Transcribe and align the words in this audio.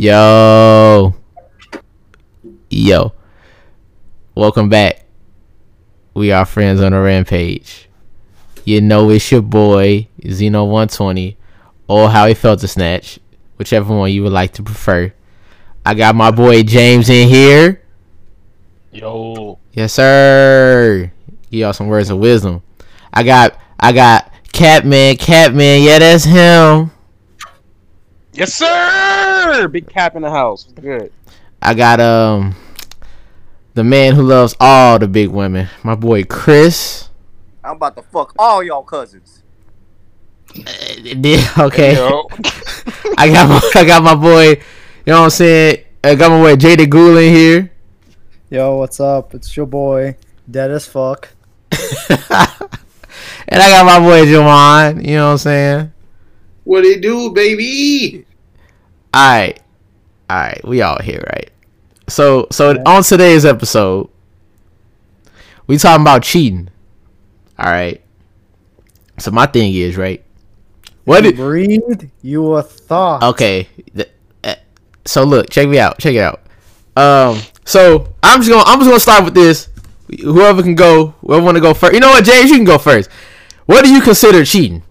Yo. 0.00 1.14
Yo. 2.70 3.12
Welcome 4.34 4.70
back. 4.70 5.04
We 6.14 6.32
are 6.32 6.46
friends 6.46 6.80
on 6.80 6.94
a 6.94 7.02
rampage. 7.02 7.86
You 8.64 8.80
know 8.80 9.10
it's 9.10 9.30
your 9.30 9.42
boy, 9.42 10.08
Xeno120, 10.22 11.36
or 11.86 12.08
how 12.08 12.26
he 12.26 12.32
felt 12.32 12.60
to 12.60 12.68
snatch, 12.68 13.18
whichever 13.58 13.94
one 13.94 14.10
you 14.10 14.22
would 14.22 14.32
like 14.32 14.54
to 14.54 14.62
prefer. 14.62 15.12
I 15.84 15.92
got 15.92 16.14
my 16.14 16.30
boy 16.30 16.62
James 16.62 17.10
in 17.10 17.28
here. 17.28 17.82
Yo. 18.92 19.58
Yes, 19.74 19.92
sir. 19.92 21.12
Give 21.50 21.60
y'all 21.60 21.74
some 21.74 21.88
words 21.88 22.08
of 22.08 22.16
wisdom. 22.16 22.62
I 23.12 23.22
got 23.22 23.60
I 23.78 23.92
got 23.92 24.32
Catman, 24.50 25.18
Catman, 25.18 25.82
yeah, 25.82 25.98
that's 25.98 26.24
him. 26.24 26.90
Yes, 28.32 28.54
sir. 28.54 29.09
Big 29.68 29.88
cap 29.88 30.16
in 30.16 30.22
the 30.22 30.30
house. 30.30 30.64
Good. 30.64 31.12
I 31.62 31.74
got 31.74 32.00
um 32.00 32.54
the 33.74 33.84
man 33.84 34.14
who 34.14 34.22
loves 34.22 34.54
all 34.58 34.98
the 34.98 35.08
big 35.08 35.28
women, 35.28 35.68
my 35.82 35.94
boy 35.94 36.24
Chris. 36.24 37.08
I'm 37.62 37.76
about 37.76 37.96
to 37.96 38.02
fuck 38.02 38.34
all 38.38 38.62
y'all 38.62 38.82
cousins. 38.82 39.42
Yeah, 40.54 41.46
okay. 41.58 41.92
I 43.18 43.28
got 43.28 43.48
my 43.48 43.70
I 43.74 43.84
got 43.84 44.02
my 44.02 44.14
boy, 44.14 44.48
you 44.50 44.56
know 45.06 45.18
what 45.18 45.24
I'm 45.24 45.30
saying? 45.30 45.84
I 46.02 46.14
got 46.14 46.30
my 46.30 46.40
boy 46.40 46.56
Jada 46.56 46.88
Ghoul 46.88 47.18
in 47.18 47.32
here. 47.34 47.72
Yo, 48.48 48.76
what's 48.78 48.98
up? 48.98 49.34
It's 49.34 49.56
your 49.56 49.66
boy, 49.66 50.16
dead 50.50 50.70
as 50.70 50.86
fuck. 50.86 51.28
and 51.70 52.18
I 53.62 53.70
got 53.70 53.86
my 53.86 54.00
boy 54.00 54.26
Jawan, 54.26 55.06
you 55.06 55.16
know 55.16 55.26
what 55.26 55.32
I'm 55.32 55.38
saying? 55.38 55.92
What 56.64 56.84
it 56.84 57.00
do, 57.00 57.30
baby? 57.30 58.26
Alright. 59.14 59.60
Alright, 60.30 60.64
we 60.66 60.82
all 60.82 60.98
here, 61.00 61.24
right? 61.32 61.50
So 62.08 62.46
so 62.50 62.80
on 62.86 63.02
today's 63.02 63.44
episode, 63.44 64.08
we 65.66 65.76
talking 65.78 66.02
about 66.02 66.22
cheating. 66.22 66.68
Alright. 67.58 68.02
So 69.18 69.30
my 69.30 69.46
thing 69.46 69.74
is, 69.74 69.96
right? 69.96 70.24
What 71.04 71.22
did 71.22 71.36
breathe? 71.36 72.10
You 72.22 72.52
a 72.54 72.62
thought? 72.62 73.22
Okay. 73.22 73.68
uh, 74.44 74.54
So 75.04 75.24
look, 75.24 75.50
check 75.50 75.68
me 75.68 75.78
out. 75.78 75.98
Check 75.98 76.14
it 76.14 76.20
out. 76.20 76.42
Um. 76.96 77.40
So 77.64 78.12
I'm 78.22 78.40
just 78.40 78.50
gonna 78.50 78.64
I'm 78.66 78.78
just 78.78 78.88
gonna 78.90 79.00
start 79.00 79.24
with 79.24 79.34
this. 79.34 79.68
Whoever 80.22 80.62
can 80.62 80.74
go, 80.74 81.08
whoever 81.20 81.44
want 81.44 81.56
to 81.56 81.60
go 81.60 81.72
first. 81.74 81.94
You 81.94 82.00
know 82.00 82.08
what, 82.10 82.24
James? 82.24 82.50
You 82.50 82.56
can 82.56 82.64
go 82.64 82.78
first. 82.78 83.08
What 83.66 83.84
do 83.84 83.92
you 83.92 84.00
consider 84.00 84.44
cheating? 84.44 84.82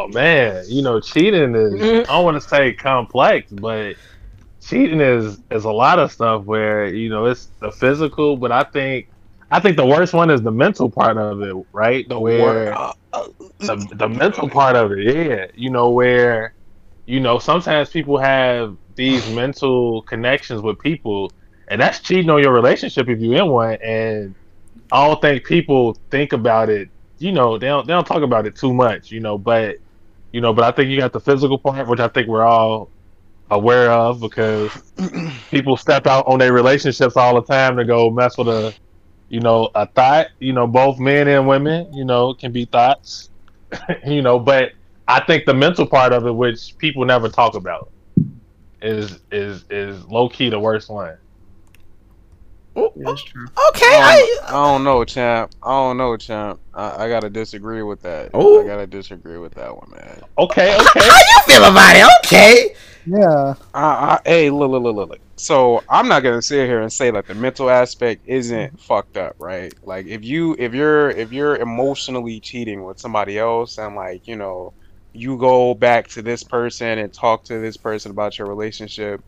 Oh 0.00 0.08
man, 0.08 0.64
you 0.68 0.82
know, 0.82 0.98
cheating 1.00 1.54
is 1.54 1.92
I 2.08 2.14
don't 2.14 2.24
want 2.24 2.40
to 2.40 2.48
say 2.48 2.72
complex, 2.72 3.52
but 3.52 3.96
cheating 4.62 5.00
is 5.00 5.40
is 5.50 5.64
a 5.64 5.70
lot 5.70 5.98
of 5.98 6.10
stuff 6.10 6.44
where, 6.44 6.86
you 6.86 7.10
know, 7.10 7.26
it's 7.26 7.50
the 7.60 7.70
physical, 7.70 8.36
but 8.38 8.50
I 8.50 8.64
think 8.64 9.08
I 9.50 9.60
think 9.60 9.76
the 9.76 9.86
worst 9.86 10.14
one 10.14 10.30
is 10.30 10.40
the 10.42 10.52
mental 10.52 10.90
part 10.90 11.18
of 11.18 11.42
it, 11.42 11.54
right? 11.72 12.08
The 12.08 12.18
where. 12.18 12.72
Uh, 12.72 12.92
uh, 13.12 13.28
the, 13.58 13.76
the 13.96 14.08
mental 14.08 14.48
part 14.48 14.76
of 14.76 14.92
it, 14.92 15.00
yeah. 15.14 15.46
You 15.54 15.70
know, 15.70 15.90
where 15.90 16.54
you 17.06 17.20
know, 17.20 17.38
sometimes 17.38 17.90
people 17.90 18.18
have 18.18 18.76
these 18.96 19.28
mental 19.28 20.02
connections 20.02 20.62
with 20.62 20.78
people 20.78 21.34
and 21.68 21.80
that's 21.80 22.00
cheating 22.00 22.30
on 22.30 22.42
your 22.42 22.52
relationship 22.52 23.08
if 23.08 23.18
you're 23.20 23.36
in 23.42 23.48
one 23.48 23.76
and 23.82 24.34
I 24.92 25.06
don't 25.06 25.20
think 25.20 25.44
people 25.44 25.96
think 26.10 26.32
about 26.32 26.70
it. 26.70 26.88
You 27.18 27.32
know, 27.32 27.58
they 27.58 27.66
don't 27.68 27.86
they 27.86 27.92
don't 27.92 28.06
talk 28.06 28.22
about 28.22 28.46
it 28.46 28.56
too 28.56 28.72
much. 28.72 29.10
You 29.10 29.20
know, 29.20 29.38
but 29.38 29.76
you 30.32 30.40
know, 30.40 30.52
but 30.52 30.64
I 30.64 30.70
think 30.72 30.90
you 30.90 30.98
got 30.98 31.12
the 31.12 31.20
physical 31.20 31.58
part, 31.58 31.86
which 31.88 32.00
I 32.00 32.08
think 32.08 32.28
we're 32.28 32.44
all 32.46 32.90
aware 33.50 33.90
of 33.90 34.20
because 34.20 34.70
people 35.50 35.76
step 35.76 36.06
out 36.06 36.26
on 36.26 36.38
their 36.38 36.52
relationships 36.52 37.16
all 37.16 37.34
the 37.34 37.42
time 37.42 37.76
to 37.76 37.84
go 37.84 38.10
mess 38.10 38.36
with 38.38 38.48
a, 38.48 38.74
you 39.28 39.40
know, 39.40 39.70
a 39.74 39.86
thought. 39.86 40.28
You 40.38 40.52
know, 40.52 40.66
both 40.66 40.98
men 40.98 41.28
and 41.28 41.46
women, 41.48 41.92
you 41.92 42.04
know, 42.04 42.34
can 42.34 42.52
be 42.52 42.64
thoughts. 42.66 43.30
you 44.06 44.22
know, 44.22 44.38
but 44.38 44.72
I 45.08 45.20
think 45.24 45.46
the 45.46 45.54
mental 45.54 45.86
part 45.86 46.12
of 46.12 46.26
it, 46.26 46.32
which 46.32 46.76
people 46.78 47.04
never 47.04 47.28
talk 47.28 47.54
about, 47.54 47.90
is 48.82 49.20
is 49.30 49.64
is 49.70 50.04
low 50.06 50.28
key 50.28 50.50
the 50.50 50.58
worst 50.60 50.88
one. 50.88 51.16
That's 52.96 53.22
true. 53.22 53.46
Okay. 53.70 53.86
I, 53.86 54.38
don't, 54.40 54.48
I 54.48 54.52
don't 54.52 54.84
know, 54.84 55.04
champ. 55.04 55.52
I 55.62 55.70
don't 55.70 55.96
know, 55.96 56.16
champ. 56.16 56.60
I, 56.74 57.04
I 57.04 57.08
gotta 57.08 57.30
disagree 57.30 57.82
with 57.82 58.02
that. 58.02 58.30
Oh. 58.34 58.62
I 58.62 58.66
gotta 58.66 58.86
disagree 58.86 59.38
with 59.38 59.54
that 59.54 59.74
one, 59.74 59.90
man. 59.90 60.22
Okay, 60.38 60.74
okay. 60.76 61.00
How 61.00 61.18
you 61.18 61.42
feel 61.46 61.64
about 61.64 61.96
it? 61.96 62.06
Okay. 62.24 62.74
Yeah. 63.06 63.54
I, 63.74 63.82
I, 63.82 64.20
hey, 64.24 64.50
look, 64.50 64.70
look, 64.70 64.82
look, 64.82 64.96
look, 64.96 65.10
look. 65.10 65.20
So 65.36 65.82
I'm 65.88 66.06
not 66.06 66.22
gonna 66.22 66.42
sit 66.42 66.66
here 66.66 66.82
and 66.82 66.92
say 66.92 67.10
like 67.10 67.26
the 67.26 67.34
mental 67.34 67.70
aspect 67.70 68.22
isn't 68.26 68.58
mm-hmm. 68.58 68.76
fucked 68.76 69.16
up, 69.16 69.36
right? 69.38 69.72
Like 69.84 70.06
if 70.06 70.22
you 70.22 70.54
if 70.58 70.74
you're 70.74 71.10
if 71.10 71.32
you're 71.32 71.56
emotionally 71.56 72.40
cheating 72.40 72.84
with 72.84 72.98
somebody 72.98 73.38
else 73.38 73.78
and 73.78 73.96
like 73.96 74.28
you 74.28 74.36
know 74.36 74.74
you 75.12 75.38
go 75.38 75.74
back 75.74 76.08
to 76.08 76.22
this 76.22 76.42
person 76.42 76.98
and 76.98 77.12
talk 77.12 77.44
to 77.44 77.58
this 77.58 77.76
person 77.76 78.10
about 78.10 78.38
your 78.38 78.48
relationship, 78.48 79.22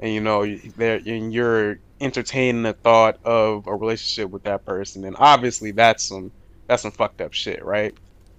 and 0.00 0.12
you 0.12 0.22
know 0.22 0.42
you- 0.42 0.72
they're 0.76 1.00
and 1.04 1.34
you're 1.34 1.78
entertaining 2.00 2.62
the 2.62 2.72
thought 2.72 3.18
of 3.24 3.66
a 3.66 3.74
relationship 3.74 4.30
with 4.30 4.44
that 4.44 4.64
person, 4.64 5.04
and 5.04 5.16
obviously 5.18 5.70
that's 5.70 6.04
some 6.04 6.32
that's 6.66 6.82
some 6.82 6.92
fucked 6.92 7.20
up 7.20 7.32
shit, 7.32 7.64
right? 7.64 7.94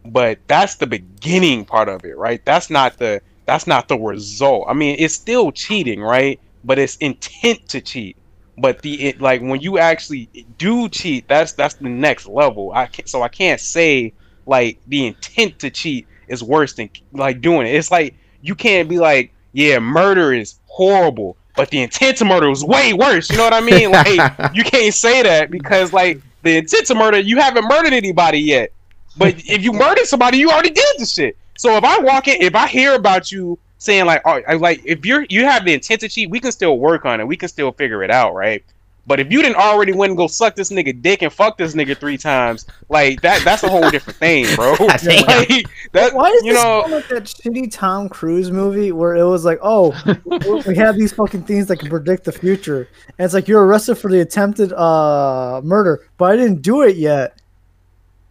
But 0.05 0.39
that's 0.47 0.75
the 0.75 0.87
beginning 0.87 1.65
part 1.65 1.89
of 1.89 2.05
it, 2.05 2.17
right? 2.17 2.43
That's 2.45 2.69
not 2.69 2.97
the 2.97 3.21
that's 3.45 3.67
not 3.67 3.87
the 3.87 3.97
result. 3.97 4.65
I 4.69 4.73
mean, 4.73 4.95
it's 4.99 5.15
still 5.15 5.51
cheating, 5.51 6.01
right? 6.01 6.39
But 6.63 6.79
it's 6.79 6.97
intent 6.97 7.67
to 7.69 7.81
cheat. 7.81 8.15
But 8.57 8.81
the 8.81 9.07
it, 9.07 9.21
like 9.21 9.41
when 9.41 9.61
you 9.61 9.77
actually 9.79 10.29
do 10.57 10.89
cheat, 10.89 11.27
that's 11.27 11.53
that's 11.53 11.75
the 11.75 11.89
next 11.89 12.27
level. 12.27 12.71
I 12.73 12.87
can't, 12.87 13.09
so 13.09 13.21
I 13.21 13.29
can't 13.29 13.59
say 13.59 14.13
like 14.45 14.79
the 14.87 15.07
intent 15.07 15.59
to 15.59 15.69
cheat 15.69 16.07
is 16.27 16.43
worse 16.43 16.73
than 16.73 16.89
like 17.11 17.41
doing 17.41 17.67
it. 17.67 17.75
It's 17.75 17.91
like 17.91 18.15
you 18.41 18.55
can't 18.55 18.89
be 18.89 18.99
like, 18.99 19.33
yeah, 19.53 19.79
murder 19.79 20.33
is 20.33 20.59
horrible, 20.65 21.37
but 21.59 21.69
the 21.71 21.81
intent 21.81 22.17
to 22.17 22.25
murder 22.25 22.49
was 22.49 22.63
way 22.63 22.93
worse. 22.93 23.29
You 23.29 23.35
know 23.37 23.43
what 23.43 23.53
I 23.53 23.59
mean? 23.59 23.91
Like 23.99 24.55
you 24.55 24.63
can't 24.63 24.93
say 24.93 25.21
that 25.23 25.51
because 25.51 25.91
like 25.91 26.21
the 26.41 26.55
intent 26.57 26.87
to 26.87 26.95
murder, 26.95 27.19
you 27.19 27.37
haven't 27.37 27.65
murdered 27.67 27.91
anybody 27.91 28.39
yet. 28.39 28.71
But 29.17 29.35
if 29.45 29.61
you 29.61 29.73
murdered 29.73 30.05
somebody, 30.05 30.37
you 30.37 30.49
already 30.51 30.69
did 30.69 30.85
the 30.97 31.05
shit. 31.05 31.37
So 31.57 31.75
if 31.75 31.83
I 31.83 31.99
walk 31.99 32.29
in, 32.29 32.41
if 32.41 32.55
I 32.55 32.67
hear 32.67 32.95
about 32.95 33.29
you 33.31 33.59
saying 33.77 34.05
like, 34.05 34.21
oh, 34.23 34.41
I- 34.47 34.53
like 34.53 34.81
if 34.85 35.05
you're 35.05 35.25
you 35.29 35.43
have 35.43 35.65
the 35.65 35.73
intent 35.73 35.99
to 36.01 36.07
cheat, 36.09 36.29
we 36.29 36.39
can 36.39 36.53
still 36.53 36.77
work 36.79 37.03
on 37.05 37.19
it. 37.19 37.27
We 37.27 37.35
can 37.35 37.49
still 37.49 37.73
figure 37.73 38.03
it 38.03 38.11
out, 38.11 38.33
right? 38.33 38.63
But 39.09 39.19
if 39.19 39.31
you 39.31 39.41
didn't 39.41 39.55
already 39.57 39.91
went 39.91 40.11
and 40.11 40.17
go 40.17 40.27
suck 40.27 40.55
this 40.55 40.69
nigga 40.69 41.01
dick 41.01 41.23
and 41.23 41.33
fuck 41.33 41.57
this 41.57 41.73
nigga 41.73 41.97
three 41.97 42.15
times, 42.17 42.67
like 42.89 43.19
that 43.21 43.43
that's 43.43 43.63
a 43.63 43.67
whole 43.69 43.89
different 43.89 44.19
thing, 44.19 44.45
bro. 44.55 44.75
Damn. 44.77 45.25
like, 45.25 45.65
that, 45.93 46.13
Why 46.13 46.29
is 46.29 46.43
you 46.43 46.53
this 46.53 46.63
know? 46.63 46.85
like 46.87 47.07
that 47.07 47.23
shitty 47.23 47.71
Tom 47.71 48.07
Cruise 48.07 48.51
movie 48.51 48.91
where 48.91 49.15
it 49.15 49.23
was 49.25 49.43
like, 49.45 49.57
oh, 49.63 49.99
we- 50.25 50.61
we 50.67 50.75
have 50.75 50.95
these 50.95 51.11
fucking 51.11 51.43
things 51.45 51.65
that 51.67 51.77
can 51.77 51.89
predict 51.89 52.23
the 52.25 52.31
future, 52.31 52.87
and 53.17 53.25
it's 53.25 53.33
like 53.33 53.47
you're 53.47 53.65
arrested 53.65 53.95
for 53.95 54.11
the 54.11 54.21
attempted 54.21 54.71
uh 54.73 55.59
murder, 55.63 56.07
but 56.19 56.31
I 56.31 56.35
didn't 56.35 56.61
do 56.61 56.83
it 56.83 56.95
yet. 56.95 57.33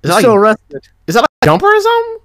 Is 0.04 0.10
You're 0.10 0.12
that, 0.14 0.18
still 0.20 0.30
like, 0.30 0.38
arrested. 0.38 0.88
is 1.08 1.14
that 1.16 1.22
like 1.22 1.28
jumper 1.44 1.66
or 1.66 1.80
something? 1.80 2.18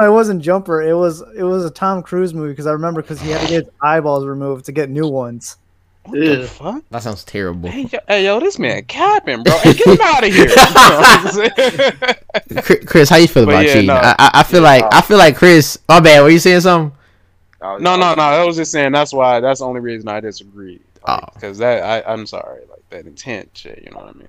No, 0.00 0.06
it 0.06 0.12
wasn't 0.12 0.42
Jumper. 0.42 0.82
It 0.82 0.94
was 0.94 1.22
it 1.36 1.44
was 1.44 1.64
a 1.64 1.70
Tom 1.70 2.02
Cruise 2.02 2.34
movie 2.34 2.50
because 2.52 2.66
I 2.66 2.72
remember 2.72 3.00
because 3.02 3.20
he 3.20 3.30
had 3.30 3.40
to 3.42 3.46
get 3.46 3.64
his 3.64 3.72
eyeballs 3.80 4.26
removed 4.26 4.64
to 4.66 4.72
get 4.72 4.90
new 4.90 5.06
ones. 5.08 5.56
What 6.10 6.20
the 6.20 6.46
fuck? 6.48 6.84
That 6.90 7.02
sounds 7.02 7.24
terrible. 7.24 7.70
Hey 7.70 7.82
yo, 7.92 7.98
hey, 8.08 8.24
yo, 8.24 8.40
this 8.40 8.58
man 8.58 8.84
capping, 8.84 9.42
bro. 9.42 9.56
Hey, 9.58 9.74
get 9.74 9.86
him 9.86 9.98
out 10.02 10.24
of 10.26 10.32
here. 10.32 10.48
You 10.48 10.54
know 10.54 10.62
what 10.64 11.18
I'm 11.20 11.28
saying? 11.32 11.50
Chri- 12.62 12.86
Chris, 12.86 13.08
how 13.08 13.16
you 13.16 13.28
feel 13.28 13.44
But 13.46 13.52
about 13.54 13.66
yeah, 13.66 13.72
cheating? 13.72 13.86
no. 13.88 13.94
I, 13.94 14.14
I 14.18 14.30
I 14.34 14.42
feel 14.42 14.60
Yeah, 14.62 14.68
like 14.68 14.84
uh, 14.84 14.88
I 14.92 15.00
feel 15.02 15.18
like 15.18 15.36
Chris. 15.36 15.78
My 15.88 16.00
bad. 16.00 16.22
Were 16.22 16.30
you 16.30 16.38
saying 16.38 16.60
something? 16.60 16.96
Oh, 17.60 17.76
No, 17.78 17.96
no, 17.96 18.14
no. 18.14 18.22
I 18.22 18.44
was 18.44 18.56
just 18.56 18.70
saying 18.72 18.92
that's 18.92 19.12
why. 19.12 19.40
That's 19.40 19.60
the 19.60 19.66
only 19.66 19.80
reason 19.80 20.08
I 20.08 20.20
disagree. 20.20 20.80
Oh. 21.06 21.18
Because 21.34 21.58
that 21.58 21.82
I, 22.06 22.12
I'm 22.12 22.26
sorry, 22.26 22.60
like 22.70 22.82
that 22.90 23.06
intent 23.06 23.50
shit. 23.54 23.82
You 23.84 23.90
know 23.92 23.98
what 23.98 24.14
I 24.14 24.18
mean? 24.18 24.28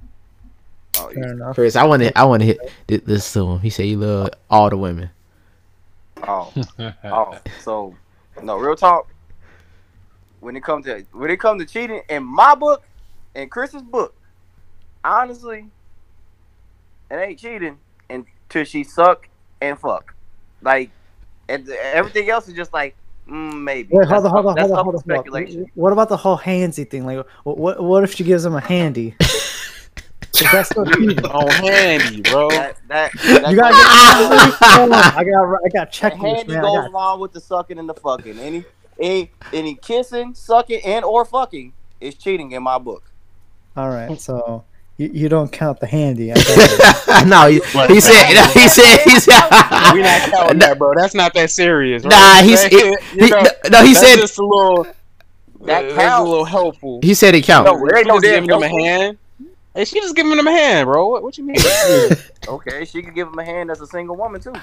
Oh, 0.98 1.10
you- 1.12 1.22
Fair. 1.38 1.54
Chris, 1.54 1.76
I 1.76 1.86
want 1.86 2.02
to 2.04 2.18
I 2.18 2.24
want 2.26 2.42
to 2.42 2.46
hit 2.88 3.06
this 3.06 3.32
to 3.34 3.46
him. 3.52 3.60
He 3.60 3.70
said 3.70 3.86
he 3.86 3.96
loved 3.96 4.36
all 4.50 4.70
the 4.70 4.78
women. 4.78 5.10
Oh, 6.24 6.52
oh. 7.06 7.38
So, 7.64 7.96
no, 8.44 8.58
real 8.58 8.76
talk. 8.76 9.08
When 10.40 10.56
it 10.56 10.64
comes 10.64 10.86
to 10.86 11.06
when 11.12 11.30
it 11.30 11.40
comes 11.40 11.62
to 11.62 11.68
cheating, 11.68 12.02
in 12.10 12.24
my 12.24 12.56
book, 12.56 12.84
in 13.36 13.50
Chris's 13.50 13.82
book, 13.82 14.16
honestly, 15.04 15.66
it 17.12 17.16
ain't 17.16 17.40
cheating 17.40 17.78
until 18.10 18.64
she 18.64 18.84
suck 18.84 19.28
and 19.62 19.78
fuck. 19.78 20.14
Like, 20.62 20.92
and 21.48 21.68
everything 21.70 22.30
else 22.30 22.48
is 22.48 22.54
just 22.54 22.74
like 22.74 22.96
mm, 23.28 23.62
maybe. 23.62 23.90
Wait, 23.96 24.08
hold 24.08 24.26
on, 24.26 24.32
hold 24.32 24.46
on, 24.48 24.58
hold 24.58 24.72
on, 24.72 24.78
hold 24.78 24.80
on. 24.80 24.84
hold 24.84 24.96
on. 24.96 25.02
Speculation. 25.02 25.72
What 25.76 25.94
about 25.94 26.10
the 26.10 26.18
whole 26.18 26.38
handsy 26.38 26.90
thing? 26.90 27.06
Like, 27.06 27.26
what 27.44 27.58
what, 27.58 27.84
what 27.84 28.04
if 28.04 28.16
she 28.16 28.24
gives 28.24 28.46
him 28.46 28.56
a 28.56 28.62
handy? 28.62 29.16
Is 30.42 30.52
that 30.52 30.68
still 30.68 30.86
cheating? 30.86 31.20
oh, 31.26 31.50
handy, 31.52 32.22
bro. 32.22 32.50
That 32.50 32.78
that, 32.88 33.12
that 33.14 33.50
You 33.52 33.58
gotta 33.58 33.74
get. 33.74 34.62
I 35.18 35.24
got 35.24 35.60
I 35.66 35.70
got 35.70 35.72
that 35.74 35.94
checklists, 35.94 36.18
handy 36.18 36.54
man. 36.54 36.58
I 36.60 36.62
goes 36.62 36.76
got 36.78 36.90
along 36.90 37.20
with 37.20 37.34
the 37.34 37.42
sucking 37.42 37.78
and 37.78 37.90
the 37.90 37.94
fucking. 37.94 38.40
Any 38.40 38.64
any 39.00 39.32
any 39.54 39.76
kissing, 39.76 40.34
sucking, 40.34 40.82
and 40.86 41.04
or 41.06 41.26
fucking 41.26 41.74
is 42.02 42.16
cheating 42.16 42.52
in 42.52 42.64
my 42.64 42.78
book. 42.78 43.12
All 43.78 43.90
right, 43.90 44.20
so 44.20 44.64
you, 44.98 45.10
you 45.14 45.30
don't 45.30 45.52
count 45.52 45.80
the 45.80 45.88
handy. 45.88 46.32
I 46.32 46.36
got 46.38 46.46
it. 46.48 47.28
no, 47.28 47.48
he, 47.48 47.56
he 47.94 48.00
said. 48.02 48.34
No, 48.34 48.44
he 48.54 48.68
said. 48.68 48.98
He 49.06 49.20
said. 49.20 49.42
We 49.94 50.02
not 50.02 50.30
counting 50.32 50.60
that, 50.60 50.76
bro. 50.78 50.94
That's 50.96 51.16
not 51.16 51.34
that 51.36 51.50
serious. 51.52 52.04
Right? 52.04 52.10
Nah, 52.12 52.44
he's 52.44 52.62
That- 52.64 52.72
he, 52.72 53.24
you 53.24 53.30
know, 53.30 53.44
no. 53.72 53.84
He 53.86 53.94
that's 53.94 54.00
said. 54.08 54.16
just 54.18 54.38
a 54.38 54.46
little. 54.46 54.84
That 54.84 55.82
that's 55.84 55.94
counts. 55.96 56.20
a 56.20 56.24
little 56.30 56.46
helpful. 56.46 57.00
He 57.04 57.14
said 57.14 57.36
it 57.36 57.44
counts. 57.44 57.70
No, 57.72 57.78
there 57.86 57.98
ain't 57.98 58.06
She 58.06 58.10
no 58.10 58.16
just 58.20 58.24
damn 58.26 58.46
giving 58.46 58.64
him 58.64 58.64
a 58.64 58.82
hand. 58.84 59.18
Hey, 59.76 59.86
she 59.86 60.00
just 60.02 60.16
giving 60.16 60.32
him 60.38 60.48
a 60.48 60.52
hand, 60.52 60.88
bro. 60.88 61.08
What, 61.10 61.22
what 61.22 61.38
you 61.38 61.44
mean? 61.46 61.58
Okay, 62.48 62.86
she 62.86 63.04
could 63.04 63.14
give 63.14 63.28
him 63.28 63.38
a 63.38 63.44
hand 63.46 63.70
as 63.70 63.80
a 63.82 63.88
single 63.88 64.16
woman 64.16 64.42
too. 64.42 64.54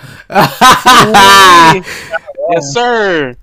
yes, 2.50 2.72
sir. 2.72 3.34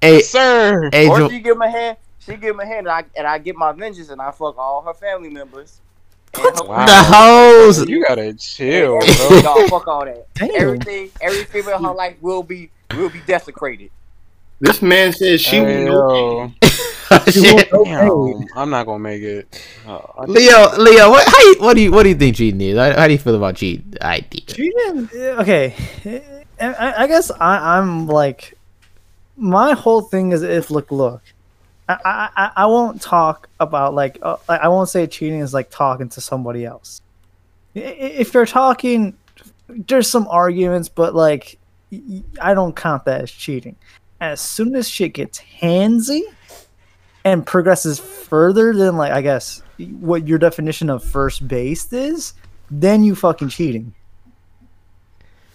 Hey, 0.00 0.14
Yes, 0.16 0.28
sir. 0.28 0.88
hey, 0.92 1.08
or 1.08 1.28
she 1.30 1.40
give 1.40 1.56
him 1.56 1.62
a 1.62 1.70
hand. 1.70 1.96
She 2.20 2.32
give 2.36 2.54
him 2.54 2.60
a 2.60 2.66
hand, 2.66 2.80
and 2.86 2.90
I 2.90 3.04
and 3.16 3.26
I 3.26 3.38
get 3.38 3.56
my 3.56 3.72
vengeance, 3.72 4.08
and 4.10 4.20
I 4.20 4.30
fuck 4.30 4.56
all 4.58 4.82
her 4.82 4.94
family 4.94 5.30
members. 5.30 5.80
Her- 6.36 6.42
Wow. 6.64 6.86
the 6.86 6.92
hoes. 6.92 7.88
You 7.88 8.04
gotta 8.06 8.32
chill, 8.34 8.96
everything, 9.02 9.28
bro. 9.28 9.42
dog, 9.42 9.70
fuck 9.70 9.88
all 9.88 10.04
that. 10.04 10.26
Damn. 10.34 10.50
Everything, 10.54 11.10
every 11.20 11.44
female 11.44 11.78
in 11.78 11.84
her 11.84 11.92
life 11.92 12.16
will 12.20 12.42
be 12.44 12.70
will 12.96 13.10
be 13.10 13.20
desecrated. 13.26 13.90
This 14.60 14.80
man 14.82 15.12
says 15.12 15.40
she 15.40 15.56
Hey, 15.56 15.84
will 15.90 16.52
yo. 16.52 16.52
Damn, 17.84 18.46
I'm 18.54 18.70
not 18.70 18.86
gonna 18.86 18.98
make 19.00 19.22
it. 19.22 19.60
I- 19.86 20.24
Leo, 20.26 20.76
Leo, 20.78 21.10
what? 21.10 21.26
How 21.26 21.40
you, 21.40 21.56
what 21.58 21.74
do 21.74 21.82
you 21.82 21.90
what 21.90 22.02
do 22.04 22.10
you 22.10 22.14
think 22.14 22.36
cheating 22.36 22.60
is? 22.60 22.78
How, 22.78 22.92
how 22.92 23.06
do 23.08 23.12
you 23.12 23.18
feel 23.18 23.34
about 23.34 23.56
cheating? 23.56 23.94
I 24.00 24.20
Cheating, 24.20 25.08
eh, 25.16 25.40
okay. 25.40 25.74
I, 26.60 26.94
I 27.04 27.06
guess 27.08 27.30
I, 27.32 27.78
I'm 27.78 28.06
like, 28.06 28.56
my 29.40 29.72
whole 29.72 30.02
thing 30.02 30.32
is 30.32 30.42
if 30.42 30.70
look, 30.70 30.92
look. 30.92 31.22
I, 31.88 32.28
I, 32.36 32.50
I- 32.56 32.66
won't 32.66 33.02
talk 33.02 33.48
about 33.58 33.94
like 33.94 34.18
uh, 34.22 34.36
I 34.48 34.68
won't 34.68 34.88
say 34.88 35.06
cheating 35.08 35.40
is 35.40 35.52
like 35.52 35.70
talking 35.70 36.08
to 36.10 36.20
somebody 36.20 36.64
else. 36.64 37.02
If 37.74 38.32
you're 38.32 38.46
talking, 38.46 39.16
there's 39.68 40.08
some 40.08 40.28
arguments, 40.28 40.88
but 40.88 41.14
like 41.14 41.58
I 42.40 42.54
don't 42.54 42.76
count 42.76 43.06
that 43.06 43.22
as 43.22 43.30
cheating. 43.32 43.74
As 44.20 44.40
soon 44.40 44.76
as 44.76 44.88
shit 44.88 45.14
gets 45.14 45.40
handsy 45.40 46.22
and 47.24 47.44
progresses 47.44 47.98
further 47.98 48.72
than 48.72 48.96
like 48.96 49.10
I 49.12 49.22
guess 49.22 49.62
what 49.98 50.28
your 50.28 50.38
definition 50.38 50.90
of 50.90 51.02
first 51.02 51.48
base 51.48 51.92
is, 51.92 52.34
then 52.70 53.02
you 53.02 53.16
fucking 53.16 53.48
cheating. 53.48 53.94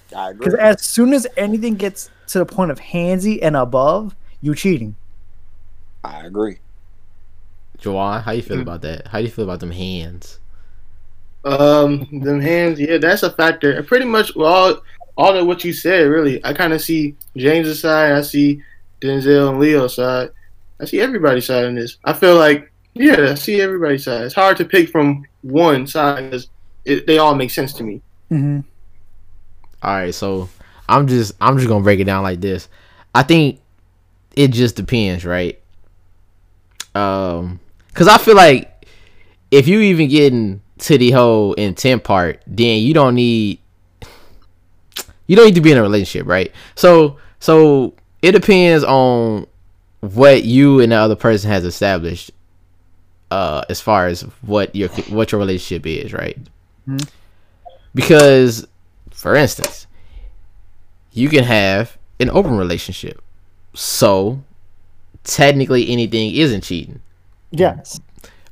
Because 0.10 0.54
as 0.56 0.82
soon 0.82 1.14
as 1.14 1.28
anything 1.38 1.76
gets 1.76 2.10
to 2.27 2.39
the 2.39 2.45
point 2.45 2.72
of 2.72 2.80
handsy 2.80 3.39
and 3.42 3.56
above, 3.56 4.16
you 4.42 4.56
cheating. 4.56 4.95
I 6.04 6.25
agree. 6.25 6.57
Joanne, 7.77 8.22
how 8.22 8.31
do 8.31 8.38
you 8.38 8.44
feel 8.44 8.62
about 8.62 8.81
that? 8.81 9.07
How 9.07 9.19
do 9.19 9.25
you 9.25 9.31
feel 9.31 9.45
about 9.45 9.60
them 9.60 9.72
hands? 9.72 10.39
Um, 11.44 12.07
them 12.12 12.42
hands, 12.42 12.80
yeah, 12.80 12.98
that's 12.98 13.24
a 13.24 13.31
factor. 13.31 13.72
And 13.72 13.86
pretty 13.86 14.06
much 14.06 14.36
all 14.36 14.81
all 15.18 15.38
of 15.38 15.48
what 15.48 15.63
you 15.63 15.74
said, 15.74 16.07
really. 16.07 16.44
I 16.44 16.54
kind 16.54 16.74
of 16.74 16.81
see 16.81 17.16
James's 17.38 17.80
side. 17.80 18.12
I 18.13 18.22
see 18.22 18.62
Denzel 19.01 19.50
and 19.50 19.60
Leo's 19.60 19.95
side. 19.95 20.31
I 20.80 20.86
see 20.86 21.00
everybody's 21.00 21.45
side 21.45 21.66
in 21.66 21.75
this. 21.75 21.98
I 22.04 22.13
feel 22.13 22.36
like, 22.38 22.72
yeah, 22.94 23.31
I 23.31 23.36
see 23.36 23.62
everybody's 23.62 24.04
side. 24.04 24.25
It's 24.25 24.36
hard 24.36 24.57
to 24.57 24.66
pick 24.66 24.89
from 24.89 25.25
one 25.42 25.88
side 25.88 26.31
because 26.31 26.48
they 26.83 27.18
all 27.18 27.36
make 27.36 27.51
sense 27.51 27.74
to 27.74 27.83
me. 27.83 28.01
Mm-hmm. 28.31 28.62
All 29.83 29.94
right, 29.94 30.13
so 30.13 30.50
I'm 30.88 31.08
just 31.08 31.34
I'm 31.42 31.58
just 31.58 31.68
gonna 31.68 31.84
break 31.84 32.00
it 32.00 32.04
down 32.06 32.24
like 32.24 32.42
this. 32.42 32.68
I 33.14 33.24
think 33.24 33.60
it 34.36 34.50
just 34.50 34.76
depends, 34.76 35.26
right? 35.26 35.60
Um, 36.94 37.60
cause 37.94 38.08
I 38.08 38.18
feel 38.18 38.36
like 38.36 38.86
if 39.52 39.68
you 39.68 39.80
even 39.80 40.10
getting 40.10 40.62
to 40.80 40.98
the 40.98 41.12
whole 41.12 41.54
intent 41.54 42.04
part, 42.04 42.42
then 42.48 42.82
you 42.82 42.94
don't 42.94 43.16
need 43.16 43.60
you 45.28 45.36
don't 45.36 45.46
need 45.46 45.56
to 45.56 45.62
be 45.62 45.72
in 45.72 45.78
a 45.78 45.82
relationship, 45.82 46.28
right? 46.28 46.52
So 46.76 47.18
so 47.40 47.94
it 48.22 48.32
depends 48.32 48.84
on 48.84 49.48
what 50.02 50.44
you 50.44 50.80
and 50.82 50.92
the 50.92 50.96
other 50.96 51.16
person 51.16 51.50
has 51.50 51.66
established 51.66 52.32
uh 53.32 53.64
as 53.70 53.82
far 53.82 54.06
as 54.08 54.22
what 54.42 54.76
your 54.76 54.90
what 55.10 55.32
your 55.32 55.40
relationship 55.40 55.86
is, 55.86 56.14
right? 56.14 56.38
Mhm. 56.88 57.10
Because 57.94 58.68
for 59.12 59.36
instance, 59.36 59.88
you 61.16 61.30
can 61.30 61.44
have 61.46 61.98
an 62.20 62.30
open 62.30 62.56
relationship. 62.58 63.22
So 63.74 64.42
technically 65.24 65.90
anything 65.90 66.36
isn't 66.36 66.62
cheating. 66.62 67.02
Yes. 67.52 68.00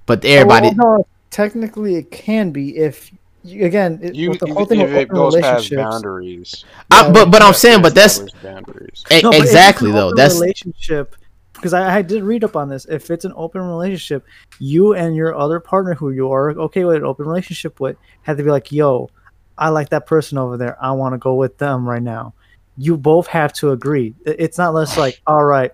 But 0.05 0.25
everybody 0.25 0.69
Well, 0.69 0.97
no, 0.97 1.07
technically, 1.29 1.95
it 1.95 2.09
can 2.09 2.51
be 2.51 2.77
if 2.77 3.11
you, 3.43 3.65
again 3.65 3.99
it, 4.01 4.15
You, 4.15 4.29
with 4.31 4.39
the 4.39 4.47
whole 4.47 4.65
thing 4.65 4.79
if 4.79 4.89
of 4.89 4.95
it 4.95 5.05
open 5.05 5.15
goes 5.15 5.35
past 5.35 5.75
boundaries. 5.75 6.65
I, 6.89 7.11
but 7.11 7.29
but 7.29 7.41
I'm 7.41 7.53
saying 7.53 7.81
but 7.81 7.93
that's 7.93 8.19
boundaries. 8.41 9.03
e- 9.11 9.21
No, 9.21 9.31
but 9.31 9.41
exactly 9.41 9.89
an 9.89 9.95
though. 9.95 10.07
open 10.07 10.17
That's 10.17 10.33
relationship 10.35 11.15
because 11.53 11.73
I, 11.73 11.97
I 11.97 12.01
did 12.01 12.23
read 12.23 12.43
up 12.43 12.55
on 12.55 12.69
this. 12.69 12.85
If 12.85 13.11
it's 13.11 13.25
an 13.25 13.33
open 13.35 13.61
relationship, 13.61 14.25
you 14.59 14.93
and 14.93 15.15
your 15.15 15.35
other 15.35 15.59
partner 15.59 15.93
who 15.93 16.11
you 16.11 16.31
are 16.31 16.51
okay 16.51 16.85
with 16.85 16.97
an 16.97 17.05
open 17.05 17.25
relationship 17.25 17.79
with 17.81 17.97
have 18.23 18.37
to 18.37 18.43
be 18.43 18.51
like, 18.51 18.71
"Yo, 18.71 19.09
I 19.57 19.69
like 19.69 19.89
that 19.89 20.05
person 20.05 20.37
over 20.37 20.55
there. 20.57 20.77
I 20.81 20.91
want 20.91 21.13
to 21.13 21.17
go 21.17 21.35
with 21.35 21.57
them 21.57 21.87
right 21.87 22.03
now." 22.03 22.33
You 22.77 22.97
both 22.97 23.27
have 23.27 23.53
to 23.53 23.71
agree. 23.71 24.15
It's 24.25 24.57
not 24.57 24.73
less 24.73 24.97
like, 24.97 25.21
"All 25.27 25.43
right, 25.43 25.71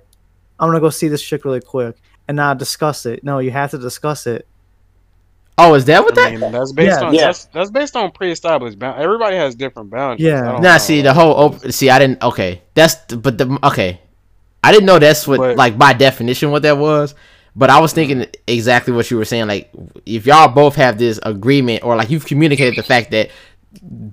I'm 0.60 0.68
gonna 0.70 0.80
go 0.80 0.90
see 0.90 1.08
this 1.08 1.22
chick 1.22 1.46
really 1.46 1.62
quick 1.62 1.96
and 2.28 2.36
not 2.36 2.58
discuss 2.58 3.06
it." 3.06 3.24
No, 3.24 3.40
you 3.40 3.52
have 3.52 3.72
to 3.72 3.78
discuss 3.78 4.28
it. 4.28 4.46
Oh, 5.58 5.74
is 5.74 5.84
that 5.86 6.04
what 6.04 6.18
I 6.18 6.32
that? 6.32 6.40
mean, 6.40 6.52
that's 6.54 6.72
based 6.72 7.00
Yeah. 7.02 7.08
on 7.08 7.14
Yeah. 7.14 7.26
that's 7.28 7.46
that's 7.46 7.70
based 7.72 7.96
on 7.98 8.12
pre-established 8.12 8.80
boundaries. 8.80 9.04
Everybody 9.04 9.36
has 9.36 9.56
different 9.56 9.90
boundaries. 9.90 10.22
Yeah. 10.22 10.42
Nah, 10.42 10.60
know. 10.60 10.78
see 10.78 11.02
the 11.02 11.14
whole 11.14 11.36
open. 11.38 11.72
See, 11.72 11.90
I 11.90 12.00
didn't. 12.00 12.24
Okay, 12.24 12.62
that's 12.76 12.96
but 13.16 13.38
the 13.38 13.58
okay. 13.64 14.00
I 14.64 14.72
didn't 14.72 14.86
know 14.86 15.00
that's 15.00 15.28
what 15.28 15.38
But- 15.40 15.58
like 15.58 15.78
by 15.78 15.94
definition 15.94 16.52
what 16.52 16.62
that 16.64 16.78
was. 16.78 17.14
But 17.56 17.70
I 17.70 17.80
was 17.82 17.92
thinking 17.92 18.26
exactly 18.48 18.94
what 18.94 19.10
you 19.12 19.18
were 19.18 19.26
saying. 19.26 19.48
Like, 19.48 19.70
if 20.06 20.26
y'all 20.26 20.48
both 20.48 20.76
have 20.76 20.98
this 20.98 21.20
agreement, 21.24 21.84
or 21.84 21.96
like 21.96 22.10
you've 22.10 22.26
communicated 22.26 22.76
the 22.78 22.84
fact 22.84 23.12
that 23.12 23.32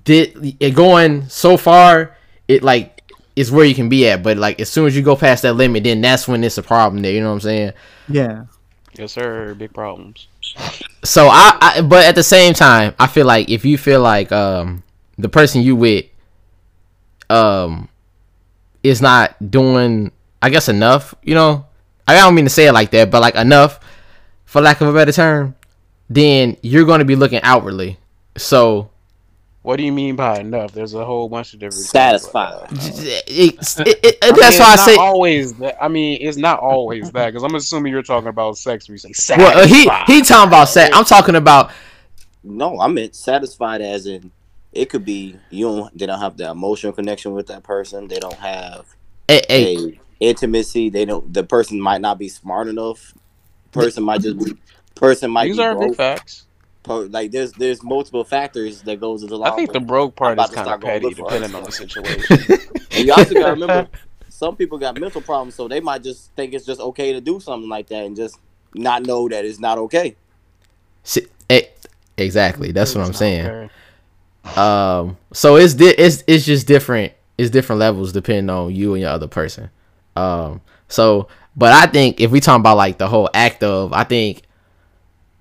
did 0.05 0.57
it 0.59 0.75
going 0.75 1.29
so 1.29 1.57
far, 1.57 2.17
it 2.49 2.63
like 2.63 3.03
is 3.35 3.53
where 3.53 3.65
you 3.65 3.75
can 3.75 3.89
be 3.89 4.09
at. 4.09 4.23
But 4.23 4.37
like 4.37 4.61
as 4.61 4.69
soon 4.69 4.87
as 4.87 4.97
you 4.97 5.03
go 5.03 5.17
past 5.17 5.43
that 5.43 5.55
limit, 5.55 5.85
then 5.85 6.01
that's 6.01 6.27
when 6.27 6.43
it's 6.45 6.59
a 6.59 6.63
problem. 6.63 7.03
There, 7.03 7.13
you 7.13 7.21
know 7.21 7.29
what 7.29 7.35
I'm 7.35 7.41
saying? 7.41 7.73
Yeah. 8.09 8.45
Yes, 8.95 9.13
sir. 9.13 9.55
Big 9.55 9.75
problems. 9.75 10.29
So 11.05 11.29
I, 11.29 11.59
I 11.61 11.81
but 11.83 12.07
at 12.07 12.15
the 12.15 12.23
same 12.23 12.55
time, 12.55 12.95
I 12.99 13.07
feel 13.07 13.27
like 13.27 13.51
if 13.51 13.65
you 13.65 13.77
feel 13.77 14.01
like 14.01 14.33
um 14.33 14.83
the 15.19 15.29
person 15.29 15.63
you 15.63 15.77
with 15.77 16.07
um 17.29 17.89
is 18.83 19.03
not 19.03 19.51
doing 19.51 20.13
I 20.41 20.51
guess 20.51 20.69
enough, 20.69 21.15
you 21.23 21.35
know. 21.35 21.67
I 22.09 22.15
don't 22.15 22.37
mean 22.37 22.45
to 22.45 22.51
say 22.51 22.67
it 22.67 22.73
like 22.73 22.93
that, 22.93 23.11
but 23.11 23.21
like 23.21 23.35
enough 23.35 23.81
for 24.45 24.61
lack 24.61 24.81
of 24.81 24.89
a 24.89 24.93
better 24.93 25.11
term, 25.11 25.57
then 26.09 26.57
you're 26.63 26.85
going 26.85 27.01
to 27.01 27.05
be 27.05 27.17
looking 27.17 27.41
outwardly. 27.43 27.99
So 28.37 28.91
What 29.67 29.79
do 29.79 29.83
you 29.83 29.91
mean 29.91 30.15
by 30.15 30.39
enough? 30.39 30.71
There's 30.71 30.95
a 30.95 31.05
whole 31.05 31.29
bunch 31.29 31.53
of 31.53 31.59
different. 31.59 31.87
Satisfied. 31.87 32.69
it's, 32.71 33.81
it, 33.81 33.99
it, 34.01 34.19
I 34.23 34.31
mean, 34.31 34.39
that's 34.39 34.61
why 34.61 34.67
I 34.67 34.77
say 34.77 34.95
always 34.95 35.55
that. 35.55 35.83
I 35.83 35.89
mean, 35.89 36.19
it's 36.21 36.37
not 36.37 36.61
always 36.61 37.11
that 37.11 37.27
because 37.27 37.43
I'm 37.43 37.57
assuming 37.57 37.91
you're 37.91 38.05
talking 38.05 38.29
about 38.29 38.57
sex. 38.59 38.87
When 38.87 38.95
you 38.95 38.99
say 38.99 39.13
satisfied. 39.13 39.57
well, 39.57 39.65
uh, 39.65 39.67
he 39.67 39.91
he 40.07 40.23
talking 40.23 40.47
about 40.47 40.69
sex. 40.69 40.95
I'm 40.97 41.05
talking 41.05 41.35
about 41.35 41.73
No, 42.45 42.79
I 42.79 42.87
meant 42.87 43.17
satisfied 43.17 43.81
as 43.81 44.07
in 44.07 44.31
it 44.71 44.89
could 44.89 45.05
be 45.05 45.37
you 45.51 45.65
don't 45.65 45.99
they 45.99 46.07
don't 46.07 46.21
have 46.21 46.37
the 46.37 46.49
emotional 46.49 46.93
connection 46.93 47.33
with 47.33 47.49
that 47.49 47.65
person. 47.65 48.07
They 48.07 48.21
don't 48.21 48.35
have 48.35 48.87
hey, 49.27 49.43
hey, 49.49 49.77
a 49.77 50.01
intimacy. 50.21 50.91
They 50.91 51.05
don't 51.07 51.35
the 51.35 51.43
person 51.43 51.81
might 51.81 52.01
not 52.01 52.21
be 52.21 52.29
smart 52.29 52.69
enough. 52.69 53.15
Person 53.73 54.05
might 54.05 54.21
just 54.21 54.39
be 54.39 54.53
person 54.95 55.29
might 55.33 55.47
These 55.47 55.57
be 55.57 55.65
are 55.65 55.77
big 55.77 55.97
facts. 55.97 56.46
Po- 56.87 57.09
Like 57.11 57.31
there's 57.33 57.53
there's 57.53 57.83
multiple 57.83 58.25
factors 58.25 58.83
that 58.83 59.01
goes 59.01 59.23
into 59.23 59.35
the 59.35 59.39
law 59.39 59.53
I 59.53 59.57
think 59.57 59.73
the 59.73 59.81
broke 59.81 60.17
part 60.17 60.39
is 60.39 60.49
to 60.49 60.55
kind 60.55 60.69
of 60.71 60.81
petty, 60.81 61.13
depending 61.13 61.55
on 61.55 61.65
the 61.65 61.73
situation. 61.73 62.39
And 62.97 63.07
you 63.07 63.13
also 63.13 63.35
gotta 63.35 63.53
remember 63.53 63.89
some 64.31 64.57
people 64.57 64.79
got 64.79 64.99
mental 64.99 65.21
problems, 65.21 65.55
so 65.55 65.69
they 65.69 65.81
might 65.81 66.03
just 66.03 66.31
think 66.35 66.55
it's 66.55 66.65
just 66.65 66.81
okay 66.81 67.13
to 67.13 67.21
do 67.21 67.41
something 67.41 67.69
like 67.69 67.89
that 67.89 68.05
and 68.05 68.17
just 68.17 68.39
not 68.75 69.03
know 69.05 69.29
that 69.29 69.45
it's 69.45 69.59
not 69.61 69.77
okay. 69.79 70.17
si- 71.03 71.27
eh, 71.51 71.63
exactly. 72.17 72.73
That's 72.73 72.95
what 72.95 73.05
I'm 73.07 73.13
saying. 73.13 73.45
fair. 73.45 73.71
Um, 74.57 75.17
so 75.33 75.57
it's 75.57 75.75
di- 75.75 75.87
it's 75.99 76.23
it's 76.27 76.45
just 76.47 76.67
different. 76.67 77.13
It's 77.37 77.51
different 77.51 77.81
levels 77.81 78.13
depending 78.13 78.49
on 78.49 78.75
you 78.75 78.95
and 78.95 79.03
your 79.03 79.11
other 79.11 79.27
person. 79.29 79.71
Um, 80.15 80.61
so 80.89 81.29
but 81.57 81.73
I 81.73 81.87
think 81.91 82.21
if 82.21 82.31
we 82.31 82.41
talk 82.41 82.61
about 82.61 82.77
like 82.77 82.99
the 82.99 83.09
whole 83.09 83.29
act 83.35 83.63
of, 83.65 83.93
I 83.93 84.05
think 84.05 84.43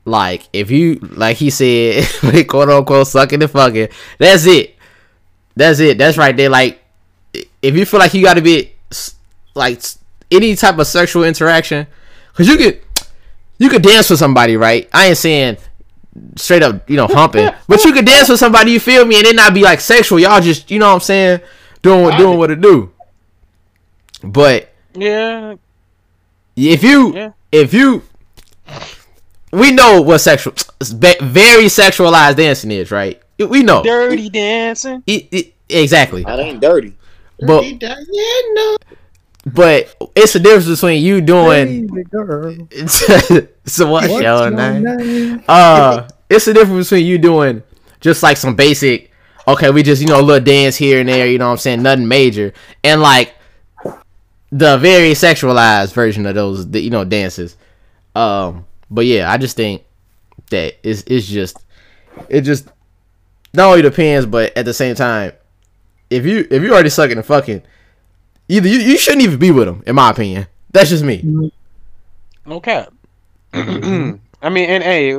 like 0.06 0.48
if 0.54 0.72
you 0.72 0.96
like 1.02 1.38
he 1.38 1.50
said, 1.50 2.08
quote 2.48 2.70
unquote, 2.70 3.08
sucking 3.08 3.42
and 3.42 3.52
fucking, 3.52 3.90
that's 4.18 4.46
it. 4.46 4.76
That's 5.56 5.80
it. 5.80 5.98
That's 5.98 6.18
right 6.18 6.36
there. 6.36 6.50
Like 6.50 6.82
if 7.62 7.76
you 7.76 7.86
feel 7.86 8.00
like 8.00 8.14
you 8.14 8.24
got 8.24 8.36
to 8.36 8.42
be 8.42 8.74
like 9.56 9.82
any 10.32 10.56
type 10.56 10.78
of 10.78 10.88
sexual 10.88 11.24
interaction, 11.24 11.88
because 12.32 12.48
you 12.48 12.58
could 12.58 12.82
you 13.58 13.70
could 13.70 13.82
dance 13.82 14.10
with 14.10 14.20
somebody, 14.20 14.58
right? 14.58 14.90
I 14.94 15.08
ain't 15.08 15.18
saying 15.18 15.58
straight 16.36 16.62
up, 16.64 16.90
you 16.90 16.98
know, 16.98 17.08
humping, 17.08 17.50
but 17.68 17.84
you 17.84 17.94
could 17.94 18.06
dance 18.06 18.30
with 18.30 18.40
somebody. 18.40 18.72
You 18.72 18.80
feel 18.80 19.06
me? 19.06 19.18
And 19.18 19.26
it 19.26 19.36
not 19.36 19.54
be 19.54 19.62
like 19.62 19.80
sexual. 19.80 20.20
Y'all 20.20 20.42
just, 20.42 20.70
you 20.70 20.80
know, 20.80 20.88
what 20.88 20.94
I'm 20.96 21.00
saying, 21.02 21.40
doing 21.82 22.04
what 22.04 22.18
doing 22.18 22.38
what 22.38 22.52
it 22.52 22.62
do. 22.62 22.92
But 24.24 24.74
Yeah, 24.94 25.56
if 26.56 26.84
you 26.84 27.14
Yeah. 27.16 27.32
if 27.52 27.74
you 27.74 28.04
we 29.56 29.72
know 29.72 30.02
what 30.02 30.20
sexual 30.20 30.54
very 30.82 31.66
sexualized 31.66 32.36
dancing 32.38 32.72
is, 32.72 32.92
right? 32.92 33.22
We 33.40 33.64
know. 33.64 33.84
dirty 33.84 34.30
dancing. 34.30 35.04
It- 35.08 35.28
it- 35.32 35.54
exactly. 35.70 36.24
That 36.24 36.40
ain't 36.40 36.62
dirty. 36.62 36.94
But 37.40 37.64
Yeah, 37.66 37.96
no. 38.54 38.78
but 39.46 39.96
it's 40.16 40.34
the 40.34 40.40
difference 40.40 40.68
between 40.80 41.04
you 41.04 41.22
doing 41.22 41.90
so 42.88 43.90
what 43.92 44.10
what's 44.10 44.24
show 44.24 44.42
your 44.44 44.52
name? 44.52 44.84
name? 44.84 45.44
Uh 45.48 46.08
it's 46.30 46.46
the 46.46 46.54
difference 46.54 46.90
between 46.90 47.06
you 47.06 47.18
doing 47.18 47.62
just 48.00 48.24
like 48.24 48.38
some 48.38 48.56
basic 48.56 49.12
okay, 49.48 49.70
we 49.70 49.84
just, 49.84 50.02
you 50.02 50.08
know, 50.08 50.20
a 50.20 50.24
little 50.24 50.44
dance 50.44 50.76
here 50.76 51.00
and 51.00 51.08
there, 51.10 51.28
you 51.28 51.38
know 51.38 51.46
what 51.48 51.52
I'm 51.52 51.58
saying, 51.58 51.84
nothing 51.84 52.08
major. 52.08 52.54
And 52.84 53.02
like 53.02 53.36
the 54.52 54.78
very 54.78 55.12
sexualized 55.12 55.94
version 55.94 56.26
of 56.26 56.36
those 56.36 56.66
you 56.68 56.90
know, 56.90 57.04
dances. 57.04 57.58
Um 58.16 58.66
but 58.90 59.06
yeah, 59.06 59.32
I 59.32 59.38
just 59.38 59.56
think 59.56 59.84
that 60.50 60.76
it's 60.84 61.04
it's 61.08 61.28
just 61.28 61.58
it 62.30 62.42
just 62.42 62.68
not 63.54 63.70
only 63.70 63.82
depends, 63.82 64.26
but 64.26 64.56
at 64.58 64.66
the 64.66 64.74
same 64.74 64.96
time, 64.96 65.32
if 66.10 66.26
you 66.26 66.48
if 66.50 66.62
you 66.62 66.74
already 66.74 66.90
sucking 66.90 67.18
and 67.18 67.26
fucking, 67.26 67.62
either 68.50 68.68
you, 68.68 68.80
you 68.80 68.98
shouldn't 68.98 69.24
even 69.24 69.40
be 69.40 69.52
with 69.52 69.66
them, 69.66 69.84
in 69.86 69.96
my 69.96 70.10
opinion. 70.10 70.48
That's 70.72 70.90
just 70.90 71.04
me. 71.04 71.22
Mm-hmm. 71.22 72.50
No 72.50 72.60
cap. 72.60 72.94
I 73.54 74.50
mean, 74.50 74.70
and 74.70 74.84
hey, 74.84 75.16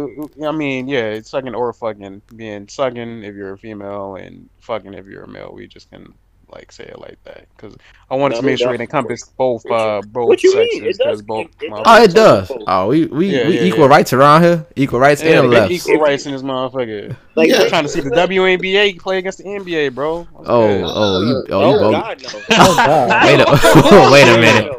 I 0.47 0.53
mean, 0.53 0.87
yeah, 0.87 1.07
it's 1.07 1.31
sucking 1.31 1.55
or 1.55 1.73
fucking. 1.73 2.23
Being 2.37 2.69
sucking 2.69 3.25
if 3.25 3.35
you're 3.35 3.55
a 3.55 3.59
female 3.59 4.17
and 4.17 4.49
fucking 4.61 4.95
if 4.95 5.07
you're 5.07 5.25
a 5.25 5.29
male. 5.29 5.53
We 5.53 5.67
just 5.67 5.91
can 5.91 6.15
like 6.51 6.71
say 6.73 6.85
it 6.85 6.99
like 7.01 7.19
that 7.25 7.47
because 7.57 7.77
I 8.11 8.15
wanted 8.15 8.37
No, 8.37 8.41
to 8.43 8.47
make 8.47 8.59
sure 8.59 8.69
it 8.69 8.73
doesn't. 8.79 8.83
encompassed 8.83 9.37
both 9.37 9.65
uh 9.71 10.01
both 10.07 10.29
What 10.29 10.43
you 10.43 10.53
sexes 10.53 10.75
mean? 10.81 10.85
It 10.91 10.99
because 10.99 11.19
does- 11.19 11.23
both. 11.23 11.47
it- 11.61 11.65
it 11.67 11.73
Oh, 11.85 12.03
it 12.03 12.15
does. 12.15 12.53
Oh, 12.67 12.87
we 12.89 13.07
we, 13.07 13.27
Yeah, 13.37 13.49
we 13.49 13.55
yeah, 13.57 13.63
equal 13.65 13.85
yeah. 13.85 13.87
rights 13.97 14.13
around 14.13 14.43
here. 14.43 14.67
Equal 14.77 15.01
rights 15.01 15.23
Yeah, 15.23 15.41
and 15.41 15.51
left. 15.51 15.71
equal 15.73 15.99
rights 15.99 16.25
in 16.27 16.33
this 16.33 16.43
motherfucker. 16.43 17.17
Like, 17.35 17.49
Yeah. 17.49 17.63
I'm 17.63 17.69
trying 17.69 17.83
to 17.85 17.89
see 17.89 18.01
the 18.01 18.11
WNBA 18.11 18.99
play 19.01 19.19
against 19.19 19.39
the 19.39 19.45
NBA, 19.45 19.89
bro. 19.95 20.23
What's 20.33 20.49
Oh, 20.49 20.63
oh, 20.63 21.21
you, 21.23 21.45
oh, 21.51 21.61
oh 21.63 21.73
you 21.73 21.79
both. 21.81 21.93
God, 21.93 22.23
no. 22.23 22.29
Oh 22.51 22.77
god. 22.77 23.25
Wait 23.27 23.41
a, 23.41 23.47
wait 24.13 24.29
a 24.29 24.39
minute. 24.41 24.73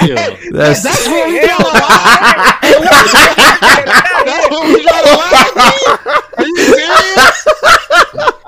Chill. 0.00 0.52
That's, 0.52 0.82
That's 0.82 1.06
what 1.06 1.28
we 1.28 1.36
hell 1.38 1.58
trying. 1.58 2.60
That's 4.26 4.50
what 4.50 4.62
we 4.68 4.82
trying 4.82 5.04
to. 5.04 5.10
Are 6.36 6.46
you 6.46 6.56
serious? 6.56 7.46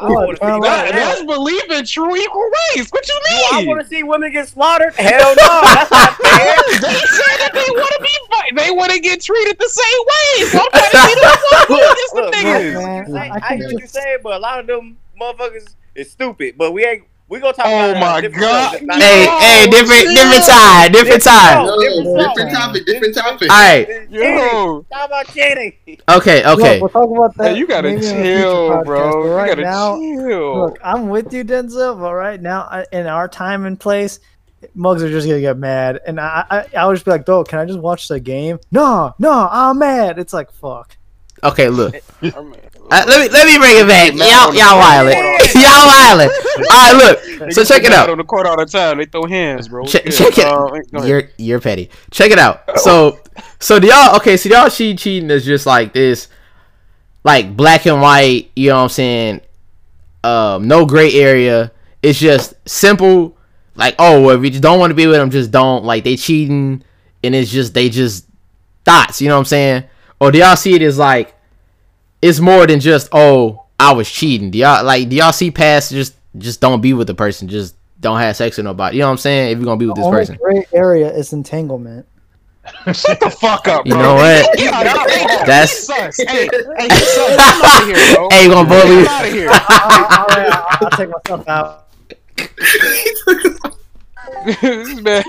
Oh, 0.02 0.32
turn 0.34 0.60
That, 0.62 0.90
around. 0.90 0.96
that's 0.96 1.22
believing 1.24 1.84
true 1.86 2.16
equal 2.16 2.42
rights. 2.74 2.90
What 2.90 3.06
you 3.08 3.14
Do 3.28 3.36
I 3.52 3.64
want 3.66 3.80
to 3.80 3.86
see 3.86 4.02
women 4.02 4.32
get 4.32 4.48
slaughtered? 4.48 4.94
Hell 4.98 5.34
no. 5.36 5.60
That's 5.62 5.90
not 5.90 6.16
fair. 6.18 6.56
they 6.80 7.00
said 7.06 7.36
that 7.38 7.50
they 7.54 7.68
want 7.70 7.92
to 7.96 8.02
be 8.02 8.14
fight. 8.30 8.56
They 8.56 8.70
want 8.70 8.92
to 8.92 9.00
get 9.00 9.20
treated 9.22 9.58
the 9.58 9.68
same 9.68 10.00
way. 10.12 10.48
So 10.50 10.58
I'm 10.58 10.70
trying 10.70 10.90
to 10.90 10.98
see 10.98 11.14
them 11.20 11.38
Look, 11.70 11.80
against 11.92 12.14
the 12.14 12.22
look, 12.22 12.34
niggas. 12.34 12.74
Man, 12.74 13.16
I, 13.16 13.28
I 13.28 13.34
I 13.36 13.40
can 13.40 13.58
hear 13.58 13.66
what 13.68 13.78
you're 13.78 13.86
saying, 13.88 14.18
but 14.22 14.32
a 14.34 14.38
lot 14.38 14.60
of 14.60 14.66
them 14.66 14.96
motherfuckers 15.20 15.74
is 15.94 16.10
stupid. 16.10 16.56
But 16.58 16.72
we 16.72 16.84
ain't. 16.84 17.04
We 17.32 17.40
gonna 17.40 17.54
talk 17.54 17.64
Oh 17.64 17.90
about 17.90 17.98
my 17.98 18.06
on 18.12 18.18
a 18.18 18.22
different 18.28 18.42
God. 18.42 18.70
show. 18.72 18.76
It's 18.76 18.84
not- 18.84 19.00
hey, 19.00 19.24
No, 19.24 19.38
hey, 19.38 19.66
different, 19.70 20.00
chill. 20.02 20.14
different 20.16 20.44
time, 20.44 20.92
different 20.92 21.22
time. 21.22 21.64
No, 21.64 21.64
No, 21.64 21.80
different 21.80 22.04
different 22.36 22.52
topic, 22.52 22.84
different 22.84 23.14
topic. 23.14 23.50
All 23.50 23.56
right. 23.58 23.86
Cheating. 23.88 24.12
Yo, 24.12 24.86
Talk 24.92 25.06
about 25.06 25.26
cheating. 25.28 25.72
Okay, 26.10 26.44
okay. 26.44 26.80
Look, 26.80 26.94
we'll 26.94 27.06
talk 27.08 27.16
about 27.16 27.36
that. 27.38 27.52
hey, 27.52 27.58
you 27.58 27.66
gotta 27.66 27.88
maybe 27.88 28.06
in 28.06 28.12
a 28.18 28.22
future 28.22 28.36
chill, 28.42 28.54
podcast, 28.68 28.84
bro. 28.84 29.10
but 29.22 29.26
You 29.28 29.32
right 29.34 29.48
gotta 29.48 29.62
now, 29.62 29.96
chill. 29.98 30.58
Look, 30.60 30.78
I'm 30.84 31.08
with 31.08 31.32
you, 31.32 31.42
Denzel, 31.42 31.98
but 31.98 32.12
right 32.12 32.38
now, 32.42 32.68
I, 32.70 32.84
in 32.92 33.06
our 33.06 33.28
time 33.28 33.64
and 33.64 33.80
place, 33.80 34.20
mugs 34.74 35.02
are 35.02 35.08
just 35.08 35.26
gonna 35.26 35.40
get 35.40 35.56
mad, 35.56 36.00
and 36.06 36.20
I, 36.20 36.44
I, 36.50 36.66
I'll 36.76 36.92
just 36.92 37.06
be 37.06 37.12
like, 37.12 37.24
"Bro, 37.24 37.44
can 37.44 37.60
I 37.60 37.64
just 37.64 37.78
watch 37.78 38.08
the 38.08 38.20
game?" 38.20 38.58
No, 38.70 39.14
no, 39.18 39.48
I'm 39.50 39.78
mad. 39.78 40.18
It's 40.18 40.34
like, 40.34 40.52
fuck. 40.52 40.98
Okay, 41.42 41.70
look. 41.70 41.94
I 42.92 43.00
mean, 43.00 43.08
Uh, 43.08 43.10
let 43.10 43.20
me 43.20 43.28
let 43.32 43.46
me 43.46 43.58
bring 43.58 43.76
it 43.78 43.88
back. 43.88 44.14
Mad 44.14 44.28
Y'all 44.28 44.54
y'all 44.54 44.80
wildin'. 44.80 45.14
y'all 45.54 45.88
wildin'. 45.88 46.30
All 46.70 46.92
right, 46.92 46.94
look. 47.40 47.52
So 47.52 47.64
check 47.64 47.84
it 47.84 47.92
out. 47.92 48.10
On 48.10 48.18
the 48.18 48.24
court 48.24 48.46
all 48.46 48.56
the 48.56 48.66
time, 48.66 48.98
they 48.98 49.06
throw 49.06 49.24
hands, 49.24 49.68
bro. 49.68 49.84
Check, 49.86 50.04
Yeah, 50.04 50.10
check 50.10 50.38
it. 50.38 50.44
uh, 50.46 51.02
you're 51.04 51.22
you're 51.38 51.60
petty. 51.60 51.90
Check 52.10 52.30
it 52.30 52.38
out. 52.38 52.78
So 52.80 53.18
so 53.58 53.80
do 53.80 53.86
y'all 53.86 54.16
okay? 54.16 54.36
So 54.36 54.48
y'all 54.48 54.68
cheat 54.68 54.98
cheating 54.98 55.30
is 55.30 55.44
just 55.44 55.64
like 55.66 55.92
this, 55.92 56.28
like 57.24 57.56
black 57.56 57.86
and 57.86 58.00
white. 58.00 58.50
You 58.54 58.68
know 58.70 58.76
what 58.76 58.82
I'm 58.82 58.88
saying? 58.90 59.40
Um, 60.24 60.68
no 60.68 60.84
gray 60.86 61.12
area. 61.14 61.72
It's 62.02 62.18
just 62.18 62.54
simple. 62.68 63.36
Like 63.74 63.94
oh, 63.98 64.20
well, 64.22 64.44
if 64.44 64.54
you 64.54 64.60
don't 64.60 64.78
want 64.78 64.90
to 64.90 64.94
be 64.94 65.06
with 65.06 65.16
them, 65.16 65.30
just 65.30 65.50
don't. 65.50 65.84
Like 65.84 66.04
they 66.04 66.16
cheating, 66.16 66.84
and 67.24 67.34
it's 67.34 67.50
just 67.50 67.72
they 67.72 67.88
just 67.88 68.26
thoughts. 68.84 69.22
You 69.22 69.28
know 69.28 69.34
what 69.36 69.40
I'm 69.40 69.44
saying? 69.46 69.84
Or 70.20 70.30
do 70.30 70.38
y'all 70.38 70.56
see 70.56 70.74
it 70.74 70.82
as 70.82 70.98
like 70.98 71.34
it's 72.22 72.40
more 72.40 72.66
than 72.66 72.80
just 72.80 73.08
oh 73.12 73.66
I 73.78 73.92
was 73.92 74.10
cheating? 74.10 74.50
Do 74.50 74.58
y'all 74.58 74.82
like 74.84 75.08
do 75.08 75.16
y'all 75.16 75.32
see 75.32 75.50
past 75.50 75.90
just 75.90 76.14
just 76.38 76.60
don't 76.60 76.80
be 76.80 76.94
with 76.94 77.06
the 77.08 77.14
person, 77.14 77.48
just 77.48 77.74
don't 78.00 78.18
have 78.18 78.36
sex 78.36 78.56
with 78.56 78.64
nobody? 78.64 78.96
You 78.96 79.02
know 79.02 79.08
what 79.08 79.12
I'm 79.12 79.18
saying? 79.18 79.50
If 79.52 79.58
you're 79.58 79.64
gonna 79.66 79.76
be 79.76 79.86
with 79.86 79.96
this 79.96 80.04
Only 80.06 80.18
person. 80.20 80.38
gray 80.40 80.64
area 80.72 81.12
is 81.12 81.32
entanglement. 81.32 82.06
Shut 82.92 83.18
the 83.18 83.28
fuck 83.28 83.66
up, 83.66 83.84
You 83.86 83.94
bro. 83.94 84.02
know 84.02 84.14
what? 84.14 84.56
Get 84.56 84.72
out 84.72 84.86
of 85.04 85.10
here. 85.12 85.26
That's- 85.46 85.78
He 85.80 85.84
sucks. 85.84 86.16
Hey, 86.18 86.48
hey, 86.78 86.84
he 86.84 86.90
sucks. 86.90 87.36
Get 87.36 87.40
out 87.64 87.82
of 87.82 87.88
here, 87.88 88.14
bro. 88.14 88.28
Hey, 88.30 88.44
you 88.44 88.50
gonna 88.50 88.68
bully? 88.68 89.02
Get 89.02 89.08
out 89.10 89.24
of 89.26 89.32
here. 89.32 89.48
I'll, 89.52 90.06
I'll, 90.08 90.26
I'll, 90.30 90.66
I'll 90.80 90.90
take 90.90 91.10
myself 91.10 91.48
out. 91.48 91.88
this 94.44 95.00
man, 95.00 95.22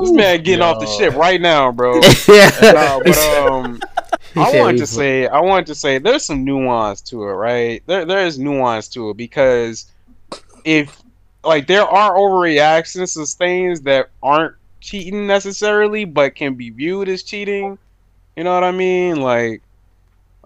this 0.00 0.10
man 0.12 0.42
getting 0.42 0.62
off 0.62 0.80
the 0.80 0.86
ship 0.98 1.14
right 1.14 1.40
now, 1.40 1.70
bro. 1.72 2.00
yeah. 2.28 2.50
No, 2.72 3.00
but 3.04 3.18
um, 3.18 3.74
He 3.74 3.93
I 4.36 4.58
wanted 4.58 4.78
to 4.78 4.86
say, 4.86 5.26
I 5.26 5.40
wanted 5.40 5.66
to 5.66 5.74
say, 5.74 5.98
there's 5.98 6.24
some 6.24 6.44
nuance 6.44 7.00
to 7.02 7.22
it, 7.24 7.32
right? 7.32 7.82
There, 7.86 8.04
there 8.04 8.26
is 8.26 8.38
nuance 8.38 8.88
to 8.88 9.10
it 9.10 9.16
because 9.16 9.90
if, 10.64 11.02
like, 11.44 11.66
there 11.66 11.84
are 11.84 12.14
overreactions 12.14 13.14
to 13.14 13.26
things 13.26 13.82
that 13.82 14.10
aren't 14.22 14.54
cheating 14.80 15.26
necessarily, 15.26 16.04
but 16.04 16.34
can 16.34 16.54
be 16.54 16.70
viewed 16.70 17.08
as 17.08 17.22
cheating. 17.22 17.78
You 18.36 18.44
know 18.44 18.54
what 18.54 18.64
I 18.64 18.72
mean? 18.72 19.20
Like, 19.20 19.62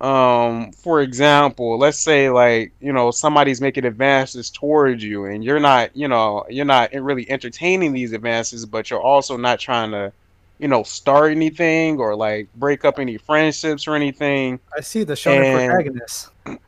um, 0.00 0.70
for 0.72 1.00
example, 1.00 1.76
let's 1.76 1.98
say 1.98 2.30
like 2.30 2.72
you 2.80 2.92
know 2.92 3.10
somebody's 3.10 3.60
making 3.60 3.84
advances 3.84 4.48
towards 4.48 5.02
you, 5.02 5.24
and 5.24 5.42
you're 5.42 5.58
not, 5.58 5.96
you 5.96 6.06
know, 6.06 6.44
you're 6.48 6.64
not 6.64 6.92
really 6.92 7.28
entertaining 7.28 7.92
these 7.92 8.12
advances, 8.12 8.64
but 8.64 8.90
you're 8.90 9.00
also 9.00 9.36
not 9.36 9.58
trying 9.58 9.90
to 9.90 10.12
you 10.58 10.68
know, 10.68 10.82
start 10.82 11.30
anything 11.30 11.98
or 11.98 12.14
like 12.16 12.48
break 12.54 12.84
up 12.84 12.98
any 12.98 13.16
friendships 13.16 13.86
or 13.86 13.94
anything. 13.94 14.58
I 14.76 14.80
see 14.80 15.04
the 15.04 15.14
shonen 15.14 15.44
And- 15.44 15.70
protagonist. 15.70 16.30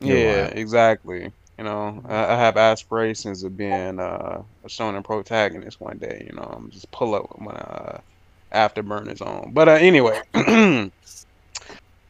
Yeah, 0.00 0.46
exactly. 0.48 1.30
You 1.56 1.64
know, 1.64 2.02
I, 2.06 2.14
I 2.34 2.36
have 2.36 2.56
aspirations 2.58 3.42
of 3.44 3.56
being 3.56 3.98
uh, 4.00 4.42
a 4.64 4.68
shonen 4.68 5.02
protagonist 5.04 5.80
one 5.80 5.96
day. 5.98 6.26
You 6.28 6.36
know, 6.36 6.42
I'm 6.42 6.70
just 6.70 6.90
pull 6.90 7.14
up 7.14 7.26
when 7.38 7.54
uh, 7.56 8.00
Afterburner's 8.52 9.22
on. 9.22 9.52
But 9.54 9.68
uh, 9.68 9.72
anyway, 9.72 10.20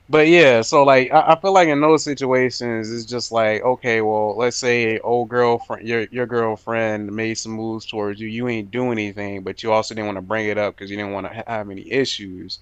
but 0.09 0.29
yeah, 0.29 0.61
so 0.63 0.85
like 0.85 1.11
I, 1.13 1.33
I 1.33 1.41
feel 1.41 1.53
like 1.53 1.69
in 1.69 1.81
those 1.81 2.05
situations, 2.05 2.93
it's 2.93 3.07
just 3.07 3.33
like 3.33 3.63
okay, 3.63 4.01
well, 4.03 4.37
let's 4.37 4.57
say 4.57 4.99
old 5.01 5.29
girlfriend, 5.31 5.89
your 5.89 6.03
your 6.11 6.27
girlfriend 6.27 7.13
made 7.13 7.35
some 7.35 7.53
moves 7.53 7.87
towards 7.87 8.21
you. 8.21 8.29
You 8.29 8.49
ain't 8.49 8.71
doing 8.71 8.99
anything, 8.99 9.43
but 9.43 9.63
you 9.63 9.73
also 9.73 9.95
didn't 9.95 10.07
want 10.07 10.19
to 10.19 10.23
bring 10.23 10.47
it 10.49 10.59
up 10.59 10.77
because 10.77 10.91
you 10.91 10.97
didn't 10.97 11.13
want 11.13 11.27
to 11.27 11.45
have 11.47 11.71
any 11.71 11.91
issues. 11.91 12.61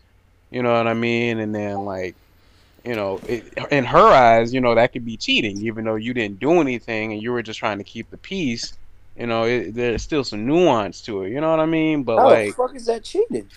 You 0.51 0.63
know 0.63 0.73
what 0.73 0.87
I 0.87 0.95
mean? 0.95 1.41
And 1.41 1.55
then 1.55 1.85
like 1.85 2.17
you 2.85 2.95
know, 2.97 3.21
it, 3.29 3.53
in 3.71 3.85
her 3.85 4.09
eyes, 4.09 4.53
you 4.53 4.61
know, 4.61 4.75
that 4.75 4.93
could 4.93 5.05
be 5.05 5.17
cheating, 5.17 5.61
even 5.63 5.85
though 5.85 5.95
you 5.97 6.15
didn't 6.15 6.41
do 6.41 6.61
anything 6.61 7.13
and 7.13 7.23
you 7.23 7.33
were 7.33 7.43
just 7.43 7.59
trying 7.59 7.79
to 7.79 7.85
keep 7.85 8.11
the 8.11 8.19
peace. 8.19 8.77
You 9.17 9.27
know, 9.27 9.45
it, 9.45 9.75
there's 9.75 10.03
still 10.03 10.25
some 10.25 10.47
nuance 10.47 11.03
to 11.03 11.23
it. 11.23 11.31
You 11.31 11.41
know 11.41 11.51
what 11.51 11.61
I 11.61 11.67
mean? 11.67 12.03
But 12.03 12.19
How 12.19 12.25
like, 12.25 12.47
the 12.47 12.53
fuck 12.53 12.75
is 12.77 12.87
that 12.87 13.05
cheating? 13.05 13.49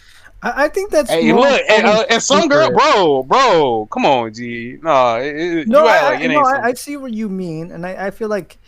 I, 0.46 0.66
I 0.66 0.68
think 0.70 0.92
that's 0.92 1.10
hey, 1.10 1.34
look, 1.34 1.62
and, 1.68 1.88
uh, 1.88 2.06
and 2.08 2.22
some 2.22 2.48
girl, 2.48 2.72
bro, 2.72 3.24
bro, 3.24 3.88
come 3.88 4.06
on, 4.06 4.32
G, 4.32 4.78
no, 4.82 5.16
it, 5.16 5.36
it, 5.36 5.68
No, 5.68 5.80
you 5.80 5.86
I, 5.88 6.04
like 6.04 6.20
I, 6.20 6.24
it 6.24 6.28
no 6.30 6.38
ain't. 6.38 6.48
I, 6.48 6.68
I 6.70 6.74
see 6.74 6.98
what 6.98 7.14
you 7.14 7.28
mean, 7.30 7.72
and 7.72 7.84
I, 7.86 8.08
I 8.08 8.12
feel 8.12 8.30
like 8.30 8.60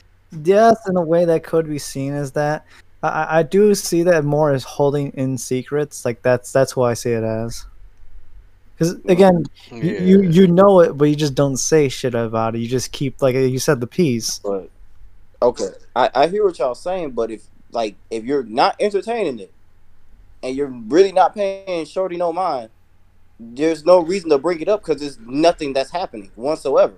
yes, 0.44 0.76
in 0.90 0.98
a 0.98 1.02
way 1.02 1.26
that 1.26 1.44
could 1.44 1.70
be 1.70 1.78
seen 1.78 2.14
as 2.14 2.32
that. 2.32 2.66
I- 3.04 3.10
I, 3.10 3.38
I 3.40 3.44
do 3.44 3.76
see 3.76 4.02
that 4.04 4.26
more 4.26 4.52
as 4.52 4.64
holding 4.64 5.12
in 5.12 5.38
secrets. 5.38 6.04
Like 6.04 6.24
that's 6.24 6.52
that's 6.52 6.76
what 6.76 6.90
I 6.90 6.96
see 6.96 7.12
it 7.12 7.24
as. 7.24 7.64
Because 8.76 8.96
again, 9.06 9.46
y- 9.72 9.78
you 9.82 10.24
you 10.24 10.48
know 10.48 10.80
it, 10.80 10.98
but 10.98 11.06
you 11.06 11.16
just 11.16 11.36
don't 11.36 11.58
say 11.58 11.90
shit 11.90 12.16
about 12.16 12.56
it. 12.56 12.60
You 12.60 12.68
just 12.68 12.92
keep 12.92 13.22
like 13.22 13.36
you 13.36 13.60
said 13.60 13.82
the 13.82 13.88
peace. 13.88 14.40
But 14.40 14.70
okay, 15.44 15.70
I, 15.96 16.10
I 16.16 16.28
hear 16.28 16.44
what 16.44 16.58
y'all 16.58 16.74
saying, 16.74 17.12
but 17.12 17.30
if 17.30 17.44
like 17.72 17.96
if 18.10 18.24
you're 18.24 18.44
not 18.44 18.76
entertaining 18.80 19.38
it, 19.40 19.52
and 20.44 20.56
you're 20.56 20.68
really 20.68 21.12
not 21.12 21.36
paying 21.36 21.86
Shorty 21.86 22.18
no 22.18 22.32
mind, 22.32 22.70
there's 23.40 23.86
no 23.86 24.00
reason 24.00 24.30
to 24.30 24.38
bring 24.38 24.62
it 24.62 24.68
up 24.68 24.82
because 24.82 25.02
there's 25.02 25.20
nothing 25.20 25.74
that's 25.74 25.92
happening 25.92 26.32
whatsoever. 26.36 26.96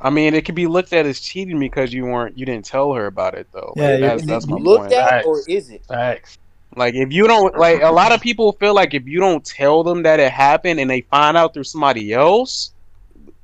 I 0.00 0.10
mean, 0.10 0.34
it 0.34 0.44
could 0.44 0.56
be 0.56 0.66
looked 0.66 0.92
at 0.92 1.06
as 1.06 1.20
cheating 1.20 1.60
because 1.60 1.92
you 1.92 2.04
weren't, 2.04 2.36
you 2.36 2.44
didn't 2.44 2.64
tell 2.64 2.92
her 2.92 3.06
about 3.06 3.34
it 3.34 3.46
though. 3.52 3.72
Yeah, 3.76 3.90
Like, 3.90 4.00
that's, 4.00 4.26
that's 4.26 4.46
my 4.46 4.56
Looked 4.56 4.82
point. 4.82 4.92
at 4.94 5.08
Facts. 5.10 5.26
or 5.26 5.42
is 5.48 5.70
it? 5.70 5.84
Facts. 5.86 6.38
Like 6.74 6.94
if 6.94 7.12
you 7.12 7.26
don't, 7.28 7.56
like 7.56 7.82
a 7.82 7.90
lot 7.90 8.12
of 8.12 8.20
people 8.20 8.52
feel 8.52 8.74
like 8.74 8.94
if 8.94 9.06
you 9.06 9.20
don't 9.20 9.44
tell 9.44 9.84
them 9.84 10.02
that 10.02 10.18
it 10.18 10.32
happened 10.32 10.80
and 10.80 10.90
they 10.90 11.02
find 11.02 11.36
out 11.36 11.54
through 11.54 11.64
somebody 11.64 12.12
else, 12.12 12.72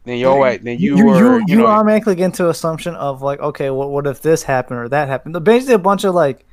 then 0.04 0.16
you're 0.16 0.40
right, 0.40 0.62
then 0.64 0.78
you, 0.78 0.96
you, 0.96 1.04
were, 1.04 1.38
you, 1.40 1.44
you, 1.48 1.56
know, 1.56 1.66
automatically 1.66 2.14
get 2.14 2.24
into 2.24 2.48
assumption 2.48 2.94
of 2.94 3.20
like, 3.20 3.40
okay, 3.40 3.68
what 3.68 3.90
what 3.90 4.06
if 4.06 4.22
this 4.22 4.42
happened 4.42 4.80
or 4.80 4.88
that 4.88 5.06
happened? 5.06 5.44
Basically, 5.44 5.74
a 5.74 5.78
bunch 5.78 6.04
of 6.04 6.14
like 6.14 6.46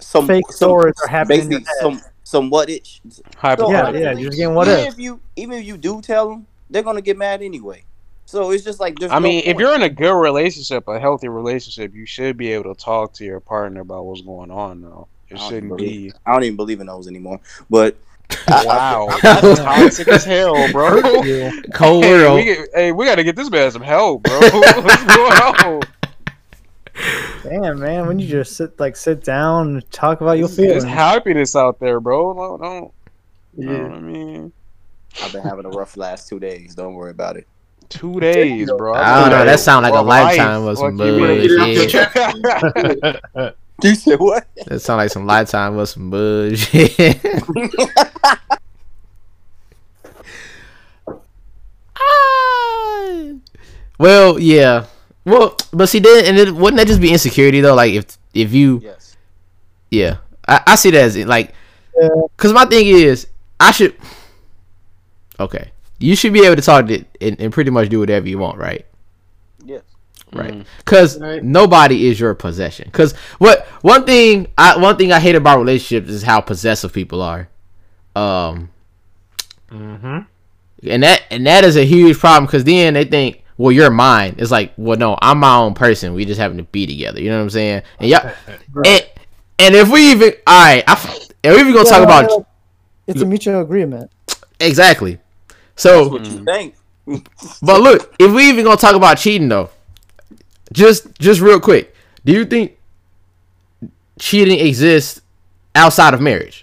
Some 0.00 0.26
fake 0.26 0.46
some, 0.48 0.56
stories 0.56 0.94
are 1.02 1.08
happening. 1.08 1.48
basically 1.48 1.66
your 1.80 1.80
some 1.98 2.00
some 2.24 2.50
what 2.50 2.68
it. 2.70 2.86
So, 2.86 3.22
Yeah, 3.70 3.90
yeah, 3.90 4.12
you're 4.12 4.26
just 4.30 4.36
getting 4.38 4.54
what 4.54 4.68
even 4.68 4.80
if. 4.80 4.92
if 4.94 4.98
you 4.98 5.20
even 5.36 5.58
if 5.58 5.64
you 5.64 5.76
do 5.76 6.00
tell 6.02 6.28
them, 6.30 6.46
they're 6.70 6.82
gonna 6.82 7.00
get 7.00 7.16
mad 7.16 7.42
anyway. 7.42 7.82
So 8.26 8.50
it's 8.50 8.62
just 8.64 8.78
like 8.78 8.98
there's. 8.98 9.10
I 9.10 9.16
no 9.16 9.20
mean, 9.20 9.42
if 9.46 9.58
you're 9.58 9.74
in 9.74 9.82
a 9.82 9.88
good 9.88 10.12
relationship, 10.20 10.86
a 10.88 11.00
healthy 11.00 11.28
relationship, 11.28 11.94
you 11.94 12.04
should 12.04 12.36
be 12.36 12.52
able 12.52 12.74
to 12.74 12.78
talk 12.80 13.14
to 13.14 13.24
your 13.24 13.40
partner 13.40 13.80
about 13.80 14.04
what's 14.04 14.20
going 14.20 14.50
on. 14.50 14.82
Though 14.82 15.08
it 15.30 15.38
shouldn't 15.40 15.68
believe- 15.76 16.12
be. 16.12 16.18
I 16.26 16.32
don't 16.32 16.44
even 16.44 16.56
believe 16.56 16.80
in 16.80 16.86
those 16.86 17.08
anymore. 17.08 17.40
But 17.70 17.96
I- 18.46 18.62
I- 18.62 18.64
Wow, 18.66 19.08
that's 19.22 19.60
toxic 19.60 20.08
as 20.08 20.24
hell, 20.26 20.70
bro. 20.72 21.00
Cold 21.72 22.04
Hey, 22.04 22.12
world. 22.12 22.34
we, 22.36 22.58
hey, 22.74 22.92
we 22.92 23.06
gotta 23.06 23.24
get 23.24 23.34
this 23.36 23.50
man 23.50 23.70
some 23.70 23.80
help, 23.82 24.22
bro. 24.24 24.38
What's 24.40 25.04
going 25.16 25.32
on? 25.32 25.80
Damn, 27.44 27.78
man, 27.80 28.06
when 28.06 28.18
you 28.18 28.26
just 28.28 28.56
sit 28.56 28.78
like 28.80 28.96
sit 28.96 29.22
down 29.24 29.68
and 29.76 29.90
talk 29.92 30.20
about 30.20 30.38
your 30.38 30.48
There's 30.48 30.56
feelings. 30.56 30.84
happiness 30.84 31.54
out 31.56 31.78
there, 31.80 32.00
bro. 32.00 32.34
Don't, 32.34 32.60
don't 32.60 32.92
you 33.56 33.66
know 33.66 33.72
Yeah. 33.72 33.82
what 33.84 33.92
I 33.92 34.00
mean? 34.00 34.52
I've 35.22 35.32
been 35.32 35.42
having 35.42 35.64
a 35.64 35.70
rough 35.70 35.96
last 35.96 36.28
two 36.28 36.38
days. 36.40 36.74
Don't 36.74 36.94
worry 36.94 37.10
about 37.12 37.36
it. 37.36 37.46
Two 37.88 38.20
days, 38.20 38.70
bro. 38.76 38.94
I 38.94 39.20
don't 39.22 39.30
know. 39.30 39.44
That 39.44 39.60
sound 39.60 39.82
like 39.84 39.94
a 39.94 40.00
lifetime 40.02 40.64
life. 40.64 40.72
of 40.72 40.78
some 40.78 40.98
Fuck 40.98 41.06
you, 41.06 41.20
man. 41.20 41.40
Get 41.40 41.50
it 41.50 41.60
off 41.60 41.68
your 41.68 42.22
bullshit. 42.84 43.22
chest. 43.34 43.54
You 43.80 43.94
said 43.94 44.18
what? 44.18 44.44
That 44.66 44.80
sound 44.80 44.98
like 44.98 45.10
some 45.10 45.24
lifetime 45.24 45.78
of 45.78 45.88
some 45.88 46.10
bullshit. 46.10 47.20
Ah. 51.96 53.32
well, 53.98 54.38
yeah. 54.38 54.86
Well, 55.24 55.56
but 55.72 55.88
see, 55.88 55.98
then 55.98 56.24
and 56.26 56.38
it, 56.38 56.54
wouldn't 56.54 56.78
that 56.78 56.86
just 56.86 57.00
be 57.00 57.12
insecurity 57.12 57.60
though? 57.60 57.74
Like 57.74 57.92
if 57.94 58.16
if 58.34 58.52
you, 58.52 58.80
yes. 58.82 59.16
yeah, 59.90 60.18
I, 60.46 60.60
I 60.68 60.74
see 60.76 60.90
that 60.90 61.02
as 61.02 61.16
like, 61.18 61.52
Yeah. 62.00 62.08
cause 62.36 62.52
my 62.52 62.64
thing 62.64 62.86
is, 62.86 63.26
I 63.60 63.70
should, 63.72 63.94
okay, 65.40 65.70
you 65.98 66.14
should 66.16 66.32
be 66.32 66.44
able 66.44 66.56
to 66.56 66.62
talk 66.62 66.86
to 66.86 67.04
and, 67.20 67.40
and 67.40 67.52
pretty 67.52 67.70
much 67.70 67.88
do 67.88 67.98
whatever 68.00 68.28
you 68.28 68.38
want, 68.38 68.58
right? 68.58 68.86
Yes. 69.64 69.82
right 70.32 70.64
because 70.78 71.18
Right. 71.20 71.42
nobody 71.42 72.06
is 72.08 72.18
your 72.20 72.34
possession 72.34 72.84
because 72.86 73.12
what 73.38 73.66
one 73.82 74.04
thing 74.04 74.46
i 74.58 74.76
one 74.76 74.96
thing 74.96 75.10
i 75.12 75.18
hate 75.20 75.34
about 75.36 75.58
relationships 75.58 76.10
is 76.10 76.22
how 76.22 76.40
possessive 76.40 76.92
people 76.92 77.20
are 77.22 77.48
um 78.16 78.68
Mm-hmm. 79.70 80.18
and 80.88 81.02
that 81.02 81.22
and 81.30 81.46
that 81.46 81.64
is 81.64 81.76
a 81.76 81.84
huge 81.84 82.18
problem 82.18 82.46
because 82.46 82.64
then 82.64 82.94
they 82.94 83.04
think 83.04 83.42
well 83.58 83.70
you're 83.72 83.90
mine. 83.90 84.36
It's 84.38 84.50
like 84.50 84.72
well 84.78 84.96
no 84.98 85.18
i'm 85.20 85.38
my 85.38 85.56
own 85.56 85.74
person. 85.74 86.14
We 86.14 86.24
just 86.24 86.40
happen 86.40 86.56
to 86.56 86.62
be 86.64 86.86
together. 86.86 87.20
You 87.20 87.28
know 87.30 87.36
what 87.38 87.42
i'm 87.44 87.50
saying? 87.50 87.82
And 88.00 88.08
yeah 88.08 88.34
and, 88.86 89.06
and 89.58 89.74
if 89.74 89.90
we 89.90 90.10
even 90.12 90.32
all 90.46 90.64
right 90.64 90.84
I, 90.88 90.92
f- 90.92 91.28
if 91.42 91.54
we 91.54 91.60
even 91.60 91.74
gonna 91.74 91.88
talk 91.88 91.98
Yeah, 91.98 92.04
about 92.04 92.46
it's 93.06 93.20
a 93.22 93.26
mutual 93.26 93.60
agreement. 93.60 94.10
exactly. 94.60 95.18
So 95.76 96.08
What 96.08 96.24
you 96.24 96.44
think? 96.44 96.74
But 97.62 97.80
look, 97.80 98.14
if 98.18 98.32
we 98.32 98.48
even 98.48 98.64
gonna 98.64 98.76
talk 98.76 98.94
about 98.94 99.16
cheating 99.18 99.48
though, 99.48 99.70
just 100.72 101.18
just 101.18 101.40
real 101.40 101.58
quick, 101.60 101.94
do 102.24 102.32
you 102.32 102.44
think 102.44 102.76
cheating 104.18 104.58
exists 104.66 105.20
outside 105.74 106.14
of 106.14 106.20
marriage? 106.20 106.60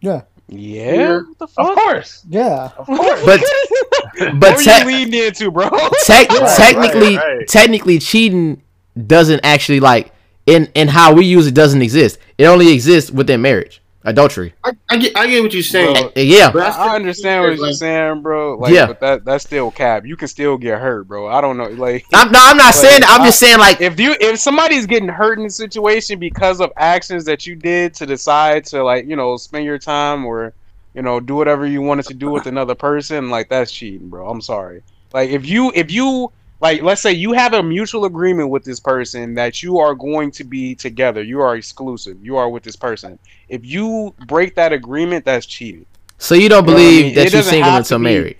Yeah, 0.00 0.22
Yeah. 0.50 0.92
Yeah. 0.92 1.20
What 1.20 1.38
the 1.38 1.44
Of 1.62 1.74
course. 1.76 2.24
yeah. 2.28 2.70
But 2.86 3.40
what 3.40 4.40
but 4.40 4.56
were 4.56 4.62
te- 4.62 4.78
you 4.80 4.84
leading 4.86 5.24
into, 5.26 5.50
bro? 5.50 5.68
tec- 6.04 6.28
Right, 6.28 6.56
technically 6.56 7.16
right, 7.16 7.36
right. 7.38 7.48
technically 7.48 7.98
cheating 7.98 8.60
doesn't 9.06 9.40
actually 9.44 9.80
like 9.80 10.12
in 10.46 10.68
in 10.74 10.88
how 10.88 11.14
we 11.14 11.24
use 11.24 11.46
it 11.46 11.54
doesn't 11.54 11.80
exist. 11.82 12.18
It 12.36 12.44
only 12.46 12.72
exists 12.72 13.10
within 13.10 13.40
marriage, 13.42 13.80
adultery. 14.04 14.54
I, 14.64 14.72
I 14.88 14.96
get 14.96 15.16
I 15.16 15.26
get 15.26 15.42
what 15.42 15.52
you're 15.52 15.62
saying. 15.62 15.94
Bro, 15.94 16.12
Uh, 16.16 16.20
yeah, 16.20 16.50
But 16.52 16.62
I 16.74 16.92
I 16.92 16.94
understand 16.96 17.44
what 17.44 17.58
you're 17.58 17.72
saying, 17.72 18.22
bro. 18.22 18.56
Like, 18.56 18.72
Yeah. 18.72 18.86
but 18.86 19.00
that 19.00 19.24
that's 19.24 19.44
still 19.44 19.70
cap. 19.70 20.04
You 20.06 20.16
can 20.16 20.28
still 20.28 20.56
get 20.56 20.80
hurt, 20.80 21.06
bro. 21.08 21.28
I 21.28 21.40
don't 21.40 21.56
know, 21.56 21.68
like. 21.68 22.06
I'm 22.14 22.30
no, 22.32 22.38
I'm 22.42 22.56
not 22.56 22.74
saying 22.74 23.00
that. 23.00 23.10
I'm 23.10 23.24
just 23.24 23.38
saying 23.38 23.58
like 23.58 23.80
if 23.80 23.98
you 24.00 24.16
if 24.20 24.38
somebody's 24.40 24.86
getting 24.86 25.08
hurt 25.08 25.38
in 25.38 25.46
a 25.46 25.50
situation 25.50 26.18
because 26.18 26.60
of 26.60 26.72
actions 26.76 27.24
that 27.26 27.46
you 27.46 27.56
did 27.56 27.94
to 27.94 28.06
decide 28.06 28.64
to 28.66 28.82
like 28.82 29.06
you 29.06 29.16
know 29.16 29.36
spend 29.36 29.64
your 29.64 29.78
time 29.78 30.24
or 30.24 30.54
you 30.94 31.02
know 31.02 31.20
do 31.20 31.34
whatever 31.34 31.66
you 31.66 31.80
wanted 31.82 32.06
to 32.06 32.14
do 32.14 32.30
with 32.30 32.46
another 32.46 32.74
person 32.74 33.30
like 33.30 33.48
that's 33.48 33.70
cheating 33.70 34.08
bro 34.08 34.28
i'm 34.28 34.40
sorry 34.40 34.82
like 35.12 35.30
if 35.30 35.46
you 35.46 35.70
if 35.74 35.88
you 35.90 36.32
like 36.60 36.82
let's 36.82 37.00
say 37.00 37.12
you 37.12 37.32
have 37.32 37.52
a 37.54 37.62
mutual 37.62 38.04
agreement 38.04 38.50
with 38.50 38.64
this 38.64 38.80
person 38.80 39.34
that 39.34 39.62
you 39.62 39.78
are 39.78 39.94
going 39.94 40.30
to 40.30 40.44
be 40.44 40.74
together 40.74 41.22
you 41.22 41.40
are 41.40 41.56
exclusive 41.56 42.16
you 42.22 42.36
are 42.36 42.48
with 42.48 42.62
this 42.62 42.76
person 42.76 43.18
if 43.48 43.64
you 43.64 44.14
break 44.26 44.54
that 44.54 44.72
agreement 44.72 45.24
that's 45.24 45.46
cheating 45.46 45.86
so 46.18 46.34
you 46.34 46.48
don't 46.48 46.66
You 46.66 46.72
know 46.72 46.76
I 46.76 46.76
believe 46.76 47.04
mean? 47.06 47.14
that 47.14 47.26
It 47.28 47.32
you're 47.32 47.42
single 47.42 47.70
have 47.70 47.86
to 47.86 47.94
until 47.94 47.98
be- 47.98 48.04
married. 48.14 48.36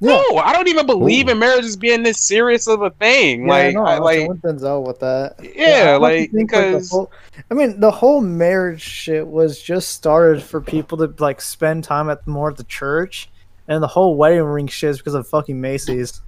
Yeah. 0.00 0.20
no 0.30 0.36
i 0.38 0.52
don't 0.52 0.66
even 0.66 0.84
believe 0.84 1.28
Ooh. 1.28 1.30
in 1.32 1.38
marriage 1.38 1.64
as 1.64 1.76
being 1.76 2.02
this 2.02 2.20
serious 2.20 2.66
of 2.66 2.82
a 2.82 2.90
thing 2.90 3.42
Yeah, 3.46 3.48
like 3.48 3.74
no, 3.74 3.84
I, 3.84 3.96
I'm 3.96 4.02
like 4.02 4.28
with 4.28 4.42
Denzel 4.42 4.84
with 4.86 4.98
that. 5.00 5.36
Yeah, 5.54 5.92
I 5.94 5.96
like, 5.98 6.32
think, 6.32 6.32
the 6.32 6.38
because- 6.58 6.90
whole- 6.90 7.10
I 7.50 7.54
mean, 7.54 7.78
the 7.80 7.90
whole 7.92 8.20
marriage 8.20 8.82
shit 8.82 9.26
was 9.26 9.60
just 9.62 9.90
started 9.90 10.42
for 10.42 10.60
people 10.60 10.98
to 10.98 11.14
like 11.22 11.40
spend 11.40 11.84
time 11.84 12.10
at 12.10 12.26
more 12.26 12.50
at 12.50 12.56
the 12.56 12.64
church, 12.64 13.30
and 13.68 13.80
the 13.82 13.86
whole 13.86 14.16
wedding 14.16 14.42
ring 14.42 14.66
shit 14.66 14.90
is 14.90 14.98
because 14.98 15.14
of 15.14 15.26
fucking 15.28 15.60
Macy's. 15.60 16.20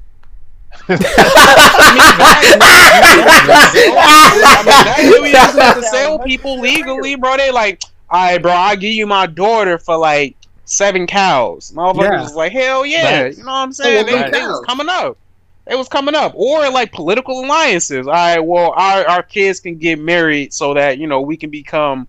I 0.88 0.94
mean, 4.64 4.84
that's 4.84 5.10
what 5.10 5.22
we 5.22 5.32
just 5.32 5.58
have 5.58 5.76
to 5.76 5.82
sell 5.82 6.18
people 6.18 6.60
legally, 6.60 7.16
bro. 7.16 7.37
They 7.37 7.50
like, 7.50 7.82
all 8.10 8.24
right, 8.24 8.40
bro, 8.40 8.52
I'll 8.52 8.76
give 8.76 8.92
you 8.92 9.06
my 9.06 9.26
daughter 9.26 9.78
for 9.78 9.96
like 9.96 10.37
seven 10.64 11.06
cows. 11.06 11.72
Motherfuckers 11.74 12.02
Yeah. 12.02 12.22
was 12.22 12.34
like, 12.34 12.52
hell 12.52 12.84
yeah. 12.87 13.02
Facts. 13.02 13.38
You 13.38 13.44
know 13.44 13.50
what 13.50 13.56
I'm 13.58 13.72
saying? 13.72 14.06
They, 14.06 14.12
Facts. 14.12 14.30
they 14.32 14.42
was 14.42 14.64
coming 14.66 14.88
up. 14.88 15.16
It 15.66 15.76
was 15.76 15.88
coming 15.88 16.14
up. 16.14 16.32
Or 16.34 16.68
like 16.70 16.92
political 16.92 17.44
alliances. 17.44 18.06
All 18.06 18.12
right, 18.12 18.40
well, 18.40 18.72
our, 18.76 19.06
our 19.08 19.22
kids 19.22 19.60
can 19.60 19.76
get 19.78 19.98
married 19.98 20.52
so 20.52 20.74
that, 20.74 20.98
you 20.98 21.06
know, 21.06 21.22
we 21.22 21.37
can 21.37 21.50
become 21.50 22.06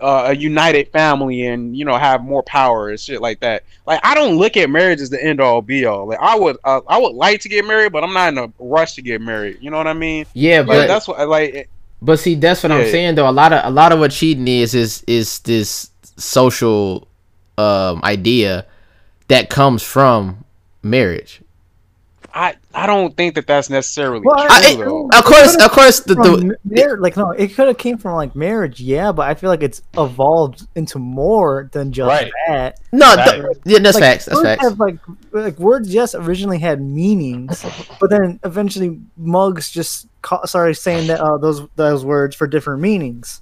uh, 0.00 0.24
a 0.28 0.36
united 0.36 0.88
family 0.88 1.46
and, 1.46 1.76
you 1.76 1.84
know, 1.84 1.96
have 1.96 2.22
more 2.22 2.42
power 2.42 2.90
and 2.90 3.00
shit 3.00 3.20
like 3.20 3.40
that. 3.40 3.62
Like, 3.86 4.00
I 4.04 4.14
don't 4.14 4.36
look 4.36 4.56
at 4.56 4.68
marriage 4.68 5.00
as 5.00 5.10
the 5.10 5.22
end 5.22 5.40
all 5.40 5.62
be 5.62 5.86
all. 5.86 6.06
Like, 6.06 6.18
I 6.20 6.36
would, 6.38 6.56
uh, 6.64 6.80
I 6.86 6.98
would 6.98 7.14
like 7.14 7.40
to 7.42 7.48
get 7.48 7.64
married, 7.64 7.92
but 7.92 8.04
I'm 8.04 8.12
not 8.12 8.32
in 8.32 8.38
a 8.38 8.52
rush 8.58 8.94
to 8.94 9.02
get 9.02 9.20
married. 9.20 9.58
You 9.60 9.70
know 9.70 9.76
what 9.78 9.86
I 9.86 9.94
mean? 9.94 10.26
Yeah, 10.34 10.58
Like, 10.58 10.66
but 10.66 10.86
that's 10.86 11.08
what, 11.08 11.28
like, 11.28 11.68
But 12.02 12.18
see, 12.18 12.34
that's 12.34 12.62
what 12.62 12.72
I'm 12.72 12.84
saying 12.90 13.14
though. 13.14 13.28
A 13.28 13.32
lot 13.32 13.52
of 13.52 13.64
a 13.64 13.70
lot 13.70 13.92
of 13.92 13.98
what 13.98 14.10
cheating 14.10 14.46
is 14.48 14.74
is 14.74 15.02
is 15.06 15.38
this 15.40 15.90
social 16.16 17.08
um 17.56 18.00
idea 18.04 18.66
that 19.28 19.48
comes 19.48 19.82
from 19.82 20.44
marriage. 20.82 21.40
I 22.38 22.54
I 22.74 22.86
don't 22.86 23.16
think 23.16 23.34
that 23.36 23.46
that's 23.46 23.70
necessarily 23.70 24.20
Well, 24.22 24.36
true 24.36 24.46
I- 24.50 24.74
though. 24.76 25.08
Of 25.14 25.24
course, 25.24 25.56
of 25.56 25.70
course, 25.70 26.00
the, 26.00 26.14
the 26.16 26.56
mar- 26.64 26.98
like 26.98 27.16
no, 27.16 27.30
it 27.30 27.54
could 27.54 27.66
have 27.66 27.78
came 27.78 27.96
from 27.96 28.14
like 28.14 28.36
marriage, 28.36 28.78
yeah, 28.78 29.10
but 29.12 29.26
I 29.26 29.32
feel 29.34 29.48
like 29.48 29.62
it's 29.62 29.80
evolved 29.96 30.66
into 30.74 30.98
more 30.98 31.70
than 31.72 31.92
just 31.92 32.06
Right. 32.08 32.30
that. 32.48 32.78
no, 32.92 33.14
Facts. 33.14 33.30
th- 33.32 33.42
yeah, 33.64 33.78
that's 33.78 33.94
like, 33.94 34.02
facts. 34.02 34.24
That's 34.26 34.36
words 34.36 34.46
facts. 34.48 34.62
Have, 34.64 34.78
like, 34.78 34.98
like 35.32 35.58
words, 35.58 35.92
yes, 35.94 36.14
originally 36.14 36.58
had 36.58 36.82
meanings, 36.82 37.64
but 38.00 38.10
then 38.10 38.38
eventually 38.44 39.00
mugs 39.16 39.70
just 39.70 40.06
ca- 40.20 40.44
started 40.44 40.74
saying 40.74 41.06
that 41.06 41.20
uh, 41.20 41.38
those 41.38 41.62
those 41.76 42.04
words 42.04 42.36
for 42.36 42.46
different 42.46 42.82
meanings. 42.82 43.40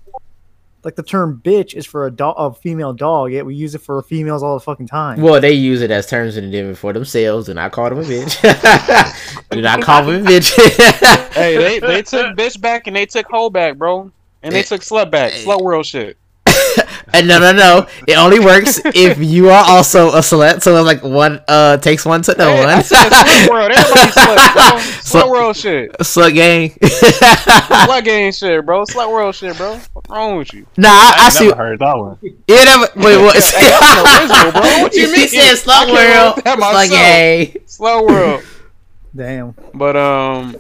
Like 0.84 0.96
the 0.96 1.02
term 1.02 1.40
"bitch" 1.42 1.74
is 1.74 1.86
for 1.86 2.06
a 2.06 2.10
dog, 2.10 2.34
a 2.38 2.52
female 2.54 2.92
dog, 2.92 3.32
yet 3.32 3.46
we 3.46 3.54
use 3.54 3.74
it 3.74 3.80
for 3.80 4.02
females 4.02 4.42
all 4.42 4.54
the 4.54 4.60
fucking 4.64 4.86
time. 4.86 5.20
Well, 5.22 5.40
they 5.40 5.52
use 5.52 5.80
it 5.80 5.90
as 5.90 6.06
terms 6.06 6.36
of 6.36 6.44
endearment 6.44 6.76
for 6.76 6.92
themselves, 6.92 7.48
and 7.48 7.58
I 7.58 7.68
call 7.70 7.88
them 7.88 7.98
a 8.00 8.02
bitch. 8.02 9.48
Do 9.50 9.60
not 9.62 9.80
call 9.82 10.04
them 10.04 10.26
a 10.26 10.28
bitch. 10.28 10.54
hey, 11.32 11.56
they 11.56 11.78
they 11.80 12.02
took 12.02 12.36
bitch 12.36 12.60
back 12.60 12.86
and 12.86 12.94
they 12.94 13.06
took 13.06 13.26
hoe 13.30 13.48
back, 13.50 13.76
bro. 13.76 14.10
And 14.42 14.54
they 14.54 14.62
took 14.62 14.82
slut 14.82 15.10
back, 15.10 15.32
Hey. 15.32 15.44
slut 15.44 15.62
world 15.62 15.86
shit. 15.86 16.18
and 17.14 17.28
no, 17.28 17.38
no, 17.38 17.52
no. 17.52 17.86
It 18.06 18.16
only 18.16 18.40
works 18.40 18.80
if 18.84 19.18
you 19.18 19.48
are 19.50 19.64
also 19.66 20.08
a 20.10 20.18
slut. 20.20 20.62
So 20.62 20.76
it's 20.76 20.86
like 20.86 21.02
one 21.02 21.40
uh 21.48 21.76
takes 21.78 22.04
one 22.04 22.22
to 22.22 22.34
know 22.36 22.50
Hey, 22.52 22.64
I 22.64 22.74
one. 22.76 22.84
said 22.84 23.10
slut 23.10 23.50
world. 23.50 23.70
Everybody 23.72 24.10
slut, 24.10 24.52
bro. 24.54 24.62
Slut- 24.62 25.22
Slut 25.22 25.30
world 25.30 25.56
shit. 25.56 25.92
Slut 25.98 26.34
gang. 26.34 26.70
Slut 26.70 28.04
game 28.04 28.32
shit, 28.32 28.64
bro. 28.66 28.84
Slut 28.84 29.10
world 29.10 29.34
shit, 29.34 29.56
bro. 29.56 29.78
What's 29.92 30.10
wrong 30.10 30.36
with 30.38 30.52
you? 30.52 30.66
nah, 30.76 30.88
I, 30.88 31.14
I 31.18 31.26
I 31.26 31.28
see. 31.30 31.44
never 31.48 31.56
heard 31.56 31.78
that 31.78 31.96
one. 31.96 32.18
You 32.22 32.34
never. 32.64 32.86
Wait, 32.96 33.16
what? 33.18 33.36
Hey, 33.36 33.70
original, 33.70 34.52
bro. 34.52 34.82
What 34.82 34.94
you 34.94 35.06
He 35.06 35.12
mean? 35.12 35.28
said 35.28 35.40
I 35.40 35.54
slut 35.54 35.86
came 35.86 35.94
world. 35.94 36.36
Slut 36.44 36.58
myself. 36.58 36.90
gang. 36.90 37.46
Slut 37.66 38.06
world. 38.08 38.44
Damn. 39.16 39.54
But 39.72 39.96
um, 39.96 40.56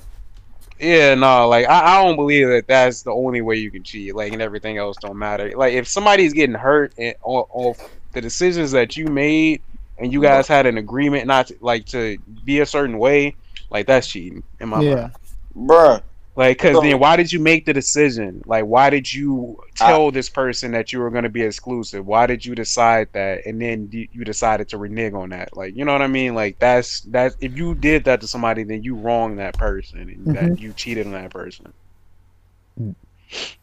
yeah, 0.78 1.14
no, 1.14 1.48
like 1.48 1.66
I, 1.68 1.96
I 1.98 2.04
don't 2.04 2.16
believe 2.16 2.48
that 2.48 2.66
that's 2.66 3.02
the 3.02 3.12
only 3.12 3.40
way 3.42 3.56
you 3.56 3.70
can 3.70 3.82
cheat. 3.82 4.14
Like, 4.14 4.32
and 4.32 4.42
everything 4.42 4.78
else 4.78 4.96
don't 4.98 5.18
matter. 5.18 5.52
Like, 5.56 5.74
if 5.74 5.88
somebody's 5.88 6.32
getting 6.32 6.54
hurt 6.54 6.92
and 6.98 7.14
off, 7.22 7.48
off 7.52 7.90
the 8.12 8.20
decisions 8.20 8.72
that 8.72 8.96
you 8.96 9.06
made, 9.06 9.62
and 9.98 10.12
you 10.12 10.20
guys 10.20 10.48
had 10.48 10.66
an 10.66 10.76
agreement 10.78 11.26
not 11.26 11.48
to, 11.48 11.56
like 11.60 11.86
to 11.86 12.18
be 12.44 12.60
a 12.60 12.66
certain 12.66 12.98
way, 12.98 13.36
like 13.70 13.86
that's 13.86 14.06
cheating 14.08 14.42
in 14.60 14.68
my 14.68 14.80
Yeah. 14.82 14.94
mind. 14.94 15.12
Bruh. 15.56 16.02
Like, 16.36 16.58
cause 16.58 16.74
So- 16.74 16.80
then 16.80 16.98
why 16.98 17.14
did 17.14 17.32
you 17.32 17.38
make 17.38 17.64
the 17.64 17.72
decision? 17.72 18.42
Like, 18.44 18.64
why 18.64 18.90
did 18.90 19.12
you 19.12 19.56
tell 19.76 20.10
this 20.10 20.28
person 20.28 20.72
that 20.72 20.92
you 20.92 20.98
were 20.98 21.10
going 21.10 21.22
to 21.22 21.28
be 21.28 21.42
exclusive? 21.42 22.04
Why 22.06 22.26
did 22.26 22.44
you 22.44 22.56
decide 22.56 23.06
that? 23.12 23.46
And 23.46 23.60
then 23.62 23.88
you 23.92 24.08
you 24.12 24.24
decided 24.24 24.68
to 24.70 24.78
renege 24.78 25.12
on 25.14 25.28
that. 25.30 25.56
Like, 25.56 25.76
you 25.76 25.84
know 25.84 25.92
what 25.92 26.02
I 26.02 26.08
mean? 26.08 26.34
Like, 26.34 26.58
that's 26.58 27.02
that's 27.02 27.36
if 27.40 27.56
you 27.56 27.76
did 27.76 28.04
that 28.06 28.20
to 28.22 28.26
somebody, 28.26 28.64
then 28.64 28.82
you 28.82 28.96
wronged 28.96 29.38
that 29.38 29.56
person 29.56 30.00
and 30.00 30.36
that 30.36 30.58
you 30.60 30.72
cheated 30.72 31.06
on 31.06 31.12
that 31.12 31.30
person. 31.30 31.72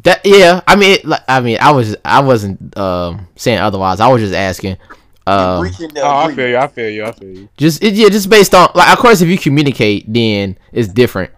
That 0.03 0.21
yeah. 0.25 0.61
I 0.67 0.75
mean, 0.75 0.97
like, 1.03 1.21
I 1.27 1.39
mean, 1.41 1.57
I 1.61 1.71
was 1.71 1.95
I 2.03 2.21
wasn't 2.21 2.77
um 2.77 3.27
saying 3.35 3.59
otherwise. 3.59 3.99
I 3.99 4.07
was 4.07 4.21
just 4.21 4.33
asking. 4.33 4.71
you 4.71 4.97
Um, 5.27 5.37
Oh, 5.37 5.61
I 5.63 6.33
feel 6.33 6.47
you. 6.47 6.55
I 6.57 6.67
feel 6.67 6.89
you. 6.89 7.03
I 7.05 7.11
feel 7.11 7.29
you. 7.37 7.49
just 7.57 7.83
it, 7.83 7.93
yeah, 7.93 8.09
just 8.09 8.29
based 8.29 8.55
on 8.55 8.69
like, 8.75 8.91
of 8.91 8.97
course, 8.97 9.21
if 9.21 9.29
you 9.29 9.37
communicate, 9.37 10.11
then 10.11 10.57
it's 10.71 10.87
different. 10.87 11.31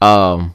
Um, 0.00 0.54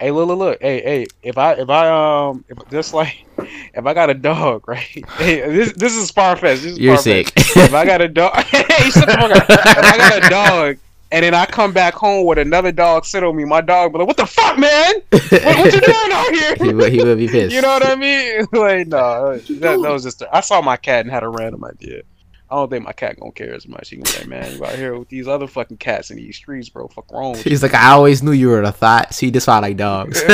Hey, 0.00 0.12
look, 0.12 0.28
look, 0.28 0.38
look. 0.38 0.58
Hey, 0.60 0.80
hey. 0.80 1.06
If 1.22 1.38
I, 1.38 1.54
if 1.54 1.68
I, 1.68 2.28
um, 2.28 2.44
if 2.48 2.58
just 2.70 2.94
like, 2.94 3.24
if 3.38 3.84
I 3.84 3.94
got 3.94 4.10
a 4.10 4.14
dog, 4.14 4.68
right? 4.68 5.04
Hey, 5.16 5.40
this, 5.50 5.72
this 5.72 5.96
is 5.96 6.10
far 6.10 6.36
fetched. 6.36 6.62
This 6.62 6.72
is 6.72 6.78
you're 6.78 6.94
far-fetched. 6.94 7.38
sick. 7.38 7.56
if 7.64 7.74
I 7.74 7.84
got 7.84 8.00
a 8.00 8.08
dog, 8.20 8.34
hey, 8.44 8.90
shut 8.90 9.06
the 9.06 9.16
fuck 9.18 9.30
up. 9.30 9.46
If 9.48 9.84
I 9.84 9.98
got 9.98 10.26
a 10.26 10.30
dog, 10.30 10.76
and 11.10 11.24
then 11.24 11.34
I 11.34 11.46
come 11.46 11.72
back 11.72 11.94
home 11.94 12.26
with 12.26 12.38
another 12.38 12.70
dog 12.70 13.06
sit 13.06 13.24
on 13.24 13.34
me, 13.34 13.44
my 13.44 13.62
dog 13.62 13.92
be 13.92 13.98
like, 13.98 14.06
"What 14.06 14.18
the 14.18 14.26
fuck, 14.26 14.58
man? 14.58 14.94
What, 15.10 15.32
what 15.32 15.74
you 15.74 15.80
doing 15.80 16.12
out 16.12 16.30
here?" 16.34 16.54
he 16.56 16.64
here?" 16.64 16.76
will, 16.76 16.90
he 16.90 17.02
will 17.02 17.16
be 17.16 17.28
pissed. 17.28 17.54
You 17.54 17.62
know 17.62 17.68
what 17.68 17.86
I 17.86 17.94
mean? 17.96 18.46
Like, 18.52 18.88
no, 18.88 19.38
that, 19.38 19.60
that 19.60 19.90
was 19.90 20.04
just. 20.04 20.22
I 20.30 20.40
saw 20.42 20.60
my 20.60 20.76
cat 20.76 21.06
and 21.06 21.10
had 21.10 21.22
a 21.22 21.28
random 21.28 21.64
idea. 21.64 22.02
I 22.50 22.56
don't 22.56 22.70
think 22.70 22.84
my 22.84 22.92
cat 22.92 23.18
gonna 23.20 23.32
care 23.32 23.52
as 23.54 23.68
much. 23.68 23.90
He 23.90 23.96
gonna 23.96 24.06
say, 24.08 24.24
"Man, 24.24 24.56
you 24.56 24.64
out 24.64 24.74
here 24.74 24.98
with 24.98 25.08
these 25.08 25.28
other 25.28 25.46
fucking 25.46 25.76
cats 25.76 26.10
in 26.10 26.16
these 26.16 26.36
streets, 26.36 26.68
bro? 26.68 26.88
Fuck 26.88 27.12
wrong 27.12 27.32
with 27.32 27.44
you?" 27.44 27.50
He's 27.50 27.62
like, 27.62 27.74
I 27.74 27.90
always 27.90 28.22
knew 28.22 28.32
you 28.32 28.48
were 28.48 28.62
a 28.62 28.72
thought. 28.72 29.12
See, 29.12 29.28
this 29.30 29.46
why 29.46 29.56
I 29.56 29.60
like 29.60 29.76
dogs. 29.76 30.22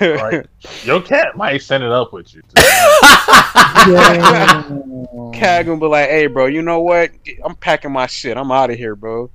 Right. 0.00 0.46
Your 0.84 1.02
cat 1.02 1.36
might 1.36 1.60
send 1.60 1.82
it 1.82 1.90
up 1.90 2.12
with 2.12 2.32
you. 2.32 2.42
Cat 5.32 5.66
gonna 5.66 5.80
be 5.80 5.86
like, 5.86 6.08
"Hey, 6.08 6.26
bro, 6.26 6.46
you 6.46 6.62
know 6.62 6.80
what? 6.80 7.10
I'm 7.44 7.56
packing 7.56 7.92
my 7.92 8.06
shit. 8.06 8.36
I'm 8.36 8.52
out 8.52 8.70
of 8.70 8.76
here, 8.76 8.94
bro. 8.94 9.30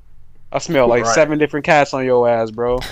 I 0.51 0.57
smell 0.59 0.87
like 0.87 1.03
Right. 1.03 1.13
seven 1.13 1.37
different 1.37 1.65
cats 1.65 1.93
on 1.93 2.05
your 2.05 2.27
ass, 2.27 2.49
bro." 2.51 2.79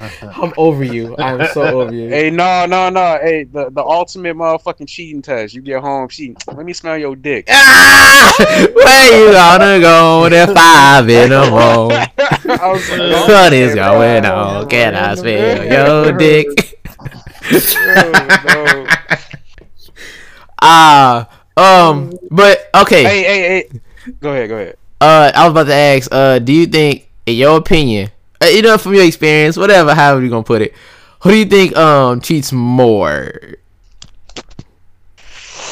I'm 0.20 0.52
over 0.56 0.82
you. 0.84 1.14
I'm 1.18 1.46
so 1.52 1.80
over 1.80 1.94
you. 1.94 2.08
Hey, 2.08 2.30
no, 2.30 2.66
no, 2.66 2.88
no. 2.90 3.18
Hey, 3.22 3.44
the, 3.44 3.70
the 3.70 3.82
ultimate 3.82 4.36
motherfucking 4.36 4.88
cheating 4.88 5.22
test. 5.22 5.54
You 5.54 5.60
get 5.62 5.80
home, 5.80 6.08
cheating. 6.08 6.36
Let 6.46 6.64
me 6.64 6.72
smell 6.72 6.96
your 6.98 7.16
dick. 7.16 7.46
Ah! 7.50 8.34
Where 8.38 9.26
you 9.26 9.32
gonna 9.32 9.80
go 9.80 10.26
at 10.26 10.54
five 10.54 11.08
in 11.08 11.30
the 11.30 11.50
morning? 11.50 12.08
I 12.60 12.72
was 12.72 12.90
like, 12.90 13.28
What 13.28 13.52
is 13.52 13.74
going 13.74 14.24
on? 14.24 14.68
Can 14.68 14.94
I 14.94 15.14
smell 15.14 15.66
your 15.66 16.12
dick? 16.16 16.78
no. 18.46 18.86
Ah, 20.62 21.28
um, 21.56 22.12
but 22.30 22.70
okay. 22.74 23.04
Hey, 23.04 23.22
hey, 23.22 23.40
hey. 23.70 23.80
Go 24.20 24.30
ahead, 24.32 24.48
go 24.48 24.56
ahead. 24.56 24.76
Uh, 25.04 25.30
I 25.34 25.44
was 25.44 25.50
about 25.50 25.66
to 25.66 25.74
ask. 25.74 26.08
Uh, 26.10 26.38
do 26.38 26.50
you 26.50 26.64
think, 26.64 27.10
in 27.26 27.36
your 27.36 27.58
opinion, 27.58 28.10
uh, 28.40 28.46
you 28.46 28.62
know, 28.62 28.78
from 28.78 28.94
your 28.94 29.04
experience, 29.04 29.54
whatever, 29.54 29.94
however 29.94 30.22
you 30.22 30.30
gonna 30.30 30.42
put 30.42 30.62
it, 30.62 30.72
who 31.20 31.30
do 31.30 31.36
you 31.36 31.44
think 31.44 31.76
um 31.76 32.22
cheats 32.22 32.52
more, 32.52 33.30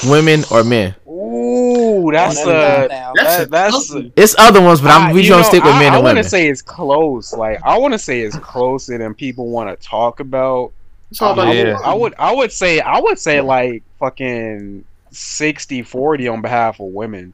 women 0.07 0.45
or 0.51 0.63
men? 0.65 0.95
Ooh, 1.09 2.11
that's 2.13 2.43
a 2.43 2.89
now. 2.91 3.13
that, 3.15 3.51
that's. 3.51 3.89
tough. 3.89 4.05
It's 4.17 4.35
other 4.37 4.61
ones, 4.61 4.83
but 4.83 4.91
I'm 4.91 5.15
we 5.15 5.27
gonna 5.27 5.45
stick 5.45 5.65
with 5.65 5.73
I, 5.73 5.79
men 5.79 5.93
I 5.95 5.97
and 5.97 6.05
want 6.05 6.19
to 6.19 6.25
say 6.25 6.49
it's 6.49 6.61
close. 6.61 7.33
Like 7.33 7.59
I 7.65 7.79
want 7.79 7.95
to 7.95 7.99
say 7.99 8.21
it's 8.21 8.37
closer 8.37 8.99
than 8.99 9.15
people 9.15 9.49
want 9.49 9.71
to 9.71 9.83
talk 9.83 10.21
about. 10.21 10.73
It's 11.11 11.23
all 11.23 11.33
about 11.33 11.57
Yeah. 11.57 11.79
I 11.83 11.95
would 11.95 12.15
I 12.19 12.35
would 12.35 12.53
say 12.53 12.81
I 12.81 13.01
would 13.01 13.19
say 13.19 13.41
like 13.41 13.83
fucking 13.99 14.85
60 15.11 15.83
40 15.85 16.29
on 16.29 16.43
behalf 16.43 16.81
of 16.81 16.89
women. 16.89 17.33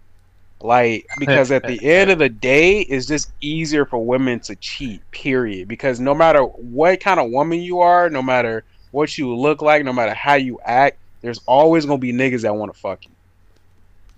Like 0.61 1.07
because 1.19 1.51
at 1.51 1.67
the 1.67 1.79
end 1.85 2.11
of 2.11 2.19
the 2.19 2.29
day 2.29 2.81
it's 2.81 3.07
just 3.07 3.31
easier 3.41 3.85
for 3.85 4.05
women 4.05 4.41
to 4.41 4.57
cheat, 4.57 5.09
period. 5.11 5.69
Because 5.69 6.01
no 6.01 6.15
matter 6.15 6.43
what 6.43 7.01
kind 7.01 7.21
of 7.21 7.31
woman 7.31 7.61
you 7.61 7.81
are, 7.81 8.11
no 8.11 8.23
matter 8.23 8.65
what 8.91 9.17
you 9.19 9.35
look 9.35 9.63
like, 9.63 9.85
no 9.85 9.93
matter 9.93 10.15
how 10.15 10.35
you 10.35 10.59
act, 10.65 10.99
there's 11.21 11.41
always 11.47 11.87
going 11.87 12.01
to 12.01 12.01
be 12.01 12.13
niggas 12.13 12.43
that 12.43 12.55
want 12.55 12.73
to 12.73 12.79
fuck 12.79 13.05
you. 13.05 13.13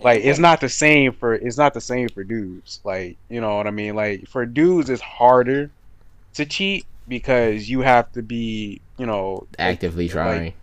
Like 0.03 0.25
it's 0.25 0.39
not 0.39 0.61
the 0.61 0.69
same 0.69 1.13
for 1.13 1.35
it's 1.35 1.59
not 1.59 1.75
the 1.75 1.81
same 1.81 2.09
for 2.09 2.25
dudes. 2.25 2.81
Like, 2.85 3.19
you 3.29 3.41
know 3.41 3.57
what 3.57 3.67
I 3.67 3.71
mean? 3.71 3.95
Like 3.95 4.27
for 4.29 4.47
dudes 4.47 4.89
it's 4.89 5.03
harder 5.03 5.71
to 6.35 6.47
cheat 6.47 6.87
because 7.07 7.69
you 7.69 7.81
have 7.81 8.11
to 8.13 8.23
be, 8.23 8.81
you 8.97 9.05
know, 9.05 9.47
Actively 9.59 10.09
trying. 10.09 10.55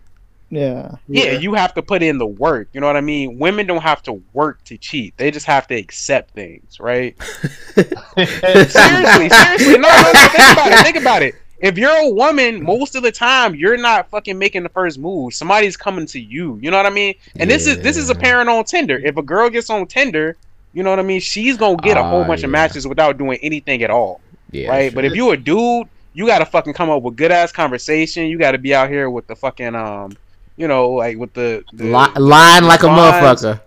Yeah. 0.50 0.92
yeah, 1.08 1.32
you 1.32 1.52
have 1.54 1.74
to 1.74 1.82
put 1.82 2.02
in 2.02 2.16
the 2.16 2.26
work. 2.26 2.68
You 2.72 2.80
know 2.80 2.86
what 2.86 2.96
I 2.96 3.02
mean? 3.02 3.38
Women 3.38 3.66
don't 3.66 3.82
have 3.82 4.02
to 4.04 4.14
work 4.32 4.64
to 4.64 4.78
cheat. 4.78 5.14
They 5.18 5.30
just 5.30 5.44
have 5.46 5.66
to 5.68 5.74
accept 5.74 6.30
things, 6.32 6.80
right? 6.80 7.14
seriously, 8.16 9.28
seriously. 9.28 9.78
No, 9.78 9.88
no, 9.88 10.12
no. 10.12 10.28
Think 10.28 10.36
about 10.52 10.72
it. 10.72 10.78
Think 10.84 10.96
about 10.96 11.22
it. 11.22 11.34
If 11.60 11.76
you're 11.76 11.90
a 11.96 12.08
woman, 12.10 12.62
most 12.62 12.94
of 12.94 13.02
the 13.02 13.10
time 13.10 13.54
you're 13.56 13.76
not 13.76 14.08
fucking 14.10 14.38
making 14.38 14.62
the 14.62 14.68
first 14.68 14.98
move. 14.98 15.34
Somebody's 15.34 15.76
coming 15.76 16.06
to 16.06 16.20
you. 16.20 16.58
You 16.62 16.70
know 16.70 16.76
what 16.76 16.86
I 16.86 16.90
mean? 16.90 17.14
And 17.36 17.50
this 17.50 17.66
is 17.66 17.80
this 17.80 17.96
is 17.96 18.08
Yeah. 18.08 18.14
apparent 18.16 18.48
on 18.48 18.64
Tinder. 18.64 18.98
If 19.04 19.16
a 19.16 19.22
girl 19.22 19.50
gets 19.50 19.68
on 19.68 19.86
Tinder, 19.86 20.36
you 20.72 20.82
know 20.84 20.90
what 20.90 20.98
I 21.00 21.02
mean? 21.02 21.20
She's 21.20 21.56
gonna 21.56 21.76
get 21.76 21.96
a 21.96 22.02
whole 22.02 22.22
Ah, 22.22 22.26
bunch 22.28 22.44
of 22.44 22.50
matches 22.50 22.86
without 22.86 23.18
doing 23.18 23.38
anything 23.42 23.82
at 23.82 23.90
all 23.90 24.20
Yeah, 24.52 24.68
right? 24.70 24.92
sure. 24.92 24.94
But 24.94 25.04
if 25.06 25.14
you're 25.14 25.34
a 25.34 25.36
dude, 25.36 25.88
you 26.14 26.26
gotta 26.26 26.46
fucking 26.46 26.74
come 26.74 26.90
up 26.90 27.02
with 27.02 27.16
good 27.16 27.32
ass 27.32 27.50
conversation. 27.50 28.26
You 28.26 28.38
gotta 28.38 28.58
be 28.58 28.72
out 28.72 28.88
here 28.88 29.10
with 29.10 29.26
the 29.26 29.34
fucking 29.34 29.74
um, 29.74 30.12
you 30.58 30.68
know, 30.68 30.90
like 30.90 31.16
with 31.16 31.32
the, 31.32 31.64
the 31.72 31.84
Li- 31.84 32.20
lying 32.20 32.64
like 32.64 32.82
a 32.82 32.86
motherfucker. 32.86 33.60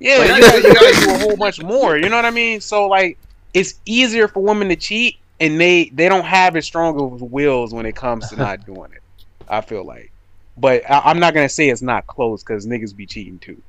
yeah, 0.00 0.34
you 0.34 0.40
gotta, 0.40 0.68
you 0.68 0.74
gotta 0.74 1.06
do 1.06 1.14
a 1.14 1.18
whole 1.18 1.36
bunch 1.36 1.62
more. 1.62 1.96
You 1.96 2.08
know 2.08 2.16
what 2.16 2.24
I 2.24 2.30
mean? 2.30 2.60
So 2.60 2.88
like, 2.88 3.18
it's 3.54 3.78
easier 3.84 4.26
for 4.26 4.42
women 4.42 4.68
to 4.68 4.76
cheat, 4.76 5.16
and 5.38 5.60
they 5.60 5.90
they 5.90 6.08
don't 6.08 6.24
have 6.24 6.56
as 6.56 6.64
strong 6.64 6.98
of 6.98 7.20
wills 7.20 7.72
when 7.74 7.86
it 7.86 7.94
comes 7.94 8.28
to 8.30 8.36
not 8.36 8.64
doing 8.66 8.90
it. 8.92 9.02
I 9.48 9.60
feel 9.60 9.84
like, 9.84 10.10
but 10.56 10.82
I, 10.90 11.00
I'm 11.04 11.20
not 11.20 11.34
gonna 11.34 11.48
say 11.50 11.68
it's 11.68 11.82
not 11.82 12.06
close 12.06 12.42
because 12.42 12.66
niggas 12.66 12.96
be 12.96 13.06
cheating 13.06 13.38
too. 13.38 13.60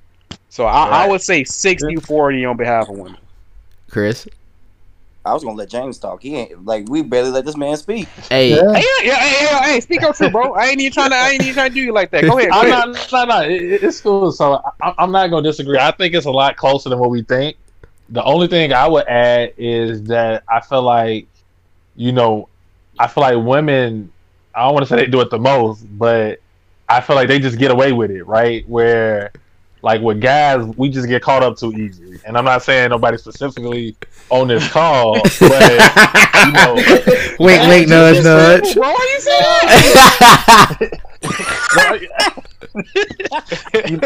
So 0.50 0.65
I, 0.65 1.04
I 1.04 1.08
would 1.08 1.22
say 1.22 1.44
60-40 1.44 2.50
on 2.50 2.58
behalf 2.58 2.89
of 2.89 2.98
women. 2.98 3.18
Chris. 3.89 4.28
I 5.30 5.34
was 5.34 5.44
gonna 5.44 5.56
let 5.58 5.70
James 5.70 6.00
talk. 6.00 6.24
He 6.24 6.36
ain't 6.36 6.65
like 6.65 6.86
we 6.89 7.02
barely 7.04 7.32
let 7.32 7.46
this 7.46 7.58
man 7.58 7.78
speak. 7.78 8.13
Hey, 8.30 8.50
Yeah. 8.56 8.63
Hey, 8.74 8.84
yeah, 9.04 9.13
yeah, 9.13 9.15
hey, 9.20 9.46
hey, 9.46 9.74
hey, 9.74 9.82
speak 9.82 10.04
up, 10.04 10.15
true, 10.15 10.30
bro. 10.30 10.54
I 10.56 10.68
ain't 10.68 10.82
even 10.82 10.94
trying 10.94 11.12
to, 11.12 11.15
I 11.15 11.30
ain't 11.30 11.44
even 11.44 11.54
trying 11.56 11.70
to 11.70 11.74
do 11.76 11.82
you 11.82 11.94
like 11.94 12.12
that. 12.12 12.26
Go 12.26 12.38
ahead, 12.39 12.54
go 12.54 12.62
I'm 12.62 12.63
ahead. 12.63 12.86
not, 12.88 13.12
no, 13.12 13.26
no, 13.26 13.42
it, 13.44 13.62
it- 13.62 13.84
it's 13.84 14.02
cool. 14.02 14.32
So 14.32 14.62
I, 14.82 14.94
I'm 14.98 15.12
not 15.12 15.30
gonna 15.30 15.44
disagree. 15.48 15.78
I 15.78 15.92
think 15.92 16.15
it's 16.15 16.26
a 16.26 16.32
lot 16.32 16.58
closer 16.58 16.89
than 16.89 17.00
what 17.00 17.10
we 17.12 17.24
think. 17.24 17.58
The 18.10 18.24
only 18.24 18.48
thing 18.48 18.74
I 18.74 18.88
would 18.88 19.08
add 19.08 19.54
is 19.58 20.04
that 20.06 20.44
I 20.50 20.62
feel 20.62 20.82
like, 20.82 21.28
you 21.96 22.12
know, 22.12 22.50
I 23.00 23.08
feel 23.08 23.22
like 23.22 23.38
women. 23.46 24.12
I 24.56 24.63
don't 24.65 24.74
want 24.74 24.86
to 24.86 24.89
say 24.89 24.96
they 24.98 25.06
do 25.08 25.22
it 25.22 25.30
the 25.30 25.39
most, 25.39 25.84
but 25.98 26.39
I 26.89 27.02
feel 27.02 27.15
like 27.15 27.28
they 27.28 27.39
just 27.39 27.58
get 27.60 27.72
away 27.72 27.92
with 27.94 28.12
it, 28.12 28.24
right? 28.24 28.68
Where, 28.68 29.32
like 29.82 30.02
with 30.02 30.20
guys, 30.20 30.65
we 30.78 30.89
just 30.89 31.08
get 31.08 31.22
caught 31.22 31.44
up 31.44 31.58
too 31.58 31.72
easy. 31.74 32.20
And 32.26 32.38
I'm 32.38 32.46
not 32.46 32.63
saying 32.63 32.89
nobody 32.89 33.18
specifically 33.18 33.96
on 34.30 34.48
this 34.48 34.70
call, 34.72 35.13
but 35.39 35.72
you 36.46 36.52
know, 36.52 36.76
wink, 37.39 37.62
wink, 37.68 37.88
nudge, 37.88 38.24
nudge. 38.24 38.76
Bro, 38.76 38.89
why 38.89 39.08
you 39.13 39.20
say 39.22 39.39
that? 39.39 41.00
you, 43.89 44.00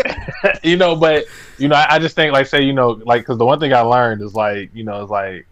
you 0.72 0.78
know, 0.78 0.96
but 0.96 1.26
you 1.58 1.68
know, 1.68 1.76
I, 1.76 1.96
I 1.96 2.00
just 2.00 2.16
think 2.16 2.34
like 2.34 2.48
say 2.48 2.62
you 2.62 2.74
know, 2.74 2.92
like 3.06 3.22
because 3.22 3.38
the 3.38 3.46
one 3.46 3.60
thing 3.60 3.74
I 3.74 3.82
learned 3.82 4.22
is 4.22 4.34
like 4.36 4.70
you 4.74 4.84
know, 4.84 5.02
it's 5.02 5.12
like 5.12 5.48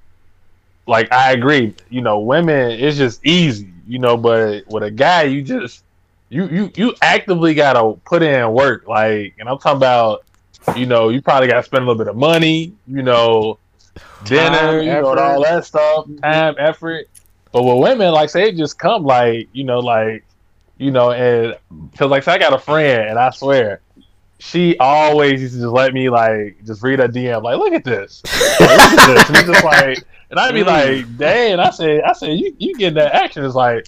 like 0.87 1.11
I 1.11 1.31
agree. 1.31 1.73
You 1.89 2.01
know, 2.01 2.19
women 2.19 2.71
it's 2.71 2.97
just 2.97 3.25
easy. 3.25 3.69
You 3.87 3.99
know, 3.99 4.17
but 4.17 4.67
with 4.67 4.83
a 4.83 4.91
guy, 4.91 5.23
you 5.23 5.41
just 5.41 5.83
you 6.31 6.47
you 6.47 6.71
you 6.75 6.95
actively 7.01 7.53
gotta 7.53 7.99
put 8.05 8.23
in 8.23 8.51
work. 8.53 8.87
Like, 8.87 9.35
and 9.37 9.49
I'm 9.49 9.59
talking 9.59 9.77
about, 9.77 10.23
you 10.75 10.85
know, 10.85 11.09
you 11.09 11.21
probably 11.21 11.49
gotta 11.49 11.63
spend 11.63 11.83
a 11.83 11.87
little 11.87 11.97
bit 12.03 12.07
of 12.07 12.15
money, 12.15 12.73
you 12.87 13.03
know, 13.03 13.59
dinner, 14.23 14.49
Time, 14.49 14.83
you 14.83 14.93
know, 14.93 15.11
and 15.11 15.19
all 15.19 15.43
that 15.43 15.65
stuff, 15.65 16.05
mm-hmm. 16.05 16.17
time, 16.17 16.55
effort. 16.57 17.09
But 17.51 17.63
with 17.63 17.79
women, 17.79 18.13
like 18.13 18.29
say, 18.29 18.47
it 18.47 18.55
just 18.55 18.79
come 18.79 19.03
like, 19.03 19.49
you 19.51 19.65
know, 19.65 19.79
like, 19.79 20.23
you 20.77 20.89
know, 20.89 21.11
and 21.11 21.57
because 21.91 22.09
like 22.09 22.23
say 22.23 22.31
I 22.31 22.37
got 22.37 22.53
a 22.53 22.59
friend, 22.59 23.09
and 23.09 23.19
I 23.19 23.29
swear, 23.31 23.81
she 24.39 24.77
always 24.77 25.41
used 25.41 25.55
to 25.55 25.59
just 25.59 25.73
let 25.73 25.93
me 25.93 26.09
like 26.09 26.63
just 26.65 26.81
read 26.81 27.01
a 27.01 27.09
DM, 27.09 27.43
like, 27.43 27.57
look 27.57 27.73
at 27.73 27.83
this, 27.83 28.23
like, 28.57 28.59
look 28.59 28.99
at 28.99 29.07
this, 29.07 29.29
and 29.29 29.53
just 29.53 29.65
like, 29.65 30.03
and 30.29 30.39
I'd 30.39 30.53
be 30.53 30.61
mm. 30.61 30.67
like, 30.67 31.17
dang, 31.17 31.59
I 31.59 31.71
said, 31.71 32.03
I 32.03 32.13
said, 32.13 32.39
you 32.39 32.55
you 32.57 32.73
get 32.75 32.93
that 32.93 33.13
action, 33.13 33.43
it's 33.43 33.53
like, 33.53 33.85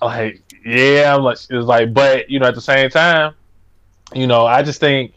like, 0.00 0.40
yeah, 0.64 1.14
like, 1.14 1.36
it's 1.36 1.66
like, 1.66 1.92
but 1.92 2.30
you 2.30 2.38
know, 2.38 2.46
at 2.46 2.54
the 2.54 2.60
same 2.60 2.88
time, 2.90 3.34
you 4.14 4.26
know, 4.26 4.46
I 4.46 4.62
just 4.62 4.80
think 4.80 5.14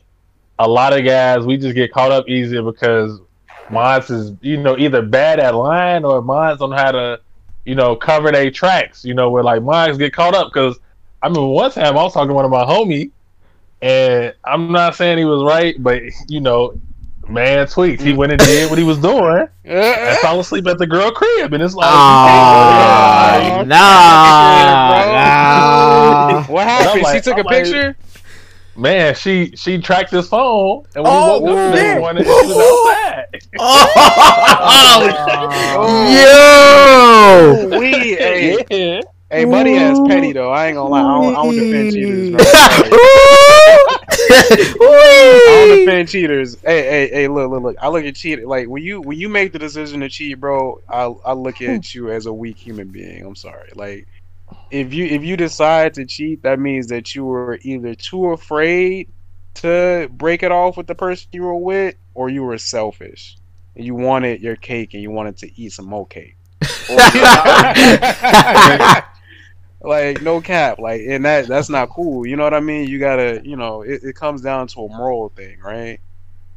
a 0.60 0.67
lot 0.67 0.97
of 0.97 1.05
guys 1.05 1.45
we 1.45 1.57
just 1.57 1.75
get 1.75 1.91
caught 1.91 2.12
up 2.12 2.27
easier 2.27 2.63
because 2.63 3.19
Mons 3.69 4.10
is, 4.10 4.33
you 4.41 4.57
know, 4.57 4.77
either 4.77 5.01
bad 5.01 5.39
at 5.39 5.55
line 5.55 6.03
or 6.03 6.21
Mons 6.21 6.62
on 6.62 6.71
how 6.71 6.91
to, 6.91 7.21
you 7.65 7.75
know, 7.75 7.95
cover 7.95 8.31
their 8.31 8.51
tracks. 8.51 9.05
You 9.05 9.13
know, 9.13 9.29
where 9.29 9.43
like 9.43 9.62
Mons 9.62 9.97
get 9.97 10.13
caught 10.13 10.36
up 10.36 10.51
because 10.51 10.79
I 11.21 11.29
mean 11.29 11.47
one 11.47 11.71
time 11.71 11.97
I 11.97 12.03
was 12.03 12.13
talking 12.13 12.29
to 12.29 12.33
one 12.33 12.45
of 12.45 12.51
my 12.51 12.63
homie, 12.63 13.12
and 13.81 14.33
I'm 14.43 14.71
not 14.71 14.95
saying 14.95 15.17
he 15.17 15.25
was 15.25 15.43
right, 15.43 15.81
but 15.81 16.01
you 16.27 16.41
know, 16.41 16.79
man 17.29 17.67
tweaked. 17.67 18.01
He 18.01 18.13
went 18.13 18.31
and 18.31 18.39
did 18.41 18.69
what 18.69 18.77
he 18.77 18.83
was 18.85 18.97
doing 18.99 19.47
and 19.65 20.17
fell 20.19 20.39
asleep 20.39 20.67
at 20.67 20.77
the 20.77 20.87
girl 20.87 21.11
crib, 21.11 21.53
and 21.53 21.61
it's 21.63 21.73
like, 21.75 21.87
Ah, 21.89 23.37
yeah, 23.39 23.63
nah, 23.63 23.73
nah. 26.37 26.43
What 26.53 26.65
happened? 26.67 27.03
like- 27.03 27.15
she 27.15 27.21
took 27.29 27.37
I'm 27.39 27.45
a 27.45 27.49
like- 27.49 27.63
picture. 27.65 27.95
man, 28.75 29.13
she 29.15 29.51
she 29.55 29.79
tracked 29.81 30.11
his 30.11 30.27
phone, 30.29 30.83
and 30.95 31.03
when 31.03 31.13
Oh, 31.13 31.39
he 31.39 31.43
woke 31.43 31.51
up 31.51 31.55
the 31.73 31.77
shit. 31.77 31.85
next 31.87 31.99
morning, 31.99 32.23
she 32.23 32.29
was 32.29 32.51
outside. 32.57 33.25
Oh, 35.79 37.67
yo! 37.69 37.77
we, 37.79 37.91
hey, 38.15 38.57
yeah. 38.69 39.01
hey, 39.29 39.45
buddy, 39.45 39.75
ass 39.77 39.99
petty 40.07 40.31
though. 40.33 40.51
I 40.51 40.67
ain't 40.67 40.75
gonna 40.75 40.89
lie. 40.89 40.99
I 40.99 41.03
don't, 41.03 41.35
I 41.35 41.43
don't 41.43 41.55
defend 41.55 41.91
cheaters, 41.93 42.29
bro. 42.31 42.39
I 44.29 45.65
don't 45.67 45.79
defend 45.79 46.09
cheaters. 46.09 46.59
Hey, 46.61 46.83
hey, 46.83 47.09
hey, 47.09 47.27
look, 47.27 47.51
look, 47.51 47.63
look. 47.63 47.75
I 47.81 47.89
look 47.89 48.05
at 48.05 48.15
cheat 48.15 48.47
like 48.47 48.67
when 48.67 48.83
you 48.83 49.01
when 49.01 49.17
you 49.17 49.29
make 49.29 49.53
the 49.53 49.59
decision 49.59 50.01
to 50.01 50.09
cheat, 50.09 50.39
bro. 50.39 50.81
I 50.89 51.03
I 51.25 51.33
look 51.33 51.61
at 51.61 51.93
you 51.95 52.11
as 52.11 52.25
a 52.25 52.33
weak 52.33 52.57
human 52.57 52.89
being. 52.89 53.25
I'm 53.25 53.35
sorry. 53.35 53.71
Like 53.75 54.07
if 54.71 54.93
you 54.93 55.05
if 55.05 55.23
you 55.23 55.37
decide 55.37 55.93
to 55.95 56.05
cheat, 56.05 56.43
that 56.43 56.59
means 56.59 56.87
that 56.87 57.15
you 57.15 57.25
were 57.25 57.59
either 57.61 57.95
too 57.95 58.27
afraid 58.27 59.09
to 59.55 60.09
break 60.11 60.43
it 60.43 60.51
off 60.51 60.77
with 60.77 60.87
the 60.87 60.95
person 60.95 61.29
you 61.31 61.43
were 61.43 61.55
with, 61.55 61.95
or 62.13 62.29
you 62.29 62.43
were 62.43 62.57
selfish. 62.57 63.37
And 63.75 63.85
you 63.85 63.95
wanted 63.95 64.41
your 64.41 64.55
cake 64.55 64.93
and 64.93 65.03
you 65.03 65.11
wanted 65.11 65.37
to 65.37 65.61
eat 65.61 65.71
some 65.71 65.85
more 65.85 66.07
cake. 66.07 66.35
like 69.81 70.21
no 70.21 70.41
cap 70.41 70.79
like 70.79 71.01
and 71.07 71.25
that 71.25 71.47
that's 71.47 71.69
not 71.69 71.89
cool 71.89 72.25
you 72.25 72.35
know 72.35 72.43
what 72.43 72.53
i 72.53 72.59
mean 72.59 72.87
you 72.87 72.99
gotta 72.99 73.41
you 73.43 73.55
know 73.55 73.81
it, 73.83 74.01
it 74.03 74.15
comes 74.15 74.41
down 74.41 74.67
to 74.67 74.81
a 74.81 74.89
moral 74.89 75.29
thing 75.29 75.59
right 75.59 75.99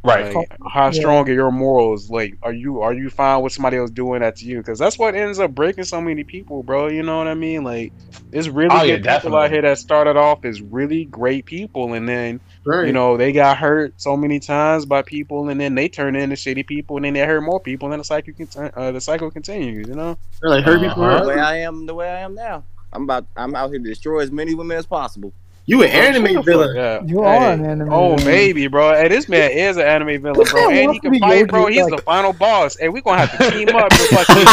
Right. 0.02 0.34
like, 0.34 0.50
how 0.72 0.90
Yeah. 0.90 0.92
strong 0.92 1.28
are 1.28 1.32
your 1.34 1.50
morals 1.50 2.10
like 2.10 2.38
are 2.42 2.54
you 2.54 2.80
are 2.80 2.94
you 2.94 3.10
fine 3.10 3.42
with 3.42 3.52
somebody 3.52 3.76
else 3.76 3.90
doing 3.90 4.20
that 4.20 4.36
to 4.36 4.46
you 4.46 4.58
because 4.58 4.78
that's 4.78 4.98
what 4.98 5.14
ends 5.14 5.38
up 5.38 5.54
breaking 5.54 5.84
so 5.84 6.00
many 6.00 6.24
people 6.24 6.62
bro 6.62 6.88
you 6.88 7.02
know 7.02 7.18
what 7.18 7.28
i 7.28 7.34
mean 7.34 7.64
like 7.64 7.92
it's 8.32 8.48
really 8.48 8.70
Oh, 8.70 8.82
yeah, 8.84 8.96
good 8.96 9.04
people 9.04 9.36
out 9.36 9.50
here 9.50 9.60
that 9.62 9.78
started 9.78 10.16
off 10.16 10.44
as 10.44 10.62
really 10.62 11.04
great 11.04 11.44
people 11.44 11.92
and 11.92 12.08
then 12.08 12.40
Right. 12.64 12.86
you 12.86 12.92
know 12.94 13.18
they 13.18 13.32
got 13.32 13.58
hurt 13.58 14.00
so 14.00 14.16
many 14.16 14.40
times 14.40 14.86
by 14.86 15.02
people 15.02 15.50
and 15.50 15.60
then 15.60 15.74
they 15.74 15.88
turn 15.88 16.16
into 16.16 16.36
shitty 16.36 16.66
people 16.66 16.96
and 16.96 17.04
then 17.04 17.12
they 17.14 17.20
hurt 17.20 17.42
more 17.42 17.60
people 17.60 17.86
and 17.86 17.92
then 17.92 17.98
the 17.98 18.04
cycle 18.04 18.32
conti- 18.32 18.72
uh, 18.74 18.92
the 18.92 19.00
cycle 19.02 19.30
continues 19.30 19.86
you 19.86 19.94
know 19.94 20.18
They're 20.40 20.50
like 20.50 20.64
hurt 20.64 20.80
people. 20.80 21.02
Uh-huh. 21.04 21.20
the 21.20 21.28
way. 21.28 21.34
I 21.38 21.56
am, 21.58 21.86
the 21.86 21.94
way 21.94 22.08
I 22.08 22.20
am 22.20 22.34
now. 22.34 22.64
I'm 22.92 23.02
about. 23.04 23.26
I'm 23.36 23.54
out 23.54 23.70
here 23.70 23.78
to 23.78 23.84
destroy 23.84 24.20
as 24.20 24.30
many 24.30 24.54
women 24.54 24.76
as 24.76 24.86
possible. 24.86 25.32
You 25.66 25.82
an 25.84 25.90
anime 25.90 26.42
villain. 26.42 26.74
Yeah. 26.74 27.00
You 27.04 27.22
Hey, 27.22 27.28
are 27.36 27.52
an 27.52 27.64
anime 27.64 27.92
Oh, 27.92 28.16
villain. 28.16 28.24
maybe, 28.26 28.66
bro. 28.66 28.92
Hey, 28.94 29.06
this 29.08 29.28
man 29.28 29.52
is 29.52 29.76
an 29.76 29.84
anime 29.86 30.20
villain, 30.22 30.44
bro. 30.50 30.68
And 30.70 30.92
he 30.92 30.98
can 30.98 31.12
be 31.12 31.20
fight, 31.20 31.46
bro. 31.48 31.66
He's 31.66 31.82
like- 31.84 31.96
the 31.96 32.02
final 32.02 32.32
boss. 32.32 32.74
And 32.76 32.92
we're 32.92 33.02
gonna 33.02 33.24
have 33.26 33.38
to 33.38 33.50
team 33.56 33.68
up 33.76 33.88
to 33.90 33.96
fucking 34.10 34.44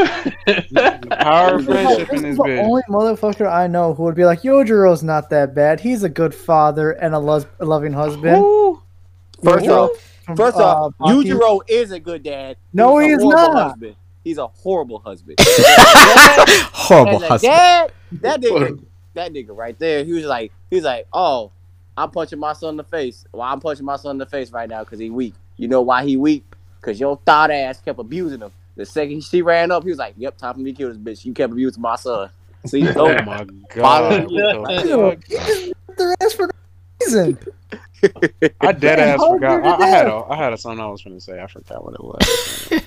power 1.10 1.56
of 1.56 1.64
friendship 1.64 2.12
in 2.12 2.22
This 2.22 2.22
this 2.22 2.24
is 2.32 2.36
the 2.36 2.42
bitch. 2.44 2.62
only 2.62 2.82
motherfucker 2.88 3.50
I 3.50 3.66
know 3.66 3.94
who 3.94 4.04
would 4.04 4.14
be 4.14 4.24
like, 4.24 4.42
Yujiro's 4.42 5.02
not 5.02 5.30
that 5.30 5.54
bad. 5.54 5.80
He's 5.80 6.02
a 6.02 6.08
good 6.08 6.34
father 6.34 6.92
and 6.92 7.14
a, 7.14 7.18
lo- 7.18 7.44
loving 7.58 7.92
husband. 7.92 8.40
Woo. 8.42 8.80
First 9.42 9.66
off, 9.68 9.90
first 10.36 10.56
uh, 10.58 10.60
off, 10.86 10.94
Baki. 11.00 11.24
Yujiro 11.24 11.60
is 11.68 11.92
a 11.92 11.98
good 12.00 12.22
dad. 12.22 12.56
No, 12.72 12.98
He's 12.98 13.08
he 13.08 13.12
is 13.14 13.24
not. 13.24 13.54
Husband. 13.70 13.96
He's 14.24 14.38
a 14.38 14.46
horrible 14.48 14.98
husband. 14.98 15.38
Horrible 16.72 17.22
As 17.22 17.28
husband. 17.28 17.52
dad, 17.52 17.92
that 18.20 18.40
nigga, 18.40 18.84
that 19.14 19.32
nigga 19.32 19.56
right 19.56 19.78
there, 19.78 20.04
he 20.04 20.12
was 20.12 20.24
like, 20.24 20.52
he 20.68 20.76
was 20.76 20.84
like, 20.84 21.06
oh, 21.12 21.52
I'm 21.96 22.10
punching 22.10 22.38
my 22.38 22.52
son 22.52 22.70
in 22.70 22.76
the 22.76 22.84
face. 22.84 23.24
Well, 23.32 23.42
I'm 23.42 23.60
punching 23.60 23.84
my 23.84 23.96
son 23.96 24.12
in 24.12 24.18
the 24.18 24.26
face 24.26 24.50
right 24.52 24.68
now 24.68 24.84
because 24.84 24.98
he 24.98 25.08
weak. 25.10 25.34
You 25.56 25.68
know 25.68 25.80
why 25.82 26.04
he 26.04 26.16
weak? 26.16 26.44
Because 26.80 27.00
your 27.00 27.18
thought 27.24 27.50
ass 27.50 27.80
kept 27.80 27.98
abusing 27.98 28.40
him. 28.40 28.50
The 28.76 28.86
second 28.86 29.22
she 29.24 29.42
ran 29.42 29.70
up, 29.70 29.82
he 29.84 29.90
was 29.90 29.98
like, 29.98 30.14
yep, 30.16 30.36
time 30.36 30.54
for 30.54 30.60
me 30.60 30.72
to 30.72 30.76
kill 30.76 30.88
this 30.88 30.98
bitch. 30.98 31.24
You 31.24 31.32
kept 31.34 31.52
abusing 31.52 31.80
my 31.82 31.96
son. 31.96 32.30
See, 32.66 32.86
Oh 32.96 33.06
oh, 33.08 33.22
my 33.24 33.46
god. 33.74 34.26
Yeah. 34.30 34.56
What 34.58 34.82
the 34.82 34.88
Ew, 34.88 35.10
fuck? 35.10 35.24
he 35.26 35.34
just 35.36 35.74
put 35.96 36.16
ass 36.20 36.32
for 36.34 36.46
no 36.46 36.52
reason. 37.06 37.38
I 38.60 38.72
dead 38.72 38.98
ass 39.00 39.18
forgot. 39.20 39.64
I, 39.64 39.76
I 39.84 39.86
had 39.88 40.06
that? 40.06 40.14
a 40.14 40.24
I 40.30 40.36
had 40.36 40.52
a 40.52 40.58
something 40.58 40.80
I 40.80 40.86
was 40.88 41.02
gonna 41.02 41.20
say. 41.20 41.40
I 41.40 41.46
forgot 41.46 41.84
what 41.84 41.94
it 41.94 42.04
was. 42.04 42.80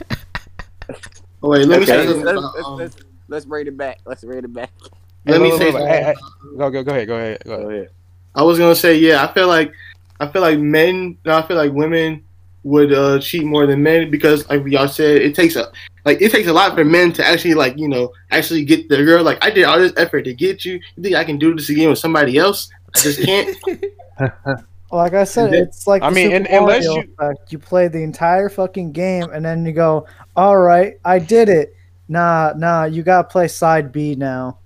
Oh 1.44 1.50
wait, 1.50 1.68
let 1.68 1.82
me 1.82 1.86
say 1.86 2.08
let's, 2.08 2.20
let's, 2.20 2.66
um, 2.66 2.78
let's, 2.78 2.96
let's 3.28 3.46
rate 3.46 3.68
it 3.68 3.78
back. 3.78 4.00
Let's 4.06 4.24
rate 4.24 4.46
it 4.46 4.54
back. 4.54 4.72
let 5.26 5.42
me 5.42 5.52
Look, 5.52 5.60
say 5.60 5.72
look, 5.72 5.82
look, 5.82 5.82
something. 5.82 5.88
hey, 5.88 6.04
hey, 6.04 6.16
Go 6.58 6.70
go 6.70 6.84
go 6.84 6.92
ahead. 6.92 7.08
Go 7.08 7.16
ahead. 7.16 7.42
Go 7.44 7.54
ahead. 7.54 7.66
Go 7.66 7.70
ahead. 7.70 7.90
I 8.36 8.44
was 8.44 8.58
gonna 8.58 8.76
say, 8.76 8.96
yeah, 8.98 9.24
I 9.24 9.34
feel 9.34 9.48
like 9.48 9.74
I 10.20 10.28
feel 10.28 10.42
like 10.42 10.58
men 10.60 11.18
no, 11.26 11.38
I 11.38 11.42
feel 11.46 11.58
like 11.58 11.74
women 11.74 12.24
would 12.64 12.94
uh 12.94 13.20
cheat 13.20 13.44
more 13.44 13.68
than 13.68 13.84
men 13.84 14.10
because 14.10 14.50
like 14.50 14.66
y'all 14.68 14.88
said, 14.88 15.22
it 15.22 15.36
takes 15.36 15.58
a 15.58 15.70
like 16.06 16.22
it 16.22 16.32
takes 16.32 16.48
a 16.48 16.54
lot 16.54 16.76
for 16.76 16.86
men 16.86 17.12
to 17.14 17.28
actually 17.28 17.54
like, 17.56 17.78
you 17.78 17.90
know, 17.90 18.12
actually 18.32 18.64
get 18.64 18.88
the 18.88 19.04
girl. 19.04 19.22
Like 19.24 19.44
I 19.44 19.50
did 19.50 19.66
all 19.66 19.80
this 19.80 19.94
effort 19.98 20.24
to 20.24 20.34
get 20.34 20.64
you. 20.64 20.80
You 20.96 21.04
think 21.04 21.16
I 21.16 21.26
can 21.26 21.38
do 21.38 21.54
this 21.54 21.70
again 21.70 21.90
with 21.90 22.00
somebody 22.00 22.38
else? 22.38 22.70
I 22.96 23.00
just 23.00 23.22
can't. 23.22 23.58
Like 24.94 25.14
I 25.14 25.24
said, 25.24 25.52
then- 25.52 25.64
it's 25.64 25.88
like 25.88 26.04
I 26.04 26.10
the 26.10 26.16
mean, 26.16 26.26
Super 26.28 26.36
and- 26.36 26.48
unless 26.48 26.84
you- 26.86 27.00
effect. 27.20 27.52
you 27.52 27.58
play 27.60 27.88
the 27.88 28.04
entire 28.04 28.48
fucking 28.48 28.92
game 28.92 29.30
and 29.34 29.44
then 29.44 29.66
you 29.66 29.72
go, 29.74 30.06
"All 30.36 30.58
right, 30.58 30.96
I 31.04 31.18
did 31.20 31.50
it." 31.50 31.76
Nah, 32.08 32.54
nah, 32.56 32.84
you 32.86 33.02
gotta 33.02 33.28
play 33.28 33.48
side 33.48 33.92
B 33.92 34.14
now. 34.16 34.58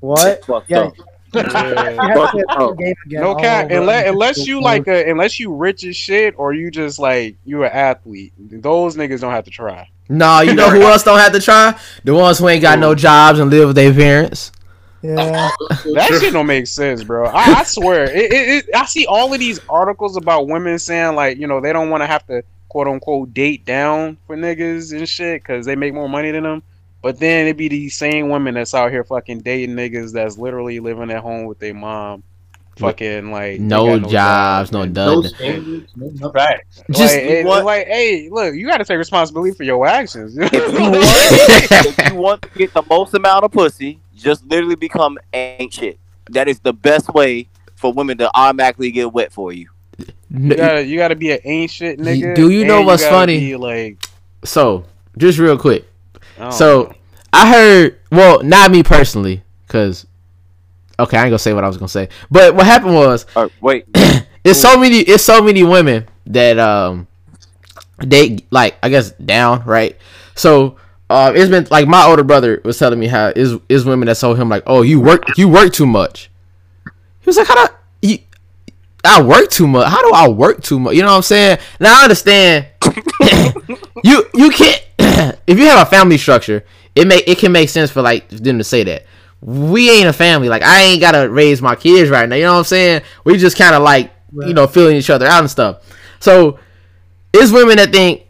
What? 0.00 0.44
Fucked 0.44 0.70
Yeah. 0.70 0.80
up. 0.80 0.92
You 1.34 1.42
have 1.42 1.50
to 1.52 2.30
play 2.30 2.42
the 2.46 2.74
game 2.78 2.94
again. 3.06 3.20
No 3.20 3.28
all 3.30 3.34
cap. 3.40 3.70
Unless 3.70 4.08
unless 4.08 4.46
you 4.46 4.60
like 4.62 4.88
a, 4.88 5.08
unless 5.10 5.38
you 5.38 5.52
rich 5.54 5.84
as 5.84 5.94
shit 5.96 6.34
or 6.38 6.52
you 6.54 6.70
just 6.70 6.98
like 6.98 7.36
you 7.44 7.62
an 7.64 7.70
athlete. 7.72 8.32
Those 8.38 8.96
niggas 8.96 9.20
don't 9.20 9.32
have 9.32 9.44
to 9.44 9.50
try. 9.50 9.88
Nah, 10.08 10.40
you 10.40 10.54
know 10.54 10.70
who 10.70 10.82
else 10.82 11.02
don't 11.02 11.18
have 11.18 11.32
to 11.32 11.40
try? 11.40 11.74
The 12.04 12.14
ones 12.14 12.38
who 12.38 12.48
ain't 12.48 12.62
got 12.62 12.78
no 12.78 12.94
jobs 12.94 13.38
and 13.38 13.50
live 13.50 13.68
with 13.68 13.76
their 13.76 13.92
parents. 13.92 14.50
Yeah. 15.06 15.50
That 15.94 16.08
shit 16.20 16.32
don't 16.32 16.46
make 16.46 16.66
sense, 16.66 17.04
bro. 17.04 17.26
I, 17.26 17.60
I 17.60 17.62
swear. 17.64 18.04
It, 18.04 18.32
it, 18.32 18.48
it, 18.68 18.74
I 18.74 18.84
see 18.86 19.06
all 19.06 19.32
of 19.32 19.38
these 19.40 19.60
articles 19.68 20.16
about 20.16 20.48
women 20.48 20.78
saying 20.78 21.14
like, 21.14 21.38
you 21.38 21.46
know, 21.46 21.60
they 21.60 21.72
don't 21.72 21.90
want 21.90 22.02
to 22.02 22.06
have 22.06 22.26
to 22.26 22.42
quote 22.68 22.88
unquote 22.88 23.32
date 23.32 23.64
down 23.64 24.16
for 24.26 24.36
niggas 24.36 24.96
and 24.96 25.08
shit 25.08 25.42
because 25.42 25.64
they 25.64 25.76
make 25.76 25.94
more 25.94 26.08
money 26.08 26.30
than 26.32 26.42
them. 26.42 26.62
But 27.02 27.18
then 27.20 27.46
it'd 27.46 27.56
be 27.56 27.68
these 27.68 27.94
same 27.96 28.28
women 28.30 28.54
that's 28.54 28.74
out 28.74 28.90
here 28.90 29.04
fucking 29.04 29.40
dating 29.40 29.76
niggas 29.76 30.12
that's 30.12 30.36
literally 30.38 30.80
living 30.80 31.10
at 31.12 31.22
home 31.22 31.44
with 31.44 31.60
their 31.60 31.74
mom, 31.74 32.24
fucking 32.78 33.30
like 33.30 33.58
they 33.58 33.58
No 33.58 34.00
got 34.00 34.10
jobs, 34.10 34.72
no 34.72 34.82
and- 34.82 34.94
No 34.94 35.20
nothing. 35.20 35.86
no 35.94 36.06
nothing. 36.08 36.32
Facts. 36.32 36.82
Just 36.90 37.14
like, 37.14 37.22
it- 37.24 37.46
like, 37.46 37.86
hey, 37.86 38.28
look, 38.30 38.54
you 38.54 38.66
got 38.66 38.78
to 38.78 38.84
take 38.84 38.98
responsibility 38.98 39.52
for 39.54 39.62
your 39.62 39.86
actions. 39.86 40.36
If 40.40 40.52
you, 40.52 40.80
want, 40.90 41.04
if 41.98 42.12
you 42.12 42.14
want 42.18 42.42
to 42.42 42.48
get 42.56 42.74
the 42.74 42.82
most 42.82 43.14
amount 43.14 43.44
of 43.44 43.52
pussy, 43.52 44.00
just 44.16 44.46
literally 44.46 44.76
become 44.76 45.18
ancient. 45.32 45.98
That 46.30 46.48
is 46.48 46.58
the 46.60 46.72
best 46.72 47.12
way 47.14 47.48
for 47.76 47.92
women 47.92 48.18
to 48.18 48.30
automatically 48.34 48.90
get 48.90 49.12
wet 49.12 49.32
for 49.32 49.52
you. 49.52 49.68
N- 50.34 50.50
you 50.50 50.56
gotta, 50.56 50.84
you 50.84 50.96
gotta 50.96 51.14
be 51.14 51.30
an 51.30 51.38
ancient 51.44 52.00
nigga. 52.00 52.34
Do 52.34 52.50
you 52.50 52.64
know 52.64 52.78
what's 52.82 53.02
what's 53.02 53.06
funny? 53.06 53.54
like, 53.54 54.04
so, 54.44 54.84
just 55.16 55.38
real 55.38 55.58
quick. 55.58 55.86
I 56.38 56.50
So, 56.50 56.82
know. 56.84 56.94
I 57.32 57.52
heard, 57.52 57.98
well, 58.10 58.42
not 58.42 58.70
me 58.70 58.82
personally, 58.82 59.42
because, 59.66 60.06
okay, 60.98 61.16
I 61.16 61.22
ain't 61.22 61.30
gonna 61.30 61.38
say 61.38 61.52
what 61.52 61.64
I 61.64 61.68
was 61.68 61.76
gonna 61.76 61.88
say. 61.88 62.08
But 62.30 62.54
what 62.54 62.66
happened 62.66 62.94
was, 62.94 63.26
Or, 63.36 63.50
wait, 63.60 63.86
it's 64.44 64.60
so 64.60 64.78
many, 64.78 64.98
it's 65.00 65.24
so 65.24 65.42
many 65.42 65.62
women 65.62 66.06
that, 66.26 66.58
um, 66.58 67.06
they, 67.98 68.38
like, 68.50 68.76
I 68.82 68.88
guess, 68.88 69.12
down, 69.12 69.64
right? 69.64 69.96
So, 70.34 70.76
uh, 71.08 71.32
it's 71.34 71.50
been 71.50 71.66
like 71.70 71.86
my 71.86 72.04
older 72.04 72.24
brother 72.24 72.60
was 72.64 72.78
telling 72.78 72.98
me 72.98 73.06
how 73.06 73.28
is 73.28 73.56
is 73.68 73.84
women 73.84 74.06
that 74.06 74.18
told 74.18 74.38
him 74.38 74.48
like, 74.48 74.64
oh, 74.66 74.82
you 74.82 75.00
work 75.00 75.22
you 75.36 75.48
work 75.48 75.72
too 75.72 75.86
much. 75.86 76.30
He 77.20 77.26
was 77.26 77.36
like, 77.36 77.46
how 77.46 77.66
do 77.66 77.72
you, 78.02 78.18
I 79.04 79.22
work 79.22 79.50
too 79.50 79.68
much? 79.68 79.88
How 79.88 80.02
do 80.02 80.12
I 80.14 80.28
work 80.28 80.62
too 80.62 80.80
much? 80.80 80.94
You 80.94 81.02
know 81.02 81.08
what 81.08 81.16
I'm 81.16 81.22
saying? 81.22 81.58
Now 81.78 82.00
I 82.00 82.02
understand. 82.02 82.66
you 84.04 84.24
you 84.34 84.50
can't 84.50 84.84
if 85.46 85.58
you 85.58 85.66
have 85.66 85.86
a 85.86 85.90
family 85.90 86.18
structure, 86.18 86.64
it 86.96 87.06
may 87.06 87.18
it 87.18 87.38
can 87.38 87.52
make 87.52 87.68
sense 87.68 87.90
for 87.90 88.02
like 88.02 88.28
them 88.28 88.58
to 88.58 88.64
say 88.64 88.82
that. 88.84 89.06
We 89.40 89.90
ain't 89.90 90.08
a 90.08 90.12
family. 90.12 90.48
Like 90.48 90.62
I 90.62 90.82
ain't 90.82 91.00
gotta 91.00 91.30
raise 91.30 91.62
my 91.62 91.76
kids 91.76 92.10
right 92.10 92.28
now. 92.28 92.34
You 92.34 92.44
know 92.44 92.54
what 92.54 92.58
I'm 92.58 92.64
saying? 92.64 93.02
We 93.24 93.36
just 93.36 93.56
kind 93.56 93.76
of 93.76 93.82
like 93.82 94.12
you 94.32 94.54
know 94.54 94.66
feeling 94.66 94.96
each 94.96 95.10
other 95.10 95.26
out 95.26 95.40
and 95.40 95.50
stuff. 95.50 95.84
So 96.18 96.58
it's 97.32 97.52
women 97.52 97.76
that 97.76 97.92
think 97.92 98.25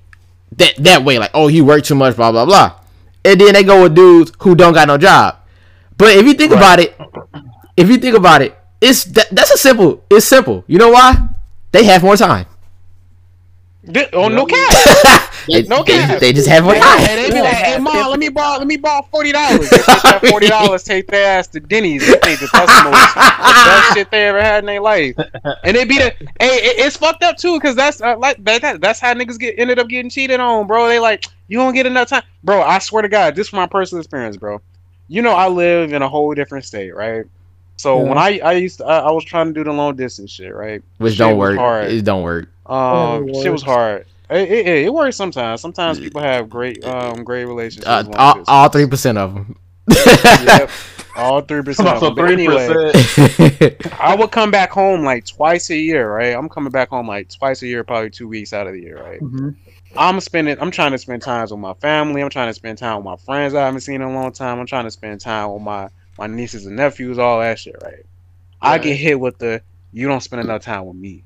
that 0.56 0.74
that 0.78 1.04
way, 1.04 1.18
like 1.18 1.30
oh 1.34 1.48
you 1.48 1.64
work 1.64 1.84
too 1.84 1.94
much, 1.94 2.16
blah 2.16 2.32
blah 2.32 2.44
blah, 2.44 2.78
and 3.24 3.40
then 3.40 3.52
they 3.54 3.62
go 3.64 3.82
with 3.82 3.94
dudes 3.94 4.32
who 4.40 4.54
don't 4.54 4.72
got 4.74 4.88
no 4.88 4.98
job. 4.98 5.36
But 5.98 6.16
if 6.16 6.26
you 6.26 6.34
think 6.34 6.52
about 6.52 6.78
it, 6.80 6.96
if 7.76 7.88
you 7.88 7.96
think 7.98 8.16
about 8.16 8.42
it, 8.42 8.56
it's 8.80 9.04
that, 9.04 9.28
that's 9.30 9.50
a 9.50 9.56
simple. 9.58 10.04
It's 10.10 10.26
simple. 10.26 10.64
You 10.66 10.78
know 10.78 10.90
why? 10.90 11.16
They 11.72 11.84
have 11.84 12.02
more 12.02 12.16
time. 12.16 12.46
Th- 13.92 14.08
Oh 14.12 14.28
no 14.28 14.46
cap. 14.46 14.72
they, 15.48 15.62
No 15.62 15.82
they- 15.82 15.92
cap. 15.98 16.20
they 16.20 16.32
just 16.32 16.48
have 16.48 16.64
more 16.64 16.74
Hey, 16.74 16.80
time. 16.80 17.16
they 17.16 17.30
be 17.30 17.40
like, 17.40 17.54
hey 17.54 17.78
mom, 17.78 18.10
let 18.10 18.18
me 18.18 18.28
borrow, 18.28 18.58
let 18.58 18.66
me 18.66 18.76
borrow 18.76 19.02
forty 19.10 19.32
dollars. 19.32 19.68
Take 19.70 19.86
that 19.86 20.26
forty 20.28 20.48
dollars, 20.48 20.82
take 20.84 21.06
their 21.08 21.38
ass 21.38 21.46
to 21.48 21.60
Denny's. 21.60 22.06
They 22.06 22.18
think 22.18 22.40
the 22.40 22.48
customers 22.48 22.92
the 23.14 23.14
best 23.16 23.94
shit 23.94 24.10
they 24.10 24.26
ever 24.28 24.40
had 24.42 24.60
in 24.60 24.66
their 24.66 24.80
life, 24.80 25.14
and 25.64 25.76
they 25.76 25.84
be 25.84 25.98
the. 25.98 26.10
Hey, 26.40 26.56
it- 26.58 26.86
it's 26.86 26.96
fucked 26.96 27.22
up 27.22 27.36
too, 27.36 27.58
cause 27.60 27.74
that's 27.74 28.00
uh, 28.00 28.16
like 28.18 28.42
that, 28.44 28.62
that. 28.62 28.80
That's 28.80 29.00
how 29.00 29.14
niggas 29.14 29.38
get 29.38 29.54
ended 29.58 29.78
up 29.78 29.88
getting 29.88 30.10
cheated 30.10 30.40
on, 30.40 30.66
bro. 30.66 30.88
They 30.88 30.98
like 30.98 31.26
you 31.48 31.58
don't 31.58 31.74
get 31.74 31.86
enough 31.86 32.08
time, 32.08 32.22
bro. 32.44 32.62
I 32.62 32.78
swear 32.78 33.02
to 33.02 33.08
God, 33.08 33.34
this 33.34 33.48
is 33.48 33.52
my 33.52 33.66
personal 33.66 34.00
experience, 34.02 34.36
bro. 34.36 34.60
You 35.08 35.22
know, 35.22 35.32
I 35.32 35.48
live 35.48 35.92
in 35.92 36.02
a 36.02 36.08
whole 36.08 36.34
different 36.34 36.64
state, 36.64 36.94
right? 36.94 37.24
So 37.76 38.02
Yeah. 38.02 38.08
when 38.08 38.18
I 38.18 38.38
I 38.40 38.52
used 38.52 38.78
to 38.78 38.84
I, 38.86 38.98
I 39.00 39.10
was 39.12 39.24
trying 39.24 39.46
to 39.48 39.52
do 39.52 39.62
the 39.64 39.72
long 39.72 39.96
distance 39.96 40.30
shit, 40.30 40.54
right? 40.54 40.82
Which 40.98 41.12
Shit 41.12 41.18
don't 41.18 41.36
work. 41.38 41.56
hard. 41.58 41.90
It 41.90 42.02
don't 42.04 42.22
work. 42.22 42.48
Um, 42.66 43.26
Never 43.26 43.42
shit 43.42 43.52
was 43.52 43.62
hard. 43.62 44.06
It, 44.28 44.50
it, 44.50 44.66
it, 44.66 44.84
it 44.86 44.94
works 44.94 45.16
sometimes. 45.16 45.60
Sometimes 45.60 46.00
people 46.00 46.20
have 46.20 46.48
great 46.48 46.84
um 46.84 47.22
great 47.22 47.44
relationships. 47.44 47.86
Uh, 47.86 48.02
long 48.06 48.44
all, 48.48 48.68
three 48.68 48.86
percent 48.86 49.18
of 49.18 49.34
them. 49.34 49.56
Yep. 49.88 50.70
All 51.16 51.40
three 51.42 51.62
percent. 51.62 51.88
About 51.88 52.00
so 52.00 52.14
three 52.14 52.32
anyway, 52.32 52.66
percent. 52.92 53.94
I 54.00 54.16
would 54.16 54.32
come 54.32 54.50
back 54.50 54.70
home 54.70 55.04
like 55.04 55.26
twice 55.26 55.70
a 55.70 55.76
year, 55.76 56.12
right? 56.12 56.34
I'm 56.34 56.48
coming 56.48 56.72
back 56.72 56.88
home 56.88 57.06
like 57.06 57.28
twice 57.28 57.62
a 57.62 57.66
year, 57.68 57.84
probably 57.84 58.10
two 58.10 58.26
weeks 58.26 58.52
out 58.52 58.66
of 58.66 58.72
the 58.72 58.80
year, 58.80 59.00
right? 59.02 59.20
Mhm. 59.20 59.54
I'm 59.96 60.20
spending. 60.20 60.56
I'm 60.60 60.70
trying 60.70 60.92
to 60.92 60.98
spend 60.98 61.22
time 61.22 61.42
with 61.48 61.58
my 61.58 61.74
family. 61.74 62.20
I'm 62.20 62.30
trying 62.30 62.48
to 62.48 62.54
spend 62.54 62.78
time 62.78 62.96
with 62.96 63.04
my 63.04 63.16
friends 63.16 63.54
I 63.54 63.64
haven't 63.64 63.80
seen 63.80 63.96
in 63.96 64.02
a 64.02 64.12
long 64.12 64.32
time. 64.32 64.58
I'm 64.58 64.66
trying 64.66 64.84
to 64.84 64.90
spend 64.90 65.20
time 65.20 65.52
with 65.52 65.62
my 65.62 65.88
my 66.18 66.26
nieces 66.26 66.66
and 66.66 66.76
nephews, 66.76 67.18
all 67.18 67.40
that 67.40 67.58
shit, 67.58 67.76
right? 67.82 68.04
I 68.60 68.78
get 68.78 68.96
hit 68.96 69.20
with 69.20 69.38
the 69.38 69.62
you 69.92 70.08
don't 70.08 70.20
spend 70.22 70.42
enough 70.42 70.62
time 70.62 70.86
with 70.86 70.96
me. 70.96 71.22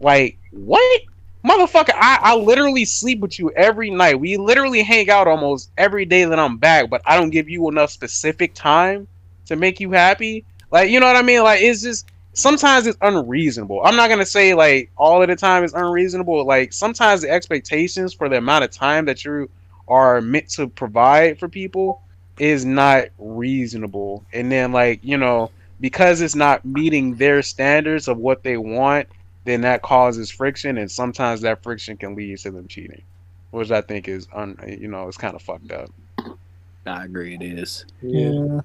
Like 0.00 0.38
what? 0.50 1.02
Motherfucker, 1.44 1.92
I, 1.94 2.18
I 2.22 2.36
literally 2.36 2.86
sleep 2.86 3.20
with 3.20 3.38
you 3.38 3.50
every 3.50 3.90
night. 3.90 4.18
We 4.18 4.36
literally 4.38 4.82
hang 4.82 5.10
out 5.10 5.28
almost 5.28 5.70
every 5.76 6.06
day 6.06 6.24
that 6.24 6.38
I'm 6.38 6.56
back, 6.56 6.88
but 6.88 7.02
I 7.04 7.16
don't 7.18 7.30
give 7.30 7.48
you 7.50 7.68
enough 7.68 7.90
specific 7.90 8.54
time 8.54 9.06
to 9.46 9.56
make 9.56 9.78
you 9.78 9.90
happy. 9.90 10.46
Like, 10.70 10.90
you 10.90 11.00
know 11.00 11.06
what 11.06 11.16
I 11.16 11.22
mean? 11.22 11.42
Like, 11.42 11.60
it's 11.60 11.82
just 11.82 12.06
sometimes 12.32 12.86
it's 12.86 12.98
unreasonable. 13.00 13.82
I'm 13.84 13.96
not 13.96 14.08
gonna 14.08 14.26
say 14.26 14.54
like 14.54 14.90
all 14.96 15.22
of 15.22 15.28
the 15.28 15.36
time 15.36 15.64
it's 15.64 15.74
unreasonable. 15.74 16.44
Like 16.44 16.72
sometimes 16.72 17.22
the 17.22 17.30
expectations 17.30 18.12
for 18.12 18.28
the 18.28 18.38
amount 18.38 18.64
of 18.64 18.70
time 18.70 19.04
that 19.06 19.24
you 19.24 19.48
are 19.88 20.20
meant 20.20 20.48
to 20.50 20.68
provide 20.68 21.38
for 21.38 21.48
people 21.48 22.02
is 22.38 22.64
not 22.64 23.06
reasonable. 23.18 24.24
And 24.32 24.50
then 24.50 24.72
like, 24.72 25.00
you 25.02 25.16
know, 25.16 25.50
because 25.80 26.20
it's 26.20 26.34
not 26.34 26.64
meeting 26.64 27.14
their 27.16 27.42
standards 27.42 28.08
of 28.08 28.18
what 28.18 28.42
they 28.42 28.56
want, 28.56 29.08
then 29.44 29.60
that 29.62 29.82
causes 29.82 30.30
friction 30.30 30.78
and 30.78 30.90
sometimes 30.90 31.40
that 31.42 31.62
friction 31.62 31.96
can 31.96 32.14
lead 32.14 32.38
to 32.38 32.50
them 32.50 32.66
cheating. 32.68 33.02
Which 33.50 33.70
I 33.70 33.82
think 33.82 34.08
is 34.08 34.26
un 34.34 34.58
you 34.80 34.88
know, 34.88 35.06
it's 35.06 35.16
kind 35.16 35.34
of 35.36 35.42
fucked 35.42 35.70
up. 35.70 35.90
I 36.86 37.04
agree. 37.04 37.34
It 37.40 37.42
is. 37.42 37.84
Yeah. 38.02 38.60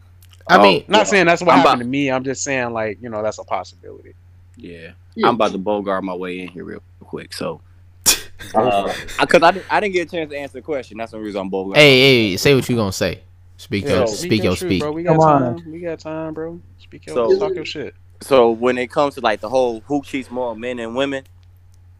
I 0.48 0.58
Oh, 0.58 0.64
mean, 0.64 0.84
Not 0.88 1.08
saying 1.08 1.28
that's 1.28 1.42
what 1.42 1.52
I'm 1.52 1.58
happened 1.60 1.74
about- 1.82 1.84
to 1.84 1.90
me. 1.90 2.10
I'm 2.12 2.24
just 2.24 2.44
saying 2.44 2.72
like, 2.74 2.98
you 3.02 3.10
know, 3.10 3.22
that's 3.22 3.38
a 3.38 3.44
possibility. 3.44 4.14
Yeah. 4.58 4.92
Yeah. 5.16 5.28
I'm 5.28 5.36
about 5.36 5.52
to 5.52 5.58
bogart 5.60 6.04
my 6.04 6.16
way 6.16 6.40
in 6.40 6.48
here 6.48 6.64
real 6.64 6.82
quick. 7.02 7.34
So, 7.34 7.62
uh, 8.56 8.92
because 9.22 9.44
I, 9.44 9.52
didn't- 9.52 9.66
I 9.74 9.80
didn't 9.80 9.94
get 9.94 10.08
a 10.08 10.12
chance 10.12 10.32
to 10.32 10.38
answer 10.38 10.54
the 10.54 10.62
question. 10.62 10.98
That's 10.98 11.12
the 11.12 11.20
reason 11.20 11.42
I'm 11.42 11.52
bogarting. 11.52 11.76
hey, 11.76 12.30
hey, 12.32 12.38
say 12.38 12.56
what 12.56 12.68
you're 12.68 12.78
gonna 12.78 12.92
say. 12.92 13.22
Speak 13.58 13.86
Yeah, 13.86 13.98
your 13.98 14.08
speak 14.08 14.18
speak 14.32 14.44
your 14.44 14.56
truth, 14.56 14.70
speak. 14.70 14.82
bro. 14.82 14.92
We 14.92 15.04
got 15.04 15.12
Come 15.18 15.20
on. 15.22 15.58
time. 15.60 15.72
We 15.72 15.80
got 15.82 16.00
time, 16.00 16.34
bro. 16.34 16.60
Speak 16.80 17.06
your 17.06 17.16
So- 17.16 17.38
talk 17.38 17.54
your 17.56 17.66
shit. 17.66 17.94
So 18.22 18.52
when 18.52 18.78
it 18.78 18.92
comes 18.92 19.16
to 19.16 19.22
like 19.22 19.42
the 19.42 19.50
whole 19.50 19.82
who 19.82 20.02
cheats 20.04 20.30
more, 20.30 20.56
men 20.56 20.80
and 20.80 20.96
women, 20.96 21.24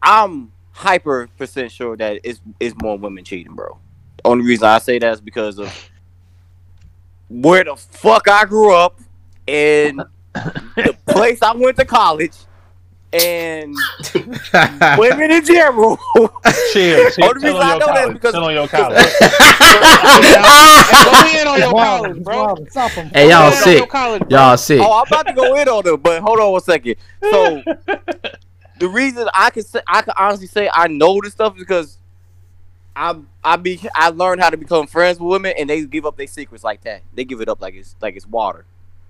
I'm 0.02 0.52
hyper 0.72 1.28
percent 1.38 1.72
sure 1.72 1.96
that 1.96 2.20
it's 2.24 2.40
it's 2.58 2.74
more 2.80 2.98
women 2.98 3.24
cheating, 3.24 3.54
bro. 3.54 3.78
Only 4.24 4.44
reason 4.44 4.68
I 4.68 4.78
say 4.78 4.98
that 4.98 5.12
is 5.14 5.20
because 5.20 5.58
of 5.58 5.90
where 7.28 7.64
the 7.64 7.76
fuck 7.76 8.28
I 8.28 8.44
grew 8.44 8.74
up 8.74 9.00
and 9.48 10.02
the 10.34 10.96
place 11.06 11.40
I 11.42 11.54
went 11.54 11.76
to 11.78 11.84
college 11.84 12.36
and 13.12 13.74
women 14.98 15.30
in 15.30 15.44
general. 15.44 15.98
Chill, 16.72 17.10
chill, 17.10 17.24
Only 17.24 17.44
reason 17.48 17.60
I 17.60 17.72
on 17.74 17.78
your 17.78 17.78
know 17.80 17.86
that 17.94 18.08
is 18.08 18.12
because- 18.14 18.32
Chill 18.34 18.44
on 18.44 18.54
your 18.54 18.68
college. 18.68 19.06
Hey, 20.10 21.04
go 21.04 21.40
in 21.40 21.46
on 21.48 21.58
your 21.60 21.72
Wow, 21.74 22.12
bro. 22.14 22.56
Stop 22.70 22.90
him. 22.92 23.10
Hey, 23.14 23.30
y'all 23.30 23.50
Go 23.50 23.56
sick. 23.56 23.88
college. 23.88 24.22
Y'all 24.28 24.56
sick. 24.56 24.80
Oh, 24.82 25.00
I'm 25.00 25.06
about 25.06 25.26
to 25.26 25.32
go 25.32 25.54
in 25.56 25.68
on 25.68 25.84
them, 25.84 26.00
but 26.00 26.20
hold 26.22 26.40
on 26.40 26.52
one 26.52 26.60
second. 26.60 26.96
So 27.30 27.62
the 28.78 28.88
reason 28.88 29.28
I 29.34 29.50
can 29.50 29.62
say 29.62 29.80
I 29.86 30.02
can 30.02 30.14
honestly 30.16 30.46
say 30.46 30.68
I 30.72 30.88
know 30.88 31.20
this 31.22 31.32
stuff 31.32 31.54
is 31.54 31.60
because 31.60 31.98
I 32.96 33.14
I 33.44 33.56
be 33.56 33.80
I 33.94 34.08
learned 34.10 34.40
how 34.42 34.50
to 34.50 34.56
become 34.56 34.86
friends 34.86 35.18
with 35.20 35.30
women 35.30 35.54
and 35.58 35.68
they 35.70 35.84
give 35.84 36.06
up 36.06 36.16
their 36.16 36.26
secrets 36.26 36.64
like 36.64 36.82
that. 36.82 37.02
They 37.14 37.24
give 37.24 37.40
it 37.40 37.48
up 37.48 37.60
like 37.60 37.74
it's 37.74 37.94
like 38.00 38.16
it's 38.16 38.26
water. 38.26 38.64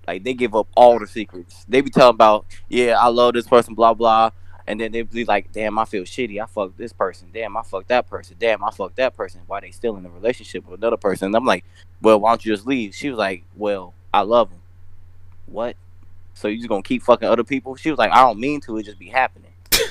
Like 0.07 0.23
they 0.23 0.33
give 0.33 0.55
up 0.55 0.67
all 0.75 0.99
the 0.99 1.07
secrets. 1.07 1.65
They 1.67 1.81
be 1.81 1.89
telling 1.89 2.15
about, 2.15 2.45
yeah, 2.69 2.99
I 2.99 3.07
love 3.07 3.33
this 3.33 3.47
person, 3.47 3.75
blah 3.75 3.93
blah. 3.93 4.31
And 4.67 4.79
then 4.79 4.91
they 4.91 5.01
be 5.01 5.25
like, 5.25 5.51
damn, 5.51 5.77
I 5.79 5.85
feel 5.85 6.03
shitty. 6.03 6.41
I 6.41 6.45
fucked 6.45 6.77
this 6.77 6.93
person. 6.93 7.29
Damn, 7.33 7.57
I 7.57 7.63
fucked 7.63 7.89
that 7.89 8.07
person. 8.07 8.37
Damn, 8.39 8.63
I 8.63 8.71
fucked 8.71 8.95
that 8.97 9.15
person. 9.15 9.41
Why 9.47 9.59
they 9.59 9.71
still 9.71 9.97
in 9.97 10.05
a 10.05 10.09
relationship 10.09 10.65
with 10.67 10.79
another 10.79 10.97
person? 10.97 11.27
And 11.27 11.35
I'm 11.35 11.45
like, 11.45 11.65
well, 12.01 12.19
why 12.19 12.31
don't 12.31 12.45
you 12.45 12.53
just 12.53 12.67
leave? 12.67 12.95
She 12.95 13.09
was 13.09 13.17
like, 13.17 13.43
well, 13.55 13.93
I 14.13 14.21
love 14.21 14.49
him. 14.51 14.59
What? 15.47 15.75
So 16.33 16.47
you 16.47 16.57
just 16.57 16.69
gonna 16.69 16.83
keep 16.83 17.03
fucking 17.03 17.27
other 17.27 17.43
people? 17.43 17.75
She 17.75 17.89
was 17.89 17.99
like, 17.99 18.11
I 18.11 18.21
don't 18.21 18.39
mean 18.39 18.61
to. 18.61 18.77
It 18.77 18.83
just 18.83 18.99
be 18.99 19.09
happening. 19.09 19.51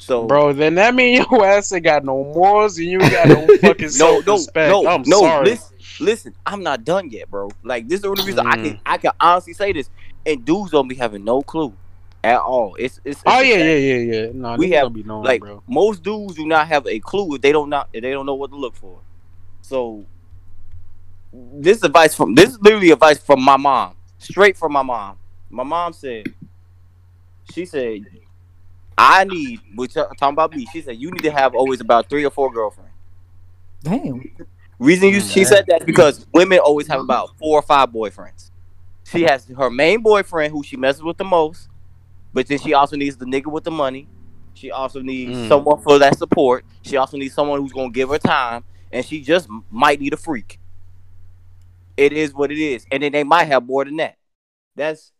So 0.00 0.24
Bro, 0.24 0.54
then 0.54 0.76
that 0.76 0.94
mean 0.94 1.16
your 1.16 1.44
ass 1.44 1.70
ain't 1.70 1.84
got 1.84 2.02
no 2.02 2.24
morals 2.24 2.78
and 2.78 2.86
you 2.86 2.98
got 2.98 3.28
no 3.28 3.46
fucking 3.60 3.90
no, 3.98 4.20
no, 4.20 4.38
self-respect. 4.38 4.70
no, 4.70 4.86
I'm 4.86 5.02
no. 5.04 5.20
sorry. 5.20 5.44
Listen, 5.50 5.76
listen. 5.98 6.34
I'm 6.46 6.62
not 6.62 6.84
done 6.84 7.10
yet, 7.10 7.30
bro. 7.30 7.56
Like 7.64 7.88
this 7.88 7.96
is 7.96 8.02
the 8.02 8.10
only 8.10 8.24
reason 8.24 8.42
I 8.46 8.56
Mm. 8.56 8.58
can 8.58 8.80
I 8.86 8.98
can 8.98 9.12
honestly 9.20 9.54
say 9.54 9.72
this. 9.72 9.90
And 10.26 10.44
dudes 10.44 10.72
don't 10.72 10.88
be 10.88 10.96
having 10.96 11.24
no 11.24 11.42
clue 11.42 11.78
at 12.24 12.40
all. 12.40 12.76
It's 12.78 13.00
it's, 13.04 13.22
it's 13.26 13.38
Oh 13.38 13.40
a 13.40 13.42
yeah, 13.42 13.56
yeah, 13.56 13.76
yeah, 13.76 13.96
yeah. 14.24 14.30
No, 14.34 14.56
We 14.56 14.70
we 14.70 14.70
have, 14.72 14.88
have 14.88 14.94
be 14.94 15.04
knowing, 15.04 15.36
like 15.36 15.40
bro. 15.40 15.64
most 15.68 16.02
dudes 16.02 16.36
do 16.36 16.46
not 16.46 16.68
have 16.68 16.86
a 16.86 17.00
clue 17.00 17.34
if 17.36 17.42
they 17.42 17.52
don't 17.52 17.70
not 17.70 17.88
if 17.92 18.02
they 18.02 18.12
don't 18.12 18.26
know 18.26 18.34
what 18.34 18.50
to 18.50 18.56
look 18.56 18.76
for. 18.76 19.00
So 19.62 20.06
this 21.32 21.82
advice 21.84 22.14
from 22.14 22.34
this 22.34 22.50
is 22.50 22.60
literally 22.60 22.90
advice 22.92 23.18
from 23.18 23.42
my 23.42 23.56
mom, 23.58 23.96
straight 24.18 24.56
from 24.56 24.72
my 24.72 24.82
mom. 24.82 25.18
My 25.50 25.64
mom 25.64 25.92
said, 25.94 26.28
she 27.44 27.66
said, 27.66 28.06
I 28.98 29.24
need. 29.24 29.62
Which 29.74 29.96
uh, 29.96 30.06
talking 30.18 30.34
about 30.34 30.54
me. 30.54 30.66
She 30.66 30.82
said 30.82 30.98
you 30.98 31.10
need 31.12 31.24
to 31.24 31.32
have 31.32 31.54
always 31.54 31.80
about 31.80 32.08
three 32.10 32.24
or 32.24 32.30
four 32.30 32.52
girlfriends. 32.52 32.92
Damn. 33.82 34.28
Reason 34.78 35.08
you 35.08 35.20
she 35.20 35.44
said 35.44 35.64
that 35.66 35.84
because 35.86 36.26
women 36.32 36.58
always 36.60 36.86
have 36.86 37.00
about 37.00 37.36
four 37.38 37.58
or 37.58 37.62
five 37.62 37.90
boyfriends. 37.90 38.50
She 39.04 39.22
has 39.22 39.46
her 39.46 39.70
main 39.70 40.02
boyfriend 40.02 40.52
who 40.52 40.62
she 40.62 40.76
messes 40.76 41.02
with 41.02 41.16
the 41.16 41.24
most, 41.24 41.68
but 42.32 42.46
then 42.46 42.58
she 42.58 42.74
also 42.74 42.94
needs 42.96 43.16
the 43.16 43.24
nigga 43.24 43.46
with 43.46 43.64
the 43.64 43.70
money. 43.70 44.06
She 44.54 44.70
also 44.70 45.00
needs 45.00 45.36
Mm. 45.38 45.48
someone 45.48 45.80
for 45.82 45.98
that 45.98 46.18
support. 46.18 46.64
She 46.82 46.96
also 46.96 47.16
needs 47.16 47.34
someone 47.34 47.60
who's 47.60 47.72
gonna 47.72 47.90
give 47.90 48.08
her 48.10 48.18
time, 48.18 48.64
and 48.92 49.04
she 49.04 49.20
just 49.20 49.48
might 49.70 50.00
need 50.00 50.12
a 50.12 50.16
freak. 50.16 50.60
It 51.96 52.12
is 52.12 52.32
what 52.32 52.52
it 52.52 52.58
is, 52.58 52.86
and 52.92 53.02
then 53.02 53.12
they 53.12 53.24
might 53.24 53.44
have 53.44 53.66
more 53.66 53.84
than 53.84 53.96
that. 53.96 54.16
That's 54.76 55.10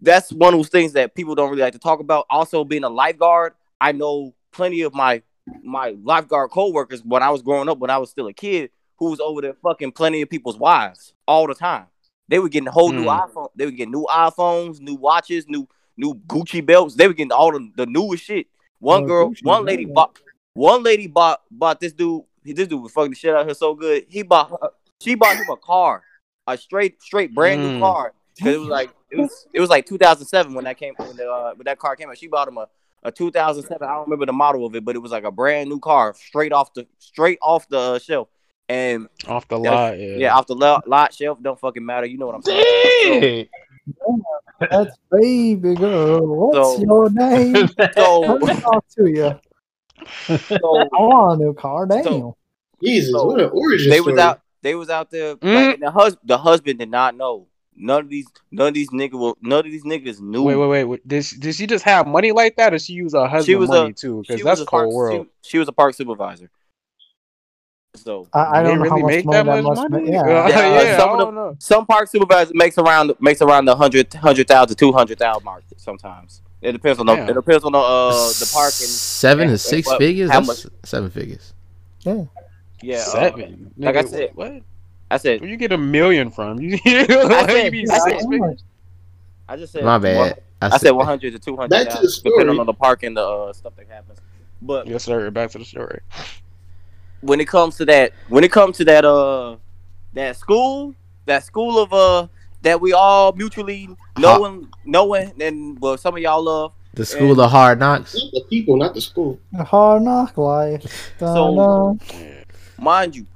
that's 0.00 0.32
one 0.32 0.54
of 0.54 0.58
those 0.60 0.68
things 0.68 0.92
that 0.92 1.14
people 1.14 1.34
don't 1.34 1.50
really 1.50 1.62
like 1.62 1.72
to 1.72 1.78
talk 1.78 2.00
about. 2.00 2.26
Also, 2.30 2.64
being 2.64 2.84
a 2.84 2.88
lifeguard, 2.88 3.54
I 3.80 3.92
know 3.92 4.34
plenty 4.52 4.82
of 4.82 4.94
my 4.94 5.22
my 5.62 5.96
lifeguard 6.02 6.50
coworkers 6.50 7.02
when 7.04 7.22
I 7.22 7.30
was 7.30 7.42
growing 7.42 7.68
up, 7.68 7.78
when 7.78 7.90
I 7.90 7.98
was 7.98 8.10
still 8.10 8.28
a 8.28 8.32
kid, 8.32 8.70
who 9.00 9.10
was 9.10 9.18
over 9.18 9.40
there 9.40 9.54
fucking 9.54 9.92
plenty 9.92 10.20
of 10.22 10.28
people's 10.30 10.58
wives 10.58 11.14
all 11.26 11.46
the 11.46 11.54
time. 11.54 11.86
They 12.28 12.38
were 12.38 12.48
getting 12.50 12.68
whole 12.68 12.92
new 12.92 13.06
Mm. 13.06 13.28
iPhone. 13.28 13.48
They 13.56 13.64
were 13.64 13.70
getting 13.72 13.90
new 13.92 14.06
iPhones, 14.08 14.78
new 14.80 14.94
watches, 14.94 15.48
new 15.48 15.66
new 15.96 16.14
Gucci 16.14 16.64
belts. 16.64 16.94
They 16.94 17.08
were 17.08 17.14
getting 17.14 17.32
all 17.32 17.50
the, 17.52 17.70
the 17.76 17.86
newest 17.86 18.24
shit. 18.24 18.46
One 18.78 19.04
Oh, 19.04 19.06
girl, 19.06 19.30
Gucci, 19.30 19.44
one 19.44 19.64
lady 19.64 19.84
yeah. 19.84 19.92
bought 19.94 20.18
one 20.52 20.82
lady 20.82 21.06
bought 21.08 21.40
bought 21.50 21.80
this 21.80 21.92
dude 21.92 22.22
this 22.44 22.68
dude 22.68 22.80
was 22.82 22.92
fucking 22.92 23.10
the 23.10 23.16
shit 23.16 23.34
out 23.34 23.40
of 23.42 23.48
her 23.48 23.54
so 23.54 23.74
good. 23.74 24.04
He 24.08 24.22
bought 24.22 24.50
her, 24.50 24.70
she 25.00 25.14
bought 25.14 25.36
him 25.36 25.48
a 25.50 25.56
car, 25.56 26.02
a 26.46 26.56
straight 26.58 27.02
straight 27.02 27.34
brand 27.34 27.62
new 27.62 27.72
Mm. 27.72 27.80
car. 27.80 28.12
Cause 28.38 28.54
it 28.54 28.58
was 28.58 28.68
like 28.68 28.90
it 29.10 29.18
was 29.18 29.46
it 29.52 29.60
was 29.60 29.70
like 29.70 29.86
2007 29.86 30.54
when 30.54 30.64
that 30.64 30.76
came 30.78 30.94
when, 30.98 31.16
the, 31.16 31.28
uh, 31.30 31.52
when 31.54 31.64
that 31.64 31.78
car 31.78 31.96
came 31.96 32.08
out. 32.10 32.16
She 32.18 32.28
bought 32.28 32.48
him 32.48 32.58
a, 32.58 32.68
a 33.02 33.10
2007. 33.10 33.86
I 33.86 33.92
don't 33.94 34.04
remember 34.04 34.26
the 34.26 34.32
model 34.32 34.64
of 34.66 34.74
it, 34.76 34.84
but 34.84 34.94
it 34.94 34.98
was 35.00 35.10
like 35.12 35.24
a 35.24 35.30
brand 35.32 35.68
new 35.68 35.78
car, 35.80 36.14
straight 36.14 36.52
off 36.52 36.72
the 36.74 36.86
straight 36.98 37.38
off 37.42 37.68
the 37.68 37.78
uh, 37.78 37.98
shelf. 37.98 38.28
And 38.70 39.08
Off 39.26 39.48
the 39.48 39.58
lot, 39.58 39.98
yeah. 39.98 40.16
yeah, 40.16 40.36
off 40.36 40.46
the 40.46 40.54
lot, 40.54 40.86
lot 40.88 41.12
shelf, 41.12 41.38
don't 41.42 41.58
fucking 41.58 41.84
matter. 41.84 42.06
You 42.06 42.18
know 42.18 42.26
what 42.26 42.36
I'm 42.36 42.42
saying? 42.42 43.48
Dang. 44.00 44.22
That's 44.70 44.96
baby 45.10 45.74
girl. 45.74 46.26
What's 46.26 46.76
So- 46.78 46.82
your 46.82 47.10
name? 47.10 47.68
So, 47.96 48.20
Let 48.20 48.40
me 48.42 48.60
talk 48.60 48.84
to 48.96 49.06
you. 49.10 49.40
so 50.36 50.78
I 50.78 50.86
want 50.92 51.40
a 51.40 51.44
new 51.44 51.54
car. 51.54 51.86
Damn. 51.86 52.04
So- 52.04 52.36
Jesus, 52.82 53.10
So, 53.12 53.24
what 53.26 53.40
an 53.40 53.50
origin 53.52 53.90
they 53.90 53.98
story. 53.98 54.12
was 54.14 54.20
out 54.20 54.40
they 54.62 54.74
was 54.74 54.88
out 54.90 55.10
there 55.10 55.36
Mm. 55.36 55.54
like, 55.70 55.80
the 55.80 55.90
hus- 55.90 56.16
the 56.24 56.38
husband 56.38 56.78
did 56.78 56.90
not 56.90 57.16
know 57.16 57.46
none 57.76 58.04
of 58.04 58.08
these 58.08 58.26
none 58.52 58.68
of 58.68 58.74
these 58.74 58.90
niggas 58.90 59.12
will 59.18 59.36
none 59.42 59.58
of 59.66 59.72
these 59.72 59.84
niggas 59.84 60.20
knew 60.20 60.42
Wait, 60.44 60.54
wait, 60.56 60.66
wait, 60.68 60.84
wait. 60.84 61.08
Did 61.08 61.24
she, 61.24 61.36
did 61.38 61.54
she 61.56 61.66
just 61.66 61.84
have 61.84 62.06
money 62.06 62.30
like 62.32 62.56
that, 62.56 62.72
or 62.72 62.78
she 62.78 62.92
use 62.94 63.12
her 63.14 63.26
husband 63.26 63.58
was 63.58 63.68
money 63.68 63.90
a- 63.90 63.92
too? 63.94 64.22
she 64.26 64.34
Because 64.34 64.44
was 64.44 64.58
that's 64.58 64.60
a 64.60 64.64
cold 64.66 64.82
park, 64.84 64.92
world. 64.92 65.26
She, 65.42 65.50
she 65.50 65.58
was 65.58 65.68
a 65.68 65.72
park 65.72 65.94
supervisor 65.94 66.50
so 67.94 68.28
I, 68.32 68.40
I 68.60 68.62
Do 68.62 68.68
don't 68.68 68.78
they 68.78 68.84
know 68.84 68.90
how 68.90 68.96
really 68.96 69.02
much 69.02 69.10
make 69.16 69.24
money 69.24 69.36
that 69.38 69.44
that 69.46 69.62
much 69.64 69.76
must 69.76 69.90
money? 69.90 70.10
make. 70.10 70.14
Uh, 70.20 70.24
Yeah. 70.24 70.48
Yeah, 70.48 70.82
yeah, 70.82 70.96
some 70.96 71.20
of 71.20 71.34
the- 71.34 71.56
some 71.58 71.86
park 71.86 72.08
supervisor 72.08 72.52
makes 72.54 72.78
around 72.78 73.12
makes 73.20 73.42
around 73.42 73.64
the 73.64 73.74
hundred 73.76 74.12
hundred 74.14 74.46
thousand 74.48 74.76
two 74.76 74.92
hundred 74.92 75.18
thousand 75.18 75.44
mark 75.44 75.64
sometimes 75.76 76.42
it 76.62 76.72
depends 76.72 76.98
on 77.00 77.06
the 77.06 77.14
Damn. 77.16 77.28
it 77.30 77.34
depends 77.34 77.64
on 77.64 77.72
the 77.72 77.78
uh 77.78 78.10
the 78.12 78.50
park 78.52 78.66
and 78.78 78.88
seven 78.88 79.48
and- 79.48 79.52
to 79.54 79.58
six 79.58 79.88
and 79.88 79.98
figures. 79.98 80.30
how 80.30 80.40
That's 80.40 80.66
seven 80.84 81.10
figures. 81.10 81.52
yeah 82.04 82.24
uh, 82.96 82.98
Seven. 82.98 83.72
like 83.76 83.96
I 83.96 84.04
said- 84.04 84.30
what? 84.34 84.62
I 85.10 85.16
said 85.16 85.40
Where 85.40 85.50
you 85.50 85.56
get 85.56 85.72
a 85.72 85.78
million 85.78 86.30
from? 86.30 86.58
You, 86.60 86.78
I 86.84 87.46
said- 87.46 87.64
you 87.64 87.70
be 87.72 87.90
I 87.90 87.98
six 87.98 88.22
said- 88.22 88.30
figures? 88.30 88.64
I 89.48 89.56
just 89.56 89.72
said 89.72 89.82
My 89.84 89.94
one- 89.94 90.02
bad. 90.02 90.42
I 90.62 90.76
said 90.76 90.90
100 90.92 91.32
to 91.32 91.38
200 91.38 91.68
Back 91.70 91.88
to 91.96 92.02
the 92.02 92.08
story. 92.08 92.34
depending 92.36 92.60
on 92.60 92.66
the 92.66 92.74
park 92.74 93.02
and 93.02 93.16
the 93.16 93.26
uh, 93.26 93.52
stuff 93.54 93.74
that 93.76 93.88
happens. 93.88 94.18
But 94.62 94.86
Yes, 94.86 95.04
sir. 95.04 95.30
Back 95.30 95.50
to 95.52 95.58
the 95.58 95.64
story. 95.64 96.00
When 97.20 97.40
it 97.40 97.48
comes 97.48 97.76
to 97.76 97.84
that, 97.86 98.12
when 98.28 98.44
it 98.44 98.52
comes 98.52 98.76
to 98.78 98.84
that, 98.86 99.04
uh, 99.04 99.56
that 100.14 100.36
school, 100.36 100.94
that 101.26 101.44
school 101.44 101.78
of 101.78 101.92
uh, 101.92 102.26
that 102.62 102.80
we 102.80 102.92
all 102.92 103.32
mutually 103.32 103.88
knowing, 104.18 104.68
knowing, 104.84 105.32
and 105.40 105.78
well, 105.80 105.96
some 105.96 106.14
of 106.14 106.20
y'all 106.20 106.42
love. 106.42 106.72
The 106.94 107.04
school 107.06 107.40
of 107.40 107.50
hard 107.50 107.78
knocks. 107.78 108.12
The 108.12 108.42
people, 108.50 108.76
not 108.76 108.94
the 108.94 109.00
school. 109.00 109.38
A 109.56 109.62
hard 109.64 110.02
knock 110.02 110.36
life. 110.36 111.12
So- 111.18 111.54
Dun-dun. 111.54 112.44
mind 112.78 113.14
you, 113.14 113.26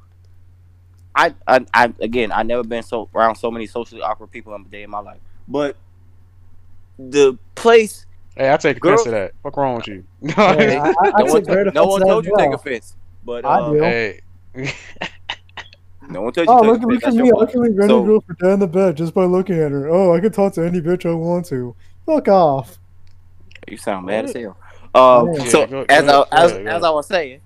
I, 1.14 1.35
I, 1.47 1.64
I 1.72 1.93
again, 2.01 2.32
I 2.32 2.43
never 2.43 2.64
been 2.64 2.82
so 2.82 3.09
around 3.14 3.37
so 3.37 3.51
many 3.53 3.66
socially 3.68 4.03
awkward 4.03 4.32
people 4.32 4.55
in 4.57 4.62
a 4.62 4.64
day 4.64 4.82
in 4.82 4.91
my 4.91 4.99
life. 4.99 5.20
But 5.47 5.76
the 6.99 7.39
place, 7.55 8.07
Hey, 8.37 8.53
I 8.53 8.57
take 8.57 8.80
Girl- 8.80 8.95
offense 8.95 9.05
to 9.05 9.11
that. 9.12 9.32
Fuck 9.45 9.57
wrong 9.57 9.76
with 9.76 9.87
you? 9.87 10.05
Yeah, 10.22 10.35
I, 10.37 10.89
I, 11.07 11.12
I 11.14 11.22
no 11.22 11.32
one, 11.35 11.74
no 11.74 11.85
one 11.87 12.01
told 12.03 12.24
you 12.24 12.32
to 12.32 12.37
take 12.37 12.49
well. 12.49 12.55
offense. 12.59 12.97
But 13.25 13.45
I 13.45 13.59
uh, 13.61 13.72
do. 13.72 13.79
hey, 13.81 14.20
no 16.09 16.22
one 16.22 16.33
told 16.33 16.47
you 16.47 16.53
Oh, 16.53 16.61
look, 16.61 16.81
take 16.81 16.89
look 16.91 17.05
at 17.05 17.14
me. 17.14 17.27
your 17.27 17.37
Look 17.39 17.53
fault. 17.53 17.64
at 17.66 17.70
me 17.72 17.77
running 17.77 17.89
So- 17.89 18.05
girl 18.05 18.20
for 18.20 18.35
down 18.35 18.59
the 18.61 18.66
bed 18.66 18.97
just 18.97 19.14
by 19.14 19.25
looking 19.25 19.59
at 19.59 19.72
her. 19.72 19.89
Oh, 19.89 20.14
I 20.14 20.20
can 20.20 20.33
talk 20.33 20.53
to 20.55 20.62
any 20.64 20.81
bitch 20.81 21.09
I 21.09 21.14
want 21.14 21.47
to. 21.47 21.75
Fuck 22.07 22.29
off. 22.29 22.79
You 23.68 23.77
sound 23.79 24.07
mad 24.07 24.27
as 24.27 24.35
hell. 24.35 24.57
Um, 24.95 25.33
Yeah, 25.33 25.45
so 25.47 25.66
go- 25.66 25.87
as 25.89 26.05
go 26.05 26.27
I, 26.31 26.45
as, 26.45 26.51
ahead, 26.53 26.64
go 26.64 26.70
as 26.70 26.83
I 26.85 26.91
was 26.91 27.07
saying, 27.07 27.41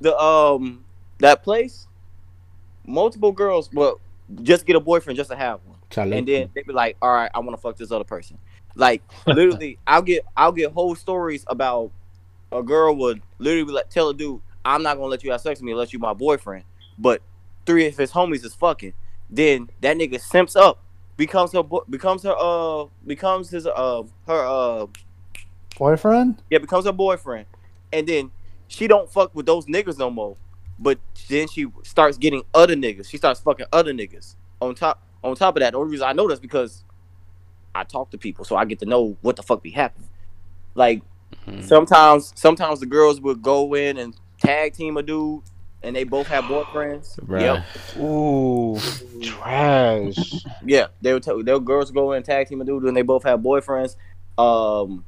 the 0.00 0.16
um 0.18 0.84
that 1.18 1.42
place, 1.42 1.86
multiple 2.86 3.32
girls 3.32 3.70
will 3.72 4.00
just 4.42 4.66
get 4.66 4.76
a 4.76 4.80
boyfriend 4.80 5.16
just 5.16 5.30
to 5.30 5.36
have 5.36 5.60
one, 5.64 5.78
Charlie. 5.90 6.18
and 6.18 6.26
then 6.28 6.50
they 6.54 6.62
be 6.62 6.72
like, 6.72 6.96
"All 7.00 7.12
right, 7.12 7.30
I 7.34 7.38
want 7.38 7.52
to 7.56 7.60
fuck 7.60 7.76
this 7.76 7.90
other 7.92 8.04
person." 8.04 8.38
Like 8.74 9.02
literally, 9.26 9.78
I'll 9.86 10.02
get 10.02 10.24
I'll 10.36 10.52
get 10.52 10.72
whole 10.72 10.94
stories 10.94 11.44
about 11.46 11.90
a 12.52 12.62
girl 12.62 12.94
would 12.96 13.22
literally 13.38 13.64
be 13.64 13.72
like, 13.72 13.88
tell 13.90 14.08
a 14.10 14.14
dude, 14.14 14.40
"I'm 14.64 14.82
not 14.82 14.96
gonna 14.96 15.06
let 15.06 15.24
you 15.24 15.30
have 15.32 15.40
sex 15.40 15.60
with 15.60 15.64
me 15.64 15.72
unless 15.72 15.92
you 15.92 15.98
my 15.98 16.12
boyfriend," 16.14 16.64
but 16.98 17.22
three 17.66 17.86
of 17.86 17.96
his 17.96 18.12
homies 18.12 18.44
is 18.44 18.54
fucking. 18.54 18.92
Then 19.30 19.70
that 19.80 19.96
nigga 19.96 20.20
simps 20.20 20.56
up, 20.56 20.82
becomes 21.16 21.52
her 21.52 21.62
bo- 21.62 21.84
becomes 21.88 22.22
her 22.24 22.34
uh 22.38 22.86
becomes 23.06 23.50
his 23.50 23.66
uh 23.66 24.02
her 24.26 24.44
uh 24.44 24.86
Boyfriend? 25.78 26.42
yeah 26.50 26.58
becomes 26.58 26.84
her 26.84 26.92
boyfriend, 26.92 27.46
and 27.92 28.06
then 28.06 28.30
she 28.68 28.86
don't 28.86 29.10
fuck 29.10 29.34
with 29.34 29.46
those 29.46 29.66
niggas 29.66 29.98
no 29.98 30.10
more. 30.10 30.36
But 30.78 30.98
then 31.28 31.48
she 31.48 31.66
starts 31.82 32.18
getting 32.18 32.42
other 32.54 32.74
niggas. 32.74 33.08
She 33.08 33.16
starts 33.16 33.40
fucking 33.40 33.66
other 33.72 33.92
niggas. 33.92 34.36
On 34.60 34.74
top 34.74 35.02
on 35.24 35.34
top 35.36 35.56
of 35.56 35.60
that, 35.60 35.72
the 35.72 35.78
only 35.78 35.92
reason 35.92 36.06
I 36.06 36.12
know 36.12 36.28
that's 36.28 36.40
because 36.40 36.84
I 37.74 37.84
talk 37.84 38.10
to 38.10 38.18
people, 38.18 38.44
so 38.44 38.56
I 38.56 38.64
get 38.64 38.80
to 38.80 38.86
know 38.86 39.16
what 39.22 39.36
the 39.36 39.42
fuck 39.42 39.62
be 39.62 39.70
happening. 39.70 40.08
Like 40.74 41.02
Mhm. 41.46 41.64
sometimes 41.64 42.32
sometimes 42.36 42.80
the 42.80 42.86
girls 42.86 43.20
would 43.20 43.42
go 43.42 43.74
in 43.74 43.96
and 43.98 44.14
tag 44.38 44.74
team 44.74 44.96
a 44.96 45.02
dude, 45.02 45.42
and 45.82 45.94
they 45.96 46.04
both 46.04 46.26
have 46.28 46.44
boyfriends. 46.44 47.18
Bruh. 47.20 47.40
Yep. 47.40 48.02
ooh, 48.02 48.78
trash. 49.22 50.16
Yeah, 50.64 50.86
they 51.00 51.12
would 51.12 51.22
tell 51.22 51.42
they 51.42 51.52
would 51.52 51.64
girls 51.64 51.90
go 51.90 52.12
in 52.12 52.18
and 52.18 52.24
tag 52.24 52.48
team 52.48 52.60
a 52.60 52.64
dude 52.64 52.84
and 52.84 52.96
they 52.96 53.02
both 53.02 53.24
have 53.24 53.40
boyfriends. 53.40 53.96
Um, 54.38 55.04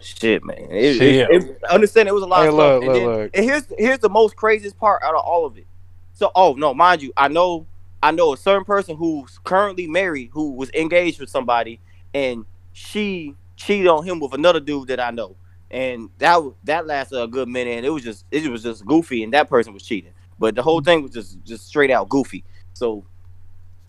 shit, 0.00 0.44
man. 0.44 0.56
It, 0.70 0.94
Shit. 0.98 1.30
it, 1.30 1.42
it, 1.42 1.64
understand 1.64 2.08
it 2.08 2.14
was 2.14 2.22
a 2.22 2.26
lot 2.26 2.42
Hey, 2.42 2.48
of 2.48 2.54
look, 2.54 2.82
stuff. 2.82 2.86
look, 2.94 2.96
and, 2.96 3.06
then- 3.06 3.20
look. 3.22 3.30
and 3.34 3.44
here's 3.44 3.66
here's 3.78 3.98
the 3.98 4.08
most 4.10 4.36
craziest 4.36 4.78
part 4.78 5.02
out 5.02 5.14
of 5.14 5.22
all 5.24 5.46
of 5.46 5.56
it. 5.56 5.66
So, 6.12 6.30
oh 6.34 6.54
no, 6.54 6.74
mind 6.74 7.02
you, 7.02 7.12
I 7.16 7.28
know 7.28 7.66
I 8.02 8.10
know 8.10 8.32
a 8.32 8.36
certain 8.36 8.64
person 8.64 8.96
who's 8.96 9.38
currently 9.44 9.86
married 9.86 10.30
who 10.32 10.52
was 10.52 10.70
engaged 10.74 11.20
with 11.20 11.30
somebody, 11.30 11.80
and 12.12 12.44
she 12.72 13.34
cheated 13.56 13.86
on 13.86 14.04
him 14.04 14.20
with 14.20 14.34
another 14.34 14.60
dude 14.60 14.88
that 14.88 15.00
I 15.00 15.10
know, 15.10 15.36
and 15.70 16.08
that 16.18 16.40
that 16.64 16.86
lasted 16.86 17.20
a 17.22 17.26
good 17.26 17.48
minute, 17.48 17.76
and 17.78 17.86
it 17.86 17.90
was 17.90 18.02
just 18.02 18.24
it 18.30 18.50
was 18.50 18.62
just 18.62 18.84
goofy, 18.84 19.22
and 19.22 19.32
that 19.32 19.48
person 19.48 19.72
was 19.72 19.82
cheating, 19.82 20.12
but 20.38 20.54
the 20.54 20.62
whole 20.62 20.80
thing 20.80 21.02
was 21.02 21.12
just 21.12 21.42
just 21.44 21.66
straight 21.66 21.90
out 21.90 22.08
goofy. 22.08 22.44
So 22.74 23.04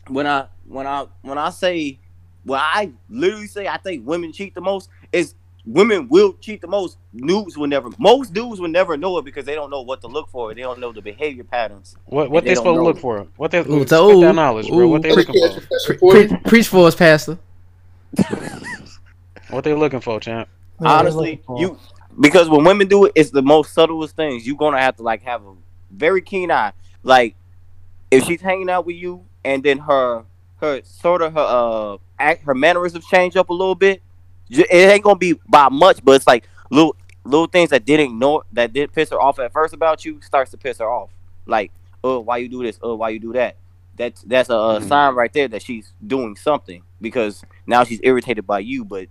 when 0.07 0.27
I 0.27 0.47
when 0.67 0.87
I 0.87 1.07
when 1.21 1.37
I 1.37 1.49
say 1.49 1.99
when 2.43 2.59
I 2.59 2.91
literally 3.09 3.47
say 3.47 3.67
I 3.67 3.77
think 3.77 4.05
women 4.07 4.31
cheat 4.31 4.53
the 4.53 4.61
most, 4.61 4.89
is 5.11 5.33
women 5.65 6.07
will 6.09 6.33
cheat 6.33 6.61
the 6.61 6.67
most. 6.67 6.97
Dudes 7.15 7.57
will 7.57 7.65
never. 7.67 7.89
Most 7.97 8.33
dudes 8.33 8.59
will 8.59 8.67
never 8.69 8.97
know 8.97 9.17
it 9.17 9.25
because 9.25 9.45
they 9.45 9.55
don't 9.55 9.71
know 9.71 9.81
what 9.81 10.01
to 10.01 10.07
look 10.07 10.29
for. 10.29 10.53
They 10.53 10.61
don't 10.61 10.79
know 10.79 10.91
the 10.91 11.01
behavior 11.01 11.43
patterns. 11.43 11.95
What 12.05 12.29
what 12.29 12.43
They 12.43 12.51
they, 12.51 12.55
supposed 12.55 12.77
to 12.77 12.83
look 12.83 12.99
for? 12.99 13.25
What 13.37 13.49
they 13.51 13.59
Ooh, 13.61 13.63
spit 13.79 13.89
so- 13.89 14.21
that 14.21 14.35
knowledge, 14.35 14.67
bro? 14.69 14.87
What 14.87 15.01
they 15.01 15.11
looking 15.11 15.33
for? 15.33 15.61
Pre- 15.97 16.27
pre- 16.27 16.37
preach 16.45 16.67
for 16.67 16.85
us, 16.87 16.93
pastor. 16.95 17.39
What 19.49 19.63
they 19.63 19.73
looking 19.73 19.99
for, 20.01 20.19
champ? 20.19 20.49
Yeah, 20.81 20.87
Honestly, 20.93 21.41
for- 21.45 21.59
you 21.59 21.77
because 22.19 22.49
when 22.49 22.63
women 22.63 22.87
do 22.87 23.05
it, 23.05 23.11
it's 23.15 23.31
the 23.31 23.41
most 23.41 23.73
subtlest 23.73 24.15
things. 24.15 24.45
You're 24.47 24.57
gonna 24.57 24.79
have 24.79 24.95
to 24.97 25.03
like 25.03 25.23
have 25.23 25.43
a 25.45 25.53
very 25.91 26.21
keen 26.21 26.51
eye. 26.51 26.73
Like 27.03 27.35
if 28.11 28.23
she's 28.25 28.41
hanging 28.41 28.69
out 28.69 28.85
with 28.85 28.95
you 28.95 29.25
and 29.43 29.63
then 29.63 29.77
her 29.79 30.23
her 30.61 30.81
sort 30.83 31.21
of 31.21 31.33
her 31.33 31.39
uh 31.39 31.97
act 32.19 32.43
her 32.43 32.55
mannerisms 32.55 33.05
change 33.05 33.35
up 33.35 33.49
a 33.49 33.53
little 33.53 33.75
bit. 33.75 34.01
It 34.49 34.67
ain't 34.71 35.03
gonna 35.03 35.17
be 35.17 35.33
by 35.47 35.69
much, 35.69 36.03
but 36.03 36.13
it's 36.13 36.27
like 36.27 36.47
little 36.69 36.95
little 37.23 37.47
things 37.47 37.71
that 37.71 37.85
didn't 37.85 38.17
know 38.17 38.43
that 38.53 38.73
didn't 38.73 38.93
piss 38.93 39.09
her 39.09 39.19
off 39.21 39.39
at 39.39 39.51
first 39.51 39.73
about 39.73 40.05
you 40.05 40.21
starts 40.21 40.51
to 40.51 40.57
piss 40.57 40.77
her 40.79 40.89
off. 40.89 41.09
Like, 41.45 41.71
oh, 42.03 42.19
why 42.19 42.37
you 42.37 42.47
do 42.49 42.63
this? 42.63 42.79
Oh, 42.81 42.95
why 42.95 43.09
you 43.09 43.19
do 43.19 43.33
that? 43.33 43.55
That's 43.97 44.21
that's 44.21 44.49
a, 44.49 44.53
a 44.53 44.79
Mhm. 44.79 44.87
sign 44.87 45.15
right 45.15 45.31
there 45.33 45.47
that 45.47 45.61
she's 45.61 45.91
doing 46.05 46.35
something 46.35 46.83
because 47.01 47.43
now 47.65 47.83
she's 47.83 47.99
irritated 48.03 48.45
by 48.45 48.59
you, 48.59 48.85
but 48.85 49.07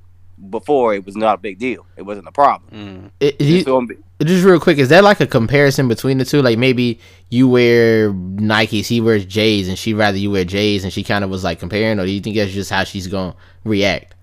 before 0.50 0.94
it 0.94 1.04
was 1.04 1.16
not 1.16 1.34
a 1.36 1.38
big 1.38 1.58
deal. 1.58 1.86
It 1.96 2.02
wasn't 2.02 2.28
a 2.28 2.32
problem. 2.32 2.70
Mm. 2.72 3.10
It- 3.20 3.40
you- 3.40 3.64
gonna 3.64 3.88
just 4.22 4.44
real 4.44 4.60
quick, 4.60 4.78
is 4.78 4.88
that 4.90 5.04
like 5.04 5.20
a 5.20 5.26
comparison 5.26 5.88
between 5.88 6.18
the 6.18 6.24
two? 6.24 6.40
Like 6.40 6.58
maybe 6.58 7.00
you 7.30 7.48
wear 7.48 8.12
Nikes, 8.12 8.86
he 8.86 9.00
wears 9.00 9.24
J's, 9.26 9.68
and 9.68 9.78
she 9.78 9.92
rather 9.92 10.16
you 10.16 10.30
wear 10.30 10.44
J's, 10.44 10.84
and 10.84 10.92
she 10.92 11.02
kind 11.02 11.24
of 11.24 11.30
was 11.30 11.42
like 11.44 11.58
comparing, 11.58 11.98
or 11.98 12.06
do 12.06 12.12
you 12.12 12.20
think 12.20 12.36
that's 12.36 12.52
just 12.52 12.70
how 12.70 12.84
she's 12.84 13.06
gonna 13.06 13.34
react? 13.64 14.14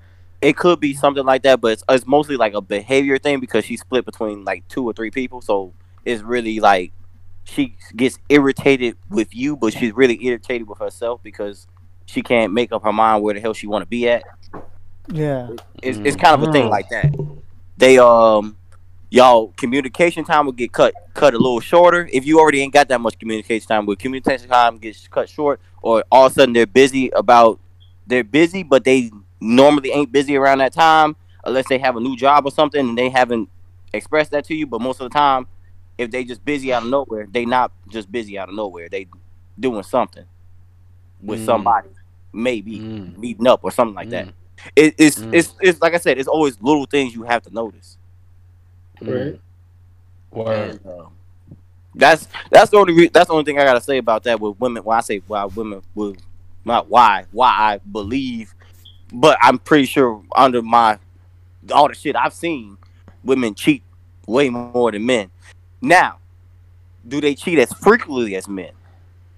it 0.41 0.57
could 0.57 0.80
be 0.80 0.91
something 0.95 1.24
like 1.24 1.43
that, 1.43 1.61
but 1.61 1.74
it's, 1.74 1.84
it's 1.88 2.07
mostly 2.07 2.36
like 2.36 2.55
a 2.55 2.61
behavior 2.61 3.19
thing 3.19 3.39
because 3.39 3.63
she's 3.63 3.80
split 3.82 4.03
between 4.05 4.43
like 4.43 4.67
two 4.69 4.84
or 4.84 4.91
three 4.91 5.11
people. 5.11 5.39
So 5.39 5.72
it's 6.03 6.24
really 6.24 6.59
like 6.59 6.93
she 7.43 7.76
gets 7.95 8.17
irritated 8.28 8.97
with 9.07 9.36
you, 9.36 9.55
but 9.55 9.72
she's 9.74 9.93
really 9.93 10.17
irritated 10.26 10.67
with 10.67 10.80
herself 10.80 11.22
because 11.22 11.67
she 12.07 12.24
can't 12.24 12.53
make 12.53 12.72
up 12.72 12.84
her 12.84 12.91
mind 12.91 13.22
where 13.22 13.36
the 13.36 13.39
hell 13.39 13.53
she 13.53 13.67
want 13.67 13.84
to 13.84 13.86
be 13.86 14.09
at. 14.09 14.24
Yeah. 15.12 15.49
It's, 15.82 15.99
it's 16.03 16.16
kind 16.18 16.41
of 16.41 16.47
a 16.47 16.51
thing 16.51 16.68
Mm. 16.68 16.72
like 16.72 16.89
that. 16.89 17.16
They 17.78 17.97
um 17.97 18.57
y'all 19.09 19.49
communication 19.57 20.24
time 20.24 20.45
will 20.45 20.53
get 20.53 20.72
cut 20.72 20.93
cut 21.14 21.34
a 21.34 21.38
little 21.38 21.59
shorter 21.59 22.07
if 22.14 22.26
you 22.26 22.39
already 22.39 22.62
ain't 22.62 22.74
got 22.74 22.88
that 22.89 23.01
much 23.01 23.18
communication 23.20 23.68
time. 23.68 23.86
With 23.86 23.99
communication 23.99 24.47
time 24.49 24.78
gets 24.78 25.07
cut 25.07 25.30
short, 25.30 25.59
or 25.82 26.03
all 26.12 26.28
of 26.28 26.32
a 26.32 26.36
sudden 26.36 26.53
they're 26.53 26.66
busy 26.68 27.09
about 27.09 27.59
they're 28.07 28.24
busy, 28.24 28.64
but 28.64 28.84
they 28.84 29.12
normally 29.39 29.91
ain't 29.91 30.12
busy 30.12 30.36
around 30.38 30.59
that 30.59 30.74
time 30.74 31.16
unless 31.45 31.68
they 31.68 31.78
have 31.80 31.95
a 31.97 31.99
new 31.99 32.16
job 32.16 32.45
or 32.45 32.51
something 32.51 32.80
and 32.89 32.97
they 32.97 33.09
haven't 33.09 33.49
expressed 33.93 34.32
that 34.32 34.45
to 34.45 34.53
you. 34.55 34.68
But 34.68 34.82
most 34.82 35.01
of 35.01 35.09
the 35.09 35.18
time, 35.18 35.47
if 35.97 36.12
they 36.12 36.24
just 36.24 36.43
busy 36.45 36.72
out 36.74 36.84
of 36.84 36.89
nowhere, 36.89 37.28
they 37.30 37.45
not 37.45 37.72
just 37.89 38.12
busy 38.12 38.38
out 38.38 38.49
of 38.49 38.55
nowhere. 38.55 38.89
They 38.89 39.07
doing 39.59 39.84
something 39.84 40.26
with 41.22 41.39
Mm. 41.41 41.45
somebody, 41.45 41.89
maybe 42.32 42.80
Mm. 42.80 43.18
meeting 43.18 43.47
up 43.47 43.62
or 43.64 43.72
something 43.72 43.95
like 43.95 44.09
that. 44.12 44.28
Mm. 44.66 44.72
It, 44.76 44.95
it's 44.97 45.20
Mm. 45.20 45.34
it's 45.34 45.53
it's 45.62 45.82
like 45.82 45.93
I 45.93 45.97
said, 45.97 46.18
it's 46.18 46.28
always 46.28 46.59
little 46.62 46.86
things 46.86 47.14
you 47.14 47.24
have 47.24 47.43
to 47.43 47.53
notice. 47.53 47.97
Right. 49.01 49.39
Word. 50.32 50.70
And, 50.72 50.80
uh, 50.86 51.05
that's 51.95 52.28
that's 52.49 52.72
the 52.72 52.78
only 52.78 52.93
re- 52.93 53.09
that's 53.12 53.28
the 53.28 53.34
only 53.34 53.43
thing 53.45 53.59
I 53.59 53.66
gotta 53.66 53.82
say 53.82 53.97
about 53.97 54.24
that 54.24 54.39
with 54.39 54.59
women. 54.59 54.84
Why 54.84 54.97
I 54.97 55.01
say 55.01 55.22
why 55.28 55.45
women 55.45 55.82
will 55.95 56.16
not 56.64 56.89
why 56.89 57.26
why 57.32 57.49
I 57.49 57.80
believe, 57.91 58.53
but 59.12 59.38
I'm 59.41 59.59
pretty 59.59 59.86
sure 59.86 60.22
under 60.36 60.62
my 60.62 60.97
all 61.72 61.88
the 61.88 61.93
shit 61.95 62.16
I've 62.16 62.34
seen, 62.34 62.78
women 63.24 63.53
cheat 63.55 63.84
way 64.28 64.49
more 64.49 64.91
than 64.91 65.05
men. 65.05 65.30
Now, 65.82 66.18
do 67.07 67.20
they 67.20 67.36
cheat 67.36 67.59
as 67.59 67.74
frequently 67.74 68.36
as 68.36 68.47
men? 68.47 68.72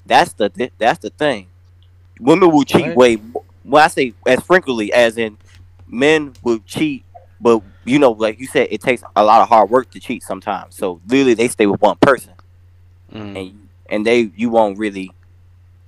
That's 0.06 0.34
the 0.34 0.50
thi- 0.50 0.72
that's 0.78 1.00
the 1.00 1.10
thing. 1.10 1.48
Women 2.20 2.52
will 2.52 2.64
cheat 2.64 2.86
Right. 2.88 2.96
way. 2.96 3.18
When 3.64 3.82
I 3.82 3.88
say 3.88 4.14
as 4.28 4.40
frequently, 4.42 4.92
as 4.94 5.18
in 5.18 5.38
men 5.88 6.34
will 6.44 6.60
cheat, 6.60 7.06
but 7.40 7.62
you 7.86 8.00
know, 8.00 8.12
like 8.12 8.40
you 8.40 8.48
said, 8.48 8.68
it 8.72 8.82
takes 8.82 9.04
a 9.16 9.24
lot 9.24 9.42
of 9.42 9.50
hard 9.50 9.70
work 9.70 9.90
to 9.92 10.00
cheat 10.00 10.24
sometimes. 10.24 10.76
So 10.76 11.02
literally, 11.08 11.34
they 11.34 11.48
stay 11.48 11.66
with 11.66 11.82
one 11.82 11.98
person, 11.98 12.34
Mm. 13.12 13.38
and 13.38 13.68
and 13.90 14.06
they 14.06 14.32
you 14.36 14.50
won't 14.50 14.78
really 14.78 15.12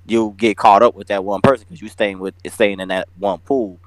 you'll 0.07 0.31
get 0.31 0.55
caught 0.57 0.83
up 0.83 0.93
with 0.95 1.07
that 1.07 1.23
one 1.23 1.41
person 1.41 1.65
because 1.67 1.81
you're 1.81 1.89
staying 1.89 2.19
with 2.19 2.35
staying 2.47 2.79
in 2.79 2.89
that 2.89 3.07
one 3.17 3.39
pool. 3.39 3.79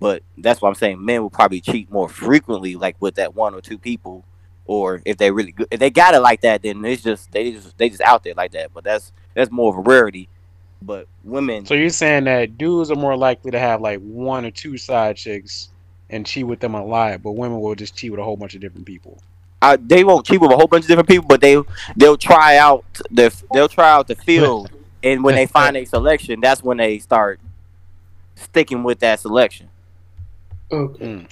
But 0.00 0.22
that's 0.38 0.60
why 0.60 0.68
I'm 0.68 0.74
saying 0.74 1.04
men 1.04 1.22
will 1.22 1.30
probably 1.30 1.60
cheat 1.60 1.90
more 1.90 2.08
frequently, 2.08 2.76
like 2.76 2.96
with 3.00 3.16
that 3.16 3.34
one 3.34 3.54
or 3.54 3.60
two 3.60 3.78
people, 3.78 4.24
or 4.66 5.00
if 5.04 5.16
they 5.16 5.30
really 5.30 5.52
good, 5.52 5.68
if 5.70 5.80
they 5.80 5.90
got 5.90 6.14
it 6.14 6.20
like 6.20 6.42
that, 6.42 6.62
then 6.62 6.84
it's 6.84 7.02
just 7.02 7.30
they 7.32 7.52
just 7.52 7.76
they 7.78 7.88
just 7.88 8.02
out 8.02 8.22
there 8.24 8.34
like 8.34 8.52
that. 8.52 8.72
But 8.72 8.84
that's 8.84 9.12
that's 9.34 9.50
more 9.50 9.72
of 9.72 9.78
a 9.78 9.82
rarity. 9.82 10.28
But 10.82 11.08
women, 11.24 11.66
So 11.66 11.74
you're 11.74 11.90
saying 11.90 12.24
that 12.24 12.58
dudes 12.58 12.90
are 12.90 12.96
more 12.96 13.16
likely 13.16 13.50
to 13.50 13.58
have 13.58 13.80
like 13.80 14.00
one 14.00 14.44
or 14.44 14.50
two 14.50 14.76
side 14.76 15.16
chicks 15.16 15.70
and 16.10 16.24
cheat 16.24 16.46
with 16.46 16.60
them 16.60 16.74
a 16.74 16.84
lot, 16.84 17.22
but 17.22 17.32
women 17.32 17.60
will 17.60 17.74
just 17.74 17.96
cheat 17.96 18.10
with 18.10 18.20
a 18.20 18.24
whole 18.24 18.36
bunch 18.36 18.54
of 18.54 18.60
different 18.60 18.86
people. 18.86 19.18
I, 19.62 19.76
they 19.76 20.04
won't 20.04 20.26
cheat 20.26 20.40
with 20.40 20.52
a 20.52 20.56
whole 20.56 20.66
bunch 20.66 20.84
of 20.84 20.88
different 20.88 21.08
people, 21.08 21.26
but 21.26 21.40
they 21.40 21.60
they'll 21.96 22.18
try 22.18 22.58
out 22.58 22.84
the 23.10 23.34
they'll 23.52 23.68
try 23.68 23.90
out 23.90 24.06
the 24.06 24.14
field, 24.26 24.70
and 25.02 25.24
when 25.24 25.34
they 25.34 25.46
find 25.46 25.76
a 25.76 25.84
selection, 25.84 26.40
that's 26.40 26.62
when 26.62 26.76
they 26.76 26.98
start 26.98 27.40
sticking 28.34 28.82
with 28.82 29.00
that 29.00 29.18
selection. 29.18 29.68
Okay. 30.70 31.04
Mm. 31.04 31.28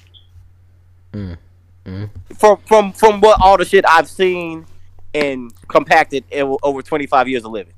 Mm. 1.13 1.37
Mm. 1.85 2.11
From 2.37 2.57
from 2.67 2.93
from 2.93 3.21
what 3.21 3.41
all 3.41 3.59
the 3.59 3.65
shit 3.65 3.85
I've 3.87 4.09
seen 4.09 4.67
and 5.13 5.53
compacted 5.69 6.25
over 6.33 6.83
25 6.83 7.29
years 7.29 7.45
of 7.45 7.53
living. 7.53 7.75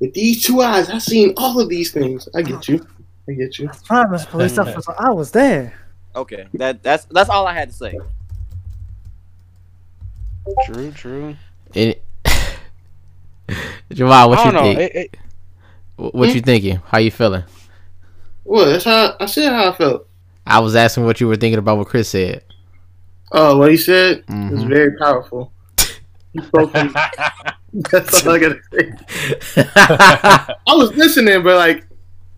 With 0.00 0.14
these 0.14 0.44
two 0.44 0.60
eyes, 0.60 0.88
I've 0.90 1.02
seen 1.02 1.34
all 1.36 1.60
of 1.60 1.68
these 1.68 1.90
things. 1.92 2.28
I 2.34 2.42
get 2.42 2.68
you. 2.68 2.86
I 3.28 3.32
get 3.32 3.58
you. 3.58 3.68
I 3.68 3.76
Promise, 3.84 4.26
police 4.26 4.56
officer, 4.58 4.94
I 4.98 5.10
was 5.10 5.30
there. 5.32 5.74
Okay, 6.14 6.46
that 6.54 6.82
that's 6.82 7.04
that's 7.06 7.28
all 7.30 7.46
I 7.46 7.52
had 7.54 7.70
to 7.70 7.74
say. 7.74 7.98
True, 10.64 10.90
true. 10.92 11.36
And 11.74 11.94
Jamal, 13.92 14.30
what 14.30 14.38
I 14.38 14.44
you 14.46 14.52
don't 14.52 14.54
know. 14.64 14.74
think? 14.74 14.80
It, 14.80 14.96
it, 14.96 15.16
Wh- 15.96 16.14
What 16.14 16.34
you 16.34 16.40
thinking? 16.40 16.76
How 16.86 16.98
you 16.98 17.10
feeling? 17.10 17.44
Well, 18.44 18.66
that's 18.66 18.84
how 18.84 19.14
I 19.20 19.26
said 19.26 19.52
how 19.52 19.70
I 19.70 19.74
felt. 19.74 20.06
I 20.46 20.60
was 20.60 20.74
asking 20.74 21.04
what 21.04 21.20
you 21.20 21.28
were 21.28 21.36
thinking 21.36 21.58
about 21.58 21.76
what 21.76 21.88
Chris 21.88 22.08
said. 22.08 22.42
Oh, 23.32 23.58
what 23.58 23.70
he 23.70 23.76
said 23.76 24.24
was 24.28 24.64
Mhm. 24.64 24.68
very 24.68 24.96
powerful. 24.96 25.52
He 27.78 27.82
spoke 27.82 28.04
from- 28.06 28.10
That's 28.10 28.26
all 28.26 28.32
I 28.32 28.38
gotta 28.38 28.60
say. 28.72 29.62
I 30.66 30.74
was 30.74 30.92
listening, 30.96 31.42
but 31.42 31.56
like, 31.56 31.86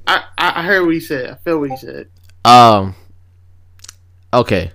I, 0.07 0.23
I 0.39 0.63
heard 0.63 0.85
what 0.85 0.95
he 0.95 1.01
said. 1.01 1.31
I 1.31 1.35
felt 1.37 1.61
what 1.61 1.71
he 1.71 1.77
said. 1.77 2.09
um. 2.45 2.95
Okay, 4.33 4.71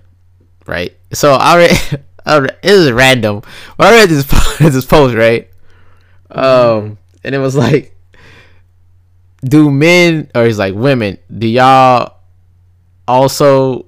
right. 0.66 0.94
So 1.12 1.32
I 1.32 1.56
read. 1.56 2.04
I 2.26 2.38
read 2.38 2.56
it 2.62 2.72
was 2.72 2.90
random. 2.92 3.42
But 3.78 3.86
I 3.86 3.90
read 4.00 4.08
this 4.08 4.24
this 4.58 4.84
post 4.84 5.14
right. 5.14 5.48
Um, 6.30 6.98
and 7.22 7.34
it 7.34 7.38
was 7.38 7.54
like, 7.54 7.96
do 9.44 9.70
men 9.70 10.30
or 10.34 10.44
he's 10.44 10.58
like 10.58 10.74
women? 10.74 11.18
Do 11.36 11.46
y'all 11.46 12.16
also 13.06 13.86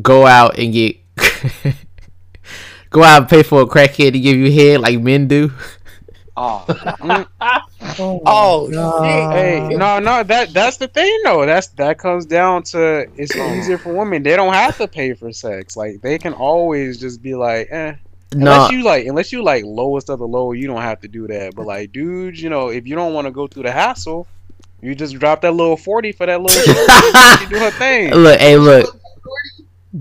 go 0.00 0.26
out 0.26 0.58
and 0.58 0.72
get 0.72 0.96
go 2.90 3.02
out 3.02 3.22
and 3.22 3.28
pay 3.30 3.42
for 3.42 3.62
a 3.62 3.66
crackhead 3.66 4.12
to 4.12 4.20
give 4.20 4.36
you 4.36 4.50
head 4.52 4.80
like 4.80 4.98
men 5.00 5.26
do? 5.28 5.52
Oh, 6.36 6.64
Oh, 8.00 8.20
Oh, 8.26 8.68
no. 8.70 9.02
hey, 9.02 9.68
no, 9.70 9.98
no, 9.98 10.22
that 10.22 10.52
that's 10.52 10.76
the 10.76 10.86
thing 10.88 11.20
though. 11.24 11.44
That's 11.46 11.68
that 11.68 11.98
comes 11.98 12.26
down 12.26 12.62
to 12.64 13.06
it's 13.16 13.34
easier 13.58 13.78
for 13.78 13.92
women. 13.92 14.22
They 14.22 14.36
don't 14.36 14.52
have 14.52 14.76
to 14.78 14.86
pay 14.88 15.14
for 15.14 15.32
sex. 15.32 15.76
Like 15.76 16.00
they 16.00 16.18
can 16.18 16.32
always 16.34 16.98
just 17.00 17.22
be 17.22 17.34
like, 17.34 17.68
eh. 17.70 17.94
No, 18.34 18.52
Unless 18.52 18.72
you 18.72 18.82
like, 18.84 19.06
unless 19.06 19.32
you 19.32 19.42
like 19.42 19.64
lowest 19.64 20.10
of 20.10 20.18
the 20.18 20.28
low, 20.28 20.52
you 20.52 20.66
don't 20.66 20.82
have 20.82 21.00
to 21.00 21.08
do 21.08 21.26
that. 21.28 21.54
But 21.56 21.66
like, 21.66 21.92
dudes, 21.92 22.42
you 22.42 22.50
know, 22.50 22.68
if 22.68 22.86
you 22.86 22.94
don't 22.94 23.14
want 23.14 23.26
to 23.26 23.30
go 23.30 23.46
through 23.46 23.62
the 23.62 23.72
hassle, 23.72 24.26
you 24.82 24.94
just 24.94 25.14
drop 25.18 25.40
that 25.40 25.52
little 25.54 25.76
forty 25.78 26.12
for 26.12 26.26
that 26.26 26.40
little. 26.40 26.62
shorty, 26.74 27.44
she 27.44 27.48
do 27.48 27.58
her 27.58 27.70
thing. 27.72 28.12
look, 28.14 28.38
hey, 28.38 28.56
look. 28.58 28.94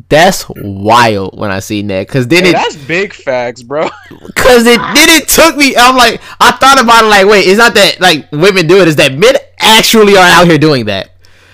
That's 0.10 0.45
wild 0.50 1.38
when 1.39 1.50
I 1.52 1.60
seen 1.60 1.88
that, 1.88 2.08
cause 2.08 2.28
then 2.28 2.43
Hey, 2.43 2.50
it 2.52 2.54
that's 2.54 2.76
big 2.76 3.14
facts, 3.14 3.64
bro. 3.64 3.88
Cause 4.36 4.66
it 4.66 4.78
then 4.80 5.10
it 5.10 5.28
took 5.28 5.56
me. 5.58 5.76
I'm 5.78 5.95
like, 5.95 6.22
I 6.39 6.52
thought 6.52 6.82
about 6.82 7.04
it. 7.04 7.08
Like, 7.08 7.26
wait, 7.26 7.48
it's 7.48 7.58
not 7.58 7.74
that 7.76 8.00
like 8.00 8.32
women 8.32 8.68
do. 8.68 8.82
It's 8.82 8.95
that 8.95 9.14
men 9.14 9.36
actually 9.60 10.16
are 10.16 10.24
out 10.26 10.48
here 10.48 10.58
doing 10.58 10.86
that. 10.86 11.12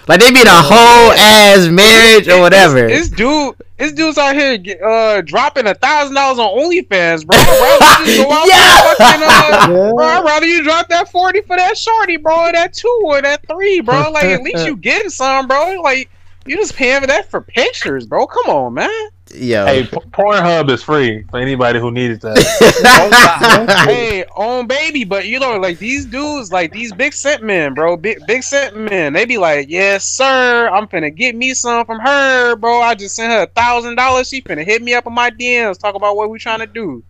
Like 0.07 0.19
they 0.19 0.31
be 0.31 0.41
in 0.41 0.47
a 0.47 0.49
whole 0.51 1.11
ass 1.13 1.67
marriage 1.69 2.27
or 2.27 2.41
whatever. 2.41 2.87
This, 2.87 3.07
this 3.07 3.17
dude, 3.17 3.55
this 3.77 3.93
dude's 3.93 4.17
out 4.17 4.35
here 4.35 4.57
get- 4.57 4.81
uh 4.83 5.21
dropping 5.21 5.65
a 5.67 5.73
thousand 5.75 6.15
dollars 6.15 6.39
on 6.39 6.49
OnlyFans, 6.59 7.25
bro. 7.25 7.37
I'd 7.39 7.79
rather 7.79 8.05
just 8.05 8.23
go 8.23 8.31
out 8.33 8.47
Yeah. 8.47 8.93
fucking, 8.95 9.23
uh, 9.23 9.27
Yeah. 9.85 9.91
bro, 9.95 10.05
I'd 10.05 10.25
rather 10.25 10.45
you 10.45 10.63
drop 10.63 10.89
that 10.89 11.09
forty 11.09 11.41
for 11.41 11.55
that 11.55 11.77
shorty, 11.77 12.17
bro, 12.17 12.49
or 12.49 12.51
that 12.51 12.73
two 12.73 13.01
or 13.05 13.21
that 13.21 13.47
three, 13.47 13.79
bro. 13.79 14.11
Like 14.11 14.25
at 14.25 14.41
least 14.41 14.65
you 14.65 14.75
getting 14.75 15.09
some, 15.09 15.47
bro. 15.47 15.79
Like 15.81 16.09
you 16.45 16.57
just 16.57 16.75
paying 16.75 17.01
for 17.01 17.07
that 17.07 17.29
for 17.29 17.41
pictures, 17.41 18.05
bro. 18.05 18.27
Come 18.27 18.45
on, 18.47 18.73
man. 18.73 19.09
Yo, 19.33 19.65
hey, 19.65 19.83
P- 19.83 19.97
Pornhub 20.11 20.69
is 20.69 20.83
free 20.83 21.23
for 21.31 21.39
anybody 21.39 21.79
who 21.79 21.91
needed 21.91 22.21
that. 22.21 23.85
hey, 23.89 24.25
on 24.35 24.67
baby, 24.67 25.05
but 25.05 25.27
you 25.27 25.39
know, 25.39 25.57
like 25.57 25.79
these 25.79 26.05
dudes, 26.05 26.51
like 26.51 26.71
these 26.71 26.91
big 26.93 27.13
scent 27.13 27.41
men, 27.41 27.73
bro, 27.73 27.97
big 27.97 28.25
big 28.27 28.43
scent 28.43 28.75
men, 28.77 29.13
they 29.13 29.25
be 29.25 29.37
like, 29.37 29.69
yes, 29.69 30.05
sir, 30.05 30.69
I'm 30.69 30.87
finna 30.87 31.15
get 31.15 31.35
me 31.35 31.53
some 31.53 31.85
from 31.85 31.99
her, 31.99 32.55
bro. 32.57 32.81
I 32.81 32.95
just 32.95 33.15
sent 33.15 33.31
her 33.31 33.43
a 33.43 33.47
thousand 33.47 33.95
dollars. 33.95 34.27
She 34.29 34.41
finna 34.41 34.65
hit 34.65 34.81
me 34.83 34.93
up 34.93 35.07
on 35.07 35.13
my 35.13 35.31
DMs, 35.31 35.79
talk 35.79 35.95
about 35.95 36.15
what 36.15 36.29
we 36.29 36.37
trying 36.37 36.59
to 36.59 36.67
do, 36.67 37.03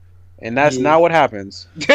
and 0.44 0.56
that's 0.56 0.76
Yeah. 0.78 0.84
not 0.84 1.02
what 1.02 1.12
happens. 1.12 1.66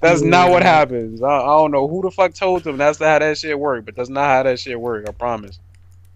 that's 0.00 0.22
not 0.22 0.50
what 0.50 0.62
happens. 0.62 1.22
I, 1.22 1.28
I 1.28 1.46
don't 1.46 1.70
know 1.70 1.86
who 1.88 2.00
the 2.02 2.10
fuck 2.10 2.32
told 2.34 2.64
them 2.64 2.76
that's 2.78 2.98
how 2.98 3.18
that 3.18 3.36
shit 3.38 3.58
work, 3.58 3.84
but 3.84 3.94
that's 3.96 4.08
not 4.08 4.24
how 4.24 4.42
that 4.44 4.58
shit 4.58 4.80
work. 4.80 5.06
I 5.08 5.12
promise. 5.12 5.58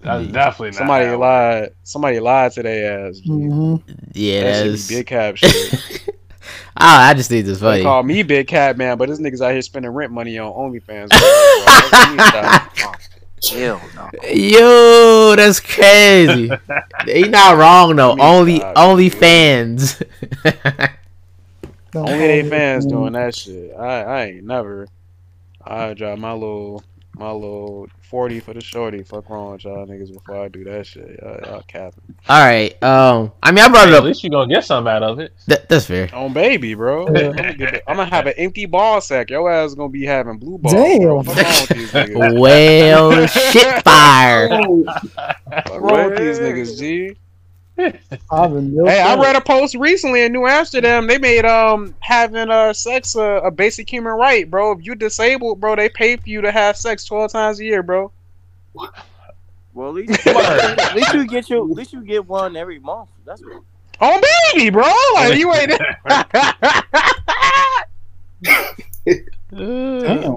That's 0.01 0.27
definitely 0.29 0.69
not. 0.71 0.77
Somebody 0.79 1.07
how 1.07 1.17
lied. 1.19 1.71
Somebody 1.83 2.21
lied 2.21 2.53
to 2.53 2.63
their 2.63 3.09
ass. 3.09 3.19
G. 3.19 3.31
Mhm. 3.31 3.83
yeah, 4.13 4.43
That 4.63 4.69
that's. 4.71 4.89
be 4.89 4.95
big 4.97 5.07
cap 5.07 5.37
shit. 5.37 6.09
Ah, 6.77 7.09
I 7.11 7.15
just 7.15 7.31
think 7.31 7.47
it's 7.47 7.59
They 7.61 7.65
funny. 7.67 7.83
call 7.83 8.03
me 8.03 8.23
Big 8.23 8.47
Cat 8.47 8.77
Man, 8.77 8.99
but 8.99 9.09
this 9.09 9.19
nigga's 9.19 9.41
out 9.41 9.53
here 9.53 9.63
spending 9.63 9.91
rent 9.93 10.13
money 10.13 10.37
on 10.39 10.53
OnlyFans. 10.53 11.09
Bro. 13.51 13.61
Let 13.61 13.77
me 13.77 13.85
stop. 13.85 13.85
hell 13.91 13.91
no. 13.95 14.13
Yo, 14.23 15.35
that's 15.37 15.61
crazy. 15.61 16.61
He 17.07 17.29
not 17.29 17.57
wrong 17.57 17.97
though. 17.97 18.13
Let 18.13 18.19
me 18.19 18.23
Only, 18.23 18.57
stop, 18.57 18.77
only 18.77 19.09
dude. 19.09 19.19
fans. 19.19 20.03
Don't 21.93 22.09
Only 22.09 22.27
they 22.27 22.43
fans 22.43 22.87
doing 22.87 23.13
that 23.15 23.35
shit. 23.35 23.73
I, 23.77 24.03
I 24.03 24.25
ain't 24.27 24.45
never. 24.45 24.89
I 25.65 25.95
drive 25.95 26.19
my 26.19 26.33
little 26.33 26.83
my 27.15 27.31
little 27.31 27.89
forty 28.15 28.39
for 28.39 28.55
the 28.55 28.61
shorty. 28.61 29.03
Fuck 29.03 29.29
wrong 29.29 29.51
with 29.55 29.65
y'all 29.65 29.85
niggas 29.89 30.13
before 30.15 30.37
I 30.45 30.47
do 30.47 30.63
that 30.63 30.87
shit. 30.87 31.19
Y'all, 31.21 31.41
y'all 31.45 31.65
capping. 31.67 32.15
All 32.29 32.39
right. 32.47 32.81
Um, 32.81 33.33
I 33.43 33.51
mean, 33.51 33.65
I 33.65 33.69
brought 33.69 33.89
it 33.89 33.95
up. 33.95 34.03
At 34.03 34.05
least 34.05 34.23
you 34.23 34.31
gonna 34.31 34.47
get 34.55 34.65
something 34.65 34.89
out 34.89 35.03
of 35.03 35.19
it. 35.19 35.33
That, 35.49 35.69
that's 35.69 35.87
fair. 35.87 36.09
On 36.15 36.33
baby, 36.33 36.75
bro. 36.75 37.07
I'm 37.09 37.13
gonna, 37.13 37.33
the- 37.57 37.83
I'm 37.91 37.97
gonna 37.97 38.09
have 38.11 38.27
an 38.29 38.35
empty 38.37 38.67
ball 38.67 39.01
sack. 39.01 39.31
Your 39.31 39.51
ass 39.51 39.71
is 39.71 39.75
gonna 39.75 39.89
be 39.89 40.05
having 40.07 40.39
blue 40.39 40.59
balls. 40.59 40.75
Bro. 40.75 41.23
Damn. 41.25 41.25
Fuck 41.25 41.37
wrong 41.37 41.67
with 41.67 41.69
these 41.71 41.91
niggas. 41.91 42.39
Well, 42.41 43.27
shit 43.27 43.83
fire. 43.83 44.49
Fuck 44.49 45.81
wrong 45.81 46.11
with 46.11 46.19
these 46.19 46.39
niggas, 46.39 46.79
G. 46.79 47.17
I've 47.77 48.53
been 48.53 48.77
real 48.77 48.87
Hey, 48.87 49.01
I 49.01 49.21
read 49.21 49.35
a 49.35 49.41
post 49.41 49.75
recently 49.75 50.23
in 50.23 50.33
New 50.33 50.47
Amsterdam. 50.47 51.09
They 51.09 51.19
made 51.19 51.45
um 51.45 51.95
having 52.01 52.51
uh 52.51 52.73
sex 52.73 53.17
a, 53.17 53.23
a 53.23 53.51
basic 53.51 53.91
human 53.91 54.13
right, 54.13 54.49
bro. 54.49 54.73
If 54.73 54.87
you 54.87 54.95
disabled, 54.95 55.61
bro, 55.61 55.75
they 55.75 55.89
pay 55.89 56.17
for 56.17 56.29
you 56.29 56.41
to 56.41 56.53
have 56.53 56.77
sex 56.77 57.05
twelve 57.05 57.33
times 57.33 57.59
a 57.59 57.65
year, 57.65 57.83
bro. 57.83 58.13
Well, 59.75 59.89
at 59.89 59.95
least, 59.95 60.27
at 60.27 60.95
least 60.95 61.15
you 61.15 61.27
get 61.27 61.51
your, 61.51 61.65
at 61.65 61.77
least 61.77 61.93
you 61.93 62.03
get 62.03 62.27
one 62.27 62.57
every 62.57 62.79
month. 62.79 63.11
That's 63.25 63.43
what. 63.43 63.63
On 64.01 64.21
baby, 64.55 64.71
bro. 64.71 64.93
Like 65.15 65.37
you 65.37 65.53
ain't. 65.55 65.73
Damn. 69.51 70.37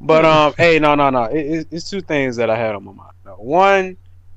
But 0.00 0.24
um, 0.26 0.54
hey, 0.58 0.78
no, 0.78 0.94
no, 0.94 1.10
no. 1.10 1.24
It, 1.24 1.40
it, 1.40 1.66
it's 1.70 1.88
two 1.88 2.02
things 2.02 2.36
that 2.36 2.50
I 2.50 2.56
had 2.56 2.74
on 2.74 2.84
my 2.84 2.92
mind. 2.92 3.12
No, 3.24 3.32
One 3.32 3.96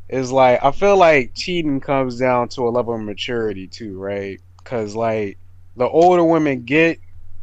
is 0.09 0.31
like 0.31 0.63
I 0.63 0.71
feel 0.71 0.97
like 0.97 1.33
cheating 1.35 1.79
comes 1.81 2.17
down 2.19 2.49
to 2.49 2.67
a 2.67 2.71
level 2.71 2.95
of 2.95 3.01
maturity 3.01 3.67
too, 3.67 3.97
right? 3.99 4.39
Because 4.63 4.95
like 4.95 5.39
the 5.75 5.87
older 5.87 6.23
women 6.23 6.63
get, 6.65 6.99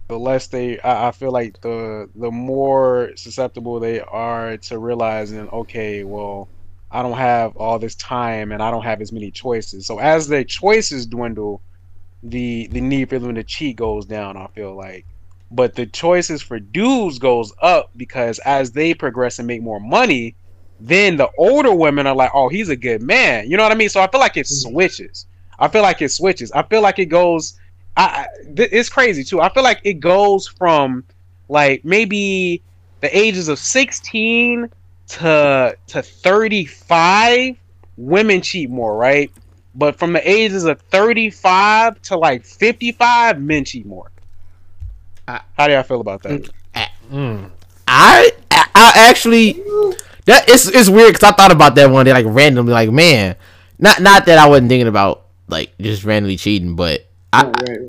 the 0.08 0.18
less 0.18 0.48
they. 0.48 0.80
I, 0.80 1.08
I 1.08 1.12
feel 1.12 1.32
like 1.32 1.60
the 1.62 2.08
the 2.14 2.30
more 2.30 3.12
susceptible 3.16 3.80
they 3.80 4.00
are 4.00 4.56
to 4.58 4.78
realizing, 4.78 5.48
okay, 5.50 6.04
well, 6.04 6.50
I 6.90 7.02
don't 7.02 7.18
have 7.18 7.56
all 7.56 7.78
this 7.78 7.96
time 7.96 8.52
and 8.52 8.62
I 8.62 8.70
don't 8.70 8.84
have 8.84 9.00
as 9.02 9.12
many 9.12 9.30
choices. 9.30 9.86
So 9.86 9.98
as 10.00 10.28
their 10.28 10.44
choices 10.44 11.06
dwindle, 11.06 11.62
the 12.22 12.68
the 12.72 12.80
need 12.80 13.10
for 13.10 13.18
them 13.18 13.34
to 13.34 13.44
cheat 13.44 13.76
goes 13.76 14.06
down. 14.06 14.36
I 14.36 14.48
feel 14.54 14.76
like 14.76 15.06
but 15.50 15.74
the 15.76 15.86
choices 15.86 16.42
for 16.42 16.58
dudes 16.58 17.18
goes 17.18 17.52
up 17.62 17.90
because 17.96 18.38
as 18.40 18.72
they 18.72 18.94
progress 18.94 19.38
and 19.38 19.46
make 19.46 19.62
more 19.62 19.80
money 19.80 20.36
then 20.80 21.16
the 21.16 21.28
older 21.38 21.72
women 21.74 22.06
are 22.06 22.14
like 22.14 22.30
oh 22.34 22.48
he's 22.48 22.68
a 22.68 22.76
good 22.76 23.02
man. 23.02 23.48
You 23.50 23.56
know 23.56 23.62
what 23.62 23.72
i 23.72 23.74
mean? 23.76 23.88
So 23.88 24.00
i 24.00 24.06
feel 24.06 24.20
like 24.20 24.36
it 24.36 24.46
switches. 24.46 25.26
I 25.58 25.68
feel 25.68 25.82
like 25.82 26.02
it 26.02 26.10
switches. 26.10 26.50
I 26.52 26.62
feel 26.62 26.82
like 26.82 26.98
it 26.98 27.06
goes 27.06 27.58
I, 27.96 28.26
th- 28.56 28.70
it's 28.72 28.88
crazy 28.88 29.22
too. 29.22 29.40
I 29.40 29.48
feel 29.52 29.62
like 29.62 29.80
it 29.84 29.94
goes 30.00 30.48
from 30.48 31.04
like 31.48 31.84
maybe 31.84 32.60
the 33.00 33.16
ages 33.16 33.48
of 33.48 33.58
16 33.58 34.68
to 35.06 35.76
to 35.86 36.02
35 36.02 37.56
women 37.96 38.40
cheat 38.40 38.70
more 38.70 38.96
right? 38.96 39.30
But 39.76 39.96
from 39.96 40.12
the 40.12 40.28
ages 40.28 40.64
of 40.64 40.80
35 40.82 42.00
to 42.02 42.16
like 42.16 42.44
55 42.44 43.40
men 43.40 43.64
cheat 43.64 43.86
more. 43.86 44.10
I- 45.28 45.40
how 45.56 45.66
do 45.66 45.72
y'all 45.72 45.82
feel 45.82 46.00
about 46.00 46.22
that? 46.22 46.50
Mm. 47.10 47.50
I 47.86 48.32
I 48.50 48.66
I 48.74 48.92
actually 48.96 49.62
that 50.26 50.48
it's 50.48 50.66
it's 50.68 50.88
weird 50.88 51.12
because 51.14 51.28
I 51.28 51.34
thought 51.34 51.52
about 51.52 51.74
that 51.76 51.90
one 51.90 52.04
day 52.06 52.12
like 52.12 52.26
randomly 52.28 52.72
like 52.72 52.90
man 52.90 53.36
not 53.78 54.00
not 54.00 54.26
that 54.26 54.38
I 54.38 54.46
wasn't 54.48 54.68
thinking 54.68 54.88
about 54.88 55.26
like 55.48 55.76
just 55.78 56.04
randomly 56.04 56.36
cheating 56.36 56.76
but 56.76 57.06
I, 57.32 57.44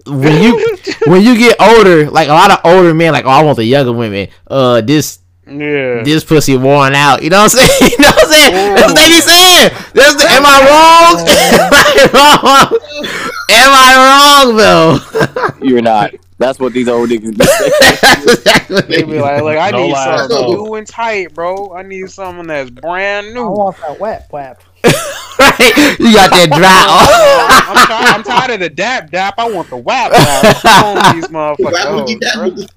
when 0.07 0.41
you 0.43 0.77
when 1.07 1.21
you 1.21 1.37
get 1.37 1.61
older 1.61 2.09
like 2.09 2.27
a 2.29 2.33
lot 2.33 2.51
of 2.51 2.59
older 2.63 2.93
men 2.93 3.13
like 3.13 3.25
oh 3.25 3.29
I 3.29 3.43
want 3.43 3.57
the 3.57 3.63
younger 3.65 3.93
women. 3.93 4.27
Uh 4.47 4.81
this 4.81 5.19
Yeah. 5.47 6.01
this 6.03 6.23
pussy 6.23 6.57
worn 6.57 6.95
out. 6.95 7.21
You 7.21 7.29
know 7.29 7.43
what 7.43 7.53
I'm 7.55 7.59
saying? 7.61 7.91
You 7.91 7.97
know 8.03 8.09
what 8.09 8.25
I'm 8.25 8.31
saying? 8.31 8.75
That's 8.75 8.87
what 8.87 8.95
they 8.95 9.07
be 9.09 9.21
saying. 9.21 9.69
That's 9.93 10.15
the, 10.15 10.27
am 10.31 10.43
I 10.45 10.57
wrong? 10.65 11.27
Am 12.05 12.11
I 12.13 12.29
wrong? 12.41 12.79
Am 13.51 13.71
I 13.71 13.91
wrong 14.05 14.57
though? 14.57 15.65
You're 15.65 15.81
not. 15.81 16.11
That's 16.37 16.59
what 16.59 16.73
these 16.73 16.87
old 16.89 17.09
niggas 17.09 17.37
be 17.37 17.45
saying. 17.45 17.71
exactly 18.27 18.81
They 18.81 19.03
be 19.03 19.19
like, 19.19 19.41
like 19.41 19.57
I 19.57 19.71
No 19.71 19.85
need 19.85 19.93
lies, 19.93 20.19
something 20.29 20.37
no. 20.37 20.63
new 20.65 20.75
and 20.75 20.85
tight, 20.87 21.33
bro. 21.33 21.73
I 21.73 21.81
need 21.83 22.09
something 22.09 22.47
that's 22.47 22.69
brand 22.69 23.33
new. 23.33 23.45
I 23.45 23.49
want 23.49 23.77
that 23.77 23.99
wet 23.99 24.27
wap. 24.31 24.61
right 25.39 25.59
you 25.99 26.13
got 26.13 26.29
that 26.31 26.49
dry 26.53 27.65
I'm, 27.67 27.87
tired, 27.87 28.15
I'm 28.15 28.23
tired 28.23 28.51
of 28.51 28.59
the 28.59 28.69
dap 28.69 29.11
dap. 29.11 29.35
I 29.37 29.49
want 29.49 29.69
the 29.69 29.77
wap 29.77 30.11
whap. 30.11 30.61
Come 30.61 30.97
on, 30.97 31.15
these 31.15 31.27
motherfuckers. 31.27 31.95
would 31.95 32.09
you 32.09 32.19
bro. 32.19 32.49
that? 32.49 32.69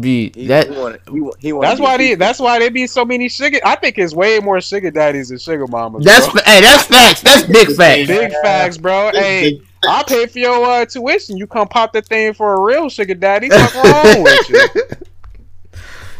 be 0.00 0.30
He, 0.34 0.46
that 0.46 0.68
he 0.68 0.76
wanted, 0.76 1.00
he, 1.10 1.20
wa- 1.20 1.32
he 1.40 1.52
wanted 1.52 1.68
That's 1.68 1.80
why 1.80 1.96
they. 1.96 2.14
That's 2.14 2.38
why 2.38 2.58
there 2.58 2.70
be 2.70 2.86
so 2.86 3.04
many 3.04 3.28
sugar. 3.28 3.58
I 3.64 3.74
think 3.76 3.98
it's 3.98 4.14
way 4.14 4.38
more 4.40 4.60
sugar 4.60 4.90
daddies 4.90 5.30
than 5.30 5.38
sugar 5.38 5.66
mamas. 5.66 6.04
That's 6.04 6.30
bro. 6.30 6.42
hey, 6.44 6.60
that's 6.60 6.84
facts. 6.84 7.22
That's 7.22 7.42
big 7.46 7.68
facts. 7.74 8.06
big 8.06 8.32
facts, 8.42 8.78
bro. 8.78 9.10
Hey, 9.12 9.60
I'll 9.84 10.04
pay 10.06 10.26
for 10.26 10.38
your 10.38 10.64
uh, 10.64 10.86
tuition. 10.86 11.36
You 11.36 11.46
come 11.46 11.68
pop 11.68 11.92
the 11.92 12.02
thing 12.02 12.34
for 12.34 12.54
a 12.54 12.60
real 12.60 12.88
sugar 12.88 13.14
daddy. 13.14 13.48
What's 13.48 13.74
wrong 13.74 14.22
with 14.22 14.48
you? 14.48 14.66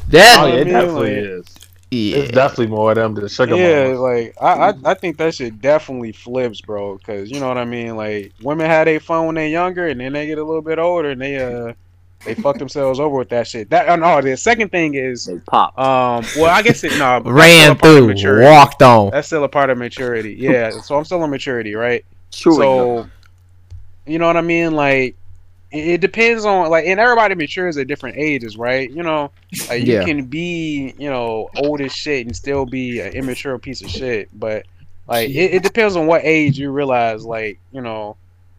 That 0.09 0.39
Oh, 0.41 0.47
I 0.47 0.49
yeah, 0.49 0.55
it 0.57 0.65
definitely 0.65 1.11
is. 1.15 1.47
yeah. 1.93 2.17
It's 2.17 2.33
definitely 2.33 2.67
more 2.67 2.91
of 2.91 2.97
them 2.97 3.15
than 3.15 3.29
sugar 3.29 3.55
yeah, 3.55 3.85
mamas. 3.95 4.01
like 4.01 4.35
I, 4.41 4.71
I, 4.71 4.75
I 4.87 4.95
think 4.95 5.19
that 5.19 5.35
shit 5.37 5.61
definitely 5.61 6.11
flips, 6.13 6.61
bro. 6.61 6.97
Because 6.99 7.31
you 7.31 7.39
know 7.39 7.47
what 7.49 7.59
I 7.59 7.65
mean. 7.65 7.95
Like 7.97 8.33
women 8.43 8.67
had 8.67 8.89
their 8.89 8.99
fun 8.99 9.27
when 9.27 9.35
they're 9.37 9.47
younger, 9.49 9.87
and 9.87 10.01
then 10.01 10.13
they 10.13 10.27
get 10.27 10.39
a 10.39 10.45
little 10.45 10.63
bit 10.63 10.79
older, 10.81 11.11
and 11.11 11.21
they 11.21 11.39
uh 11.39 11.75
they 12.25 12.35
fuck 12.35 12.59
themselves 12.59 12.99
over 12.99 13.17
with 13.19 13.29
that 13.29 13.47
shit. 13.47 13.71
That 13.71 13.89
and 13.89 14.03
oh, 14.03 14.21
the 14.21 14.37
second 14.37 14.71
thing 14.71 14.95
is 14.95 15.27
They 15.27 15.39
pop. 15.47 15.79
um. 15.79 16.25
Well, 16.37 16.47
I 16.51 16.63
guess 16.63 16.83
it 16.83 16.91
no 16.99 17.21
that's 17.21 17.27
ran 17.27 17.77
through, 17.79 18.09
maturity. 18.09 18.47
walked 18.47 18.83
on. 18.83 19.11
That's 19.11 19.29
still 19.29 19.45
a 19.45 19.49
part 19.49 19.71
of 19.71 19.79
maturity. 19.79 20.35
Yeah. 20.35 20.71
so 20.71 20.99
I'm 20.99 21.05
still 21.05 21.23
in 21.23 21.31
maturity, 21.31 21.77
right? 21.77 22.05
True. 22.33 22.55
so 22.57 23.09
you 24.11 24.19
know 24.19 24.27
what 24.27 24.37
I 24.37 24.43
mean? 24.43 24.73
Like 24.73 25.17
it, 25.71 26.01
depends 26.01 26.45
on 26.45 26.71
like 26.71 26.87
and 26.87 27.01
everybody 27.01 27.35
matures 27.35 27.77
at 27.79 27.89
different 27.89 28.19
ages, 28.19 28.57
right? 28.57 28.91
You 28.91 29.03
know, 29.03 29.33
like 29.69 29.85
you 29.85 29.99
Yeah. 29.99 30.01
can 30.01 30.27
be, 30.27 30.95
you 30.99 31.11
know, 31.11 31.49
old 31.55 31.81
as 31.81 31.93
shit 31.93 32.27
and 32.27 32.37
still 32.37 32.67
be 32.67 33.01
an 33.01 33.13
immature 33.13 33.59
piece 33.59 33.83
of 33.83 33.91
shit. 33.91 34.29
But 34.33 34.67
like 35.09 35.31
it, 35.31 35.55
it 35.57 35.63
depends 35.63 35.97
on 35.97 36.07
what 36.07 36.23
age 36.25 36.59
you 36.59 36.71
realize, 36.73 37.25
like, 37.25 37.61
you 37.71 37.83
know, 37.83 38.19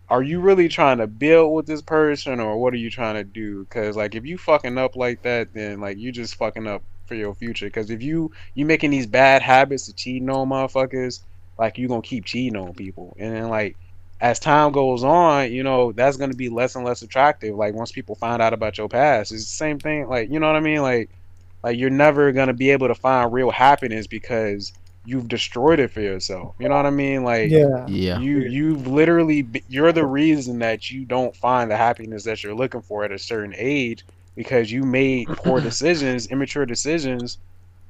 are 0.09 0.23
you 0.23 0.41
really 0.41 0.67
trying 0.69 0.97
to 0.99 1.07
build 1.07 1.53
with 1.53 1.65
this 1.67 1.81
person 1.81 2.39
or 2.39 2.57
what 2.57 2.73
are 2.73 2.77
you 2.77 2.89
trying 2.91 3.15
to 3.15 3.23
do? 3.23 3.65
Cause 3.69 3.95
like 3.97 4.15
if 4.15 4.25
you 4.25 4.37
fucking 4.37 4.77
up 4.77 4.95
like 4.95 5.21
that, 5.23 5.53
then 5.53 5.79
like 5.81 5.97
you 5.97 6.11
just 6.11 6.35
fucking 6.35 6.67
up 6.67 6.83
for 7.07 7.15
your 7.15 7.33
future. 7.35 7.69
Cause 7.69 7.89
if 7.89 8.01
you 8.03 8.31
you 8.55 8.65
making 8.65 8.91
these 8.91 9.07
bad 9.07 9.41
habits 9.41 9.89
of 9.89 9.95
cheating 9.97 10.29
on 10.29 10.49
motherfuckers, 10.49 11.21
like 11.57 11.77
you 11.77 11.87
gonna 11.87 12.01
keep 12.01 12.25
cheating 12.25 12.57
on 12.57 12.73
people. 12.73 13.15
And 13.19 13.35
then 13.35 13.49
like 13.49 13.77
as 14.21 14.39
time 14.39 14.73
goes 14.73 15.03
on, 15.03 15.51
you 15.53 15.63
know, 15.63 15.93
that's 15.93 16.17
gonna 16.17 16.35
be 16.35 16.49
less 16.49 16.75
and 16.75 16.85
less 16.85 17.03
attractive. 17.03 17.55
Like 17.55 17.75
once 17.75 17.91
people 17.91 18.15
find 18.15 18.41
out 18.41 18.53
about 18.53 18.77
your 18.79 18.89
past, 18.89 19.33
it's 19.33 19.43
the 19.45 19.55
same 19.55 19.79
thing. 19.79 20.07
Like 20.09 20.29
you 20.31 20.39
know 20.39 20.47
what 20.47 20.57
I 20.57 20.61
mean? 20.61 20.83
Like 20.83 21.11
like 21.63 21.77
you're 21.79 21.91
never 21.91 22.31
gonna 22.33 22.53
be 22.53 22.71
able 22.71 22.87
to 22.89 22.95
find 22.95 23.33
real 23.33 23.51
happiness 23.51 24.07
because 24.07 24.73
you've 25.05 25.29
destroyed 25.29 25.79
it 25.79 25.91
for 25.91 26.01
yourself. 26.01 26.55
You 26.59 26.69
know 26.69 26.77
what 26.77 26.87
I 26.87 26.91
mean? 26.91 27.23
Like 27.23 27.57
Yeah. 27.57 27.87
Yeah. 27.87 28.23
you 28.23 28.39
you've 28.39 28.87
literally 28.87 29.49
you're 29.67 29.93
the 29.93 30.05
reason 30.05 30.59
that 30.59 30.89
you 30.89 31.05
don't 31.05 31.35
find 31.35 31.71
the 31.71 31.77
happiness 31.77 32.23
that 32.25 32.43
you're 32.43 32.55
looking 32.55 32.81
for 32.81 33.03
at 33.05 33.11
a 33.11 33.19
certain 33.19 33.53
age 33.57 34.05
because 34.35 34.71
you 34.71 34.83
made 34.83 35.35
poor 35.35 35.61
decisions, 35.61 36.27
immature 36.27 36.65
decisions, 36.65 37.39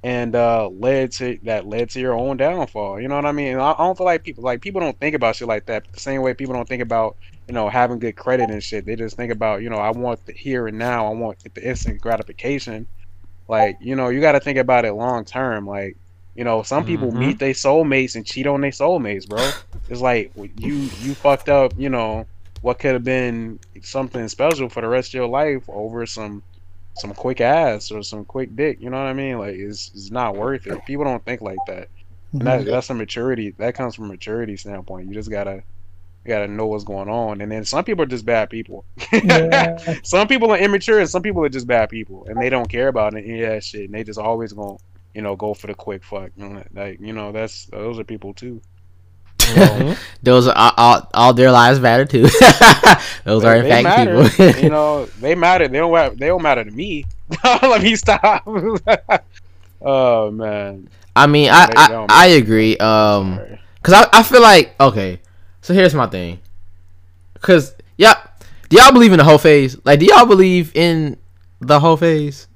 and 0.03 0.35
uh 0.35 0.67
led 0.69 1.11
to 1.13 1.37
that 1.43 1.67
led 1.67 1.89
to 1.91 1.99
your 1.99 2.13
own 2.15 2.37
downfall. 2.37 2.99
You 3.01 3.07
know 3.07 3.15
what 3.15 3.25
I 3.25 3.31
mean? 3.31 3.57
I, 3.57 3.71
I 3.73 3.77
don't 3.77 3.97
feel 3.97 4.05
like 4.05 4.23
people 4.23 4.43
like 4.43 4.61
people 4.61 4.81
don't 4.81 4.99
think 4.99 5.15
about 5.15 5.35
shit 5.35 5.47
like 5.47 5.65
that 5.67 5.85
the 5.93 5.99
same 5.99 6.21
way 6.21 6.33
people 6.33 6.55
don't 6.55 6.67
think 6.67 6.81
about 6.81 7.17
you 7.47 7.53
know 7.53 7.69
having 7.69 7.99
good 7.99 8.15
credit 8.15 8.49
and 8.49 8.63
shit. 8.63 8.85
They 8.85 8.95
just 8.95 9.15
think 9.17 9.31
about 9.31 9.61
you 9.61 9.69
know 9.69 9.77
I 9.77 9.91
want 9.91 10.25
the 10.25 10.33
here 10.33 10.67
and 10.67 10.77
now. 10.79 11.07
I 11.07 11.15
want 11.15 11.39
the 11.53 11.67
instant 11.67 12.01
gratification. 12.01 12.87
Like 13.47 13.77
you 13.81 13.95
know 13.95 14.09
you 14.09 14.21
got 14.21 14.33
to 14.33 14.39
think 14.39 14.57
about 14.57 14.85
it 14.85 14.93
long 14.93 15.25
term. 15.25 15.67
Like 15.67 15.97
you 16.35 16.43
know 16.43 16.63
some 16.63 16.85
people 16.85 17.11
Mhm. 17.11 17.17
meet 17.17 17.39
their 17.39 17.53
soulmates 17.53 18.15
and 18.15 18.25
cheat 18.25 18.47
on 18.47 18.61
their 18.61 18.71
soulmates, 18.71 19.27
bro. 19.27 19.55
It's 19.87 20.01
like 20.01 20.31
you 20.35 20.91
you 20.93 21.15
fucked 21.15 21.49
up. 21.49 21.73
You 21.77 21.89
know 21.89 22.27
what 22.61 22.79
could 22.79 22.93
have 22.93 23.03
been 23.03 23.59
something 23.83 24.27
special 24.29 24.69
for 24.69 24.81
the 24.81 24.87
rest 24.87 25.09
of 25.09 25.13
your 25.15 25.27
life 25.27 25.63
over 25.67 26.05
some 26.05 26.43
some 26.95 27.13
quick 27.13 27.41
ass 27.41 27.91
or 27.91 28.03
some 28.03 28.25
quick 28.25 28.55
dick. 28.55 28.79
You 28.81 28.89
know 28.89 28.97
what 28.97 29.07
I 29.07 29.13
mean? 29.13 29.39
Like 29.39 29.55
it's 29.55 29.91
it's 29.93 30.11
not 30.11 30.35
worth 30.35 30.67
it. 30.67 30.85
People 30.85 31.05
don't 31.05 31.23
think 31.23 31.41
like 31.41 31.59
that. 31.67 31.89
And 32.33 32.41
that, 32.43 32.61
mm-hmm. 32.61 32.69
that's 32.69 32.89
a 32.89 32.93
maturity. 32.93 33.53
That 33.57 33.75
comes 33.75 33.95
from 33.95 34.07
maturity 34.07 34.55
standpoint. 34.57 35.07
You 35.07 35.13
just 35.13 35.29
gotta 35.29 35.63
you 36.25 36.29
gotta 36.29 36.47
know 36.47 36.67
what's 36.67 36.83
going 36.83 37.09
on. 37.09 37.41
And 37.41 37.51
then 37.51 37.65
some 37.65 37.83
people 37.83 38.03
are 38.03 38.07
just 38.07 38.25
bad 38.25 38.49
people. 38.49 38.85
Yeah. 39.11 39.77
some 40.03 40.27
people 40.27 40.51
are 40.51 40.57
immature 40.57 40.99
and 40.99 41.09
some 41.09 41.21
people 41.21 41.43
are 41.43 41.49
just 41.49 41.67
bad 41.67 41.89
people 41.89 42.25
and 42.27 42.41
they 42.41 42.49
don't 42.49 42.69
care 42.69 42.87
about 42.87 43.15
it. 43.15 43.25
Yeah, 43.25 43.59
shit. 43.59 43.85
And 43.85 43.93
they 43.93 44.03
just 44.03 44.19
always 44.19 44.53
gonna 44.53 44.77
you 45.13 45.21
know 45.21 45.35
go 45.35 45.53
for 45.53 45.67
the 45.67 45.73
quick 45.73 46.03
fuck. 46.03 46.31
Like 46.73 46.99
you 46.99 47.13
know 47.13 47.31
that's 47.31 47.65
those 47.67 47.99
are 47.99 48.03
people 48.03 48.33
too. 48.33 48.61
Those 50.23 50.47
are 50.47 50.55
all, 50.55 50.71
all, 50.77 51.09
all 51.13 51.33
their 51.33 51.51
lives 51.51 51.79
matter 51.79 52.05
too. 52.05 52.23
Those 53.23 53.43
are 53.43 53.55
in 53.55 53.63
They 53.63 53.69
fact 53.69 53.83
matter. 53.83 54.29
people. 54.29 54.63
you 54.63 54.69
know, 54.77 55.05
they 55.19 55.35
matter. 55.35 55.67
They 55.67 55.77
don't. 55.79 55.91
wa- 55.91 56.09
They 56.09 56.27
don't 56.27 56.41
matter 56.41 56.63
to 56.63 56.71
me. 56.71 57.05
Let 57.43 57.81
me 57.81 57.95
stop. 57.95 58.47
oh 59.81 60.31
man. 60.31 60.89
I 61.15 61.27
mean, 61.27 61.49
I 61.51 61.67
I, 61.75 62.05
I 62.09 62.27
agree. 62.27 62.77
Um, 62.77 63.39
cause 63.83 63.93
I, 63.95 64.07
I 64.19 64.23
feel 64.23 64.41
like 64.41 64.75
okay. 64.79 65.19
So 65.61 65.73
here's 65.73 65.93
my 65.93 66.07
thing. 66.07 66.39
Cause 67.41 67.75
yeah, 67.97 68.13
do 68.69 68.77
y'all 68.77 68.91
believe 68.91 69.11
in 69.11 69.17
the 69.17 69.23
whole 69.23 69.37
phase? 69.37 69.77
Like, 69.83 69.99
do 69.99 70.05
y'all 70.05 70.25
believe 70.25 70.71
in 70.75 71.17
the 71.59 71.79
whole 71.79 71.97
phase? 71.97 72.47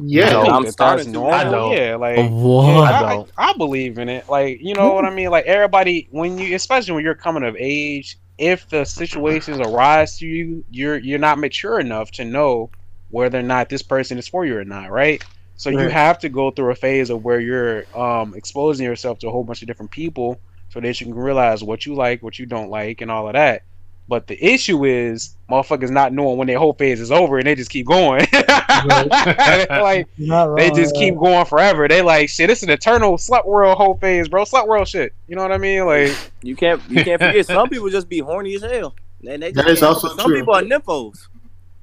Yeah, 0.00 0.30
No. 0.30 0.40
I 0.40 0.42
think 0.44 0.54
I'm 0.54 0.70
starting 0.70 1.12
to. 1.12 1.26
I 1.26 1.44
don't. 1.44 1.72
Yeah, 1.72 1.96
like 1.96 2.30
What? 2.30 2.66
yeah, 2.66 2.80
I 2.80 2.98
I, 2.98 3.14
don't. 3.14 3.30
I, 3.36 3.50
I 3.50 3.52
believe 3.54 3.98
in 3.98 4.08
it. 4.08 4.28
Like 4.28 4.60
you 4.60 4.74
know 4.74 4.92
what 4.92 5.04
I 5.04 5.10
mean. 5.10 5.30
Like 5.30 5.46
everybody, 5.46 6.08
when 6.10 6.38
you, 6.38 6.54
especially 6.54 6.94
when 6.94 7.04
you're 7.04 7.14
coming 7.14 7.42
of 7.42 7.56
age, 7.58 8.18
if 8.38 8.68
the 8.68 8.84
situations 8.84 9.58
arise 9.58 10.18
to 10.18 10.26
you, 10.26 10.64
you're 10.70 10.98
you're 10.98 11.18
not 11.18 11.38
mature 11.38 11.80
enough 11.80 12.10
to 12.12 12.24
know 12.24 12.70
whether 13.10 13.38
or 13.38 13.42
not 13.42 13.68
this 13.68 13.82
person 13.82 14.18
is 14.18 14.28
for 14.28 14.44
you 14.44 14.56
or 14.56 14.64
not, 14.64 14.90
right? 14.90 15.24
So 15.56 15.70
you 15.70 15.88
have 15.88 16.20
to 16.20 16.28
go 16.28 16.52
through 16.52 16.70
a 16.70 16.76
phase 16.76 17.10
of 17.10 17.24
where 17.24 17.40
you're 17.40 17.84
um, 17.98 18.34
exposing 18.34 18.86
yourself 18.86 19.18
to 19.20 19.28
a 19.28 19.30
whole 19.32 19.42
bunch 19.42 19.60
of 19.62 19.66
different 19.66 19.90
people, 19.90 20.40
so 20.68 20.80
that 20.80 21.00
you 21.00 21.06
can 21.06 21.16
realize 21.16 21.64
what 21.64 21.84
you 21.84 21.94
like, 21.96 22.22
what 22.22 22.38
you 22.38 22.46
don't 22.46 22.70
like, 22.70 23.00
and 23.00 23.10
all 23.10 23.26
of 23.26 23.32
that. 23.32 23.62
But 24.08 24.26
the 24.26 24.42
issue 24.42 24.86
is 24.86 25.36
motherfuckers 25.50 25.90
not 25.90 26.14
knowing 26.14 26.38
when 26.38 26.46
their 26.46 26.58
whole 26.58 26.72
phase 26.72 26.98
is 26.98 27.12
over, 27.12 27.36
and 27.36 27.46
they 27.46 27.54
just 27.54 27.70
keep 27.70 27.86
going. 27.86 28.26
like 28.32 30.06
Not 30.18 30.56
they 30.56 30.70
just 30.70 30.94
yeah. 30.94 31.00
keep 31.00 31.16
going 31.18 31.44
forever. 31.44 31.86
They 31.88 32.00
like 32.02 32.28
shit. 32.30 32.48
It's 32.50 32.62
an 32.62 32.70
eternal 32.70 33.16
slut 33.18 33.46
world 33.46 33.76
whole 33.76 33.96
phase, 33.98 34.28
bro. 34.28 34.44
Slut 34.44 34.66
world 34.66 34.88
shit. 34.88 35.12
You 35.26 35.36
know 35.36 35.42
what 35.42 35.52
I 35.52 35.58
mean? 35.58 35.84
Like 35.84 36.16
You 36.42 36.56
can't 36.56 36.80
you 36.88 37.04
can't 37.04 37.20
forget 37.20 37.46
some 37.46 37.68
people 37.68 37.90
just 37.90 38.08
be 38.08 38.20
horny 38.20 38.54
as 38.54 38.62
hell. 38.62 38.94
And 39.28 39.42
they 39.42 39.52
That 39.52 39.66
is 39.68 39.80
can't- 39.80 39.94
also 39.94 40.08
some 40.08 40.26
true. 40.26 40.38
people 40.38 40.54
are 40.54 40.62
nymphos. 40.62 41.26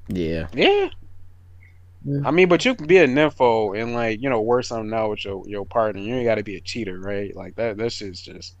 Yeah. 0.08 0.48
yeah. 0.52 0.88
Yeah. 2.04 2.20
I 2.24 2.30
mean, 2.30 2.48
but 2.48 2.64
you 2.64 2.74
can 2.74 2.86
be 2.86 2.98
a 2.98 3.06
nympho 3.08 3.80
and 3.80 3.92
like 3.94 4.20
you 4.20 4.30
know 4.30 4.40
work 4.40 4.64
something 4.64 4.92
out 4.92 5.10
with 5.10 5.24
your 5.24 5.42
your 5.48 5.64
partner. 5.66 6.00
You 6.00 6.14
ain't 6.16 6.24
got 6.24 6.36
to 6.36 6.42
be 6.44 6.56
a 6.56 6.60
cheater, 6.60 6.98
right? 6.98 7.34
Like 7.36 7.56
that. 7.56 7.76
That 7.76 7.92
shit's 7.92 8.20
just 8.20 8.54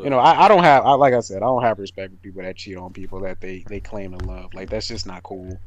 you 0.00 0.10
know. 0.10 0.18
I, 0.18 0.44
I 0.44 0.48
don't 0.48 0.64
have. 0.64 0.84
I, 0.84 0.92
like 0.94 1.14
I 1.14 1.20
said, 1.20 1.38
I 1.38 1.46
don't 1.46 1.62
have 1.62 1.78
respect 1.78 2.12
for 2.12 2.18
people 2.18 2.42
that 2.42 2.56
cheat 2.56 2.76
on 2.76 2.92
people 2.92 3.20
that 3.22 3.40
they 3.40 3.64
they 3.68 3.80
claim 3.80 4.12
to 4.12 4.18
love. 4.18 4.54
Like 4.54 4.70
that's 4.70 4.88
just 4.88 5.06
not 5.06 5.22
cool. 5.22 5.60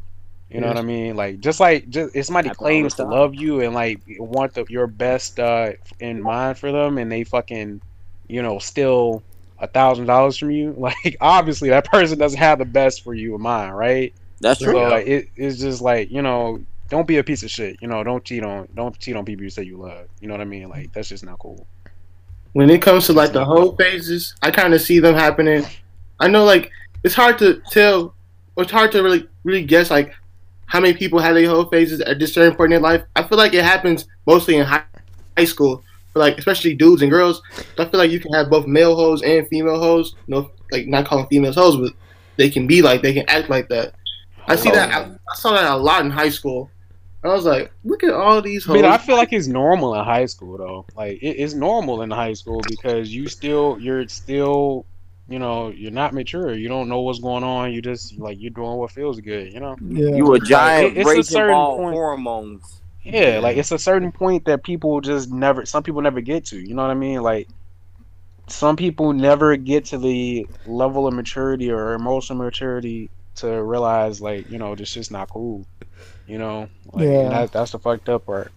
You 0.49 0.61
know 0.61 0.67
what 0.67 0.77
I 0.77 0.83
mean? 0.83 1.15
Like 1.15 1.39
just 1.39 1.59
like 1.59 1.89
just 1.89 2.15
if 2.15 2.25
somebody 2.25 2.49
Happen 2.49 2.57
claims 2.65 2.95
to 2.95 3.03
love 3.05 3.35
you 3.35 3.61
and 3.61 3.73
like 3.73 4.01
want 4.19 4.53
the, 4.53 4.65
your 4.69 4.87
best 4.87 5.39
uh 5.39 5.73
in 5.99 6.21
mind 6.21 6.57
for 6.59 6.71
them, 6.71 6.97
and 6.97 7.11
they 7.11 7.23
fucking 7.23 7.81
you 8.27 8.41
know 8.41 8.59
steal 8.59 9.23
a 9.59 9.67
thousand 9.67 10.05
dollars 10.07 10.37
from 10.37 10.51
you, 10.51 10.73
like 10.77 11.17
obviously 11.21 11.69
that 11.69 11.85
person 11.91 12.17
doesn't 12.19 12.39
have 12.39 12.59
the 12.59 12.65
best 12.65 13.03
for 13.03 13.13
you 13.13 13.35
in 13.35 13.41
mind, 13.41 13.75
right? 13.77 14.13
That's 14.39 14.61
So 14.61 14.71
true. 14.73 14.77
like 14.87 15.07
it, 15.07 15.29
it's 15.35 15.59
just 15.59 15.81
like 15.81 16.11
you 16.11 16.21
know, 16.21 16.65
don't 16.89 17.07
be 17.07 17.17
a 17.17 17.23
piece 17.23 17.43
of 17.43 17.51
shit. 17.51 17.77
You 17.81 17.87
know, 17.87 18.03
don't 18.03 18.23
cheat 18.25 18.43
on 18.43 18.67
don't 18.75 18.97
cheat 18.99 19.15
on 19.15 19.25
people 19.25 19.43
you 19.43 19.49
say 19.49 19.63
you 19.63 19.77
love. 19.79 20.07
You 20.21 20.27
know 20.27 20.33
what 20.35 20.41
I 20.41 20.45
mean? 20.45 20.69
Like 20.69 20.91
that's 20.93 21.09
just 21.09 21.25
not 21.25 21.39
cool. 21.39 21.67
When 22.55 22.69
it 22.69 22.81
comes 22.81 23.05
to 23.05 23.11
like 23.11 23.33
the 23.33 23.43
whole 23.43 23.75
phases, 23.75 24.33
I 24.41 24.49
kind 24.49 24.73
of 24.73 24.79
see 24.79 24.99
them 24.99 25.13
happening. 25.13 25.65
I 26.21 26.29
know 26.29 26.45
like 26.45 26.71
it's 27.03 27.13
hard 27.13 27.37
to 27.39 27.61
tell, 27.69 28.15
or 28.55 28.63
it's 28.63 28.71
hard 28.71 28.93
to 28.93 29.03
really 29.03 29.27
really 29.43 29.65
guess 29.65 29.91
like 29.91 30.15
how 30.65 30.79
many 30.79 30.93
people 30.93 31.19
have 31.19 31.35
their 31.35 31.49
whole 31.49 31.65
phases 31.65 31.99
at 31.99 32.17
this 32.17 32.33
certain 32.33 32.55
point 32.55 32.71
in 32.71 32.81
their 32.81 32.91
life. 32.91 33.03
I 33.13 33.23
feel 33.23 33.37
like 33.37 33.53
it 33.53 33.65
happens 33.65 34.07
mostly 34.25 34.55
in 34.55 34.63
high, 34.63 34.85
high 35.37 35.43
school, 35.43 35.83
for 36.13 36.19
like 36.19 36.37
especially 36.37 36.73
dudes 36.75 37.01
and 37.01 37.11
girls. 37.11 37.41
I 37.77 37.83
feel 37.83 37.99
like 37.99 38.11
you 38.11 38.21
can 38.21 38.31
have 38.31 38.49
both 38.49 38.67
male 38.67 38.95
hoes 38.95 39.21
and 39.21 39.45
female 39.49 39.77
hoes. 39.77 40.15
You 40.25 40.35
know, 40.35 40.51
like 40.71 40.87
not 40.87 41.05
calling 41.05 41.27
females 41.27 41.55
hoes, 41.55 41.75
but 41.75 41.91
they 42.37 42.49
can 42.49 42.67
be 42.67 42.81
like 42.81 43.01
they 43.01 43.13
can 43.13 43.27
act 43.27 43.49
like 43.49 43.67
that. 43.67 43.95
I 44.47 44.55
see 44.55 44.71
that. 44.71 44.91
Oh. 44.93 45.11
I, 45.11 45.33
I 45.33 45.35
saw 45.35 45.51
that 45.51 45.69
a 45.69 45.75
lot 45.75 46.05
in 46.05 46.09
high 46.09 46.29
school. 46.29 46.71
I 47.25 47.33
was 47.33 47.45
like, 47.45 47.71
look 47.83 48.03
at 48.03 48.13
all 48.13 48.41
these 48.41 48.69
I 48.69 48.73
mean, 48.73 48.85
I 48.85 48.97
feel 48.97 49.15
like 49.15 49.33
it's 49.33 49.47
normal 49.47 49.95
in 49.95 50.03
high 50.03 50.25
school 50.25 50.57
though. 50.57 50.85
Like 50.95 51.17
it, 51.21 51.37
it's 51.39 51.53
normal 51.53 52.01
in 52.01 52.11
high 52.11 52.33
school 52.33 52.61
because 52.67 53.13
you 53.13 53.27
still 53.27 53.77
you're 53.79 54.07
still 54.07 54.85
you 55.27 55.39
know 55.39 55.69
you're 55.69 55.91
not 55.91 56.13
mature. 56.13 56.53
You 56.53 56.67
don't 56.67 56.87
know 56.87 57.01
what's 57.01 57.19
going 57.19 57.43
on. 57.43 57.73
You 57.73 57.81
just 57.81 58.17
like 58.19 58.37
you're 58.39 58.51
doing 58.51 58.77
what 58.77 58.91
feels 58.91 59.19
good. 59.19 59.51
You 59.51 59.59
know. 59.59 59.75
Yeah. 59.81 60.15
You 60.15 60.33
a 60.33 60.39
giant 60.39 60.97
it- 60.97 61.07
it's 61.07 61.29
a 61.29 61.31
certain 61.31 61.55
ball 61.55 61.77
point. 61.77 61.93
hormones. 61.93 62.81
Yeah, 63.03 63.39
like 63.39 63.57
it's 63.57 63.71
a 63.71 63.77
certain 63.77 64.11
point 64.11 64.45
that 64.45 64.63
people 64.63 64.99
just 64.99 65.31
never. 65.31 65.65
Some 65.65 65.83
people 65.83 66.01
never 66.01 66.21
get 66.21 66.45
to. 66.47 66.59
You 66.59 66.73
know 66.73 66.81
what 66.81 66.89
I 66.91 66.95
mean? 66.95 67.21
Like 67.21 67.47
some 68.47 68.75
people 68.75 69.13
never 69.13 69.55
get 69.57 69.85
to 69.85 69.97
the 69.97 70.47
level 70.67 71.07
of 71.07 71.13
maturity 71.13 71.71
or 71.71 71.93
emotional 71.93 72.37
maturity 72.43 73.09
to 73.35 73.61
realize 73.63 74.21
like 74.21 74.49
you 74.49 74.57
know 74.57 74.75
this 74.75 74.89
shit's 74.89 75.11
not 75.11 75.29
cool. 75.29 75.65
You 76.27 76.37
know, 76.39 76.69
like, 76.91 77.03
Yeah. 77.05 77.29
that, 77.29 77.51
that's 77.51 77.71
the 77.71 77.79
fucked 77.79 78.09
up 78.09 78.25
part. 78.25 78.51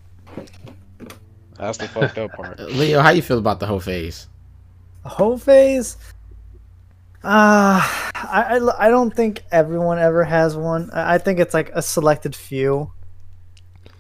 That's 1.58 1.78
the 1.78 1.88
fucked 1.88 2.16
up 2.18 2.32
part. 2.32 2.58
Leo, 2.60 3.00
how 3.00 3.10
you 3.10 3.22
feel 3.22 3.38
about 3.38 3.60
the 3.60 3.66
whole 3.66 3.80
phase? 3.80 4.28
whole 5.04 5.38
phase 5.38 5.96
uh 7.24 7.80
I, 8.14 8.58
I 8.60 8.86
i 8.86 8.90
don't 8.90 9.14
think 9.14 9.42
everyone 9.50 9.98
ever 9.98 10.22
has 10.22 10.54
one 10.54 10.90
i 10.92 11.14
I 11.14 11.18
think 11.18 11.38
it's 11.38 11.54
like 11.54 11.70
a 11.72 11.80
selected 11.80 12.36
few 12.36 12.92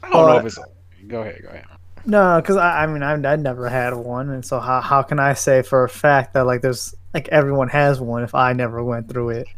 I 0.02 0.10
don't 0.10 0.26
know 0.26 0.36
if 0.38 0.44
it's. 0.46 0.58
Go 1.06 1.22
ahead, 1.22 1.40
go 1.42 1.48
ahead. 1.48 1.64
no 2.04 2.40
because 2.42 2.56
I, 2.56 2.82
I 2.82 2.86
mean 2.88 3.02
I, 3.02 3.12
I 3.14 3.36
never 3.36 3.68
had 3.70 3.94
one 3.94 4.28
and 4.28 4.44
so 4.44 4.60
how, 4.60 4.82
how 4.82 5.02
can 5.02 5.18
i 5.18 5.32
say 5.32 5.62
for 5.62 5.84
a 5.84 5.88
fact 5.88 6.34
that 6.34 6.44
like 6.44 6.60
there's 6.60 6.94
like 7.14 7.28
everyone 7.28 7.68
has 7.68 8.00
one 8.00 8.22
if 8.22 8.34
i 8.34 8.52
never 8.52 8.84
went 8.84 9.08
through 9.08 9.30
it 9.30 9.48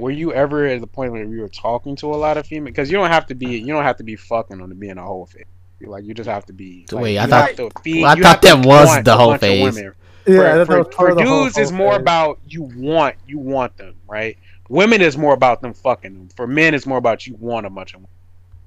were 0.00 0.10
you 0.10 0.32
ever 0.32 0.66
at 0.66 0.80
the 0.80 0.86
point 0.86 1.12
where 1.12 1.24
you 1.24 1.40
were 1.40 1.48
talking 1.48 1.96
to 1.96 2.06
a 2.06 2.16
lot 2.16 2.36
of 2.36 2.46
females? 2.46 2.72
Because 2.72 2.90
you 2.90 2.96
don't 2.96 3.10
have 3.10 3.26
to 3.26 3.34
be 3.34 3.58
you 3.58 3.66
don't 3.66 3.84
have 3.84 3.96
to 3.96 4.04
be 4.04 4.16
fucking 4.16 4.60
on 4.60 4.68
to 4.68 4.74
be 4.74 4.88
in 4.88 4.98
a 4.98 5.04
whole 5.04 5.26
phase. 5.26 5.44
Like 5.80 6.04
you 6.04 6.14
just 6.14 6.28
have 6.28 6.44
to 6.46 6.52
be. 6.52 6.86
Like, 6.90 7.02
Wait, 7.02 7.18
I 7.18 7.26
thought 7.26 7.82
feed, 7.82 8.02
well, 8.02 8.10
I 8.16 8.20
thought 8.20 8.42
that 8.42 8.64
was 8.66 9.04
the 9.04 9.16
whole 9.16 9.36
phase. 9.36 9.80
Yeah, 10.26 10.64
for, 10.64 10.84
for, 10.84 10.92
for 10.92 11.08
dudes 11.10 11.22
whole, 11.22 11.38
whole 11.38 11.46
is 11.46 11.54
phase. 11.54 11.72
more 11.72 11.96
about 11.96 12.40
you 12.46 12.62
want 12.62 13.16
you 13.26 13.38
want 13.38 13.76
them 13.76 13.94
right. 14.08 14.36
Women 14.68 15.00
is 15.00 15.16
more 15.16 15.32
about 15.32 15.62
them 15.62 15.72
fucking 15.72 16.12
them. 16.12 16.28
For 16.36 16.46
men, 16.46 16.74
it's 16.74 16.84
more 16.84 16.98
about 16.98 17.26
you 17.26 17.36
want 17.36 17.64
a 17.66 17.70
bunch 17.70 17.94
of. 17.94 18.00
Women. 18.00 18.10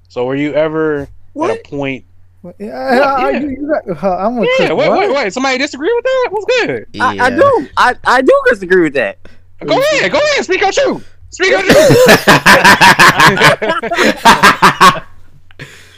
So 0.08 0.24
were 0.24 0.34
you 0.34 0.54
ever 0.54 1.08
what? 1.32 1.50
at 1.50 1.58
a 1.58 1.68
point 1.68 2.04
yeah, 2.42 2.54
yeah. 2.58 3.02
I, 3.02 3.30
you, 3.38 3.68
got, 3.68 4.02
uh, 4.02 4.16
I'm 4.16 4.34
gonna 4.34 4.46
yeah, 4.58 4.72
wait, 4.72 4.90
wait, 4.90 5.14
wait. 5.14 5.32
Somebody 5.32 5.58
disagree 5.58 5.92
with 5.94 6.04
that? 6.04 6.28
What's 6.30 6.46
good? 6.46 6.86
Yeah. 6.92 7.04
I, 7.04 7.26
I, 7.26 7.30
do. 7.30 7.68
I, 7.76 7.94
I 8.04 8.22
do 8.22 8.42
disagree 8.50 8.82
with 8.82 8.94
that. 8.94 9.18
Go 9.64 9.78
ahead. 9.78 10.10
Go 10.10 10.18
ahead. 10.18 10.44
Speak 10.44 10.62
out 10.62 10.76
you. 10.76 11.02
300. 11.36 11.66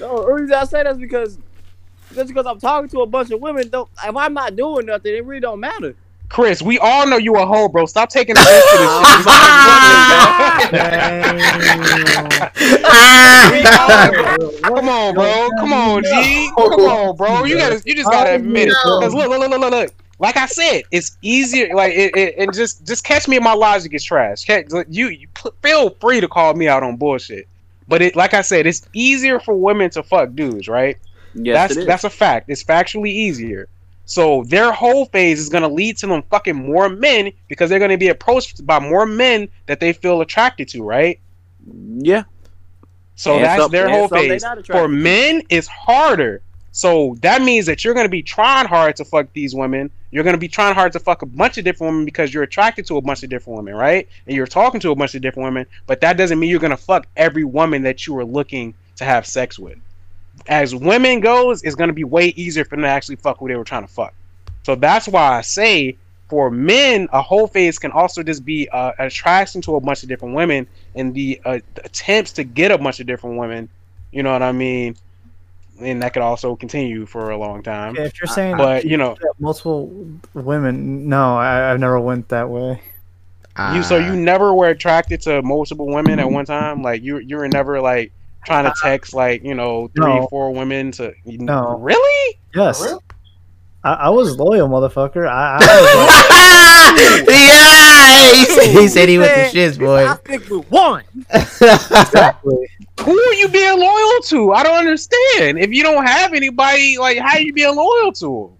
no, 0.00 0.24
the 0.26 0.32
reason 0.32 0.54
I 0.54 0.64
say 0.64 0.82
that's 0.82 0.98
because 0.98 1.38
just 2.14 2.28
because 2.28 2.46
I'm 2.46 2.60
talking 2.60 2.88
to 2.90 3.00
a 3.00 3.06
bunch 3.06 3.30
of 3.30 3.40
women, 3.40 3.68
don't 3.68 3.88
if 4.04 4.16
I'm 4.16 4.34
not 4.34 4.56
doing 4.56 4.86
nothing, 4.86 5.14
it 5.14 5.24
really 5.24 5.40
don't 5.40 5.60
matter. 5.60 5.96
Chris, 6.28 6.62
we 6.62 6.78
all 6.78 7.06
know 7.06 7.16
you 7.16 7.36
a 7.36 7.46
hoe, 7.46 7.68
bro. 7.68 7.86
Stop 7.86 8.08
taking 8.08 8.34
the 8.34 8.40
rest 8.40 8.74
of 8.74 8.80
this 8.80 8.90
shit. 14.50 14.62
Come 14.62 14.88
on, 14.88 15.14
bro. 15.14 15.48
Come 15.58 15.72
on, 15.72 16.02
G. 16.02 16.50
Come 16.56 16.80
on, 16.80 17.16
bro. 17.16 17.44
You 17.44 17.56
gotta, 17.56 17.82
you 17.84 17.94
just 17.94 18.10
gotta 18.10 18.34
admit 18.36 18.68
it. 18.68 18.74
Cause 18.82 19.14
look, 19.14 19.28
look, 19.28 19.38
look, 19.38 19.60
look, 19.60 19.70
look. 19.70 19.94
Like 20.18 20.36
I 20.36 20.46
said, 20.46 20.82
it's 20.90 21.16
easier. 21.22 21.74
Like, 21.74 21.92
it, 21.94 22.16
it, 22.16 22.34
and 22.38 22.52
just, 22.54 22.86
just 22.86 23.04
catch 23.04 23.26
me 23.26 23.36
if 23.36 23.42
my 23.42 23.54
logic 23.54 23.94
is 23.94 24.04
trash. 24.04 24.46
You, 24.88 25.08
you 25.08 25.28
feel 25.62 25.90
free 25.90 26.20
to 26.20 26.28
call 26.28 26.54
me 26.54 26.68
out 26.68 26.82
on 26.82 26.96
bullshit. 26.96 27.48
But 27.88 28.00
it, 28.00 28.16
like 28.16 28.32
I 28.32 28.40
said, 28.42 28.66
it's 28.66 28.88
easier 28.92 29.38
for 29.40 29.54
women 29.54 29.90
to 29.90 30.02
fuck 30.02 30.34
dudes, 30.34 30.68
right? 30.68 30.96
Yes, 31.34 31.54
that's 31.54 31.76
it 31.76 31.80
is. 31.80 31.86
that's 31.86 32.04
a 32.04 32.10
fact. 32.10 32.48
It's 32.48 32.62
factually 32.62 33.08
easier. 33.08 33.68
So 34.06 34.44
their 34.44 34.70
whole 34.70 35.06
phase 35.06 35.40
is 35.40 35.48
gonna 35.48 35.68
lead 35.68 35.96
to 35.98 36.06
them 36.06 36.22
fucking 36.30 36.54
more 36.54 36.88
men 36.88 37.32
because 37.48 37.70
they're 37.70 37.78
gonna 37.78 37.98
be 37.98 38.08
approached 38.08 38.64
by 38.64 38.78
more 38.78 39.06
men 39.06 39.48
that 39.66 39.80
they 39.80 39.92
feel 39.92 40.20
attracted 40.20 40.68
to, 40.68 40.82
right? 40.82 41.18
yeah. 41.98 42.24
So 43.16 43.36
And 43.36 43.44
that's 43.44 43.62
some- 43.62 43.70
their 43.70 43.88
whole 43.88 44.08
phase. 44.08 44.44
For 44.66 44.88
men, 44.88 45.42
it's 45.48 45.68
harder. 45.68 46.42
So 46.74 47.16
that 47.20 47.40
means 47.40 47.66
that 47.66 47.84
you're 47.84 47.94
gonna 47.94 48.08
be 48.08 48.20
trying 48.20 48.66
hard 48.66 48.96
to 48.96 49.04
fuck 49.04 49.32
these 49.32 49.54
women. 49.54 49.92
You're 50.10 50.24
gonna 50.24 50.38
be 50.38 50.48
trying 50.48 50.74
hard 50.74 50.90
to 50.94 50.98
fuck 50.98 51.22
a 51.22 51.26
bunch 51.26 51.56
of 51.56 51.64
different 51.64 51.92
women 51.92 52.04
because 52.04 52.34
you're 52.34 52.42
attracted 52.42 52.84
to 52.86 52.96
a 52.96 53.00
bunch 53.00 53.22
of 53.22 53.30
different 53.30 53.58
women, 53.58 53.76
right? 53.76 54.08
And 54.26 54.34
you're 54.34 54.48
talking 54.48 54.80
to 54.80 54.90
a 54.90 54.96
bunch 54.96 55.14
of 55.14 55.22
different 55.22 55.44
women, 55.44 55.66
but 55.86 56.00
that 56.00 56.16
doesn't 56.16 56.36
mean 56.36 56.50
you're 56.50 56.58
gonna 56.58 56.76
fuck 56.76 57.06
every 57.16 57.44
woman 57.44 57.82
that 57.82 58.08
you 58.08 58.18
are 58.18 58.24
looking 58.24 58.74
to 58.96 59.04
have 59.04 59.24
sex 59.24 59.56
with. 59.56 59.78
As 60.48 60.74
women 60.74 61.20
goes, 61.20 61.62
it's 61.62 61.76
gonna 61.76 61.92
be 61.92 62.02
way 62.02 62.34
easier 62.34 62.64
for 62.64 62.74
them 62.74 62.82
to 62.82 62.88
actually 62.88 63.16
fuck 63.16 63.38
who 63.38 63.46
they 63.46 63.54
were 63.54 63.62
trying 63.62 63.86
to 63.86 63.92
fuck. 63.92 64.12
So 64.64 64.74
that's 64.74 65.06
why 65.06 65.38
I 65.38 65.42
say 65.42 65.96
for 66.28 66.50
men, 66.50 67.06
a 67.12 67.22
whole 67.22 67.46
phase 67.46 67.78
can 67.78 67.92
also 67.92 68.24
just 68.24 68.44
be 68.44 68.68
uh, 68.70 68.90
attraction 68.98 69.60
to 69.62 69.76
a 69.76 69.80
bunch 69.80 70.02
of 70.02 70.08
different 70.08 70.34
women 70.34 70.66
and 70.96 71.14
the 71.14 71.40
uh, 71.44 71.60
attempts 71.84 72.32
to 72.32 72.42
get 72.42 72.72
a 72.72 72.78
bunch 72.78 72.98
of 72.98 73.06
different 73.06 73.38
women. 73.38 73.68
You 74.10 74.24
know 74.24 74.32
what 74.32 74.42
I 74.42 74.50
mean? 74.50 74.96
And 75.80 76.02
that 76.02 76.12
could 76.12 76.22
also 76.22 76.54
continue 76.54 77.04
for 77.04 77.30
a 77.30 77.36
long 77.36 77.62
time. 77.62 77.96
if 77.96 78.20
you're 78.20 78.28
saying 78.28 78.56
But 78.56 78.84
you 78.84 78.96
know, 78.96 79.16
multiple 79.40 79.88
women 80.32 81.08
no 81.08 81.36
I, 81.36 81.72
i've 81.72 81.80
never 81.80 82.00
went 82.00 82.28
that 82.28 82.48
way 82.48 82.80
you 83.72 83.84
so 83.84 83.98
you 83.98 84.12
ah. 84.12 84.14
never 84.14 84.52
were 84.52 84.68
attracted 84.68 85.20
to 85.22 85.40
multiple 85.42 85.86
women 85.86 86.18
at 86.18 86.28
one 86.28 86.44
time. 86.44 86.82
Like 86.82 87.02
you, 87.02 87.18
you 87.18 87.36
were 87.36 87.48
never 87.48 87.80
like 87.80 88.12
trying 88.44 88.64
to 88.64 88.70
uh-huh. 88.70 88.88
text 88.88 89.14
like 89.14 89.44
you 89.44 89.54
know 89.54 89.88
three, 89.94 90.06
No. 90.06 90.26
four 90.28 90.52
women 90.52 90.90
to. 90.92 91.14
No. 91.24 91.78
really? 91.78 92.38
yes 92.52 92.84
For? 92.84 92.98
I, 93.84 93.92
I 93.92 94.08
was 94.10 94.36
loyal 94.36 94.68
motherfucker 94.68 95.28
i, 95.28 95.58
I 95.60 95.66
was 97.20 97.28
yeah, 97.28 98.32
he 98.34 98.44
said, 98.44 98.80
he 98.80 98.88
said 98.88 99.08
he 99.08 99.18
was 99.18 99.28
the 99.28 99.34
said, 99.34 99.54
shits, 99.54 99.78
boy. 99.78 100.06
I 100.06 100.16
stick 100.16 100.50
with 100.50 100.70
one. 100.70 101.04
exactly 101.34 102.68
Who 103.00 103.18
are 103.18 103.34
you 103.34 103.48
being 103.48 103.78
loyal 103.78 104.20
to? 104.24 104.52
I 104.52 104.62
don't 104.62 104.76
understand. 104.76 105.58
If 105.58 105.70
you 105.70 105.82
don't 105.82 106.06
have 106.06 106.32
anybody, 106.32 106.96
like 106.98 107.18
how 107.18 107.36
are 107.36 107.40
you 107.40 107.52
being 107.52 107.74
loyal 107.74 108.12
to 108.12 108.48
them? 108.50 108.58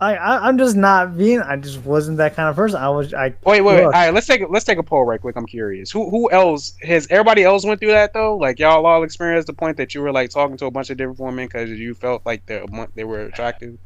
I, 0.00 0.16
I 0.16 0.48
I'm 0.48 0.58
just 0.58 0.76
not 0.76 1.16
being. 1.16 1.40
I 1.40 1.56
just 1.56 1.84
wasn't 1.84 2.18
that 2.18 2.34
kind 2.36 2.48
of 2.48 2.56
person. 2.56 2.78
I 2.78 2.88
was. 2.88 3.14
I 3.14 3.34
Wait, 3.44 3.60
wait, 3.60 3.62
wait. 3.62 3.76
All 3.78 3.84
Look. 3.86 3.94
right, 3.94 4.12
let's 4.12 4.26
take 4.26 4.42
a, 4.42 4.46
let's 4.46 4.64
take 4.64 4.78
a 4.78 4.82
poll 4.82 5.04
right 5.04 5.20
quick. 5.20 5.36
I'm 5.36 5.46
curious. 5.46 5.90
Who 5.90 6.10
who 6.10 6.30
else 6.30 6.74
has 6.82 7.06
everybody 7.10 7.42
else 7.42 7.64
went 7.64 7.80
through 7.80 7.92
that 7.92 8.12
though? 8.12 8.36
Like 8.36 8.58
y'all 8.58 8.84
all 8.86 9.02
experienced 9.02 9.46
the 9.46 9.52
point 9.52 9.76
that 9.76 9.94
you 9.94 10.02
were 10.02 10.12
like 10.12 10.30
talking 10.30 10.56
to 10.58 10.66
a 10.66 10.70
bunch 10.70 10.90
of 10.90 10.96
different 10.96 11.18
women 11.18 11.46
because 11.46 11.70
you 11.70 11.94
felt 11.94 12.24
like 12.26 12.44
they 12.46 12.64
they 12.94 13.04
were 13.04 13.20
attractive. 13.20 13.78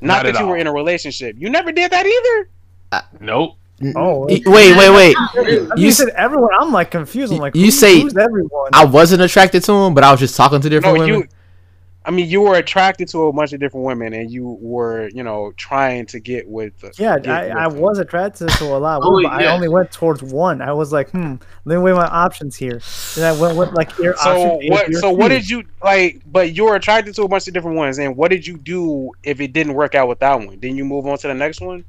Not, 0.00 0.24
Not 0.24 0.24
that 0.24 0.36
at 0.36 0.40
you 0.40 0.46
were 0.46 0.56
in 0.56 0.66
a 0.66 0.72
relationship. 0.72 1.36
You 1.38 1.50
never 1.50 1.72
did 1.72 1.90
that 1.90 2.06
either. 2.06 2.48
Nope. 3.20 3.56
Oh 3.96 4.26
Y- 4.28 4.40
Wait, 4.46 4.76
wait, 4.76 4.90
wait. 4.90 5.16
You, 5.48 5.70
You 5.76 5.90
said 5.92 6.08
everyone. 6.10 6.50
I'm 6.58 6.72
like 6.72 6.90
confused. 6.90 7.32
I'm 7.32 7.38
like, 7.38 7.54
You 7.54 7.66
who- 7.66 7.70
say- 7.70 8.00
everyone? 8.18 8.70
I 8.72 8.84
wasn't 8.84 9.22
attracted 9.22 9.62
to 9.64 9.72
him, 9.72 9.94
but 9.94 10.04
I 10.04 10.10
was 10.10 10.20
just 10.20 10.36
talking 10.36 10.60
to 10.60 10.68
No, 10.68 10.70
different 10.70 10.98
women. 10.98 11.14
you. 11.20 11.28
I 12.02 12.10
mean, 12.10 12.30
you 12.30 12.40
were 12.40 12.54
attracted 12.56 13.08
to 13.08 13.24
a 13.26 13.32
bunch 13.32 13.52
of 13.52 13.60
different 13.60 13.84
women, 13.84 14.14
and 14.14 14.30
you 14.30 14.56
were, 14.62 15.10
you 15.12 15.22
know, 15.22 15.52
trying 15.58 16.06
to 16.06 16.18
get 16.18 16.48
with. 16.48 16.78
The, 16.80 16.92
yeah, 16.96 17.18
get 17.18 17.28
I, 17.30 17.44
with 17.48 17.56
I 17.56 17.66
was 17.68 17.98
attracted 17.98 18.48
to 18.48 18.64
a 18.74 18.78
lot 18.78 18.98
of 19.02 19.06
Oh, 19.06 19.16
women, 19.16 19.30
but 19.30 19.42
yeah. 19.42 19.50
I 19.50 19.54
only 19.54 19.68
went 19.68 19.92
towards 19.92 20.22
one. 20.22 20.62
I 20.62 20.72
was 20.72 20.92
like, 20.94 21.10
hmm, 21.10 21.34
let 21.66 21.76
me 21.76 21.82
weigh 21.82 21.92
my 21.92 22.06
options 22.06 22.56
here. 22.56 22.80
And 23.16 23.24
I 23.26 23.38
went 23.38 23.54
with 23.58 23.72
like 23.72 23.94
here. 23.96 24.14
So 24.16 24.30
option 24.54 24.70
what? 24.70 24.86
here 24.88 24.98
So 24.98 25.10
what 25.10 25.28
did 25.28 25.48
you 25.48 25.62
like? 25.84 26.22
But 26.26 26.56
you 26.56 26.64
were 26.64 26.74
attracted 26.74 27.14
to 27.16 27.22
a 27.24 27.28
bunch 27.28 27.46
of 27.48 27.52
different 27.54 27.76
ones, 27.76 27.98
and 27.98 28.16
what 28.16 28.30
did 28.30 28.46
you 28.46 28.56
do 28.56 29.12
if 29.22 29.38
it 29.42 29.52
didn't 29.52 29.74
work 29.74 29.94
out 29.94 30.08
with 30.08 30.20
that 30.20 30.34
one? 30.38 30.58
Didn't 30.58 30.76
you 30.78 30.86
move 30.86 31.06
on 31.06 31.18
to 31.18 31.28
the 31.28 31.34
next 31.34 31.60
one? 31.60 31.84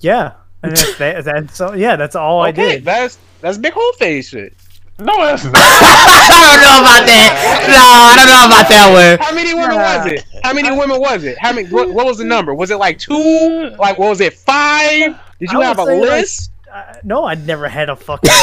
Yeah, 0.00 0.32
and 0.62 0.72
that's, 0.72 0.98
that, 0.98 1.24
that's 1.24 1.56
so 1.56 1.74
yeah, 1.74 1.96
that's 1.96 2.16
all 2.16 2.40
I 2.42 2.50
okay, 2.50 2.76
did. 2.76 2.84
that's 2.84 3.18
that's 3.40 3.58
big 3.58 3.72
whole 3.72 3.92
face 3.94 4.28
shit. 4.30 4.54
No, 5.00 5.16
that's 5.24 5.44
not. 5.44 5.54
I 5.56 6.50
don't 6.50 6.60
know 6.60 6.80
about 6.82 7.06
that. 7.06 7.30
No, 7.70 7.78
I 7.78 8.16
don't 8.18 8.26
know 8.26 8.46
about 8.50 8.68
that 8.68 8.90
one. 8.90 9.18
How 9.24 9.32
many 9.32 9.54
women 9.54 9.76
was 9.76 10.06
it? 10.06 10.24
How 10.42 10.52
many 10.52 10.70
women 10.76 11.00
was 11.00 11.22
it? 11.22 11.38
How 11.38 11.52
many? 11.52 11.68
What, 11.68 11.90
what 11.90 12.04
was 12.04 12.18
the 12.18 12.24
number? 12.24 12.52
Was 12.52 12.72
it 12.72 12.78
like 12.78 12.98
two? 12.98 13.70
Like 13.78 13.96
what 13.98 14.08
was 14.08 14.20
it? 14.20 14.34
Five? 14.34 15.16
Did 15.38 15.52
you 15.52 15.62
I 15.62 15.66
have 15.66 15.78
a 15.78 15.84
would 15.84 15.88
say, 15.88 16.00
like, 16.00 16.10
list? 16.10 16.50
Uh, 16.72 16.94
no, 17.04 17.24
I'd 17.24 17.46
never 17.46 17.68
had 17.68 17.88
a 17.88 17.96
fucking. 17.96 18.28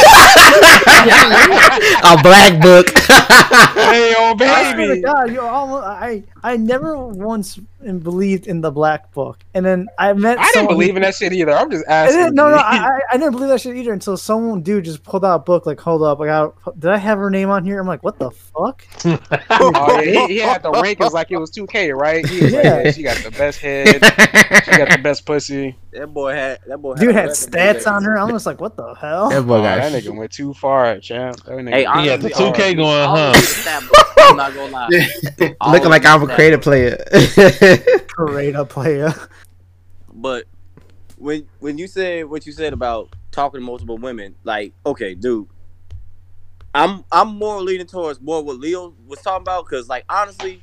A 2.06 2.18
black 2.24 2.62
book. 2.62 2.88
hey, 2.90 4.16
oh 4.18 4.36
I 4.40 4.74
baby. 4.74 5.02
God, 5.02 5.32
you 5.32 5.42
almost, 5.42 5.86
I 5.86 6.24
I 6.42 6.58
never 6.58 6.98
once 6.98 7.60
believed 8.04 8.48
in 8.48 8.62
the 8.62 8.72
black 8.72 9.12
book, 9.14 9.40
and 9.54 9.66
then 9.66 9.88
I 9.98 10.14
met. 10.14 10.38
I 10.40 10.52
didn't 10.54 10.68
believe 10.70 10.96
in 10.96 11.02
that 11.04 11.16
shit 11.16 11.34
either. 11.34 11.52
I'm 11.52 11.70
just 11.72 11.86
I 11.88 11.94
asking. 11.94 12.18
didn't, 12.20 12.36
no, 12.36 12.50
no, 12.50 12.58
G. 12.58 12.64
I, 12.64 12.78
I, 12.88 13.00
I 13.12 13.18
didn't 13.18 13.32
believe 13.32 13.50
that 13.50 13.62
shit 13.62 13.76
either 13.76 13.94
until 13.94 14.18
someone 14.18 14.62
dude 14.62 14.86
just 14.86 15.04
pulled 15.04 15.24
out 15.24 15.36
a 15.36 15.40
book. 15.40 15.66
Like, 15.66 15.80
hold 15.80 16.04
up, 16.04 16.20
I 16.22 16.26
got. 16.26 16.80
Did 16.80 16.92
I 16.92 16.98
have 16.98 17.18
her 17.20 17.30
name 17.30 17.50
on 17.50 17.64
here? 17.64 17.80
I'm 17.80 17.88
like, 17.88 18.04
what 18.04 18.20
the 18.20 18.32
fuck? 18.32 18.86
Oh, 19.50 20.02
yeah, 20.02 20.28
he, 20.28 20.34
he 20.36 20.40
had 20.40 20.64
the 20.64 20.72
rankings 20.72 21.12
like 21.12 21.32
it 21.32 21.38
was 21.38 21.52
2K, 21.52 21.96
right? 21.96 22.26
He 22.28 22.42
was 22.42 22.54
like, 22.54 22.64
Yeah. 22.64 22.84
yeah, 22.84 22.92
she 22.92 23.04
got 23.04 23.18
the 23.18 23.32
best 23.32 23.60
head, 23.60 23.88
she 24.66 24.72
got 24.72 24.90
the 24.90 25.00
best 25.02 25.26
pussy. 25.26 25.76
That 25.94 26.08
boy 26.14 26.34
had 26.34 26.60
that 26.68 26.78
boy. 26.80 26.96
Dude 26.96 27.12
a 27.12 27.14
had 27.22 27.30
stats 27.30 27.90
on 27.90 28.04
her. 28.04 28.18
I'm 28.18 28.30
just 28.32 28.46
like, 28.46 28.60
what 28.60 28.76
the 28.76 28.94
hell? 28.96 29.30
that 29.30 29.38
Oh, 29.38 29.44
boy 29.44 29.62
that 29.62 29.92
got 29.92 30.04
nigga 30.04 30.16
went 30.16 30.32
too 30.32 30.54
far, 30.54 31.00
champ. 31.00 31.38
That 31.44 31.52
nigga 31.54 31.70
Hey, 31.70 31.86
went 31.86 32.02
He 32.02 32.08
had 32.08 32.22
the 32.22 32.30
2K 32.30 32.76
going, 32.76 33.10
huh? 33.10 33.16
don't 33.16 33.36
need 33.36 33.44
a 33.44 33.46
stat 33.48 33.84
book, 33.84 34.08
I'm 34.18 34.38
not 34.38 34.54
gonna 34.54 34.72
lie. 34.72 34.90
Looking 35.72 35.90
like 35.90 36.06
I'm 36.06 36.24
a 36.24 36.28
creative 36.34 36.62
player. 36.62 36.98
Great 38.08 38.56
a 38.56 38.66
player. 38.66 39.14
But 40.14 40.46
when 41.18 41.48
when 41.60 41.78
you 41.78 41.88
said 41.88 42.26
what 42.26 42.46
you 42.46 42.52
said 42.52 42.74
about 42.74 43.14
talking 43.32 43.60
to 43.60 43.66
multiple 43.66 43.98
women, 43.98 44.36
like, 44.44 44.74
okay, 44.86 45.16
dude, 45.16 45.48
I'm 46.74 47.04
I'm 47.12 47.36
more 47.36 47.62
leaning 47.62 47.88
towards 47.88 48.22
more 48.22 48.44
what 48.44 48.58
Leo 48.58 48.94
was 49.08 49.22
talking 49.22 49.44
about 49.44 49.66
because, 49.66 49.88
like, 49.88 50.06
honestly, 50.10 50.62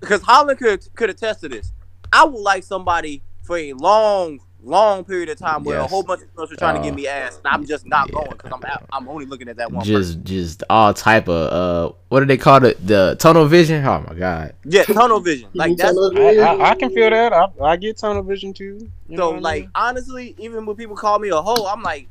because 0.00 0.22
Holland 0.22 0.58
could 0.58 0.86
could 0.94 1.10
attest 1.10 1.40
to 1.40 1.48
this. 1.48 1.72
I 2.12 2.24
would 2.24 2.40
like 2.40 2.62
somebody 2.64 3.22
for 3.42 3.56
a 3.58 3.72
long, 3.72 4.40
long 4.64 5.04
period 5.04 5.28
of 5.28 5.38
time 5.38 5.62
where 5.64 5.78
a 5.78 5.86
whole 5.86 6.02
bunch 6.02 6.22
of 6.22 6.34
girls 6.34 6.52
are 6.52 6.56
trying 6.56 6.74
to 6.74 6.80
Oh. 6.80 6.84
give 6.84 6.94
me 6.94 7.06
ass, 7.06 7.36
and 7.38 7.46
I'm 7.46 7.64
just 7.66 7.86
not 7.86 8.08
Yeah. 8.08 8.14
going 8.20 8.30
because 8.32 8.52
I'm 8.52 8.64
out, 8.64 8.84
I'm 8.92 9.08
only 9.08 9.26
looking 9.26 9.48
at 9.48 9.56
that 9.58 9.70
one. 9.70 9.80
person. 9.84 9.94
just, 9.94 10.22
just 10.24 10.64
all 10.70 10.94
type 10.94 11.28
of 11.28 11.52
uh, 11.52 11.94
what 12.08 12.20
do 12.20 12.26
they 12.26 12.36
call 12.38 12.64
it? 12.64 12.84
The 12.86 13.16
tunnel 13.18 13.46
vision. 13.46 13.84
Oh 13.84 14.04
my 14.08 14.14
god. 14.14 14.54
Yeah, 14.64 14.84
tunnel 14.84 15.20
vision. 15.20 15.48
Like 15.54 15.76
that's 15.76 15.96
I, 15.98 16.36
I, 16.36 16.70
I 16.70 16.74
can 16.74 16.90
feel 16.90 17.10
that. 17.10 17.32
I, 17.32 17.48
I 17.62 17.76
get 17.76 17.96
tunnel 17.98 18.22
vision 18.22 18.52
too. 18.54 18.90
You 19.08 19.16
know 19.16 19.22
So 19.24 19.30
what 19.32 19.36
I 19.38 19.40
like 19.40 19.62
mean? 19.62 19.70
honestly, 19.74 20.34
even 20.38 20.66
when 20.66 20.76
people 20.76 20.96
call 20.96 21.18
me 21.18 21.28
a 21.28 21.40
hoe, 21.42 21.66
I'm 21.66 21.82
like, 21.82 22.08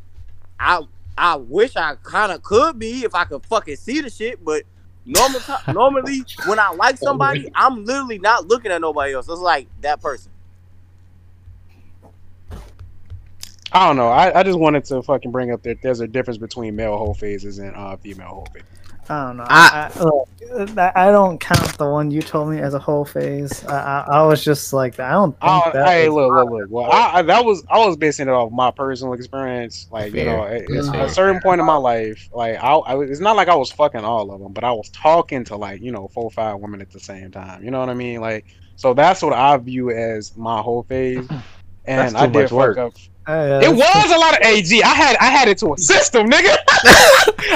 I 0.59 0.81
I 1.17 1.35
wish 1.37 1.75
I 1.75 1.95
kind 2.03 2.31
of 2.31 2.43
could 2.43 2.77
be 2.79 3.03
if 3.03 3.15
I 3.15 3.25
could 3.25 3.45
fucking 3.45 3.75
see 3.77 4.01
the 4.01 4.09
shit, 4.09 4.43
but 4.43 4.63
normal 5.05 5.39
ti- 5.41 5.73
normally 5.73 6.23
when 6.45 6.59
I 6.59 6.69
like 6.71 6.97
somebody, 7.07 7.49
I'm 7.55 7.85
literally 7.85 8.19
not 8.19 8.47
looking 8.47 8.71
at 8.71 8.81
nobody 8.81 9.13
else. 9.13 9.27
It's 9.29 9.39
like 9.39 9.67
that 9.81 10.01
person. 10.01 10.31
I 13.73 13.87
don't 13.87 13.95
know. 13.97 14.09
I, 14.09 14.39
I 14.39 14.43
just 14.43 14.59
wanted 14.59 14.85
to 14.85 15.01
fucking 15.01 15.31
bring 15.31 15.51
up 15.51 15.63
that 15.63 15.81
there's 15.81 15.99
a 15.99 16.07
difference 16.07 16.37
between 16.37 16.75
male 16.75 16.95
whole 16.97 17.13
phases 17.15 17.57
and 17.57 17.75
uh, 17.75 17.97
female 17.97 18.27
whole 18.27 18.47
phases. 18.53 18.67
I 19.09 19.25
don't 19.25 19.37
know. 19.37 19.45
I- 19.49 19.91
I, 19.93 19.99
look, 20.03 20.29
I, 20.77 20.91
I 20.95 21.11
don't 21.11 21.39
count 21.39 21.77
the 21.77 21.89
one 21.89 22.09
you 22.11 22.21
told 22.21 22.49
me 22.49 22.59
as 22.59 22.73
a 22.73 22.79
whole 22.79 23.03
phase. 23.03 23.65
I, 23.65 23.75
I, 23.75 24.05
I 24.19 24.23
was 24.23 24.43
just 24.43 24.71
like, 24.71 24.97
I 24.99 25.11
don't 25.11 25.31
think 25.31 25.41
Oh, 25.41 25.71
that. 25.73 25.87
hey, 25.87 26.07
look, 26.07 26.31
look, 26.31 26.49
look. 26.51 26.69
Well, 26.69 26.89
I, 26.91 27.15
I, 27.15 27.21
that 27.23 27.43
was 27.43 27.65
I 27.69 27.79
was 27.79 27.97
basing 27.97 28.27
it 28.27 28.31
off 28.31 28.51
my 28.51 28.69
personal 28.71 29.13
experience. 29.13 29.87
Like, 29.91 30.13
you 30.13 30.23
know, 30.23 30.43
at, 30.45 30.61
That's 30.69 30.87
at 30.89 30.95
a 31.01 31.09
certain 31.09 31.41
point 31.41 31.59
in 31.59 31.65
my 31.65 31.75
life, 31.75 32.29
like, 32.31 32.55
I, 32.63 32.73
I, 32.75 32.93
was- 32.93 33.09
it's 33.09 33.19
not 33.19 33.35
like 33.35 33.47
I 33.49 33.55
was 33.55 33.71
fucking 33.71 34.05
all 34.05 34.31
of 34.31 34.39
them, 34.39 34.53
but 34.53 34.63
I 34.63 34.71
was 34.71 34.89
talking 34.91 35.43
to 35.45 35.57
like, 35.57 35.81
you 35.81 35.91
know, 35.91 36.07
four 36.09 36.25
or 36.25 36.31
five 36.31 36.59
women 36.59 36.79
at 36.79 36.91
the 36.91 36.99
same 36.99 37.31
time. 37.31 37.63
You 37.63 37.71
know 37.71 37.79
what 37.79 37.89
I 37.89 37.95
mean? 37.95 38.21
Like, 38.21 38.45
so 38.77 38.93
that's 38.93 39.21
what 39.21 39.33
I 39.33 39.57
view 39.57 39.89
as 39.89 40.37
my 40.37 40.61
whole 40.61 40.83
phase. 40.83 41.27
And 41.85 41.99
That's 41.99 42.15
I 42.15 42.27
did 42.27 42.33
much 42.43 42.49
fuck 42.51 42.57
work. 42.57 42.77
up. 42.77 42.93
Uh, 43.27 43.61
It 43.63 43.69
was 43.75 44.11
a 44.11 44.17
lot 44.19 44.33
of 44.39 44.45
AG. 44.45 44.83
I 44.83 44.87
had 44.87 45.15
I 45.17 45.25
had 45.25 45.47
it 45.47 45.57
to 45.59 45.73
a 45.73 45.77
system, 45.77 46.29
nigga. 46.29 46.55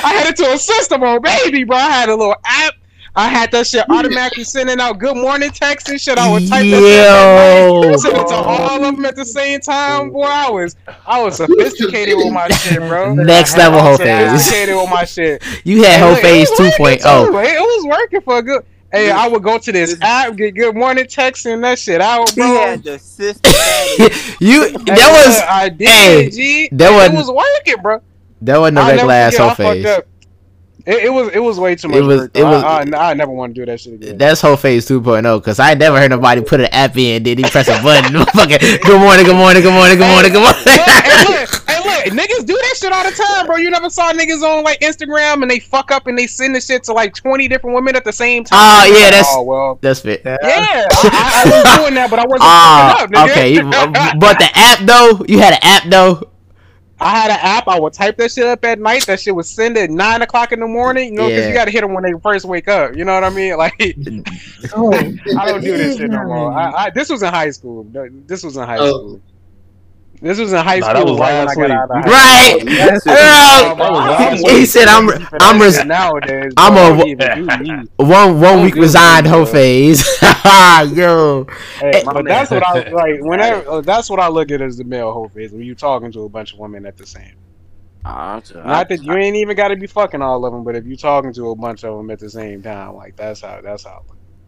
I 0.04 0.14
had 0.18 0.28
it 0.28 0.36
to 0.38 0.54
a 0.54 0.58
system 0.58 1.04
on 1.04 1.22
baby, 1.22 1.64
bro. 1.64 1.78
I 1.78 1.82
had 1.90 2.10
a 2.10 2.16
little 2.16 2.36
app. 2.46 2.74
I 3.16 3.30
had 3.30 3.52
that 3.52 3.66
shit 3.66 3.84
automatically 3.90 4.44
sending 4.44 4.80
out 4.80 5.00
good 5.00 5.18
morning 5.18 5.50
texts 5.50 5.90
and 5.90 6.00
shit. 6.00 6.20
I 6.20 6.32
would 6.32 6.48
type 6.48 6.62
that 6.70 7.82
shit 7.82 7.82
Yo. 7.84 7.98
send 7.98 8.16
it 8.16 8.28
to 8.28 8.36
all 8.36 8.86
of 8.86 8.96
them 8.96 9.04
at 9.06 9.16
the 9.16 9.26
same 9.26 9.60
time. 9.60 10.12
Boy, 10.12 10.22
I 10.26 10.50
was 10.52 10.76
I 11.06 11.24
was 11.24 11.38
sophisticated 11.38 12.16
with 12.16 12.32
my 12.32 12.48
shit, 12.50 12.78
bro. 12.78 13.16
Next 13.16 13.58
level 13.58 13.82
whole 13.82 13.98
phase. 13.98 14.30
Sophisticated 14.30 14.76
with 14.76 14.90
my 14.92 15.04
shit. 15.06 15.44
You 15.66 15.84
had 15.84 16.00
whole 16.00 16.16
phase 16.16 16.50
2.0. 16.52 16.80
working, 16.80 17.00
too. 17.00 17.38
It 17.40 17.60
was 17.60 17.86
working 17.88 18.22
for 18.22 18.38
a 18.38 18.42
good. 18.44 18.64
Hey, 18.92 19.12
I 19.12 19.28
would 19.28 19.44
go 19.44 19.58
to 19.58 19.72
this 19.72 19.98
app, 20.02 20.36
get 20.38 20.56
good 20.56 20.74
morning 20.76 21.06
texts 21.08 21.46
and 21.46 21.62
that 21.64 21.78
shit 21.78 22.00
out, 22.00 22.30
He 22.30 22.36
bro. 22.42 22.48
had 22.56 22.84
the 22.84 22.98
system. 22.98 23.52
you 24.40 24.64
Hey, 24.64 24.72
that 24.72 25.26
was 25.26 25.42
I 25.48 25.68
did, 25.70 25.88
hey, 25.90 26.30
G. 26.30 26.70
that 26.72 26.92
wasn't- 26.94 27.16
was 27.18 27.30
working, 27.30 27.82
bro. 27.82 28.02
that 28.44 28.58
wasn't 28.58 28.78
a 28.78 28.82
I'll 28.82 28.88
regular 28.88 29.08
never 29.10 29.12
ass 29.28 29.34
forget, 29.34 29.42
whole 29.42 29.50
I 29.50 29.56
fucked 29.56 29.84
phase. 29.84 29.86
up. 29.98 30.08
It, 30.86 31.04
it 31.04 31.10
was 31.10 31.28
it 31.34 31.40
was 31.40 31.60
way 31.60 31.76
too 31.76 31.90
much 31.90 31.98
It 31.98 32.02
was- 32.04 32.20
work. 32.22 32.32
it 32.34 32.44
was- 32.46 32.64
I, 32.64 32.84
I, 32.96 33.12
I 33.12 33.14
never 33.14 33.32
want 33.32 33.54
to 33.56 33.60
do 33.62 33.66
that 33.66 33.82
shit 33.82 33.96
again. 33.96 34.18
That's 34.18 34.40
whole 34.40 34.56
phase 34.56 34.88
2.0 34.88 35.40
because 35.42 35.60
I 35.60 35.74
never 35.74 36.00
heard 36.00 36.12
nobody 36.12 36.40
put 36.42 36.62
an 36.62 36.68
app 36.68 36.96
in, 36.98 37.24
then 37.24 37.38
he 37.40 37.44
press 37.44 37.68
a 37.68 37.84
button. 37.84 38.24
Fucking 38.34 38.58
good 38.86 39.00
morning, 39.02 39.26
good 39.26 39.36
morning, 39.36 39.64
good 39.64 39.74
morning, 39.74 39.98
good 39.98 40.08
morning, 40.08 40.32
good 40.32 40.42
morning. 40.44 40.64
Look, 40.64 40.76
hey, 40.80 41.42
look, 41.42 41.67
hey, 42.04 42.10
look, 42.10 42.20
niggas 42.20 42.46
do 42.46 42.54
that 42.56 42.74
shit 42.78 42.92
all 42.92 43.04
the 43.04 43.12
time, 43.12 43.46
bro. 43.46 43.58
You 43.58 43.70
never 43.70 43.90
saw 43.90 44.12
niggas 44.14 44.42
on 44.42 44.64
like 44.64 44.80
Instagram 44.82 45.42
and 45.42 45.50
they 45.52 45.60
fuck 45.60 45.92
up 45.92 46.08
and 46.08 46.18
they 46.18 46.28
send 46.28 46.56
the 46.56 46.62
shit 46.62 46.84
to 46.86 46.94
like 46.94 47.14
twenty 47.16 47.48
different 47.48 47.76
women 47.76 47.96
at 47.96 48.04
the 48.06 48.14
same 48.14 48.44
time. 48.44 48.60
Oh, 48.60 48.86
yeah, 48.94 49.10
that's- 49.10 49.26
oh 49.30 49.44
well. 49.44 49.80
That's 49.82 50.00
fit. 50.02 50.22
yeah. 50.26 50.38
Yeah, 50.42 50.88
I, 50.92 51.44
I, 51.46 51.52
I 51.52 51.64
was 51.64 51.78
doing 51.78 51.94
that, 51.96 52.10
but 52.10 52.20
I 52.20 52.26
wasn't 52.26 52.42
Ah, 52.44 52.96
fucking 53.00 53.16
up, 53.16 53.28
nigga. 53.30 53.32
okay. 53.32 53.54
you- 53.54 54.20
But 54.20 54.40
the 54.40 54.50
app 54.54 54.80
though, 54.86 55.26
you 55.28 55.40
had 55.40 55.54
an 55.54 55.60
app 55.62 55.84
though. 55.90 56.32
I 57.00 57.12
had 57.12 57.30
an 57.30 57.38
app. 57.40 57.68
I 57.68 57.80
would 57.80 57.94
type 57.94 58.18
that 58.18 58.32
shit 58.32 58.46
up 58.46 58.66
at 58.66 58.80
night. 58.80 59.06
That 59.06 59.20
shit 59.20 59.36
was 59.36 59.48
send 59.48 59.78
at 59.78 59.92
nine 59.92 60.24
o'clock 60.24 60.52
in 60.52 60.60
the 60.60 60.66
morning. 60.66 61.14
You 61.14 61.20
know, 61.20 61.28
because 61.28 61.44
Yeah. 61.44 61.48
you 61.50 61.54
got 61.54 61.66
to 61.66 61.72
hit 61.72 61.82
them 61.82 61.94
when 61.94 62.04
they 62.04 62.14
first 62.24 62.44
wake 62.44 62.68
up. 62.68 62.96
You 62.96 63.06
know 63.06 63.14
what 63.14 63.24
I 63.24 63.30
mean? 63.30 63.56
Like, 63.58 63.76
Oh, 64.76 64.92
I 64.92 65.46
don't 65.46 65.62
do 65.62 65.78
this 65.78 65.98
shit 65.98 66.10
no 66.10 66.24
more. 66.24 66.52
I, 66.52 66.86
I, 66.86 66.90
this 66.90 67.10
was 67.10 67.22
in 67.22 67.32
high 67.32 67.52
school. 67.52 67.86
This 68.26 68.44
was 68.44 68.58
in 68.58 68.64
high 68.64 68.78
Oh. 68.80 68.88
school. 68.90 69.22
This 70.20 70.40
was 70.40 70.52
in 70.52 70.58
high 70.58 70.80
Nah, 70.80 70.90
school. 70.94 71.06
that 71.06 71.12
was 71.12 71.20
right 71.20 71.32
when 71.32 71.42
I 71.42 71.46
last 71.46 71.56
got 71.56 71.64
week. 71.64 71.72
out 71.72 71.92
of 71.92 72.04
high 72.06 72.12
Right. 72.52 72.60
school. 72.60 72.74
Yes, 72.74 73.08
Earl, 74.38 74.42
was 74.44 74.52
he 74.52 74.66
said, 74.66 74.88
"I'm- 74.88 75.08
For 75.08 75.20
that 75.20 75.42
I'm 75.42 75.62
res- 75.62 75.86
nowadays. 75.86 76.54
I'm 76.58 76.74
bro, 76.74 76.94
a- 76.94 76.98
don't 76.98 77.08
even 77.08 77.48
do 77.64 77.64
me. 77.64 77.84
One 77.98 78.40
one 78.42 78.64
week 78.64 78.76
resigned 78.76 79.26
this, 79.28 79.32
whole 79.34 79.44
bro. 79.44 79.52
phase. 79.54 80.04
Yo, 80.96 81.46
Hey, 81.80 82.02
but 82.06 82.16
man 82.16 82.26
that's 82.26 82.50
what 82.52 82.64
I 82.66 82.90
like. 82.92 83.22
Whenever 83.22 83.70
uh, 83.70 83.82
that's 83.82 84.10
what 84.10 84.20
I 84.20 84.28
look 84.30 84.50
at 84.52 84.62
as 84.62 84.78
the 84.78 84.84
male 84.84 85.12
whole 85.12 85.30
phase. 85.30 85.52
When 85.52 85.62
you 85.64 85.76
talking 85.76 86.12
to 86.14 86.24
a 86.24 86.30
bunch 86.30 86.54
of 86.54 86.60
women 86.60 86.86
at 86.86 86.98
the 86.98 87.06
same. 87.06 87.36
Ah, 88.06 88.42
Not 88.56 88.88
that 88.90 89.04
you 89.04 89.14
ain't 89.14 89.36
even 89.36 89.56
got 89.58 89.68
to 89.68 89.76
be 89.76 89.86
fucking 89.86 90.22
all 90.22 90.46
of 90.46 90.54
them, 90.54 90.64
but 90.64 90.76
if 90.76 90.86
you 90.86 90.96
talking 90.96 91.34
to 91.34 91.50
a 91.50 91.56
bunch 91.56 91.84
of 91.84 91.98
them 91.98 92.10
at 92.10 92.20
the 92.20 92.30
same 92.30 92.64
time, 92.64 92.96
like 92.96 93.16
that's 93.18 93.42
how 93.42 93.60
that's 93.62 93.84
how. 93.84 94.04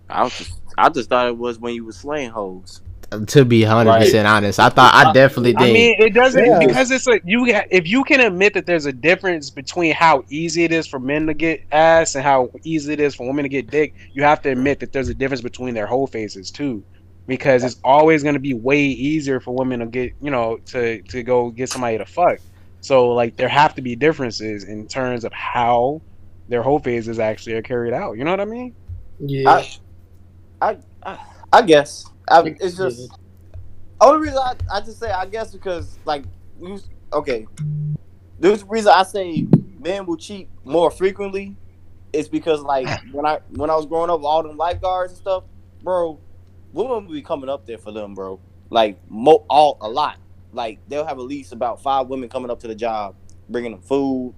I. 0.09 0.24
I, 0.24 0.30
just, 0.30 0.61
I 0.78 0.89
just 0.89 1.09
thought 1.09 1.28
it 1.28 1.38
was 1.38 1.59
when 1.59 1.76
you 1.76 1.86
were 1.86 1.91
slaying 1.91 2.32
hoes. 2.32 2.82
To 3.28 3.43
be 3.45 3.64
hundred 3.64 3.97
percent 3.99 4.28
honest, 4.28 4.60
I 4.60 4.70
thought 4.70 4.93
I 4.93 5.12
definitely 5.14 5.53
did. 5.53 5.70
I 5.70 5.74
mean, 5.74 5.95
it 5.99 6.14
doesn't 6.14 6.45
Yeah. 6.45 6.60
because 6.60 6.91
it's 6.91 7.07
like 7.07 7.24
you. 7.26 7.45
ha- 7.53 7.66
If 7.72 7.88
you 7.88 8.03
can 8.03 8.20
admit 8.20 8.53
that 8.53 8.66
there's 8.66 8.86
a 8.86 8.93
difference 8.93 9.49
between 9.49 9.93
how 9.93 10.24
easy 10.30 10.64
it 10.64 10.72
is 10.72 10.86
for 10.88 10.99
men 10.99 11.26
to 11.28 11.34
get 11.34 11.62
ass 11.72 12.16
and 12.16 12.24
how 12.24 12.49
easy 12.64 12.93
it 12.93 12.99
is 12.99 13.16
for 13.16 13.26
women 13.28 13.43
to 13.43 13.49
get 13.49 13.70
dick, 13.72 13.95
you 14.14 14.24
have 14.24 14.41
to 14.43 14.49
admit 14.49 14.80
that 14.82 14.91
there's 14.93 15.10
a 15.10 15.14
difference 15.16 15.41
between 15.41 15.74
their 15.74 15.88
whole 15.88 16.07
faces 16.07 16.51
too. 16.51 16.84
because 17.28 17.64
it's 17.64 17.80
always 17.84 18.24
going 18.24 18.34
to 18.34 18.39
be 18.39 18.55
way 18.55 18.82
easier 18.82 19.39
for 19.39 19.53
women 19.55 19.80
to 19.82 19.86
get 19.86 20.14
you 20.20 20.32
know 20.32 20.57
to 20.66 21.01
to 21.03 21.22
go 21.24 21.49
get 21.51 21.70
somebody 21.70 21.97
to 21.97 22.05
fuck. 22.05 22.39
So 22.82 23.10
like 23.10 23.36
there 23.38 23.49
have 23.49 23.76
to 23.76 23.82
be 23.82 23.95
differences 23.95 24.64
in 24.64 24.88
terms 24.88 25.24
of 25.26 25.32
how 25.34 26.01
their 26.47 26.64
whole 26.64 26.80
phases 26.80 27.20
actually 27.20 27.53
are 27.55 27.62
carried 27.62 27.93
out. 27.93 28.18
You 28.18 28.24
know 28.24 28.32
what 28.32 28.39
I 28.39 28.45
mean? 28.45 28.74
Yeah. 29.20 29.64
I, 30.62 30.78
I, 31.03 31.18
I 31.51 31.62
guess. 31.62 32.05
I, 32.30 32.55
it's 32.59 32.77
just 32.77 33.11
only 34.01 34.27
reason 34.27 34.38
I, 34.38 34.55
I 34.71 34.82
just 34.82 34.99
say 34.99 35.11
I 35.11 35.25
guess 35.25 35.51
because 35.51 35.97
like 36.05 36.23
you 36.61 36.80
okay. 37.13 37.47
The 38.39 38.63
reason 38.69 38.93
I 38.95 39.03
say 39.03 39.47
men 39.80 40.05
will 40.05 40.17
cheat 40.17 40.49
more 40.63 40.89
frequently 40.91 41.57
is 42.13 42.30
because 42.30 42.61
like 42.61 42.88
when 43.11 43.25
I 43.25 43.39
when 43.51 43.69
I 43.69 43.75
was 43.75 43.86
growing 43.86 44.09
up, 44.09 44.23
all 44.23 44.43
them 44.43 44.57
lifeguards 44.57 45.13
and 45.13 45.17
stuff, 45.19 45.43
bro, 45.84 46.19
women 46.73 47.05
would 47.05 47.13
be 47.13 47.21
coming 47.21 47.49
up 47.49 47.65
there 47.65 47.77
for 47.77 47.91
them, 47.91 48.13
bro. 48.13 48.39
Like 48.69 48.99
mo 49.09 49.45
all 49.49 49.77
a 49.82 49.89
lot. 49.89 50.17
Like 50.51 50.80
they'll 50.88 51.05
have 51.05 51.19
at 51.19 51.25
least 51.25 51.53
about 51.53 51.82
five 51.82 52.07
women 52.07 52.30
coming 52.30 52.49
up 52.51 52.59
to 52.61 52.67
the 52.67 52.75
job, 52.75 53.15
bringing 53.49 53.71
them 53.71 53.82
food, 53.82 54.34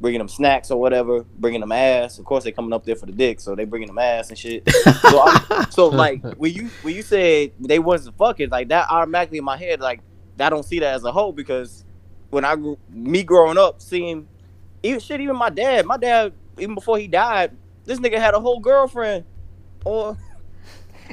bringing 0.00 0.18
them 0.18 0.28
snacks 0.28 0.70
or 0.70 0.80
whatever, 0.80 1.24
bringing 1.38 1.60
them 1.60 1.72
ass. 1.72 2.18
Of 2.18 2.24
course, 2.24 2.44
they 2.44 2.52
coming 2.52 2.72
up 2.72 2.84
there 2.84 2.96
for 2.96 3.06
the 3.06 3.12
dick, 3.12 3.40
so 3.40 3.54
they 3.54 3.64
bringing 3.64 3.88
them 3.88 3.98
ass 3.98 4.28
and 4.28 4.38
shit. 4.38 4.68
So, 5.00 5.22
I'm, 5.22 5.70
so 5.70 5.88
like 6.04 6.22
when 6.34 6.52
you 6.52 6.70
when 6.82 6.94
you 6.94 7.02
said 7.02 7.52
they 7.58 7.78
wasn't 7.78 8.16
fucking, 8.16 8.50
like 8.50 8.68
that 8.68 8.88
automatically 8.90 9.38
in 9.38 9.44
my 9.44 9.56
head, 9.56 9.80
like 9.80 10.00
I 10.38 10.50
don't 10.50 10.64
see 10.64 10.78
that 10.80 10.94
as 10.94 11.04
a 11.04 11.12
whole 11.12 11.32
because 11.32 11.84
when 12.30 12.44
I 12.44 12.56
grew, 12.56 12.78
me 12.90 13.22
growing 13.22 13.58
up, 13.58 13.80
seeing 13.80 14.28
even 14.82 15.00
shit, 15.00 15.20
even 15.20 15.36
my 15.36 15.50
dad, 15.50 15.86
my 15.86 15.96
dad, 15.96 16.32
even 16.58 16.74
before 16.74 16.98
he 16.98 17.06
died, 17.06 17.52
this 17.84 17.98
nigga 17.98 18.18
had 18.18 18.34
a 18.34 18.40
whole 18.40 18.60
girlfriend, 18.60 19.24
or 19.84 20.16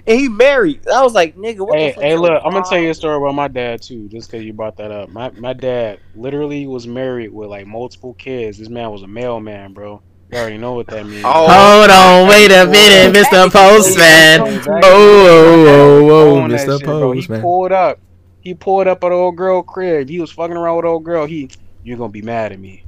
and 0.08 0.20
he 0.20 0.28
married. 0.30 0.88
I 0.88 1.02
was 1.04 1.14
like, 1.14 1.36
nigga, 1.36 1.66
what 1.68 1.78
Hey, 1.78 1.88
the 1.90 1.94
fuck? 1.94 2.04
hey, 2.04 2.16
look, 2.18 2.42
I'm 2.44 2.52
gonna 2.52 2.66
tell 2.68 2.80
you 2.80 2.90
a 2.90 2.94
story 2.94 3.16
about 3.18 3.36
my 3.36 3.48
dad 3.48 3.82
too, 3.82 4.08
just 4.10 4.30
because 4.32 4.46
you 4.46 4.54
brought 4.54 4.78
that 4.78 4.92
up. 4.92 5.10
My 5.10 5.30
my 5.32 5.54
dad 5.54 6.00
literally 6.16 6.66
was 6.68 6.88
married 6.88 7.32
with 7.34 7.50
like 7.50 7.68
multiple 7.68 8.14
kids. 8.16 8.58
This 8.58 8.70
man 8.70 8.92
was 8.92 9.04
a 9.04 9.08
mailman, 9.08 9.74
bro. 9.74 10.02
You 10.32 10.38
already 10.40 10.58
know 10.58 10.74
what 10.74 10.88
that 10.88 11.06
means. 11.06 11.24
Oh. 11.26 11.48
Hold 11.48 11.92
on, 11.92 12.28
wait 12.28 12.52
a 12.52 12.66
minute, 12.66 13.16
Mr. 13.16 13.52
Postman. 13.52 14.42
Exactly. 14.48 14.82
Oh, 14.84 15.28
oh, 15.28 16.10
oh, 16.10 16.36
oh, 16.38 16.48
Mr. 16.48 16.78
shit, 16.80 16.86
bro. 16.86 17.12
He 17.12 17.22
Postman. 17.22 17.42
pulled 17.42 17.72
up. 17.72 18.00
He 18.42 18.54
pulled 18.56 18.88
up 18.88 19.04
at 19.04 19.12
old 19.12 19.38
girl 19.38 19.62
crib. 19.62 20.10
He 20.10 20.20
was 20.20 20.32
fucking 20.32 20.58
around 20.58 20.78
with 20.78 20.86
old 20.86 21.04
girl. 21.04 21.26
He, 21.26 21.50
you're 21.84 21.98
gonna 21.98 22.10
be 22.12 22.22
mad 22.24 22.52
at 22.52 22.60
me, 22.60 22.84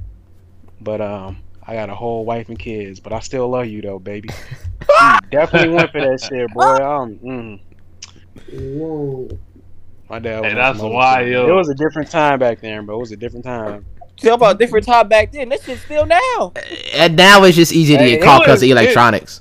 but 0.80 1.00
um, 1.00 1.38
I 1.66 1.74
got 1.74 1.90
a 1.90 1.94
whole 1.94 2.24
wife 2.24 2.48
and 2.48 2.58
kids. 2.58 3.00
But 3.00 3.12
I 3.12 3.20
still 3.20 3.48
love 3.48 3.66
you 3.66 3.82
though, 3.82 3.98
baby. 3.98 4.28
definitely 5.30 5.74
went 5.74 5.90
for 5.92 6.00
that 6.00 6.20
shit, 6.20 6.48
boy. 6.52 6.62
Um, 6.82 7.16
mm. 7.18 7.60
Whoa. 8.52 9.28
My 10.08 10.18
dad. 10.20 10.44
Hey, 10.44 10.54
was 10.54 10.54
that's 10.54 10.78
why 10.78 10.80
some 10.82 10.92
wild. 10.92 11.18
other 11.18 11.26
shit. 11.26 11.48
It 11.48 11.52
was 11.52 11.68
a 11.68 11.74
different 11.74 12.10
time 12.10 12.38
back 12.38 12.60
then, 12.60 12.86
bro. 12.86 12.96
It 12.96 13.00
was 13.00 13.12
a 13.12 13.16
different 13.16 13.44
time. 13.44 13.84
Tell 14.16 14.34
about 14.36 14.54
a 14.54 14.58
different 14.58 14.86
time 14.86 15.08
back 15.08 15.32
then. 15.32 15.48
This 15.48 15.64
shit 15.64 15.78
still 15.80 16.06
now. 16.06 16.52
And 16.94 17.16
now 17.16 17.42
it's 17.44 17.56
just 17.56 17.72
easy 17.72 17.96
to 17.96 18.04
get 18.04 18.20
it 18.20 18.22
caught 18.22 18.42
because 18.42 18.62
of 18.62 18.68
was- 18.68 18.70
it- 18.70 18.82
electronics. 18.82 19.40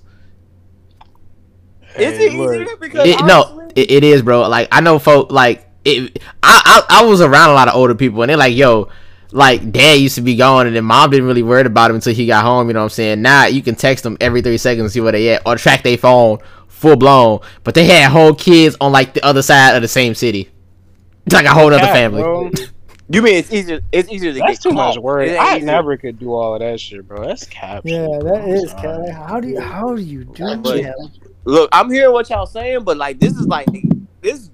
Is 1.97 2.17
Hey, 2.17 2.25
it 2.27 2.33
look. 2.33 2.53
easier? 2.53 2.75
Because 2.77 3.07
It, 3.07 3.23
no, 3.25 3.69
it, 3.75 3.89
it 3.91 4.03
is, 4.03 4.21
bro. 4.21 4.49
Like 4.49 4.67
I 4.71 4.81
know 4.81 4.99
folk 4.99 5.31
like 5.31 5.65
it. 5.85 6.21
I, 6.43 6.83
I 6.89 7.01
I 7.01 7.05
was 7.05 7.21
around 7.21 7.51
a 7.51 7.53
lot 7.53 7.69
of 7.69 7.75
older 7.75 7.95
people, 7.95 8.21
and 8.21 8.29
they're 8.29 8.35
like, 8.35 8.53
"Yo, 8.53 8.89
like 9.31 9.71
dad 9.71 9.99
used 9.99 10.15
to 10.15 10.21
be 10.21 10.35
gone, 10.35 10.67
and 10.67 10.75
then 10.75 10.85
mom 10.85 11.09
didn't 11.11 11.25
really 11.27 11.43
worry 11.43 11.61
about 11.65 11.89
him 11.89 11.95
until 11.95 12.13
he 12.13 12.25
got 12.27 12.43
home." 12.43 12.67
You 12.67 12.73
know 12.73 12.79
what 12.81 12.83
I'm 12.85 12.89
saying? 12.89 13.21
Now 13.21 13.45
you 13.45 13.61
can 13.61 13.75
text 13.75 14.03
them 14.03 14.17
every 14.21 14.41
three 14.41 14.57
seconds, 14.57 14.93
see 14.93 15.01
where 15.01 15.11
they 15.11 15.29
at, 15.35 15.41
or 15.45 15.55
track 15.57 15.83
their 15.83 15.97
phone 15.97 16.39
full 16.67 16.95
blown. 16.95 17.39
But 17.63 17.73
they 17.75 17.85
had 17.85 18.11
whole 18.11 18.33
kids 18.33 18.75
on 18.81 18.91
like 18.91 19.13
the 19.13 19.23
other 19.25 19.41
side 19.41 19.75
of 19.75 19.81
the 19.81 19.87
same 19.87 20.13
city. 20.15 20.49
It's 21.25 21.33
like 21.33 21.45
a 21.45 21.53
whole 21.53 21.67
other 21.67 21.77
Yeah, 21.77 21.93
family. 21.93 22.21
bro. 22.21 22.51
You 23.07 23.21
mean 23.21 23.35
it's 23.35 23.53
easier? 23.53 23.81
It's 23.91 24.09
easier 24.11 24.33
to 24.33 24.39
That's 24.39 24.53
get 24.57 24.61
too 24.63 24.71
much 24.75 24.95
caught. 24.95 25.03
work. 25.03 25.27
It 25.27 25.35
I 25.39 25.57
easier. 25.57 25.65
never 25.67 25.95
could 25.95 26.17
do 26.17 26.33
all 26.33 26.55
of 26.55 26.61
that 26.61 26.79
shit, 26.79 27.07
bro. 27.07 27.23
That's 27.27 27.45
cap. 27.45 27.83
Yeah, 27.85 28.07
shit, 28.07 28.23
that 28.23 28.43
bro. 28.43 28.51
is 28.51 28.73
I'm 28.73 28.77
cat. 28.81 28.95
sorry. 28.95 29.09
How 29.11 29.39
do 29.39 29.47
you 29.47 29.59
how 29.61 29.95
do 29.95 30.01
you 30.01 30.23
do 30.23 30.57
But- 30.57 30.81
that? 30.81 31.09
Look, 31.43 31.69
I'm 31.71 31.91
hearing 31.91 32.13
what 32.13 32.27
y'all 32.31 32.47
saying, 32.47 32.83
but 32.83 32.97
like 32.97 33.19
this 33.19 33.33
is 33.33 33.45
like 33.45 33.67
this, 34.21 34.49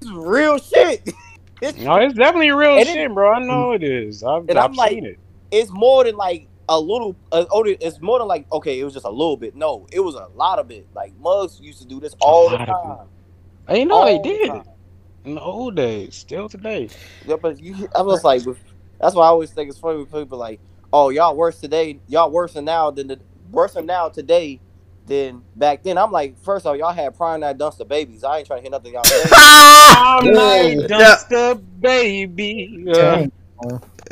this 0.00 0.08
is 0.08 0.10
real 0.10 0.58
shit. 0.58 1.08
It's, 1.68 1.78
No, 1.78 1.96
it's 1.96 2.14
definitely 2.14 2.50
real 2.50 2.72
And 2.72 2.80
it- 2.80 2.88
shit, 2.88 3.12
bro. 3.14 3.32
I 3.32 3.38
know 3.40 3.72
it 3.72 3.82
is. 3.82 4.22
I've, 4.22 4.48
And 4.48 4.58
I've 4.58 4.66
I'm 4.70 4.72
like- 4.74 4.90
seen 4.90 5.06
it. 5.06 5.18
it's 5.50 5.70
more 5.72 6.04
than 6.04 6.16
like 6.16 6.48
a 6.68 6.78
little. 6.80 7.14
Uh, 7.30 7.44
oh, 7.50 7.64
it's 7.66 8.00
more 8.00 8.18
than 8.18 8.28
like 8.28 8.50
okay, 8.52 8.80
it 8.80 8.84
was 8.84 8.94
just 8.94 9.04
a 9.06 9.10
little 9.10 9.36
bit. 9.36 9.54
No, 9.54 9.86
it 9.92 10.00
was 10.00 10.14
a 10.14 10.28
lot 10.34 10.58
of 10.58 10.70
it. 10.70 10.86
Like 10.94 11.12
mugs 11.18 11.60
used 11.60 11.80
to 11.82 11.86
do 11.86 12.00
this 12.00 12.14
all 12.20 12.48
the 12.48 12.56
lot 12.56 12.68
of 12.68 12.68
it. 12.68 12.88
time. 12.98 13.06
I 13.68 13.84
know 13.84 13.94
all 13.96 14.04
they 14.06 14.18
did 14.18 14.48
time. 14.48 14.62
in 15.24 15.34
the 15.34 15.40
old 15.42 15.74
days, 15.76 16.14
still 16.14 16.48
today. 16.48 16.88
Yeah, 17.26 17.36
but 17.36 17.60
you, 17.60 17.88
I 17.94 18.02
was 18.02 18.24
like, 18.24 18.42
that's 19.00 19.14
why 19.14 19.24
I 19.24 19.28
always 19.28 19.50
think 19.50 19.68
it's 19.70 19.78
funny 19.78 19.98
when 19.98 20.06
people 20.06 20.38
like, 20.38 20.60
oh, 20.92 21.10
y'all 21.10 21.36
worse 21.36 21.60
today, 21.60 21.98
y'all 22.08 22.30
worse 22.30 22.54
than 22.54 22.64
now 22.66 22.90
than 22.90 23.08
the 23.08 23.18
worse 23.50 23.74
than 23.74 23.86
now 23.86 24.08
today 24.08 24.60
than 25.06 25.42
back 25.56 25.82
then. 25.82 25.98
I'm 25.98 26.10
like, 26.12 26.38
first 26.38 26.66
off, 26.66 26.76
y'all 26.76 26.92
had 26.92 27.16
prime 27.16 27.40
night 27.40 27.58
dumpster 27.58 27.86
babies. 27.86 28.24
I 28.24 28.38
ain't 28.38 28.46
trying 28.46 28.58
to 28.58 28.62
hear 28.62 28.70
nothing 28.70 28.94
y'all 28.94 29.04
say. 29.08 29.24
I'm 29.32 30.24
Yeah. 30.26 30.74
not 30.74 30.88
just 30.88 31.32
a 31.32 31.54
baby. 31.80 32.84
Dang. 32.92 33.30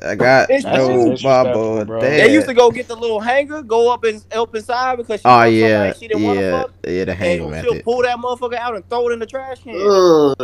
I 0.04 0.14
got 0.14 0.48
It's 0.50 0.64
That's 0.64 0.76
no 0.78 1.10
disrespectful, 1.10 1.84
bro. 1.84 2.00
They 2.00 2.32
used 2.32 2.46
to 2.48 2.54
go 2.54 2.70
get 2.70 2.88
the 2.88 2.94
little 2.96 3.20
hanger, 3.20 3.62
go 3.62 3.92
up 3.92 4.04
and 4.04 4.24
up 4.32 4.54
inside 4.54 4.96
because 4.96 5.20
she 5.20 5.24
Oh 5.26 5.42
yeah, 5.44 5.92
she 5.92 6.08
didn't 6.08 6.22
want 6.22 6.38
to 6.38 6.44
yeah, 6.44 6.62
fuck. 6.62 6.70
yeah. 6.86 7.04
The 7.04 7.14
hanger 7.14 7.44
And 7.44 7.54
she'll 7.64 7.72
method. 7.74 7.84
pull 7.84 8.02
that 8.02 8.16
motherfucker 8.18 8.54
out 8.54 8.74
and 8.76 8.88
throw 8.88 9.08
it 9.10 9.12
in 9.12 9.18
the 9.18 9.26
trash 9.26 9.62
can. 9.62 9.74
Ugh, 9.76 10.34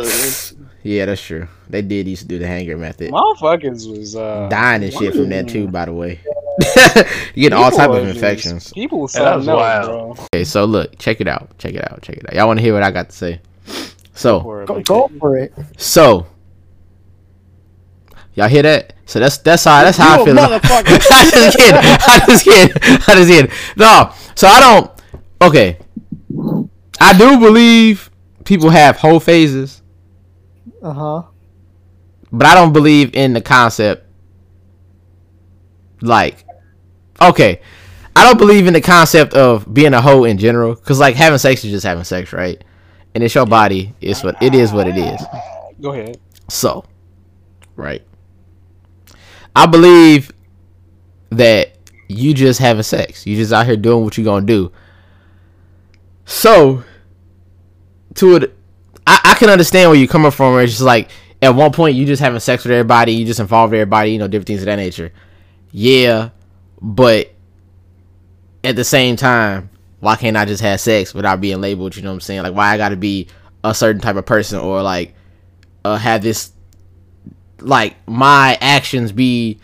Yeah, 0.83 1.05
that's 1.05 1.21
true. 1.21 1.47
They 1.69 1.81
did 1.81 2.07
used 2.07 2.21
to 2.23 2.27
do 2.27 2.39
the 2.39 2.47
hanger 2.47 2.77
method. 2.77 3.11
Motherfuckers 3.11 3.89
was 3.89 4.15
uh, 4.15 4.47
Dying 4.49 4.83
and 4.83 4.93
shit 4.93 5.13
from 5.15 5.29
that 5.29 5.47
too, 5.47 5.67
by 5.67 5.85
the 5.85 5.93
way. 5.93 6.19
you 7.35 7.49
get 7.49 7.51
people 7.51 7.53
all 7.63 7.71
type 7.71 7.89
of 7.89 7.95
was 7.95 8.03
just- 8.05 8.15
infections. 8.15 8.73
People 8.73 8.99
was 9.01 9.13
Hey, 9.13 9.23
that 9.23 9.35
was 9.37 9.45
something 9.45 9.63
else, 9.63 9.87
wild. 9.87 10.15
bro. 10.17 10.25
Okay, 10.33 10.43
so 10.43 10.65
look, 10.65 10.97
check 10.99 11.21
it 11.21 11.27
out, 11.27 11.57
check 11.57 11.73
it 11.73 11.91
out, 11.91 12.01
check 12.01 12.17
it 12.17 12.25
out. 12.27 12.33
Y'all 12.35 12.47
want 12.47 12.59
to 12.59 12.63
hear 12.63 12.73
what 12.73 12.83
I 12.83 12.91
got 12.91 13.09
to 13.09 13.15
say? 13.15 13.41
So, 14.13 14.41
For 14.41 14.63
it, 14.63 14.67
Go, 14.67 14.81
go 14.81 15.11
for 15.19 15.37
it. 15.37 15.53
so, 15.77 16.27
y'all 18.35 18.47
hear 18.49 18.63
that? 18.63 18.93
So 19.05 19.19
that's 19.19 19.37
that's 19.39 19.63
how 19.63 19.81
that's 19.83 19.97
how 19.97 20.13
I 20.13 20.15
You 20.17 20.21
a 20.21 20.25
feel. 20.25 20.33
about- 20.37 20.61
motherfucker. 20.61 21.07
I 21.11 21.29
just 21.31 21.57
kidding. 21.57 21.75
I 21.81 22.25
just 22.27 22.43
kidding. 22.43 22.75
I 23.07 23.15
just 23.15 23.29
kidding. 23.29 23.51
No, 23.77 24.13
so 24.35 24.47
I 24.47 24.59
don't. 24.59 24.91
Okay, 25.41 25.77
I 26.99 27.17
do 27.17 27.39
believe 27.39 28.11
people 28.43 28.69
have 28.69 28.97
whole 28.97 29.19
phases, 29.19 29.81
Uh 30.83 30.91
huh. 30.93 31.23
but 32.31 32.45
I 32.45 32.53
don't 32.55 32.73
believe 32.73 33.15
in 33.15 33.33
the 33.33 33.41
concept. 33.41 34.05
Like, 36.01 36.45
okay, 37.21 37.61
I 38.15 38.23
don't 38.25 38.37
believe 38.37 38.67
in 38.67 38.73
the 38.73 38.81
concept 38.81 39.33
of 39.33 39.71
being 39.73 39.93
a 39.93 40.01
hoe 40.01 40.23
in 40.23 40.37
general, 40.37 40.75
because 40.75 40.99
like 40.99 41.15
having 41.15 41.39
sex 41.39 41.63
is 41.63 41.71
just 41.71 41.85
having 41.85 42.03
sex, 42.03 42.33
right? 42.33 42.63
And 43.15 43.23
it's 43.23 43.33
your 43.33 43.45
body. 43.45 43.93
It's 44.01 44.23
what 44.23 44.41
it 44.41 44.53
is. 44.53 44.71
What 44.71 44.87
it 44.87 44.97
is. 44.97 45.21
Go 45.81 45.93
ahead. 45.93 46.19
So, 46.47 46.85
right. 47.75 48.03
I 49.55 49.65
believe 49.65 50.31
that 51.29 51.77
you 52.07 52.33
just 52.33 52.59
having 52.59 52.83
sex. 52.83 53.25
You 53.25 53.35
just 53.35 53.53
out 53.53 53.65
here 53.65 53.77
doing 53.77 54.03
what 54.03 54.17
you 54.17 54.23
gonna 54.23 54.45
do. 54.45 54.71
So, 56.25 56.83
to 58.15 58.35
it, 58.35 58.55
I, 59.07 59.19
I 59.23 59.33
can 59.35 59.49
understand 59.49 59.89
where 59.89 59.99
you're 59.99 60.07
coming 60.07 60.31
from. 60.31 60.53
Where 60.53 60.63
it's 60.63 60.73
just 60.73 60.83
like 60.83 61.09
at 61.41 61.55
one 61.55 61.71
point 61.71 61.95
you 61.95 62.05
just 62.05 62.21
having 62.21 62.39
sex 62.39 62.63
with 62.63 62.71
everybody, 62.71 63.13
you 63.13 63.25
just 63.25 63.39
involve 63.39 63.73
everybody, 63.73 64.11
you 64.11 64.19
know, 64.19 64.27
different 64.27 64.47
things 64.47 64.61
of 64.61 64.65
that 64.65 64.75
nature. 64.75 65.11
Yeah, 65.71 66.29
but 66.81 67.33
at 68.63 68.75
the 68.75 68.83
same 68.83 69.15
time, 69.15 69.69
why 69.99 70.15
can't 70.15 70.37
I 70.37 70.45
just 70.45 70.61
have 70.61 70.79
sex 70.79 71.13
without 71.13 71.41
being 71.41 71.61
labeled? 71.61 71.95
You 71.95 72.03
know 72.03 72.09
what 72.09 72.15
I'm 72.15 72.21
saying? 72.21 72.43
Like, 72.43 72.53
why 72.53 72.69
I 72.73 72.77
got 72.77 72.89
to 72.89 72.95
be 72.95 73.27
a 73.63 73.73
certain 73.73 74.01
type 74.01 74.15
of 74.15 74.25
person 74.25 74.59
or 74.59 74.81
like 74.81 75.13
uh, 75.83 75.97
have 75.97 76.21
this 76.21 76.51
like 77.59 77.95
my 78.07 78.57
actions 78.61 79.11
be 79.11 79.59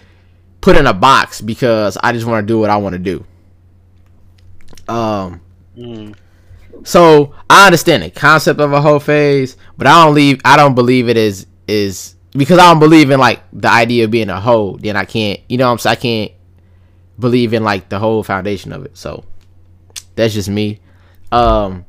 put 0.62 0.76
in 0.76 0.88
a 0.88 0.94
box 0.94 1.40
because 1.42 1.98
I 2.04 2.12
just 2.12 2.26
want 2.26 2.46
to 2.46 2.54
do 2.54 2.60
what 2.60 2.70
I 2.70 2.78
want 2.78 2.94
to 2.94 3.00
do. 3.00 3.26
Um, 4.88 5.42
Mm. 5.78 6.16
so 6.86 7.34
I 7.50 7.66
understand 7.66 8.04
the 8.04 8.10
concept 8.10 8.62
of 8.62 8.72
a 8.72 8.80
whole 8.82 9.00
phase, 9.00 9.58
but 9.78 9.88
I 9.88 10.06
don't 10.06 10.14
leave. 10.16 10.40
I 10.46 10.56
don't 10.56 10.74
believe 10.74 11.10
it 11.10 11.18
is 11.18 11.48
is 11.68 12.16
because 12.32 12.60
I 12.60 12.70
don't 12.70 12.80
believe 12.80 13.12
in 13.12 13.20
like 13.20 13.42
the 13.52 13.70
idea 13.70 14.06
of 14.06 14.12
being 14.12 14.30
a 14.30 14.40
hoe. 14.40 14.78
Then 14.78 14.96
I 14.96 15.04
can't. 15.04 15.40
You 15.50 15.58
know 15.58 15.66
what 15.68 15.74
I'm 15.74 15.78
saying? 15.80 15.92
I 15.92 15.96
can't 16.00 16.32
believe 17.20 17.54
in 17.54 17.64
like 17.64 17.90
the 17.90 18.00
whole 18.00 18.24
foundation 18.24 18.72
of 18.72 18.86
it. 18.86 18.98
So 18.98 19.24
that's 20.16 20.34
just 20.34 20.50
me. 20.50 20.80
Um, 21.32 21.86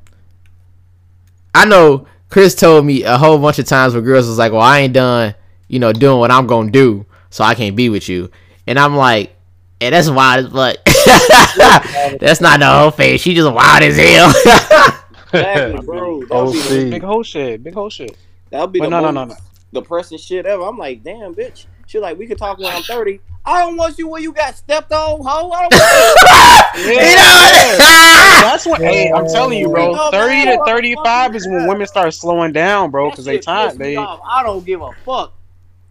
I 1.55 1.65
know 1.65 2.07
Chris 2.29 2.55
told 2.55 2.85
me 2.85 3.03
a 3.03 3.17
whole 3.17 3.39
bunch 3.39 3.59
of 3.59 3.67
times 3.67 3.95
where 3.95 4.03
girls 4.03 4.27
was 4.27 4.39
like, 4.39 4.53
"Well, 4.53 4.61
I 4.61 4.81
ain't 4.81 4.93
done, 4.93 5.35
you 5.69 5.79
know, 5.79 5.93
doing 5.93 6.19
what 6.19 6.31
I'm 6.31 6.47
gonna 6.47 6.71
do, 6.71 7.07
so 7.31 7.45
I 7.45 7.55
can't 7.55 7.77
be 7.77 7.89
with 7.89 8.09
you." 8.09 8.31
And 8.67 8.79
I'm 8.79 8.97
like, 8.97 9.35
"And 9.81 9.95
that's 9.95 10.11
wild 10.11 10.47
as 10.47 10.53
fuck. 10.53 10.77
that's 12.21 12.41
not 12.41 12.61
the 12.61 12.67
whole 12.67 12.91
face. 12.91 13.21
She 13.21 13.35
just 13.35 13.53
wild 13.53 13.83
as 13.83 13.97
hell." 13.97 15.03
Exactly, 15.33 15.85
bro. 15.85 16.23
That 16.29 16.45
would 16.45 16.53
be 16.53 16.85
the, 16.85 16.91
Big 16.91 17.03
whole 17.03 17.23
shit. 17.23 17.63
Big 17.63 17.75
whole 17.75 17.91
shit. 17.91 18.17
that 18.51 18.61
would 18.61 18.73
be 18.73 18.79
But 18.81 18.87
the 18.87 19.01
no, 19.01 19.11
no, 19.11 19.27
most 19.27 19.41
no, 19.73 19.81
depressing 19.81 20.19
shit 20.19 20.47
ever. 20.47 20.63
I'm 20.63 20.79
like, 20.79 21.03
damn, 21.03 21.35
bitch. 21.35 21.67
She 21.87 21.99
like, 21.99 22.19
we 22.19 22.27
could 22.27 22.39
talk 22.39 22.59
when 22.59 22.75
I'm 22.75 22.83
30. 22.83 23.21
I 23.45 23.61
don't 23.61 23.77
want 23.77 23.97
you 23.99 24.09
when 24.09 24.23
you 24.25 24.33
got 24.33 24.57
stepped 24.57 24.91
on, 24.93 25.21
ho. 25.25 25.51
I 25.53 25.69
don't 25.69 25.73
want 25.73 26.79
You 26.79 26.97
know? 26.97 28.51
That's 28.51 28.67
what. 28.67 28.81
Hey, 28.81 29.11
I'm 29.13 29.27
telling 29.29 29.59
you, 29.59 29.69
bro. 29.69 29.95
Yeah. 29.95 30.11
Thirty 30.11 30.45
to 30.47 30.65
thirty-five 30.67 31.37
is 31.37 31.47
when 31.47 31.69
women 31.69 31.87
start 31.87 32.13
slowing 32.13 32.53
down, 32.53 32.91
bro, 32.91 33.11
because 33.11 33.25
they 33.25 33.35
shit 33.37 33.43
time 33.45 33.69
pissed 33.69 33.79
they. 33.79 33.95
off. 33.97 34.21
I 34.29 34.43
don't 34.43 34.65
give 34.67 34.83
a 34.83 34.91
fuck. 35.05 35.33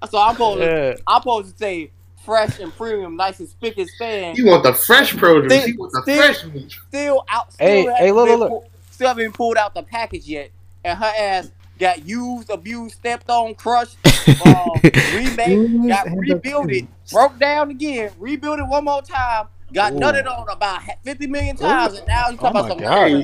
So 0.09 0.17
I'm 0.19 0.33
supposed 0.33 0.59
to, 0.61 0.97
I'm 1.07 1.21
supposed 1.21 1.51
to 1.53 1.57
say 1.57 1.91
fresh 2.25 2.59
and 2.59 2.75
premium, 2.75 3.15
nice 3.15 3.39
and 3.39 3.47
spick 3.47 3.77
and 3.77 3.87
span. 3.89 4.35
You 4.35 4.47
want 4.47 4.63
the 4.63 4.73
fresh 4.73 5.15
produce. 5.15 5.53
Still- 5.53 5.67
You 5.69 5.77
want 5.77 5.91
the 5.93 6.01
still- 6.01 6.17
fresh 6.17 6.45
meat. 6.53 6.75
Still 6.89 7.23
out. 7.29 7.53
Still 7.53 7.65
Hey, 7.67 7.79
haven't 7.83 7.95
hey, 7.97 8.11
look, 8.11 8.27
been 8.27 8.39
look, 8.39 8.49
pull- 8.49 8.69
Still 8.91 9.07
haven't 9.07 9.33
pulled 9.33 9.57
out 9.57 9.73
the 9.73 9.83
package 9.83 10.27
yet, 10.27 10.49
and 10.83 10.97
her 10.99 11.13
ass 11.17 11.49
got 11.79 12.05
used, 12.05 12.49
abused, 12.49 12.95
stepped 12.95 13.29
on, 13.29 13.55
crushed, 13.55 13.97
uh, 14.27 14.79
remade, 15.13 15.87
got 15.87 16.07
rebuilt 16.15 16.71
it, 16.71 16.87
broke 17.11 17.37
down 17.39 17.71
again, 17.71 18.11
rebuilt 18.19 18.59
it 18.59 18.67
one 18.67 18.85
more 18.85 19.01
time, 19.01 19.47
got 19.73 19.93
Ooh. 19.93 19.97
nutted 19.97 20.25
on 20.27 20.47
about 20.49 20.81
50 21.03 21.27
million 21.27 21.55
times, 21.55 21.97
and 21.97 22.07
now 22.07 22.29
you 22.29 22.37
Oh 22.39 22.51
talking 22.51 22.53
my 22.53 22.67
about 22.67 22.69
some 22.69 22.77
God. 22.79 23.07
hey, 23.09 23.21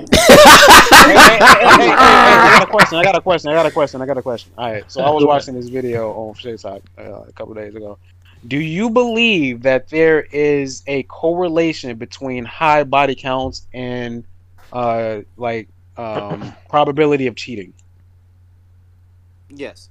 hey, 1.07 1.17
hey, 1.17 1.39
hey, 1.39 1.77
hey, 1.77 1.87
hey, 1.87 1.95
I 1.95 2.49
got 2.51 2.63
a 2.63 2.71
question. 2.71 2.97
I 2.97 3.03
got 3.03 3.15
a 3.15 3.21
question. 3.21 3.51
I 3.51 3.53
got 3.53 3.65
a 3.65 3.71
question. 3.71 4.01
I 4.01 4.05
got 4.05 4.17
a 4.17 4.21
question. 4.21 4.51
All 4.57 4.71
right. 4.71 4.91
So 4.91 5.01
I 5.01 5.09
was 5.09 5.23
watching 5.23 5.55
this 5.55 5.69
video 5.69 6.11
on 6.11 6.33
TikTok 6.35 6.81
uh, 6.97 7.21
a 7.27 7.31
couple 7.33 7.53
days 7.53 7.75
ago. 7.75 7.97
Do 8.47 8.57
you 8.57 8.89
believe 8.89 9.61
that 9.63 9.89
there 9.89 10.21
is 10.31 10.83
a 10.87 11.03
correlation 11.03 11.97
between 11.97 12.43
high 12.43 12.83
body 12.83 13.13
counts 13.13 13.67
and 13.73 14.23
uh 14.73 15.19
like 15.37 15.67
um 15.97 16.53
probability 16.69 17.27
of 17.27 17.35
cheating? 17.35 17.73
Yes. 19.49 19.90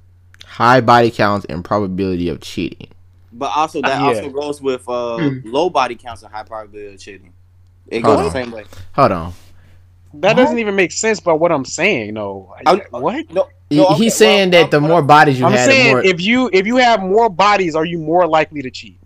High 0.50 0.80
body 0.80 1.10
counts 1.10 1.46
and 1.48 1.64
probability 1.64 2.28
of 2.28 2.40
cheating. 2.40 2.88
But 3.32 3.52
also 3.56 3.80
that 3.82 4.00
Yeah. 4.00 4.06
also 4.06 4.30
goes 4.30 4.60
with 4.60 4.88
uh, 4.88 5.18
Hmm. 5.18 5.38
low 5.44 5.70
body 5.70 5.94
counts 5.94 6.22
and 6.22 6.32
high 6.32 6.42
probability 6.42 6.94
of 6.94 7.00
cheating. 7.00 7.32
It 7.86 8.02
Hold 8.04 8.16
goes 8.18 8.32
the 8.32 8.38
on. 8.40 8.44
same 8.46 8.52
way. 8.52 8.64
Hold 8.94 9.12
on. 9.12 9.32
That 10.14 10.34
doesn't 10.36 10.58
even 10.58 10.74
make 10.74 10.90
sense 10.90 11.20
by 11.20 11.32
what 11.32 11.52
I'm 11.52 11.64
saying. 11.64 12.14
No. 12.14 12.52
I'm- 12.66 12.80
what? 12.90 13.30
No, 13.32 13.46
no, 13.70 13.86
okay, 13.86 13.94
He's 13.94 14.16
saying 14.16 14.50
well, 14.50 14.62
that 14.64 14.72
the 14.72 14.80
I'm- 14.80 14.88
more 14.88 15.02
bodies 15.02 15.38
you 15.38 15.46
I'm 15.46 15.52
had, 15.52 15.68
the 15.68 15.72
saying 15.72 15.90
more. 15.92 16.04
if 16.04 16.20
you 16.20 16.50
if 16.52 16.66
you 16.66 16.76
have 16.78 17.00
more 17.00 17.28
bodies, 17.30 17.76
are 17.76 17.84
you 17.84 17.98
more 17.98 18.26
likely 18.26 18.60
to 18.62 18.70
cheat? 18.72 18.98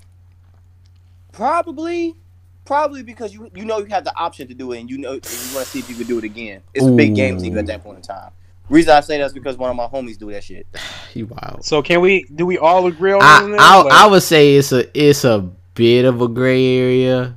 Probably, 1.33 2.15
probably 2.65 3.03
because 3.03 3.35
you 3.35 3.51
you 3.55 3.65
know 3.65 3.79
you 3.81 3.87
have 3.87 4.05
the 4.05 4.17
option 4.17 4.49
to 4.49 4.55
do 4.55 4.73
it, 4.73 4.81
and 4.81 4.89
you 4.91 4.97
know 4.99 5.13
you 5.13 5.21
want 5.53 5.65
to 5.65 5.65
see 5.67 5.81
if 5.81 5.91
you 5.91 5.97
can 5.97 6.07
do 6.07 6.17
it 6.19 6.25
again. 6.25 6.63
It's 6.73 6.87
a 6.87 6.91
big 6.91 7.15
game 7.15 7.39
to 7.39 7.59
at 7.59 7.67
that 7.67 7.83
point 7.83 7.97
in 7.99 8.03
time. 8.03 8.31
Reason 8.71 8.93
I 8.95 9.01
say 9.01 9.19
that's 9.19 9.35
because 9.35 9.57
one 9.59 9.71
of 9.71 9.77
my 9.77 9.87
homies 9.87 10.19
do 10.19 10.31
that 10.33 10.43
shit. 10.45 10.67
He 11.13 11.23
wild. 11.23 11.65
So 11.65 11.81
can 11.81 12.01
we? 12.01 12.27
Do 12.35 12.45
we 12.45 12.59
all 12.59 12.87
agree 12.89 13.13
on 13.13 13.23
I, 13.23 13.47
this? 13.47 13.57
I, 13.61 13.83
Like- 13.83 13.93
I 13.93 14.07
would 14.07 14.23
say 14.25 14.57
it's 14.57 14.73
a 14.73 14.99
it's 14.99 15.25
a 15.25 15.49
bit 15.75 16.05
of 16.05 16.21
a 16.21 16.27
gray 16.27 16.77
area 16.79 17.37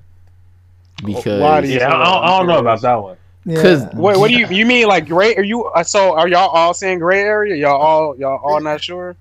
because 1.06 1.40
Why 1.42 1.62
do 1.62 1.68
you- 1.68 1.76
Yeah, 1.80 1.88
I, 1.90 2.04
don't- 2.04 2.24
I 2.24 2.28
don't 2.38 2.48
know 2.48 2.58
about 2.60 2.82
that 2.82 2.96
one. 2.96 3.18
because 3.46 3.84
Yeah. 3.84 3.90
Wait, 4.00 4.18
what 4.18 4.30
do 4.32 4.38
you 4.40 4.48
you 4.48 4.66
mean 4.66 4.88
like 4.88 5.08
gray? 5.08 5.36
Are 5.36 5.44
you 5.44 5.66
uh, 5.66 5.84
so? 5.84 6.16
Are 6.18 6.28
y'all 6.28 6.50
all 6.50 6.74
saying 6.74 7.00
gray 7.00 7.20
area? 7.22 7.56
Y'all 7.56 7.80
all 7.80 8.18
y'all 8.18 8.40
all 8.44 8.60
not 8.62 8.82
sure? 8.84 9.16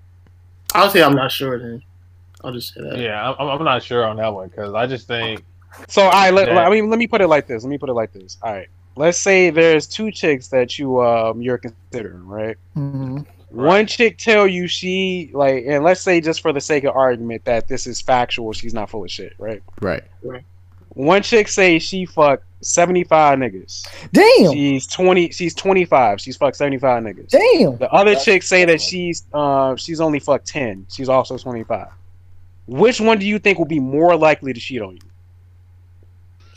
I'll 0.74 0.88
say 0.90 1.02
I'm 1.02 1.14
not 1.14 1.30
sure 1.30 1.58
then. 1.58 1.82
I'll 2.42 2.52
just 2.52 2.72
say 2.72 2.80
that. 2.82 2.98
Yeah, 2.98 3.32
I'm, 3.38 3.48
I'm 3.48 3.64
not 3.64 3.82
sure 3.82 4.04
on 4.04 4.16
that 4.16 4.32
one 4.32 4.48
because 4.48 4.72
I 4.74 4.86
just 4.86 5.06
think 5.06 5.44
So 5.88 6.02
I 6.02 6.30
let, 6.30 6.48
Yeah. 6.48 6.66
I 6.66 6.70
mean 6.70 6.88
let 6.88 6.98
me 6.98 7.06
put 7.06 7.20
it 7.20 7.28
like 7.28 7.46
this. 7.46 7.62
Let 7.62 7.68
me 7.70 7.76
put 7.78 7.90
it 7.90 7.94
like 7.94 8.12
this. 8.14 8.38
All 8.42 8.52
right. 8.52 8.68
Let's 8.96 9.18
say 9.18 9.50
there's 9.50 9.86
two 9.86 10.10
chicks 10.10 10.48
that 10.48 10.78
you 10.78 11.00
um 11.02 11.40
you're 11.42 11.58
considering, 11.58 12.26
right? 12.26 12.56
Mhm. 12.76 13.26
One 13.50 13.86
chick 13.86 14.18
tell 14.18 14.46
you 14.46 14.66
she 14.66 15.30
like, 15.32 15.64
and 15.66 15.84
let's 15.84 16.00
say 16.00 16.20
just 16.20 16.40
for 16.42 16.52
the 16.52 16.60
sake 16.60 16.84
of 16.84 16.96
argument 16.96 17.44
that 17.44 17.68
this 17.68 17.86
is 17.86 18.00
factual, 18.00 18.52
she's 18.52 18.74
not 18.74 18.90
full 18.90 19.04
of 19.04 19.10
shit, 19.10 19.34
right? 19.38 19.62
right. 19.80 20.02
right. 20.22 20.44
One 20.90 21.22
chick 21.22 21.48
say 21.48 21.78
she 21.78 22.06
fucked 22.06 22.44
seventy 22.62 23.04
five 23.04 23.38
niggas. 23.38 23.86
Damn. 24.12 24.52
She's 24.52 24.86
twenty. 24.86 25.30
She's 25.30 25.54
twenty 25.54 25.84
five. 25.84 26.20
She's 26.20 26.36
fucked 26.38 26.56
seventy 26.56 26.78
five 26.78 27.02
niggas. 27.02 27.28
Damn. 27.28 27.76
The 27.76 27.90
other 27.92 28.10
That's- 28.12 28.24
chick 28.24 28.42
say 28.42 28.64
that 28.64 28.80
she's 28.80 29.24
uh 29.34 29.76
she's 29.76 30.00
only 30.00 30.20
fucked 30.20 30.46
ten. 30.48 30.86
She's 30.90 31.08
also 31.10 31.36
twenty 31.36 31.64
five. 31.64 31.88
Which 32.66 33.00
one 33.00 33.18
do 33.18 33.26
you 33.26 33.38
think 33.38 33.58
will 33.58 33.66
be 33.66 33.78
more 33.78 34.16
likely 34.16 34.52
to 34.54 34.58
cheat 34.60 34.80
on 34.82 34.98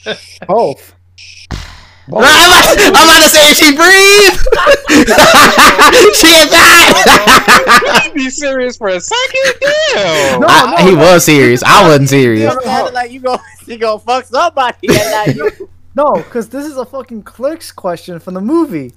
you? 0.05 0.15
Both. 0.47 0.95
I'm, 2.11 2.23
about, 2.23 2.77
I'm 2.79 2.91
about 2.91 3.23
to 3.23 3.29
say 3.29 3.53
she 3.53 3.75
breathed. 3.75 4.39
she 6.15 6.27
is 6.27 6.51
not. 6.51 8.13
Be 8.13 8.29
serious 8.29 8.77
for 8.77 8.87
a 8.89 8.99
second, 8.99 9.53
damn. 9.61 10.39
No, 10.41 10.47
I- 10.49 10.71
no, 10.71 10.77
he 10.89 10.95
no. 10.95 11.01
was 11.13 11.25
serious. 11.25 11.63
I 11.63 11.83
wasn't 11.83 12.01
You 12.03 12.07
serious. 12.07 12.55
like 12.93 13.11
you 13.11 13.19
go 13.19 13.37
you 13.67 13.77
go 13.77 13.97
fuck 13.99 14.25
somebody. 14.25 14.87
No, 15.95 16.13
because 16.13 16.49
this 16.49 16.65
is 16.65 16.77
a 16.77 16.85
fucking 16.85 17.23
clicks 17.23 17.71
question 17.71 18.19
from 18.19 18.33
the 18.35 18.41
movie. 18.41 18.93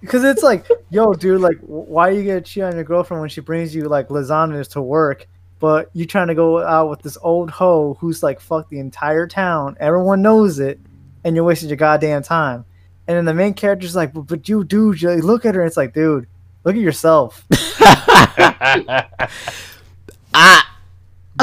Because 0.00 0.22
it's 0.24 0.42
like, 0.42 0.66
yo, 0.90 1.14
dude, 1.14 1.40
like, 1.40 1.58
wh- 1.60 1.88
why 1.88 2.10
you 2.10 2.22
gonna 2.24 2.40
cheat 2.42 2.62
on 2.62 2.74
your 2.74 2.84
girlfriend 2.84 3.20
when 3.22 3.30
she 3.30 3.40
brings 3.40 3.74
you 3.74 3.84
like 3.84 4.08
lasagnas 4.08 4.68
to 4.72 4.82
work, 4.82 5.26
but 5.60 5.88
you 5.94 6.04
trying 6.06 6.28
to 6.28 6.34
go 6.34 6.62
out 6.62 6.90
with 6.90 7.00
this 7.02 7.16
old 7.22 7.50
hoe 7.50 7.96
who's 8.00 8.22
like 8.22 8.38
fucked 8.40 8.70
the 8.70 8.78
entire 8.78 9.26
town, 9.26 9.76
everyone 9.80 10.20
knows 10.22 10.58
it, 10.58 10.78
and 11.24 11.34
you're 11.34 11.44
wasting 11.44 11.68
your 11.68 11.76
goddamn 11.76 12.22
time. 12.22 12.64
And 13.06 13.16
then 13.16 13.24
the 13.24 13.34
main 13.34 13.54
character's 13.54 13.96
like, 13.96 14.12
but, 14.12 14.22
but 14.22 14.48
you, 14.48 14.64
dude, 14.64 15.02
you 15.02 15.10
look 15.16 15.44
at 15.44 15.54
her, 15.54 15.60
and 15.60 15.68
it's 15.68 15.76
like, 15.76 15.92
dude, 15.94 16.26
look 16.64 16.74
at 16.74 16.80
yourself. 16.80 17.44
I 20.34 20.64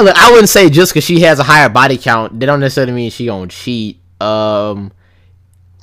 look, 0.00 0.16
I 0.16 0.30
wouldn't 0.30 0.48
say 0.48 0.70
just 0.70 0.92
because 0.92 1.04
she 1.04 1.20
has 1.20 1.38
a 1.38 1.44
higher 1.44 1.68
body 1.68 1.98
count, 1.98 2.38
that 2.40 2.46
don't 2.46 2.60
necessarily 2.60 2.92
mean 2.92 3.10
she 3.10 3.26
gonna 3.26 3.48
cheat. 3.48 4.00
Um, 4.20 4.92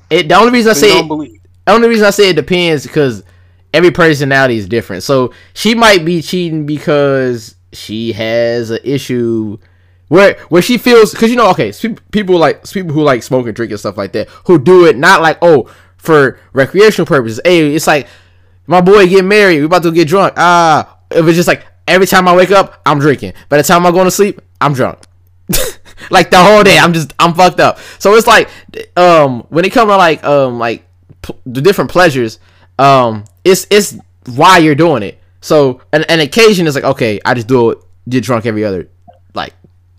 it 0.10 0.28
the 0.30 0.36
only 0.36 0.52
reason 0.52 0.72
I 0.72 0.74
say 0.74 1.00
it, 1.00 1.08
the 1.08 1.72
only 1.72 1.88
reason 1.88 2.06
I 2.06 2.12
say 2.12 2.30
it 2.30 2.36
depends 2.36 2.84
because 2.84 3.24
every 3.74 3.92
personality 3.92 4.58
is 4.58 4.68
different. 4.68 5.04
So 5.04 5.34
she 5.54 5.76
might 5.76 6.06
be 6.06 6.22
cheating 6.22 6.66
because 6.66 7.56
she 7.72 8.12
has 8.14 8.72
an 8.72 8.80
issue 8.84 9.58
where 10.10 10.38
where 10.50 10.62
she 10.62 10.78
feels 10.78 11.12
because 11.12 11.30
you 11.30 11.36
know 11.36 11.50
okay 11.50 11.72
people 12.12 12.38
like 12.38 12.70
people 12.70 12.92
who 12.94 13.02
like 13.02 13.24
smoke 13.24 13.48
and 13.48 13.56
drink 13.56 13.72
and 13.72 13.80
stuff 13.80 13.98
like 13.98 14.12
that 14.12 14.28
who 14.46 14.60
do 14.60 14.86
it 14.86 14.98
not 14.98 15.22
like 15.22 15.38
oh 15.42 15.70
for 16.00 16.40
recreational 16.54 17.06
purposes. 17.06 17.40
Hey, 17.46 17.76
it's 17.76 17.86
like 17.86 18.08
my 18.66 18.82
boy 18.82 19.08
get 19.08 19.24
married, 19.24 19.60
we 19.60 19.66
about 19.66 19.84
to 19.84 19.92
get 19.92 20.08
drunk. 20.08 20.34
Ah, 20.38 20.98
it 21.12 21.22
was 21.22 21.36
just 21.36 21.48
like 21.48 21.66
every 21.88 22.08
time 22.08 22.28
I 22.28 22.36
wake 22.36 22.52
up, 22.52 22.82
I'm 22.86 23.00
drinking. 23.00 23.34
By 23.50 23.58
the 23.58 23.64
time 23.64 23.86
I 23.86 23.92
go 23.92 24.04
to 24.04 24.12
sleep, 24.12 24.42
I'm 24.60 24.74
drunk. 24.74 25.00
like 26.10 26.32
the 26.32 26.42
whole 26.42 26.64
day, 26.64 26.80
I'm 26.80 26.94
just 26.94 27.14
I'm 27.20 27.34
fucked 27.34 27.60
up. 27.60 27.78
So 28.00 28.16
it's 28.16 28.28
like, 28.28 28.50
um, 28.98 29.42
when 29.50 29.66
it 29.66 29.72
comes 29.72 29.90
to 29.90 29.98
like 29.98 30.24
um 30.24 30.58
like 30.58 30.88
the 31.46 31.62
different 31.62 31.92
pleasures, 31.92 32.40
um, 32.80 33.26
it's 33.44 33.68
it's 33.70 33.98
why 34.26 34.58
you're 34.58 34.76
doing 34.76 35.04
it. 35.04 35.20
So 35.42 35.82
an, 35.94 36.04
an 36.10 36.20
occasion 36.22 36.66
is 36.66 36.76
like 36.76 36.84
okay, 36.84 37.20
I 37.26 37.34
just 37.34 37.48
do 37.48 37.72
it, 37.72 37.80
get 38.08 38.24
drunk 38.24 38.46
every 38.46 38.64
other 38.64 38.90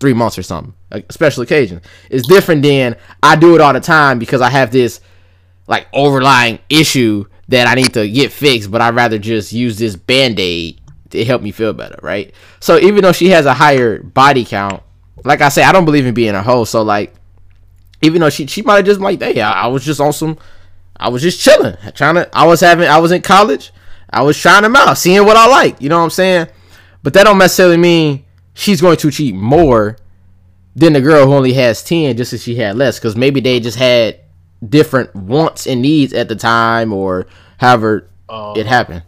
three 0.01 0.13
months 0.13 0.37
or 0.37 0.43
something. 0.43 0.73
A 0.91 1.03
special 1.09 1.43
occasion. 1.43 1.79
It's 2.09 2.27
different 2.27 2.63
than 2.63 2.97
I 3.23 3.37
do 3.37 3.55
it 3.55 3.61
all 3.61 3.71
the 3.71 3.79
time 3.79 4.19
because 4.19 4.41
I 4.41 4.49
have 4.49 4.71
this 4.71 4.99
like 5.67 5.87
overlying 5.93 6.59
issue 6.69 7.25
that 7.47 7.67
I 7.67 7.75
need 7.75 7.93
to 7.93 8.09
get 8.09 8.33
fixed, 8.33 8.71
but 8.71 8.81
I'd 8.81 8.95
rather 8.95 9.19
just 9.19 9.53
use 9.53 9.77
this 9.77 9.95
band 9.95 10.39
aid 10.39 10.81
to 11.11 11.23
help 11.23 11.41
me 11.41 11.51
feel 11.51 11.71
better, 11.71 11.99
right? 12.01 12.33
So 12.59 12.77
even 12.79 13.03
though 13.03 13.11
she 13.11 13.29
has 13.29 13.45
a 13.45 13.53
higher 13.53 14.01
body 14.01 14.43
count, 14.43 14.83
like 15.23 15.41
I 15.41 15.49
say, 15.49 15.63
I 15.63 15.71
don't 15.71 15.85
believe 15.85 16.05
in 16.05 16.13
being 16.13 16.35
a 16.35 16.41
hoe. 16.41 16.63
So 16.63 16.81
like, 16.81 17.13
even 18.01 18.19
though 18.21 18.31
she 18.31 18.47
she 18.47 18.63
might 18.63 18.77
have 18.77 18.85
just 18.85 18.99
like, 18.99 19.21
hey, 19.21 19.39
I, 19.39 19.63
I 19.63 19.67
was 19.67 19.85
just 19.85 20.01
on 20.01 20.11
some, 20.11 20.37
I 20.97 21.09
was 21.09 21.21
just 21.21 21.39
chilling, 21.39 21.77
trying 21.93 22.15
to. 22.15 22.29
I 22.35 22.47
was 22.47 22.59
having, 22.59 22.87
I 22.87 22.97
was 22.97 23.11
in 23.11 23.21
college, 23.21 23.71
I 24.09 24.23
was 24.23 24.37
trying 24.37 24.63
them 24.63 24.75
out, 24.75 24.97
seeing 24.97 25.23
what 25.25 25.37
I 25.37 25.47
like. 25.47 25.79
You 25.79 25.89
know 25.89 25.99
what 25.99 26.05
I'm 26.05 26.09
saying? 26.09 26.47
But 27.03 27.13
that 27.13 27.25
don't 27.25 27.37
necessarily 27.37 27.77
mean 27.77 28.25
she's 28.53 28.81
going 28.81 28.97
to 28.97 29.11
cheat 29.11 29.35
more 29.35 29.97
than 30.75 30.93
the 30.93 31.01
girl 31.01 31.25
who 31.25 31.33
only 31.33 31.53
has 31.53 31.83
ten, 31.83 32.15
just 32.17 32.33
as 32.33 32.43
she 32.43 32.55
had 32.55 32.77
less, 32.77 32.99
because 32.99 33.15
maybe 33.15 33.39
they 33.39 33.59
just 33.59 33.77
had 33.77 34.19
different 34.67 35.13
wants 35.15 35.67
and 35.67 35.81
needs 35.81 36.13
at 36.13 36.29
the 36.29 36.35
time, 36.35 36.93
or 36.93 37.27
however 37.57 38.07
um, 38.29 38.55
it 38.57 38.65
happened. 38.65 39.03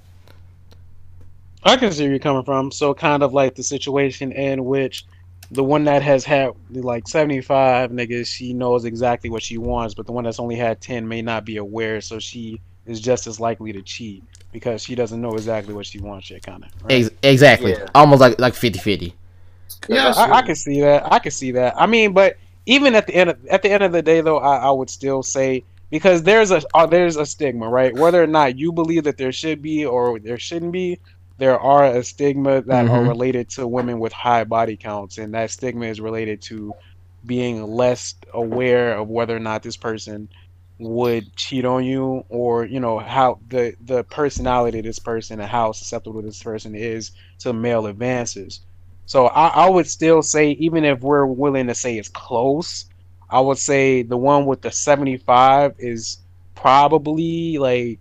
I 1.64 1.78
can 1.78 1.92
see 1.92 2.04
where 2.04 2.12
you're 2.12 2.20
coming 2.20 2.44
from. 2.44 2.72
So 2.72 2.94
kind 2.94 3.24
of 3.24 3.34
like 3.34 3.56
the 3.56 3.64
situation 3.64 4.32
in 4.34 4.66
which 4.66 5.06
the 5.52 5.64
one 5.64 5.86
that 5.86 6.02
has 6.02 6.26
had 6.26 6.52
like 6.72 7.08
75 7.08 7.92
niggas, 7.92 8.28
she 8.28 8.54
knows 8.54 8.86
exactly 8.86 9.30
what 9.30 9.44
she 9.44 9.58
wants, 9.58 9.94
but 9.94 10.06
the 10.06 10.12
one 10.12 10.24
that's 10.24 10.40
only 10.40 10.56
had 10.56 10.82
10 10.82 11.08
may 11.08 11.22
not 11.22 11.46
be 11.46 11.58
aware, 11.58 12.02
so 12.02 12.20
she 12.20 12.60
is 12.86 13.00
just 13.00 13.28
as 13.28 13.40
likely 13.40 13.72
to 13.72 13.82
cheat 13.82 14.24
because 14.52 14.84
she 14.84 14.94
doesn't 14.96 15.22
know 15.22 15.32
exactly 15.32 15.74
what 15.74 15.86
she 15.86 16.00
wants 16.00 16.30
yet, 16.30 16.44
kind 16.44 16.66
of. 16.66 16.70
Right? 16.84 17.06
Ex- 17.06 17.16
exactly, 17.24 17.72
Yeah. 17.72 17.88
almost 17.96 18.20
like 18.20 18.40
like 18.40 18.54
50-50. 18.54 19.14
Yeah, 19.88 20.14
I, 20.16 20.38
I 20.40 20.42
can 20.42 20.56
see 20.56 20.82
that. 20.82 21.04
I 21.12 21.20
can 21.20 21.32
see 21.32 21.52
that. 21.52 21.74
I 21.78 21.86
mean, 21.88 22.14
but 22.14 22.36
even 22.66 22.96
at 22.96 23.08
the 23.08 23.16
end 23.16 23.30
of, 23.32 23.46
at 23.50 23.62
the 23.62 23.72
end 23.72 23.84
of 23.84 23.92
the 23.92 24.02
day, 24.02 24.22
though, 24.22 24.40
I, 24.40 24.58
I 24.58 24.72
would 24.72 24.90
still 24.90 25.24
say 25.24 25.66
because 25.92 26.24
there's 26.24 26.52
a 26.52 26.62
uh, 26.74 26.86
there's 26.88 27.18
a 27.18 27.26
stigma, 27.26 27.70
right? 27.70 27.96
Whether 27.96 28.24
or 28.24 28.28
not 28.28 28.58
you 28.58 28.72
believe 28.74 29.04
that 29.06 29.18
there 29.18 29.32
should 29.32 29.62
be 29.62 29.86
or 29.86 30.20
there 30.20 30.40
shouldn't 30.40 30.72
be, 30.72 31.00
there 31.38 31.60
are 31.60 31.86
a 31.86 32.04
stigma 32.04 32.62
that 32.64 32.88
are 32.88 33.04
Mhm. 33.04 33.06
related 33.06 33.50
to 33.52 33.68
women 33.68 34.00
with 34.00 34.14
high 34.14 34.46
body 34.46 34.78
counts, 34.78 35.18
and 35.18 35.34
that 35.34 35.52
stigma 35.52 35.86
is 35.88 36.02
related 36.02 36.42
to 36.44 36.76
being 37.26 37.64
less 37.64 38.16
aware 38.34 38.98
of 38.98 39.08
whether 39.10 39.36
or 39.36 39.40
not 39.40 39.64
this 39.64 39.78
person 39.78 40.30
would 40.80 41.34
cheat 41.36 41.66
on 41.66 41.84
you 41.86 42.24
or 42.30 42.66
you 42.66 42.80
know 42.80 43.00
how 43.00 43.40
the 43.48 43.74
the 43.82 44.04
personality 44.06 44.80
of 44.80 44.86
this 44.86 45.00
person 45.00 45.40
and 45.40 45.50
how 45.50 45.72
susceptible 45.72 46.22
this 46.22 46.42
person 46.42 46.76
is 46.76 47.12
to 47.40 47.54
male 47.54 47.86
advances 47.86 48.62
so 49.06 49.28
I, 49.28 49.48
I 49.66 49.70
would 49.70 49.88
still 49.88 50.22
say 50.22 50.52
even 50.52 50.84
if 50.86 51.02
we're 51.02 51.26
willing 51.26 51.68
to 51.68 51.76
say 51.76 51.98
it's 51.98 52.10
close 52.10 52.86
i 53.30 53.40
would 53.40 53.58
say 53.58 54.04
the 54.04 54.18
one 54.18 54.46
with 54.46 54.62
the 54.62 54.72
75 54.72 55.76
is 55.80 56.20
probably 56.56 57.58
like 57.58 58.00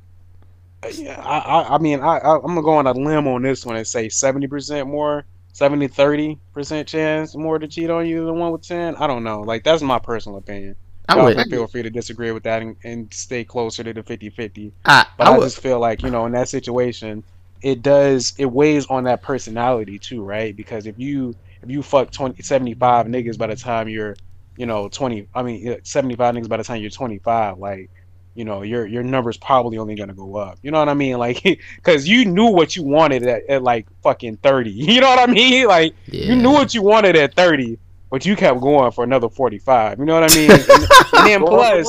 I, 0.83 0.89
I, 1.19 1.75
I 1.75 1.79
mean 1.79 2.01
I, 2.01 2.19
I 2.19 2.37
i'm 2.37 2.43
gonna 2.47 2.63
go 2.63 2.73
on 2.75 2.87
a 2.87 2.93
limb 2.93 3.27
on 3.29 3.43
this 3.43 3.65
one 3.67 3.77
and 3.77 3.87
say 3.87 4.09
70% 4.09 4.87
more 4.89 5.25
70 5.53 5.89
30% 5.89 6.87
chance 6.87 7.37
more 7.37 7.59
to 7.59 7.69
cheat 7.69 7.91
on 7.91 8.07
you 8.07 8.25
than 8.25 8.39
one 8.39 8.53
with 8.53 8.63
10 8.63 8.97
i 8.97 9.07
don't 9.07 9.23
know. 9.25 9.41
Like 9.43 9.65
that's 9.65 9.83
my 9.83 9.99
personal 9.99 10.39
opinion. 10.39 10.77
I 11.09 11.17
Y'all 11.17 11.25
would. 11.25 11.51
feel 11.51 11.67
free 11.67 11.83
to 11.83 11.91
disagree 11.91 12.33
with 12.33 12.45
that 12.45 12.63
and, 12.63 12.77
and 12.85 13.13
stay 13.13 13.45
closer 13.45 13.85
to 13.85 13.93
the 13.93 14.03
50-50 14.03 14.73
I, 14.85 15.07
but 15.19 15.27
I 15.27 15.37
I, 15.37 15.39
just 15.41 15.61
feel 15.61 15.79
like 15.79 16.03
you 16.03 16.11
know 16.11 16.27
in 16.27 16.33
that 16.33 16.49
situation 16.49 17.25
it 17.63 17.83
does 17.83 18.35
it 18.39 18.47
weighs 18.47 18.87
on 18.87 19.05
that 19.05 19.23
personality 19.23 19.99
too 19.99 20.23
right? 20.25 20.57
Because 20.57 20.87
if 20.87 20.99
you 20.99 21.37
if 21.63 21.71
you 21.71 21.83
fuck 21.83 22.11
20 22.13 22.43
75 22.43 23.07
niggas 23.07 23.39
by 23.39 23.47
the 23.49 23.57
time 23.57 23.89
you're 23.89 24.19
you 24.57 24.67
know 24.67 24.89
20 24.89 25.29
i 25.35 25.43
mean 25.43 25.77
75 25.85 26.35
niggas 26.35 26.49
by 26.49 26.57
the 26.59 26.65
time 26.65 26.81
you're 26.81 26.91
25 26.91 27.59
like 27.59 27.91
you 28.35 28.45
know 28.45 28.63
your 28.63 28.87
your 28.87 29.03
number's 29.03 29.37
probably 29.37 29.79
only 29.79 29.95
gonna 29.95 30.15
go 30.15 30.37
up. 30.37 30.59
You 30.63 30.71
know 30.71 30.79
what 30.79 30.89
i 30.89 30.95
mean? 30.95 31.19
Like 31.19 31.43
because 31.77 32.09
you 32.09 32.25
knew 32.25 32.47
what 32.47 32.77
you 32.77 32.83
wanted 32.83 33.25
at, 33.25 33.43
at 33.49 33.63
like 33.63 33.89
fucking 34.03 34.39
30 34.39 34.71
you 34.73 35.01
know 35.01 35.09
what 35.09 35.29
i 35.29 35.33
mean? 35.33 35.67
Like 35.69 35.95
Yeah. 36.07 36.27
you 36.27 36.37
knew 36.37 36.51
what 36.51 36.75
you 36.75 36.83
wanted 36.83 37.17
at 37.17 37.35
30 37.35 37.79
but 38.13 38.25
you 38.25 38.37
kept 38.37 38.61
going 38.61 38.93
for 38.93 39.03
another 39.03 39.29
45 39.29 39.99
you 39.99 40.05
know 40.05 40.21
what 40.21 40.31
i 40.31 40.37
mean 40.37 40.51
and, 40.53 40.61
and 40.61 41.27
then 41.27 41.41
plus 41.41 41.89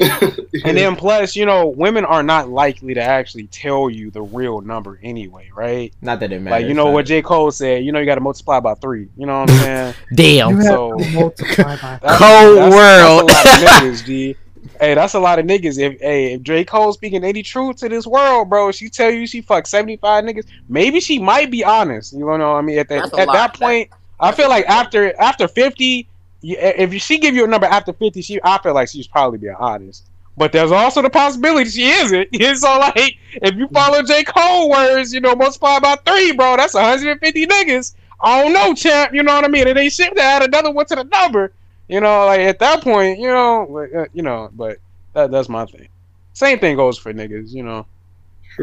and 0.00 0.76
then 0.76 0.96
plus, 0.96 1.36
you 1.36 1.46
know, 1.46 1.68
women 1.68 2.04
are 2.04 2.22
not 2.22 2.48
likely 2.48 2.94
to 2.94 3.02
actually 3.02 3.46
tell 3.48 3.90
you 3.90 4.10
the 4.10 4.22
real 4.22 4.60
number 4.60 4.98
anyway, 5.02 5.50
right? 5.54 5.92
Not 6.00 6.20
that 6.20 6.32
it 6.32 6.40
matters. 6.40 6.62
Like 6.62 6.68
you 6.68 6.74
know 6.74 6.86
but- 6.86 6.92
what 6.92 7.06
J. 7.06 7.22
Cole 7.22 7.50
said, 7.50 7.84
you 7.84 7.92
know 7.92 8.00
you 8.00 8.06
gotta 8.06 8.20
multiply 8.20 8.60
by 8.60 8.74
three. 8.74 9.08
You 9.16 9.26
know 9.26 9.40
what 9.40 9.50
I'm 9.50 9.58
saying? 9.58 9.94
Damn. 10.14 10.56
You 10.56 10.62
so- 10.62 10.98
to 10.98 11.10
multiply 11.12 11.76
by 11.76 11.98
That's- 12.02 12.18
Cold 12.18 12.58
that's, 12.58 12.74
world. 12.74 13.28
That's 13.28 13.44
a 13.44 13.64
lot 13.64 13.82
of 13.82 13.98
niggas, 14.00 14.36
Hey, 14.80 14.94
that's 14.94 15.14
a 15.14 15.20
lot 15.20 15.38
of 15.38 15.46
niggas. 15.46 15.78
If 15.78 16.00
hey, 16.00 16.34
if 16.34 16.42
J. 16.42 16.64
Cole 16.64 16.92
speaking 16.92 17.24
any 17.24 17.42
truth 17.42 17.76
to 17.76 17.88
this 17.88 18.06
world, 18.06 18.50
bro, 18.50 18.72
she 18.72 18.88
tell 18.88 19.10
you 19.10 19.26
she 19.26 19.40
fucked 19.40 19.68
75 19.68 20.24
niggas, 20.24 20.44
maybe 20.68 21.00
she 21.00 21.18
might 21.18 21.50
be 21.50 21.64
honest. 21.64 22.12
You 22.12 22.20
know 22.20 22.26
what 22.26 22.40
I 22.40 22.60
mean? 22.60 22.78
At 22.78 22.88
that 22.88 23.18
at 23.18 23.28
that 23.28 23.54
point, 23.54 23.90
I 24.18 24.32
feel 24.32 24.48
like 24.48 24.66
after 24.66 25.18
after 25.20 25.48
50, 25.48 26.08
if 26.42 27.02
she 27.02 27.18
give 27.18 27.34
you 27.34 27.44
a 27.44 27.48
number 27.48 27.66
after 27.66 27.92
50, 27.92 28.22
she 28.22 28.40
I 28.42 28.58
feel 28.58 28.74
like 28.74 28.88
she's 28.88 29.06
probably 29.06 29.38
being 29.38 29.56
honest. 29.58 30.04
But 30.38 30.52
there's 30.52 30.70
also 30.70 31.00
the 31.00 31.10
possibility 31.10 31.70
she 31.70 31.88
isn't. 31.88 32.28
It's 32.32 32.60
so 32.60 32.78
like, 32.78 33.16
if 33.32 33.54
you 33.54 33.68
follow 33.68 34.02
J. 34.02 34.22
Cole 34.24 34.70
words, 34.70 35.12
you 35.14 35.20
know, 35.20 35.34
multiply 35.34 35.78
by 35.78 35.96
three, 36.04 36.32
bro, 36.32 36.56
that's 36.58 36.74
150 36.74 37.46
niggas. 37.46 37.94
I 38.20 38.42
don't 38.42 38.52
know, 38.52 38.74
champ. 38.74 39.14
You 39.14 39.22
know 39.22 39.34
what 39.34 39.44
I 39.44 39.48
mean? 39.48 39.66
And 39.68 39.76
they 39.76 39.88
should 39.88 40.14
to 40.14 40.22
add 40.22 40.42
another 40.42 40.70
one 40.70 40.86
to 40.86 40.96
the 40.96 41.04
number. 41.04 41.52
You 41.88 42.00
know, 42.00 42.26
like 42.26 42.40
at 42.40 42.58
that 42.58 42.82
point, 42.82 43.18
you 43.18 43.28
know, 43.28 43.88
uh, 43.96 44.06
you 44.12 44.22
know. 44.22 44.50
But 44.52 44.78
that 45.12 45.30
that's 45.30 45.48
my 45.48 45.66
thing. 45.66 45.88
Same 46.32 46.58
thing 46.58 46.76
goes 46.76 46.98
for 46.98 47.12
niggas. 47.12 47.52
You 47.52 47.62
know, 47.62 47.86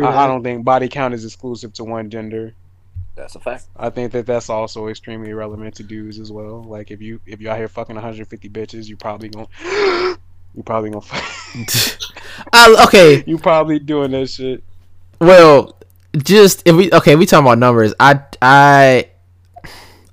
I, 0.02 0.24
I 0.24 0.28
don't 0.28 0.44
think 0.44 0.66
body 0.66 0.90
count 0.90 1.14
is 1.14 1.24
exclusive 1.24 1.74
to 1.74 1.84
one 1.84 2.10
gender. 2.10 2.54
That's 3.16 3.36
a 3.36 3.40
fact. 3.40 3.66
I 3.78 3.90
think 3.92 4.12
that 4.14 4.26
that's 4.26 4.50
also 4.50 4.88
extremely 4.88 5.34
relevant 5.34 5.76
to 5.76 5.84
dudes 5.84 6.20
as 6.20 6.32
well. 6.32 6.64
Like 6.64 6.90
if 6.92 7.02
you 7.02 7.20
if 7.26 7.40
you 7.42 7.50
out 7.50 7.58
here 7.58 7.68
fucking 7.68 7.96
150 7.96 8.50
bitches, 8.50 8.88
you 8.88 8.98
probably 8.98 9.30
gonna 9.30 9.48
you 10.56 10.64
probably 10.66 10.90
gonna 10.90 11.06
I, 12.52 12.84
okay. 12.88 13.24
you 13.28 13.38
probably 13.38 13.80
doing 13.80 14.12
that 14.12 14.30
shit. 14.30 14.64
Well, 15.22 15.78
just 16.18 16.64
if 16.66 16.76
we 16.76 16.92
okay, 16.92 17.16
we 17.16 17.26
talking 17.26 17.46
about 17.46 17.60
numbers. 17.60 17.94
I 18.00 18.20
I 18.42 19.10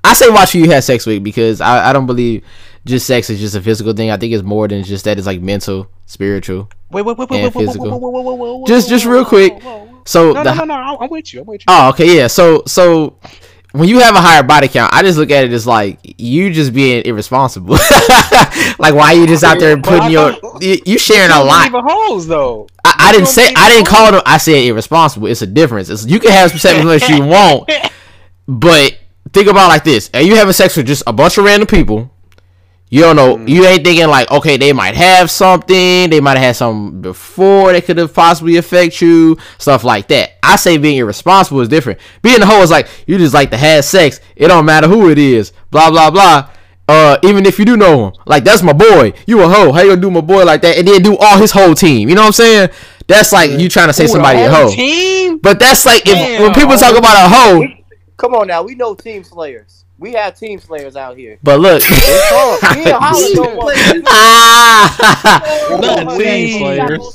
I 0.05 0.15
say 0.15 0.29
watch 0.29 0.53
who 0.53 0.59
you 0.61 0.71
have 0.71 0.85
sex 0.85 1.07
with 1.07 1.23
because 1.25 1.61
I, 1.61 1.91
I 1.91 1.93
don't 1.93 2.07
believe 2.07 2.45
just 2.85 3.07
sex 3.07 3.31
is 3.31 3.41
just 3.41 3.55
a 3.55 3.63
physical 3.63 3.93
thing. 3.95 4.11
I 4.11 4.17
think 4.19 4.33
it's 4.35 4.43
more 4.43 4.69
than 4.69 4.85
just 4.85 5.05
that. 5.05 5.17
It's 5.19 5.27
like 5.27 5.41
mental, 5.41 5.91
spiritual. 6.07 6.69
Wait, 6.91 7.03
wait, 7.03 7.17
wait, 7.19 7.31
And 7.31 7.43
wait, 7.43 7.43
wait, 7.45 7.55
wait, 7.55 7.67
physical. 7.67 7.91
wait, 7.91 8.01
wait, 8.01 8.13
wait, 8.13 8.25
wait, 8.25 8.39
wait, 8.39 8.59
wait, 8.61 8.69
Just- 8.69 8.89
wait, 8.89 8.91
just 8.95 9.07
wait, 9.07 9.13
real 9.13 9.21
wait, 9.23 9.29
quick. 9.29 9.53
wait, 9.55 9.65
wait, 9.65 9.81
wait. 9.83 9.90
So 10.05 10.33
No, 10.33 10.45
the 10.45 10.55
no, 10.55 10.65
no, 10.65 10.83
no. 10.83 10.99
I'm 11.01 11.11
with 11.11 11.33
you. 11.33 11.41
I'm 11.41 11.47
with 11.47 11.61
you. 11.63 11.67
Oh, 11.69 11.91
okay, 11.91 12.17
yeah. 12.17 12.27
So 12.27 12.63
so 12.67 13.17
when 13.73 13.89
you 13.89 14.01
have 14.01 14.15
a 14.15 14.21
higher 14.21 14.43
body 14.43 14.69
count, 14.69 14.93
I 14.93 15.03
just 15.03 15.17
look 15.19 15.31
at 15.31 15.45
it 15.45 15.53
as 15.53 15.67
like 15.67 15.99
you 16.19 16.53
just 16.53 16.73
being 16.73 17.05
irresponsible. 17.05 17.75
like 18.79 18.95
why 18.95 19.13
are 19.13 19.15
you 19.15 19.27
just 19.27 19.45
out 19.45 19.59
there 19.59 19.81
putting 19.81 20.11
your 20.11 20.35
you, 20.61 20.99
sharing 20.99 21.31
a 21.31 21.43
lot. 21.43 21.67
Even 21.69 21.83
hoes 21.87 22.27
though. 22.27 22.67
I, 22.85 22.95
I 22.99 23.13
didn't 23.13 23.29
say 23.29 23.53
I 23.57 23.71
didn't 23.71 23.87
call 23.87 24.13
them. 24.13 24.23
I 24.27 24.39
said 24.39 24.65
irresponsible. 24.65 25.29
It's 25.29 25.43
a 25.43 25.47
difference. 25.47 25.89
It's, 25.89 26.07
you 26.07 26.19
can 26.19 26.33
have 26.33 26.51
sex 26.51 26.79
as 26.79 26.85
much 26.85 27.03
as 27.03 27.09
you 27.09 27.25
want, 27.25 27.71
but 28.49 28.99
think 29.33 29.49
about 29.49 29.67
it 29.67 29.69
like 29.69 29.85
this: 29.85 30.11
and 30.13 30.27
you 30.27 30.37
having 30.37 30.53
sex 30.53 30.77
with 30.77 30.87
just 30.87 31.05
a 31.07 31.13
bunch 31.13 31.39
of 31.39 31.45
random 31.45 31.67
people. 31.67 32.11
You 32.93 33.03
don't 33.03 33.15
know. 33.15 33.39
You 33.47 33.65
ain't 33.67 33.85
thinking 33.85 34.09
like, 34.09 34.29
okay, 34.33 34.57
they 34.57 34.73
might 34.73 34.97
have 34.97 35.31
something. 35.31 36.11
They 36.11 36.21
might 36.21 36.37
have 36.37 36.43
had 36.43 36.57
something 36.57 37.01
before 37.01 37.73
that 37.73 37.85
could 37.85 37.99
have 37.99 38.13
possibly 38.13 38.57
affect 38.57 39.01
you. 39.01 39.39
Stuff 39.59 39.85
like 39.85 40.09
that. 40.09 40.33
I 40.43 40.57
say 40.57 40.77
being 40.77 40.97
irresponsible 40.99 41.61
is 41.61 41.69
different. 41.69 42.01
Being 42.21 42.43
a 42.43 42.47
hoe 42.47 42.63
is 42.63 42.71
like 42.71 42.89
you 43.07 43.17
just 43.17 43.33
like 43.33 43.53
to 43.53 43.57
have 43.57 43.85
sex. 43.85 44.21
It 44.35 44.49
don't 44.49 44.65
matter 44.65 44.89
who 44.89 45.09
it 45.09 45.19
is. 45.19 45.53
Blah 45.71 45.91
blah 45.91 46.11
blah. 46.11 46.51
Uh, 46.89 47.17
even 47.23 47.47
if 47.47 47.61
you 47.61 47.65
do 47.65 47.77
know 47.77 48.09
him, 48.09 48.15
like 48.27 48.43
that's 48.43 48.65
my 48.65 48.73
boy. 48.73 49.13
You 49.25 49.41
a 49.45 49.49
hoe? 49.49 49.71
How 49.71 49.83
you 49.83 49.91
gonna 49.91 50.01
do 50.01 50.11
my 50.11 50.21
boy 50.21 50.45
like 50.45 50.61
that? 50.63 50.77
And 50.77 50.89
then 50.89 51.01
do 51.01 51.17
all 51.17 51.39
his 51.39 51.53
whole 51.53 51.77
team. 51.77 52.09
You 52.09 52.17
know 52.17 52.23
what 52.23 52.27
I'm 52.29 52.33
saying? 52.33 52.71
That's 53.07 53.31
like 53.31 53.53
you 53.53 53.69
trying 53.69 53.87
to 53.87 53.93
say 53.93 54.07
Ooh, 54.07 54.09
somebody 54.09 54.41
a 54.41 54.51
whole 54.51 54.69
hoe. 54.69 54.75
Team. 54.75 55.39
But 55.39 55.61
that's 55.61 55.87
like 55.87 56.03
if 56.09 56.15
Damn. 56.15 56.43
when 56.43 56.55
people 56.55 56.77
talk 56.77 56.99
about 56.99 57.27
a 57.27 57.29
hoe. 57.29 57.67
Come 58.17 58.35
on 58.35 58.49
now, 58.49 58.65
we 58.65 58.75
know 58.75 58.97
team 58.97 59.23
slayers. 59.23 59.80
We 60.01 60.13
have 60.15 60.35
team 60.39 60.59
slayers 60.61 60.97
out 60.97 61.17
here. 61.19 61.39
But 61.43 61.61
look. 61.61 61.83
Me 61.83 61.97
and 62.87 62.97
Holland 62.97 63.35
don't 63.35 64.03
ah. 64.09 64.97
Team 66.19 66.59
slayers. 66.59 67.13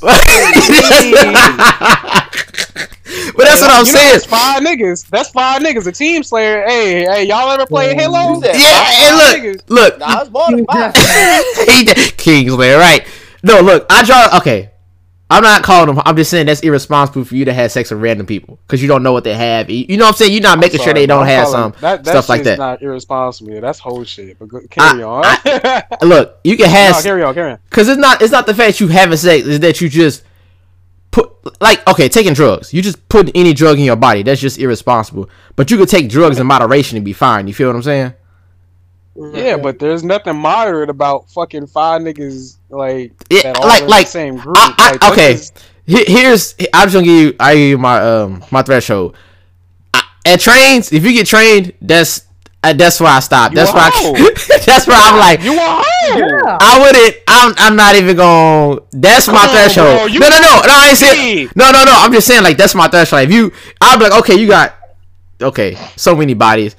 but 3.36 3.44
that's 3.44 3.60
what 3.60 3.70
I'm 3.70 3.84
You 3.86 3.92
know, 3.92 3.98
saying. 3.98 4.12
That's 4.12 4.24
five 4.26 4.62
niggas. 4.62 5.08
That's 5.08 5.30
five 5.30 5.62
niggas. 5.62 5.86
A 5.88 5.92
team 5.92 6.22
slayer. 6.22 6.64
Hey, 6.64 7.04
hey, 7.06 7.24
y'all 7.24 7.50
ever 7.50 7.66
play 7.66 7.92
Halo? 7.94 8.34
You 8.34 8.40
said 8.42 8.54
Yeah, 8.54 8.86
and 8.88 9.18
Five 9.18 9.18
look, 9.18 9.42
niggas. 9.42 9.62
look, 9.68 9.98
Nah, 9.98 10.20
it's 10.22 10.30
more 10.30 10.50
than 10.52 10.64
five. 10.66 10.94
he 11.74 11.84
did- 11.84 12.16
Kingsman, 12.16 12.78
right? 12.78 13.04
No, 13.42 13.60
look, 13.62 13.86
I 13.90 14.04
draw. 14.04 14.28
Okay, 14.38 14.70
I'm 15.28 15.42
not 15.42 15.64
calling 15.64 15.92
them. 15.92 16.02
I'm 16.06 16.16
just 16.16 16.30
saying 16.30 16.46
that's 16.46 16.60
irresponsible 16.60 17.24
for 17.24 17.34
you 17.34 17.44
to 17.46 17.52
have 17.52 17.72
sex 17.72 17.90
with 17.90 18.00
random 18.00 18.26
people 18.26 18.60
because 18.66 18.80
you 18.80 18.86
don't 18.86 19.02
know 19.02 19.12
what 19.12 19.24
they 19.24 19.34
have. 19.34 19.68
You 19.68 19.96
know 19.96 20.04
what 20.04 20.10
I'm 20.10 20.16
saying? 20.16 20.32
You're 20.32 20.42
not 20.42 20.60
making 20.60 20.80
sure 20.80 20.94
they 20.94 21.06
don't 21.06 21.26
have 21.26 21.46
calling- 21.48 21.72
some 21.72 21.80
that, 21.80 22.04
that 22.04 22.10
stuff 22.12 22.28
like 22.28 22.44
that. 22.44 22.58
Not 22.58 22.80
irresponsible. 22.80 23.60
That's 23.60 23.80
whole 23.80 24.04
shit. 24.04 24.38
But 24.38 24.48
go, 24.48 24.60
carry 24.70 25.02
on. 25.02 25.24
Look, 26.02 26.38
you 26.44 26.56
can 26.56 26.66
no, 26.66 26.72
have 26.72 27.02
carry 27.02 27.24
on. 27.24 27.34
Carry 27.34 27.52
on. 27.52 27.58
because 27.68 27.88
it's 27.88 27.98
not 27.98 28.22
it's 28.22 28.30
not 28.30 28.46
the 28.46 28.54
fact 28.54 28.78
you 28.78 28.86
having 28.86 29.16
sex 29.16 29.46
is 29.46 29.60
that 29.60 29.80
you 29.80 29.88
just 29.88 30.22
put 31.10 31.32
like 31.62 31.84
okay 31.88 32.08
taking 32.10 32.34
drugs 32.34 32.74
you 32.74 32.82
just 32.82 33.08
put 33.08 33.30
any 33.34 33.54
drug 33.54 33.78
in 33.78 33.84
your 33.84 33.96
body 33.96 34.22
that's 34.22 34.40
just 34.40 34.58
irresponsible 34.58 35.30
but 35.54 35.70
you 35.70 35.78
could 35.78 35.88
take 35.88 36.10
drugs 36.10 36.38
in 36.38 36.46
moderation 36.46 36.96
and 36.96 37.06
be 37.06 37.14
fine 37.14 37.46
you 37.48 37.54
feel 37.54 37.68
what 37.68 37.76
i'm 37.76 37.82
saying 37.82 38.12
Yeah, 39.34 39.56
but 39.56 39.78
there's 39.78 40.04
nothing 40.04 40.36
moderate 40.36 40.90
about 40.90 41.30
fucking 41.30 41.66
five 41.68 42.02
niggas 42.02 42.56
like 42.70 43.12
Yeah, 43.30 43.42
that 43.42 43.56
all 43.58 43.66
like- 43.68 43.82
in 43.82 43.88
like, 43.88 44.06
the 44.06 44.10
same 44.12 44.36
group. 44.36 44.56
I- 44.58 44.74
I- 44.78 44.90
Like, 44.92 45.04
okay. 45.12 45.32
just- 45.34 45.58
Here- 45.86 46.04
here's 46.06 46.54
i'm 46.74 46.86
just 46.88 46.94
gonna 46.94 47.06
give 47.06 47.14
you 47.26 47.36
i 47.38 47.54
give 47.54 47.68
you 47.68 47.78
my 47.78 48.00
um 48.02 48.42
my 48.50 48.60
threshold 48.62 49.16
I, 49.94 50.02
at 50.26 50.40
trains 50.40 50.92
if 50.92 51.04
you 51.04 51.12
get 51.12 51.28
trained 51.28 51.72
that's 51.80 52.22
uh, 52.64 52.72
that's 52.72 52.98
where 53.00 53.12
i 53.12 53.20
stop 53.20 53.52
You 53.52 53.56
that's 53.56 53.72
why. 53.72 53.90
I, 53.94 54.60
that's 54.66 54.86
where 54.88 54.96
i'm 55.00 55.16
like 55.20 55.42
you 55.44 55.54
a 55.54 55.60
hoe. 55.60 55.82
Yeah. 56.18 56.58
I 56.60 56.80
wouldn't. 56.80 57.16
I'm. 57.28 57.54
I'm 57.58 57.76
not 57.76 57.94
even 57.96 58.16
gonna. 58.16 58.80
That's 58.92 59.26
my 59.28 59.34
Come 59.34 59.48
on, 59.50 59.54
threshold. 59.54 59.86
bro, 59.86 60.06
no, 60.06 60.28
no, 60.28 60.40
no, 60.40 60.40
no. 60.40 60.62
I 60.68 60.86
ain't 60.90 60.98
saying. 60.98 61.38
Hey. 61.46 61.52
No, 61.56 61.70
no, 61.72 61.84
no. 61.84 61.92
I'm 61.94 62.12
just 62.12 62.26
saying 62.28 62.42
like 62.44 62.56
that's 62.56 62.74
my 62.76 62.86
threshold. 62.88 63.22
If 63.22 63.32
you, 63.32 63.52
I'll 63.80 63.98
be 63.98 64.04
like, 64.04 64.18
okay, 64.20 64.36
you 64.36 64.46
got, 64.46 64.76
okay, 65.42 65.76
so 65.96 66.14
many 66.14 66.34
bodies, 66.34 66.76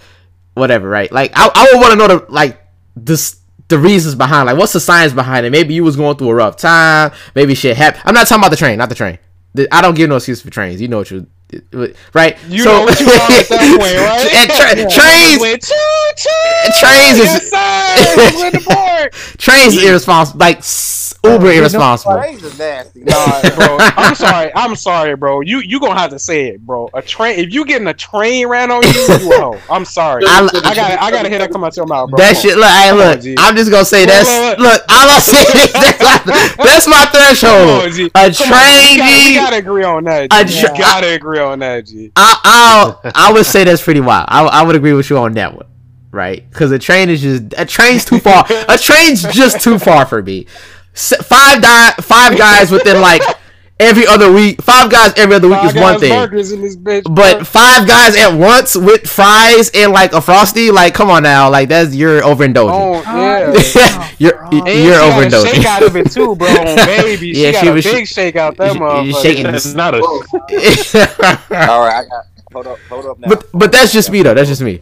whatever, 0.57 0.89
right? 0.89 1.11
Like 1.11 1.31
I, 1.35 1.49
I 1.53 1.69
would 1.73 1.79
want 1.81 1.91
to 1.91 1.95
know 1.97 2.07
the 2.19 2.25
like 2.31 2.59
this 2.95 3.39
the 3.69 3.77
reasons 3.77 4.15
behind 4.15 4.45
like 4.47 4.57
what's 4.57 4.73
the 4.73 4.79
science 4.79 5.13
behind 5.13 5.45
it. 5.45 5.51
Maybe 5.51 5.73
you 5.73 5.83
was 5.83 5.95
going 5.95 6.17
through 6.17 6.29
a 6.29 6.35
rough 6.35 6.57
time. 6.57 7.11
Maybe 7.35 7.53
shit 7.55 7.75
happened. 7.77 8.03
I'm 8.05 8.13
not 8.13 8.27
talking 8.27 8.41
about 8.41 8.49
the 8.51 8.57
train, 8.57 8.77
not 8.77 8.89
the 8.89 8.95
train. 8.95 9.19
The- 9.53 9.67
I 9.73 9.81
don't 9.81 9.95
give 9.95 10.09
no 10.09 10.15
excuse 10.17 10.41
for 10.41 10.49
trains. 10.49 10.81
You 10.81 10.87
know 10.87 10.97
what 10.99 11.11
you. 11.11 11.27
Right, 12.13 12.37
You 12.49 12.65
know 12.65 12.81
what 12.81 12.99
you 12.99 13.05
are 13.07 13.31
at 13.31 13.47
that 13.47 13.63
point, 13.79 13.95
right? 14.03 14.51
tra- 14.51 14.75
Yeah. 14.75 14.91
trains, 14.91 15.39
choo. 15.63 16.25
trains 16.83 17.19
is- 17.23 17.51
Yes, 17.53 18.63
sir. 18.65 18.96
Who's 19.13 19.21
with 19.21 19.31
the 19.31 19.31
board? 19.31 19.39
trains 19.39 19.75
is 19.75 19.83
irresponsible. 19.83 20.39
Like 20.39 20.63
uber 21.23 21.47
you 21.47 21.53
know, 21.53 21.59
irresponsible. 21.61 22.13
Trains 22.17 22.43
is 22.43 22.57
nasty. 22.57 23.03
Nah, 23.07 23.41
bro. 23.55 23.77
I'm 23.79 24.15
sorry. 24.15 24.51
I'm 24.55 24.75
sorry, 24.75 25.15
bro. 25.15 25.41
You 25.41 25.59
you 25.59 25.79
gonna 25.79 25.99
have 25.99 26.09
to 26.11 26.19
say 26.19 26.47
it, 26.49 26.65
bro. 26.65 26.89
A 26.93 27.01
train. 27.01 27.39
If 27.39 27.53
you 27.53 27.65
getting 27.65 27.87
a 27.87 27.93
train 27.93 28.47
ran 28.47 28.69
on 28.71 28.83
you, 28.83 28.89
you 28.91 29.31
hoe. 29.31 29.59
I'm 29.69 29.85
sorry. 29.85 30.23
I- 30.27 30.49
I, 30.63 30.75
got 30.75 31.01
I 31.01 31.11
gotta 31.11 31.29
hear 31.29 31.39
that 31.39 31.51
come 31.51 31.63
out 31.63 31.75
your 31.77 31.85
mouth, 31.85 32.09
bro. 32.09 32.17
That 32.17 32.35
shit. 32.37 32.57
Look, 32.57 32.65
hey, 32.69 32.89
Come 32.89 32.99
on, 32.99 33.07
look. 33.07 33.21
G. 33.21 33.35
I'm 33.39 33.55
just 33.55 33.71
gonna 33.71 33.85
say 33.85 34.01
Look, 34.05 34.09
that's 34.09 34.59
look, 34.59 34.59
look. 34.59 34.81
All 34.89 35.09
I'm 35.09 35.21
saying 35.21 35.45
is 35.65 35.71
that's 35.73 35.99
my, 36.27 36.63
that's 36.63 36.87
my 36.87 37.05
Come 37.05 37.05
on, 37.05 37.81
threshold. 37.87 37.93
G. 37.93 38.05
A 38.05 38.33
Come 38.33 38.53
on, 38.53 38.59
train, 38.59 38.93
we 38.93 38.97
gotta, 38.97 39.29
we 39.29 39.35
gotta 39.35 39.55
agree 39.57 39.83
on 39.83 40.03
that. 40.05 40.27
A 40.33 40.45
G. 40.45 40.59
tra- 40.59 40.71
We 40.73 40.77
gotta 40.79 41.07
agree 41.13 41.39
on 41.39 41.59
that, 41.59 41.85
G. 41.85 42.11
I, 42.15 42.39
I'll, 42.43 43.11
I 43.15 43.31
would 43.31 43.45
say 43.45 43.63
that's 43.65 43.81
pretty 43.81 44.01
wild. 44.01 44.25
I, 44.29 44.43
I 44.45 44.63
would 44.63 44.75
agree 44.75 44.93
with 44.93 45.09
you 45.09 45.17
on 45.17 45.33
that 45.33 45.55
one, 45.55 45.65
right? 46.11 46.47
Because 46.49 46.71
a 46.71 46.79
train 46.79 47.09
is 47.09 47.21
just 47.21 47.53
a 47.57 47.65
train's 47.65 48.05
too 48.05 48.19
far. 48.19 48.45
A 48.69 48.77
train's 48.81 49.23
just 49.23 49.61
too 49.61 49.77
far 49.79 50.05
for 50.05 50.21
me. 50.23 50.45
Five 50.93 51.61
di- 51.61 51.93
five 52.01 52.37
guys 52.37 52.71
within 52.71 53.01
like 53.01 53.21
every 53.79 54.07
other 54.07 54.31
week. 54.31 54.59
Five 54.63 54.89
guys 54.89 55.13
every 55.15 55.35
other 55.35 55.47
week 55.47 55.57
Five 55.59 55.75
is 55.75 55.81
one 55.81 55.99
thing. 55.99 56.11
in 56.23 56.61
this 56.61 56.75
bitch, 56.75 57.03
But 57.03 57.35
bro. 57.35 57.43
five 57.43 57.87
guys 57.87 58.15
at 58.15 58.29
once 58.35 58.75
with 58.75 59.07
fries 59.07 59.69
and 59.75 59.91
like 59.91 60.13
a 60.13 60.21
frosty, 60.21 60.71
like 60.71 60.95
come 60.95 61.11
on 61.11 61.21
now, 61.21 61.49
like 61.51 61.69
that's 61.69 61.93
you're 61.93 62.21
overindulging. 62.21 62.71
Oh, 62.73 63.03
oh 63.05 63.53
yeah. 63.75 64.09
you're 64.17 64.43
oh, 64.43 64.49
And 64.65 64.83
you're 64.83 64.95
she 64.95 64.99
overindulging. 65.11 65.53
shake 65.53 65.65
out 65.65 65.83
of 65.83 65.95
it 65.95 66.09
too, 66.11 66.35
bro. 66.35 66.47
On 66.47 66.75
baby, 66.87 67.33
she 67.35 67.43
Yeah, 67.43 67.51
got 67.51 67.61
she 67.61 67.67
a 67.67 67.73
was 67.73 67.83
sh- 67.85 67.91
big 67.91 68.07
shake 68.07 68.35
out 68.35 68.57
that 68.57 68.73
she- 68.73 68.79
motherfucker. 68.79 69.21
shaking 69.21 69.45
It's 69.47 69.73
not 69.75 69.93
a. 69.93 70.01
All 70.01 71.81
right, 71.85 72.03
I 72.03 72.05
got. 72.09 72.25
Hold 72.53 72.67
up, 72.67 72.79
hold 72.89 73.05
up 73.05 73.19
now. 73.19 73.27
but 73.27 73.45
but 73.53 73.71
that's 73.71 73.91
just 73.93 74.09
me 74.09 74.23
though. 74.23 74.33
That's 74.33 74.49
just 74.49 74.61
me. 74.61 74.81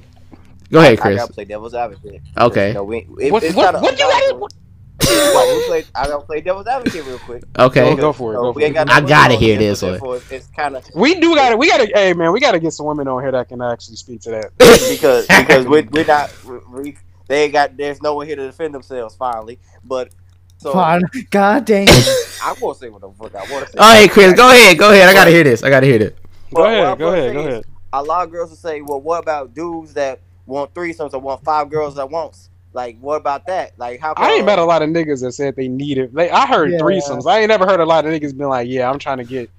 Go 0.76 0.82
ahead, 0.82 1.00
I 1.00 1.02
Chris. 1.02 1.18
gotta 1.22 1.34
play 1.34 1.46
devil's 1.46 1.74
advocate. 1.74 2.22
Okay. 2.38 2.68
You 2.70 2.74
know, 2.76 2.84
we, 2.84 2.98
it, 3.20 3.32
What- 3.32 3.44
it's 3.44 3.56
what- 3.56 3.74
what 3.82 3.92
you 4.00 4.06
gotta- 4.06 4.36
play, 5.68 5.84
I 5.94 6.08
gotta 6.08 6.26
play 6.26 6.42
devil's 6.42 6.68
advocate 6.68 7.06
real 7.06 7.20
quick. 7.20 7.44
Okay. 7.58 7.96
Go- 7.96 7.96
go 7.96 8.14
for 8.14 8.34
it, 8.34 8.38
So 8.38 8.42
go 8.44 8.54
for 8.54 8.62
it. 8.62 8.74
got 8.74 8.90
I 8.90 9.02
gotta 9.02 9.36
hear 9.36 9.58
this 9.58 9.82
one. 9.82 10.00
It's, 10.02 10.32
it's 10.32 10.48
kind 10.48 10.76
of 10.76 10.86
We 10.96 11.20
do 11.20 11.36
gotta, 11.36 11.58
we 11.58 11.68
gotta, 11.68 11.88
hey 11.94 12.14
man, 12.14 12.32
we 12.32 12.40
gotta 12.40 12.60
get 12.60 12.72
some 12.74 12.86
women 12.86 13.08
on 13.08 13.22
here 13.22 13.32
that 13.32 13.50
can 13.50 13.62
actually 13.62 13.96
speak 13.98 14.22
to 14.22 14.32
that. 14.32 14.52
because 14.58 15.28
because 15.28 15.66
we 15.68 15.82
we're 15.84 16.06
not 16.06 16.32
we, 16.46 16.58
we- 16.82 16.98
they 17.28 17.50
got 17.50 17.76
there's 17.76 18.02
no 18.02 18.14
one 18.16 18.28
here 18.28 18.36
to 18.36 18.46
defend 18.46 18.74
themselves 18.74 19.16
finally. 19.16 19.60
But 19.84 20.10
so 20.58 20.72
Fine. 20.74 21.02
God 21.32 21.66
dang. 21.66 21.88
I 21.90 22.56
won't 22.62 22.78
say 22.78 22.90
what 22.90 23.02
the 23.02 23.10
fuck 23.12 23.36
I 23.36 23.52
want 23.52 23.66
to 23.66 23.72
say. 23.72 23.78
Oh 23.80 23.94
hey 23.96 24.08
Chris, 24.08 24.34
go 24.34 24.50
ahead, 24.50 24.78
go 24.78 24.92
ahead. 24.92 25.10
I 25.10 25.14
gotta 25.14 25.32
hear 25.32 25.44
this. 25.44 25.64
I 25.64 25.70
gotta 25.70 25.86
hear 25.88 26.00
this. 26.00 26.14
Go 26.54 26.62
Well, 26.64 26.86
ahead, 26.86 26.98
go 27.00 27.14
ahead, 27.14 27.34
go 27.34 27.40
ahead. 27.42 27.66
A 27.94 28.04
lot 28.04 28.26
of 28.26 28.32
girls 28.32 28.50
will 28.50 28.58
say, 28.58 28.82
"Well, 28.82 29.00
what 29.02 29.20
about 29.24 29.54
dudes 29.54 29.94
that 29.96 30.20
want 30.46 30.74
threesomes 30.74 31.14
or 31.14 31.20
want 31.20 31.44
five 31.44 31.70
girls 31.70 31.98
at 31.98 32.10
once?" 32.10 32.50
Like, 32.74 32.98
what 33.00 33.16
about 33.16 33.48
that? 33.48 33.72
Like, 33.78 34.00
how? 34.02 34.14
I 34.18 34.32
ain't 34.32 34.40
come- 34.40 34.46
met 34.48 34.60
a 34.60 34.66
lot 34.66 34.82
of 34.82 34.90
niggas 34.90 35.22
that 35.22 35.32
said 35.34 35.56
they 35.56 35.68
needed. 35.70 36.14
Like 36.14 36.32
I 36.32 36.46
heard 36.46 36.72
Yeah. 36.72 36.80
threesomes. 36.80 37.26
I 37.26 37.40
ain't 37.40 37.48
never 37.50 37.66
heard 37.66 37.80
a 37.80 37.86
lot 37.86 38.06
of 38.06 38.12
niggas 38.12 38.38
been 38.38 38.50
like, 38.50 38.68
"Yeah, 38.68 38.90
I'm 38.90 39.00
trying 39.00 39.18
to 39.20 39.24
get 39.24 39.50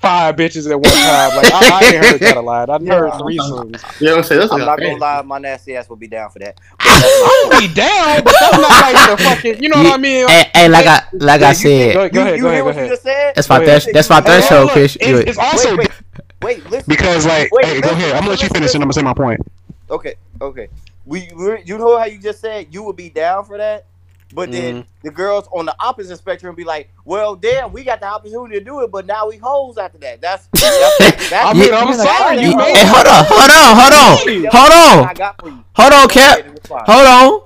five 0.00 0.36
bitches 0.36 0.70
at 0.70 0.80
one 0.80 0.92
time." 0.92 1.36
Like 1.36 1.52
I, 1.52 1.80
I 1.80 1.84
ain't 1.94 2.04
heard 2.06 2.20
that 2.20 2.36
a 2.36 2.40
lot. 2.40 2.70
I 2.70 2.78
Yeah. 2.80 2.94
heard 2.94 3.12
threesomes. 3.14 3.82
You 4.00 4.06
know 4.06 4.12
what 4.12 4.18
I'm 4.18 4.24
saying? 4.24 4.40
That's 4.42 4.52
I'm 4.52 4.60
not 4.60 4.78
a 4.78 4.82
gonna 4.82 4.96
lie, 4.96 5.22
my 5.22 5.38
nasty 5.38 5.74
ass 5.76 5.88
would 5.90 5.98
be 5.98 6.06
down 6.06 6.30
for 6.30 6.38
that. 6.38 6.56
I'll 6.80 7.58
be 7.60 7.66
down, 7.74 8.22
but 8.22 8.34
that's 8.38 8.58
not 8.58 8.80
like 8.80 9.18
the 9.18 9.24
fucking. 9.24 9.62
You 9.62 9.68
know 9.68 9.82
what 9.82 9.94
I 9.94 9.96
mean? 9.96 10.28
Hey, 10.28 10.50
hey, 10.54 10.68
like 10.68 10.86
I 10.86 11.02
like 11.14 11.40
I 11.42 11.46
Yeah, 11.46 11.48
you- 11.50 11.54
said, 11.54 11.94
Go, 11.94 12.08
go 12.08 12.14
you 12.14 12.20
ahead, 12.20 12.36
you 12.36 12.42
go 12.44 12.48
hear 12.50 12.52
ahead, 12.52 12.60
go 12.60 12.64
what 12.66 12.74
you 12.74 12.80
ahead. 12.80 12.90
just 12.90 13.02
said? 13.02 13.32
that's 13.34 13.48
my 13.48 13.58
Go 13.58 13.64
thresh, 13.64 13.82
ahead. 13.84 13.94
that's 13.96 14.08
my 14.10 14.16
Hey, 14.20 14.22
threshold, 14.22 14.64
look, 14.66 14.72
Chris. 14.72 14.96
It's, 15.00 15.30
it's 15.30 15.38
also 15.38 15.76
Wait, 15.76 15.90
wait, 16.42 16.70
listen. 16.70 16.84
because 16.88 17.26
like, 17.26 17.50
Wait, 17.52 17.64
hey, 17.64 17.74
listen, 17.74 17.88
go 17.88 17.96
ahead. 17.96 18.12
I'm 18.14 18.20
gonna 18.20 18.30
let 18.30 18.38
you 18.40 18.44
listen, 18.44 18.54
finish, 18.54 18.74
and 18.74 18.82
I'm 18.82 18.86
gonna 18.88 18.92
say 18.94 19.02
my 19.02 19.14
point. 19.14 19.40
Okay, 19.92 20.16
okay. 20.40 20.68
We, 21.06 21.30
we 21.36 21.62
you 21.64 21.78
know 21.78 21.98
how 21.98 22.06
you 22.06 22.18
just 22.18 22.40
said 22.40 22.68
you 22.74 22.82
would 22.84 22.96
be 22.96 23.10
down 23.10 23.44
for 23.44 23.58
that, 23.58 23.86
but 24.32 24.50
then 24.52 24.76
Mm-hmm. 24.76 24.88
the 25.04 25.10
girls 25.10 25.48
on 25.52 25.66
the 25.66 25.76
opposite 25.80 26.16
spectrum 26.18 26.54
be 26.56 26.64
like, 26.64 26.90
"Well, 27.04 27.36
damn, 27.36 27.72
we 27.72 27.84
got 27.84 28.00
the 28.00 28.06
opportunity 28.06 28.58
to 28.58 28.64
do 28.64 28.80
it, 28.82 28.90
but 28.90 29.06
now 29.06 29.28
we 29.28 29.36
hoes 29.38 29.78
after 29.78 29.98
that." 29.98 30.20
That's 30.22 30.48
that's, 30.54 31.30
that's 31.30 31.32
I 31.34 31.54
mean, 31.54 31.70
Yeah. 31.70 31.78
I'm 31.78 31.94
sorry, 31.94 32.38
you 32.42 32.58
Hey, 32.58 32.72
hey, 32.74 32.86
hold 32.86 33.06
on, 33.06 33.24
hold 33.28 33.50
on, 33.50 33.76
hold 33.76 33.92
on, 33.92 34.16
hold 34.50 34.72
on, 34.72 35.08
I 35.08 35.14
got 35.14 35.38
for 35.40 35.48
you. 35.50 35.64
hold 35.74 35.92
on, 35.92 36.08
Cap. 36.08 36.38
Hold 36.70 37.06
on. 37.06 37.42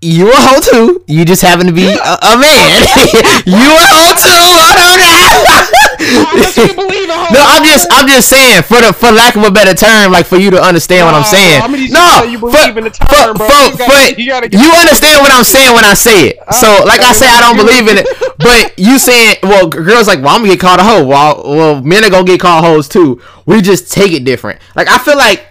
You 0.00 0.30
a 0.30 0.36
hoe 0.36 0.60
too. 0.60 1.04
You 1.08 1.24
just 1.24 1.42
happen 1.42 1.66
to 1.66 1.72
be 1.72 1.86
a, 1.86 1.96
a 1.96 2.36
man. 2.38 2.82
you 3.46 3.56
a 3.56 3.84
hoe 3.88 4.14
too. 4.20 4.28
Hold 4.60 4.78
on 4.84 4.96
now. 5.00 5.32
Unless 5.46 5.70
you 5.70 5.72
believe 5.72 5.80
in 5.80 5.83
No, 6.00 7.40
I'm 7.42 7.64
just 7.64 7.86
I'm 7.90 8.06
just 8.08 8.28
saying 8.28 8.62
for 8.62 8.80
the 8.80 8.92
for 8.92 9.10
lack 9.12 9.36
of 9.36 9.42
a 9.44 9.50
better 9.50 9.74
term, 9.74 10.12
like 10.12 10.26
for 10.26 10.36
you 10.36 10.50
to 10.50 10.60
understand 10.62 11.06
what 11.06 11.14
I'm 11.14 11.24
saying. 11.24 11.58
bro, 11.60 11.64
I'm 11.64 11.70
gonna 11.72 11.82
you 11.84 11.92
no, 11.92 11.98
to 11.98 12.24
say 12.24 12.30
you 12.32 12.38
for- 12.38 12.78
in 12.78 12.84
the 12.84 12.90
for- 12.90 13.34
bro. 13.34 13.48
for- 13.48 13.52
You 13.70 13.76
gotta- 13.76 14.14
for- 14.14 14.20
you 14.20 14.28
gotta 14.28 14.48
you 14.50 14.70
understand 14.70 15.20
what 15.22 15.32
I'm 15.32 15.44
saying 15.44 15.74
when 15.74 15.84
I 15.84 15.94
say 15.94 16.28
it. 16.28 16.38
So, 16.54 16.82
like 16.86 17.00
I 17.00 17.12
say, 17.12 17.26
I 17.28 17.40
don't 17.40 17.56
believe 17.56 17.88
in 17.88 17.98
it. 17.98 18.06
But 18.38 18.78
you 18.78 18.98
saying, 18.98 19.36
well, 19.42 19.68
g- 19.68 19.78
girls 19.78 20.06
like, 20.08 20.18
well, 20.20 20.34
I'm 20.34 20.42
gonna 20.42 20.52
get 20.54 20.60
called 20.60 20.80
a 20.80 20.84
hoe. 20.84 21.04
Well, 21.04 21.42
well, 21.44 21.82
men 21.82 22.04
are 22.04 22.10
gonna 22.10 22.24
get 22.24 22.40
called 22.40 22.64
hoes 22.64 22.88
too. 22.88 23.20
We 23.46 23.60
just 23.62 23.92
take 23.92 24.12
it 24.12 24.24
different. 24.24 24.60
Like 24.74 24.88
I 24.88 24.98
feel 24.98 25.16
like. 25.16 25.48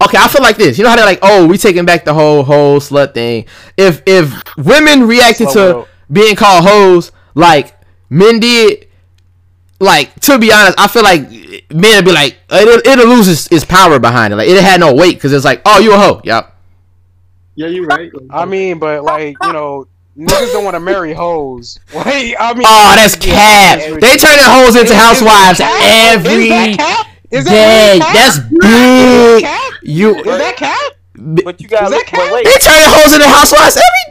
Okay, 0.00 0.16
I 0.16 0.28
feel 0.28 0.42
like 0.42 0.56
this. 0.58 0.78
You 0.78 0.84
know 0.84 0.90
how 0.90 0.96
they're 0.96 1.04
like, 1.04 1.18
oh, 1.22 1.44
we 1.48 1.58
taking 1.58 1.84
back 1.84 2.04
the 2.04 2.14
whole 2.14 2.44
whole 2.44 2.78
slut 2.78 3.14
thing. 3.14 3.46
If 3.76 4.02
if 4.06 4.32
women 4.56 5.08
reacted 5.08 5.50
Slow 5.50 5.66
to 5.70 5.74
world. 5.74 5.88
being 6.12 6.36
called 6.36 6.64
hoes 6.64 7.10
like 7.34 7.74
men 8.08 8.38
did, 8.38 8.86
like 9.80 10.14
to 10.20 10.38
be 10.38 10.52
honest, 10.52 10.78
I 10.78 10.88
feel 10.88 11.02
like 11.02 11.22
men 11.72 11.96
would 11.96 12.04
be 12.04 12.12
like 12.12 12.38
uh, 12.50 12.56
it'll, 12.56 12.92
it'll 12.92 13.06
lose 13.16 13.28
its, 13.28 13.50
its 13.52 13.64
power 13.64 13.98
behind 13.98 14.32
it. 14.32 14.36
Like 14.36 14.48
it 14.48 14.62
had 14.62 14.80
no 14.80 14.94
weight 14.94 15.14
because 15.16 15.32
it's 15.32 15.44
like, 15.44 15.62
oh, 15.64 15.78
you 15.80 15.92
a 15.94 15.96
hoe. 15.98 16.20
Yep. 16.24 16.54
Yeah, 17.54 17.66
you're 17.68 17.86
right. 17.86 18.10
I 18.30 18.44
mean, 18.44 18.78
but 18.78 19.02
like 19.04 19.36
you 19.42 19.52
know, 19.52 19.86
niggas 20.16 20.52
don't 20.52 20.64
want 20.64 20.74
to 20.74 20.80
marry 20.80 21.12
hoes. 21.12 21.78
Wait, 21.94 22.36
I 22.38 22.54
mean, 22.54 22.64
Oh, 22.66 22.92
that's 22.96 23.16
cap. 23.16 23.78
They 23.78 24.16
turn 24.16 24.18
turning 24.18 24.44
hoes 24.46 24.76
into 24.76 24.94
housewives 24.94 25.60
every 25.60 26.44
Is 26.44 26.48
that 26.50 26.76
cap? 26.78 27.06
Is 27.30 27.44
that 27.44 27.50
day. 27.50 27.98
really 27.98 28.00
cap? 28.00 28.14
That's 28.14 28.36
Is 28.38 28.44
big. 28.44 28.60
that 28.62 29.40
cap? 29.42 29.80
You 29.82 30.14
Is 30.16 30.24
that 30.24 30.56
cap? 30.56 30.92
But 31.20 31.60
you 31.60 31.66
got 31.66 31.84
Is 31.84 31.90
that 31.90 32.06
to 32.06 32.10
cap? 32.14 32.32
wait. 32.32 32.44
they 32.46 32.58
turning 32.62 32.86
hoes 32.94 33.12
into 33.12 33.26
housewives 33.26 33.74
every 33.76 34.04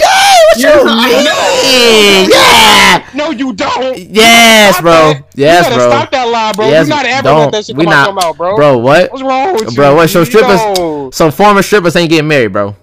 day. 0.61 0.75
What 0.83 1.09
you 1.09 1.17
mean? 1.17 2.29
Yeah. 2.31 3.09
No, 3.13 3.31
you 3.31 3.53
don't. 3.53 3.97
Yes, 3.97 4.73
Stop 4.75 4.83
bro. 4.83 4.91
that. 4.91 5.23
Yes, 5.35 5.65
you 5.65 5.69
gotta 5.71 5.75
bro. 5.75 5.89
Stop 5.91 6.11
that 6.11 6.23
lie, 6.27 6.51
bro. 6.53 6.67
Yes, 6.69 6.85
We're 6.85 6.89
not 6.95 7.05
ever 7.05 7.23
don't. 7.23 7.39
let 7.39 7.51
that 7.53 7.65
shit 7.65 7.75
We 7.77 7.83
come 7.85 7.93
out 7.93 7.97
not- 7.97 8.05
your 8.07 8.13
mouth, 8.15 8.37
bro. 8.37 8.55
Bro, 8.55 8.77
what? 8.79 9.11
What's 9.11 9.23
wrong 9.23 9.53
with 9.53 9.69
you? 9.71 9.75
Bro, 9.75 9.95
what? 9.95 10.09
So 10.09 10.23
strippers, 10.23 10.59
No. 10.77 11.09
so 11.13 11.31
former 11.31 11.61
strippers 11.61 11.95
ain't 11.95 12.09
getting 12.09 12.27
married, 12.27 12.53
bro. 12.53 12.75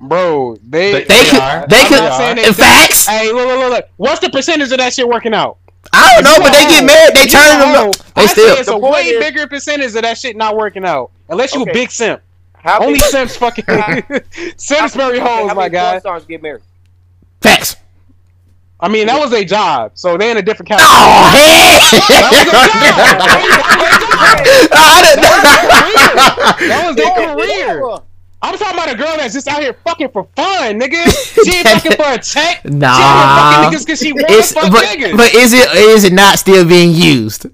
Bro, 0.00 0.56
they 0.68 0.92
They- 0.92 1.04
They 1.04 1.24
could, 1.26 1.68
they 1.68 1.84
could. 1.84 1.98
not 2.00 2.16
saying 2.16 2.36
they- 2.36 2.46
In 2.46 2.54
facts, 2.54 3.06
Hey, 3.06 3.30
look, 3.32 3.46
look, 3.46 3.58
look, 3.58 3.70
look. 3.70 3.88
What's 3.96 4.20
the 4.20 4.30
percentage 4.30 4.72
of 4.72 4.78
that 4.78 4.92
shit 4.92 5.06
working 5.08 5.32
out? 5.34 5.58
I 5.92 6.14
don't 6.14 6.24
know, 6.24 6.38
but 6.38 6.52
they 6.52 6.64
get 6.68 6.84
married. 6.84 7.14
They 7.14 7.20
If 7.22 7.32
you 7.32 7.38
turning 7.38 7.72
them. 7.72 7.88
up. 7.88 7.96
They 8.14 8.22
I 8.22 8.26
still. 8.26 8.54
say 8.54 8.60
it's 8.60 8.68
The 8.68 8.74
a 8.74 8.78
way 8.78 9.00
is- 9.02 9.24
bigger 9.24 9.46
percentage 9.46 9.94
of 9.94 10.02
that 10.02 10.18
shit 10.18 10.36
not 10.36 10.56
working 10.56 10.84
out. 10.84 11.10
Unless 11.28 11.54
you 11.54 11.62
Okay. 11.62 11.70
a 11.70 11.74
big 11.74 11.90
simp. 11.90 12.20
How 12.62 12.78
Only 12.80 12.92
many, 12.92 13.00
simps 13.10 13.36
fucking 13.36 13.64
simps 14.56 14.94
marry 14.96 15.18
okay, 15.20 15.26
hoes, 15.28 15.48
how 15.48 15.54
my 15.54 15.68
many 15.68 15.70
porn 15.70 15.70
guy. 15.72 15.98
stars 15.98 16.24
get 16.24 16.42
married? 16.42 16.62
Facts. 17.40 17.76
I 18.78 18.88
mean, 18.88 19.06
that 19.06 19.18
was 19.18 19.30
their 19.30 19.44
job, 19.44 19.92
so 19.94 20.16
they 20.16 20.30
in 20.30 20.36
a 20.36 20.42
different 20.42 20.70
oh, 20.72 20.76
category. 20.76 20.92
Oh, 20.98 21.30
hey! 21.34 21.78
That 26.68 26.84
was 26.86 26.96
their 26.96 27.12
career. 27.14 27.82
I'm 28.44 28.58
talking 28.58 28.74
about 28.76 28.92
a 28.92 28.96
girl 28.96 29.16
that's 29.16 29.34
just 29.34 29.46
out 29.46 29.62
here 29.62 29.72
fucking 29.84 30.08
for 30.08 30.26
fun, 30.34 30.80
nigga. 30.80 31.04
She 31.44 31.56
ain't 31.58 31.68
fucking 31.82 31.92
for 31.92 32.12
a 32.12 32.18
check. 32.18 32.62
She 32.62 32.68
out 32.68 32.74
Nah. 32.74 33.62
fucking 33.62 33.78
niggas 33.78 33.86
because 33.86 34.00
she 34.00 34.12
wants 34.12 34.32
It's, 34.32 34.52
fuck 34.52 34.70
but, 34.72 34.84
niggas. 34.84 35.16
but 35.16 35.32
is 35.34 35.52
it 35.52 35.68
is 35.76 36.02
it 36.04 36.12
not 36.12 36.38
still 36.40 36.64
being 36.66 36.90
used? 36.92 37.46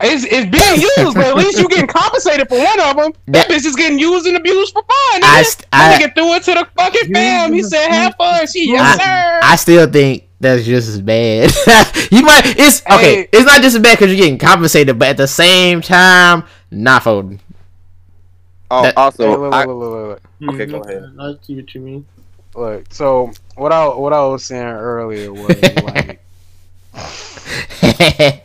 It's, 0.00 0.24
it's 0.24 0.50
being 0.50 0.80
used, 0.80 1.14
but 1.14 1.24
at 1.24 1.36
least 1.36 1.58
you 1.58 1.68
getting 1.68 1.86
compensated 1.86 2.48
for 2.48 2.58
one 2.58 2.80
of 2.80 2.96
them. 2.96 3.12
That 3.26 3.48
That- 3.48 3.50
bitch 3.50 3.64
is 3.64 3.76
getting 3.76 3.98
used 3.98 4.26
and 4.26 4.36
abused 4.36 4.72
for 4.72 4.82
fun. 4.82 5.20
I 5.22 5.42
st- 5.46 5.66
I- 5.72 5.98
nigga 5.98 6.14
threw 6.14 6.34
it 6.34 6.42
to 6.44 6.54
the 6.54 6.68
fucking 6.76 7.14
fam. 7.14 7.52
He 7.52 7.62
said, 7.62 7.88
"Have 7.88 8.14
fun." 8.16 8.46
She, 8.46 8.70
yes, 8.70 8.98
sir. 8.98 9.40
I 9.42 9.56
still 9.56 9.86
think 9.90 10.24
that's 10.40 10.64
just 10.64 10.88
as 10.88 11.00
bad. 11.00 11.52
you 12.10 12.22
might. 12.22 12.42
It's 12.44 12.82
okay. 12.86 13.14
Hey. 13.16 13.28
It's 13.32 13.46
not 13.46 13.62
just 13.62 13.76
as 13.76 13.82
bad 13.82 13.96
because 13.98 14.12
you're 14.12 14.20
getting 14.20 14.38
compensated, 14.38 14.98
but 14.98 15.08
at 15.08 15.16
the 15.16 15.28
same 15.28 15.80
time, 15.80 16.44
not 16.70 17.04
folding. 17.04 17.40
Oh, 18.70 18.82
That- 18.82 18.94
Hey, 18.94 19.00
also, 19.00 19.40
look, 19.40 19.54
I, 19.54 19.64
look, 19.64 19.76
look, 19.76 19.92
look, 19.92 20.22
look. 20.40 20.54
Okay, 20.54 20.66
go 20.66 20.80
mm-hmm. 20.80 20.90
ahead. 20.90 21.38
I 21.40 21.44
see 21.46 21.54
what 21.54 21.74
you 21.74 21.80
mean. 21.80 22.06
Look, 22.56 22.92
so 22.92 23.32
what 23.56 23.72
I 23.72 23.86
what 23.86 24.12
I 24.12 24.26
was 24.26 24.44
saying 24.44 24.64
earlier 24.64 25.32
was 25.32 25.60
like 25.82 26.20